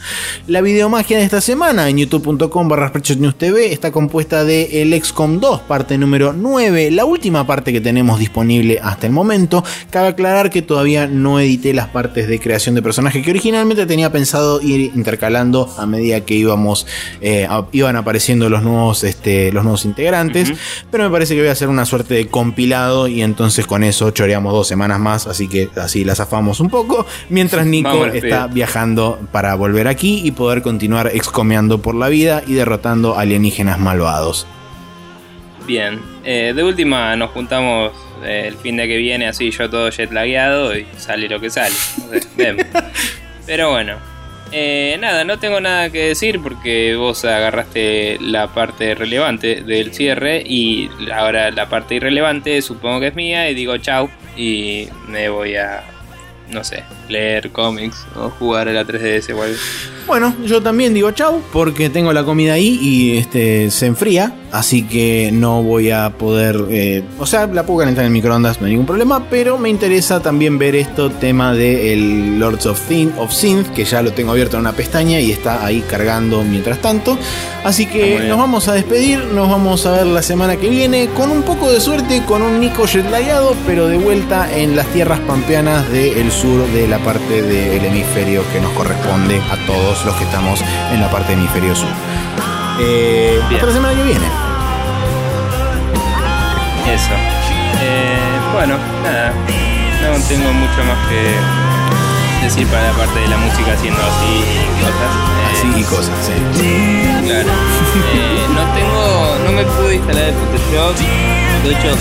La 0.47 0.61
videomagia 0.61 1.17
de 1.17 1.23
esta 1.23 1.41
semana 1.41 1.89
en 1.89 1.97
youtube.com 1.97 2.67
barra 2.67 2.91
News 3.17 3.35
TV 3.35 3.73
está 3.73 3.91
compuesta 3.91 4.43
de 4.43 4.81
el 4.81 5.01
XCOM 5.01 5.39
2, 5.39 5.61
parte 5.61 5.97
número 5.97 6.33
9, 6.33 6.91
la 6.91 7.05
última 7.05 7.45
parte 7.45 7.71
que 7.71 7.81
tenemos 7.81 8.19
disponible 8.19 8.79
hasta 8.81 9.07
el 9.07 9.13
momento. 9.13 9.63
Cabe 9.89 10.09
aclarar 10.09 10.49
que 10.49 10.61
todavía 10.61 11.07
no 11.07 11.39
edité 11.39 11.73
las 11.73 11.87
partes 11.89 12.27
de 12.27 12.39
creación 12.39 12.75
de 12.75 12.81
personaje 12.81 13.21
que 13.21 13.29
originalmente 13.29 13.85
tenía 13.85 14.11
pensado 14.11 14.61
ir 14.61 14.91
intercalando 14.95 15.73
a 15.77 15.85
medida 15.85 16.21
que 16.21 16.35
íbamos, 16.35 16.85
eh, 17.21 17.47
iban 17.71 17.95
apareciendo 17.95 18.49
los 18.49 18.63
nuevos, 18.63 19.03
este, 19.03 19.51
los 19.51 19.63
nuevos 19.63 19.85
integrantes. 19.85 20.53
Pero 20.91 21.03
me 21.03 21.09
parece 21.09 21.35
que 21.35 21.41
voy 21.41 21.49
a 21.49 21.53
hacer 21.53 21.69
una 21.69 21.85
suerte 21.85 22.13
de 22.13 22.27
compilado 22.27 23.07
y 23.07 23.21
entonces 23.21 23.60
con 23.67 23.83
eso 23.83 24.11
choreamos 24.11 24.53
dos 24.53 24.67
semanas 24.67 24.99
más, 24.99 25.27
así 25.27 25.47
que 25.47 25.69
así 25.75 26.03
la 26.03 26.15
zafamos 26.15 26.59
un 26.59 26.69
poco. 26.69 27.05
Mientras 27.29 27.65
Nico 27.65 28.05
está 28.05 28.47
viajando 28.47 29.19
para 29.31 29.55
volver 29.55 29.87
aquí 29.87 30.21
y 30.23 30.31
poder 30.31 30.61
continuar 30.61 31.11
excomeando 31.13 31.81
por 31.81 31.95
la 31.95 32.09
vida 32.09 32.43
y 32.45 32.53
derrotando 32.53 33.17
alienígenas 33.17 33.79
malvados. 33.79 34.47
Bien, 35.67 36.01
eh, 36.23 36.53
de 36.55 36.63
última 36.63 37.15
nos 37.15 37.31
juntamos 37.31 37.91
eh, 38.23 38.45
el 38.47 38.55
fin 38.55 38.77
de 38.77 38.87
que 38.87 38.97
viene 38.97 39.27
así 39.27 39.51
yo 39.51 39.69
todo 39.69 39.91
jetlagueado 39.91 40.75
y 40.75 40.85
sale 40.97 41.29
lo 41.29 41.39
que 41.39 41.49
sale. 41.49 41.75
Pero 43.45 43.71
bueno, 43.71 43.97
eh, 44.51 44.97
nada, 44.99 45.23
no 45.23 45.39
tengo 45.39 45.59
nada 45.59 45.89
que 45.89 46.07
decir 46.07 46.41
porque 46.41 46.95
vos 46.95 47.23
agarraste 47.25 48.17
la 48.19 48.47
parte 48.53 48.95
relevante 48.95 49.61
del 49.61 49.93
cierre 49.93 50.43
y 50.45 50.89
ahora 51.13 51.51
la 51.51 51.69
parte 51.69 51.95
irrelevante 51.95 52.61
supongo 52.61 52.99
que 52.99 53.07
es 53.07 53.15
mía 53.15 53.49
y 53.49 53.55
digo 53.55 53.77
chau 53.77 54.09
y 54.35 54.87
me 55.07 55.29
voy 55.29 55.55
a 55.55 55.83
no 56.49 56.63
sé, 56.63 56.83
leer 57.11 57.51
cómics 57.51 58.05
o 58.15 58.29
jugar 58.29 58.69
a 58.69 58.73
la 58.73 58.85
3DS 58.85 59.33
o 59.35 59.43
algo. 59.43 59.57
Bueno, 60.07 60.35
yo 60.45 60.61
también 60.61 60.93
digo 60.93 61.11
chau 61.11 61.41
porque 61.53 61.89
tengo 61.89 62.11
la 62.11 62.23
comida 62.23 62.53
ahí 62.53 62.79
y 62.81 63.17
este 63.17 63.69
se 63.69 63.85
enfría, 63.85 64.33
así 64.51 64.83
que 64.83 65.29
no 65.31 65.61
voy 65.61 65.91
a 65.91 66.09
poder, 66.17 66.65
eh, 66.69 67.03
o 67.19 67.25
sea, 67.25 67.47
la 67.47 67.65
puedo 67.65 67.79
calentar 67.79 68.03
en 68.03 68.07
el 68.07 68.13
microondas, 68.13 68.59
no 68.59 68.65
hay 68.65 68.71
ningún 68.71 68.87
problema, 68.87 69.29
pero 69.29 69.57
me 69.57 69.69
interesa 69.69 70.21
también 70.21 70.57
ver 70.57 70.75
esto 70.75 71.11
tema 71.11 71.53
de 71.53 71.93
el 71.93 72.39
Lords 72.39 72.65
of, 72.65 72.81
Thin, 72.87 73.13
of 73.17 73.31
Synth, 73.31 73.67
que 73.73 73.85
ya 73.85 74.01
lo 74.01 74.11
tengo 74.11 74.31
abierto 74.31 74.57
en 74.57 74.61
una 74.61 74.73
pestaña 74.73 75.19
y 75.19 75.31
está 75.31 75.65
ahí 75.65 75.81
cargando 75.87 76.43
mientras 76.43 76.81
tanto. 76.81 77.17
Así 77.63 77.85
que 77.85 78.21
nos 78.27 78.37
vamos 78.37 78.67
a 78.67 78.73
despedir, 78.73 79.23
nos 79.25 79.49
vamos 79.49 79.85
a 79.85 79.91
ver 79.91 80.07
la 80.07 80.23
semana 80.23 80.57
que 80.57 80.69
viene 80.69 81.09
con 81.15 81.29
un 81.29 81.43
poco 81.43 81.71
de 81.71 81.79
suerte, 81.79 82.23
con 82.25 82.41
un 82.41 82.59
Nico 82.59 82.87
jetlayado, 82.87 83.55
pero 83.67 83.87
de 83.87 83.97
vuelta 83.97 84.49
en 84.51 84.75
las 84.75 84.87
tierras 84.87 85.19
pampeanas 85.19 85.89
del 85.91 86.31
sur 86.31 86.65
de 86.71 86.87
la 86.87 86.97
parte 87.03 87.41
del 87.41 87.83
hemisferio 87.85 88.43
que 88.51 88.59
nos 88.59 88.71
corresponde 88.73 89.41
a 89.51 89.57
todos 89.65 90.05
los 90.05 90.15
que 90.15 90.23
estamos 90.23 90.61
en 90.93 91.01
la 91.01 91.09
parte 91.09 91.31
del 91.31 91.39
hemisferio 91.39 91.75
sur. 91.75 91.89
Eh, 92.79 93.39
hasta 93.51 93.65
la 93.65 93.73
semana 93.73 93.95
que 93.95 94.03
viene. 94.03 94.25
Eso. 96.87 97.13
Eh, 97.81 98.17
bueno, 98.53 98.77
nada. 99.03 99.33
No 100.01 100.17
tengo 100.27 100.51
mucho 100.53 100.83
más 100.83 100.97
que 101.07 102.45
decir 102.45 102.67
para 102.67 102.83
la 102.83 102.93
parte 102.93 103.19
de 103.19 103.27
la 103.27 103.37
música 103.37 103.73
haciendo 103.73 104.01
así 104.01 104.43
cosas. 104.81 105.13
así 105.53 105.79
y 105.79 105.83
cosas, 105.83 106.15
sí. 106.25 106.33
Claro. 107.25 107.49
Eh, 108.13 108.45
no 108.49 108.63
tengo. 108.73 109.37
No 109.45 109.51
me 109.51 109.63
pude 109.63 109.95
instalar 109.95 110.23
el 110.23 110.33
Photoshop. 110.33 110.95
De 111.63 111.69
hecho, 111.71 111.97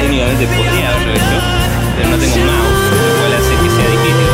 técnicamente 0.00 0.46
podría 0.46 0.90
haberlo 0.90 1.12
hecho. 1.12 1.68
Pero 1.96 2.10
no 2.10 2.16
tengo 2.16 2.36
mouse, 2.36 2.92
lo 2.94 3.18
cual 3.18 3.32
hace 3.34 3.54
que 3.62 3.70
sea 3.70 3.90
difícil 3.90 4.27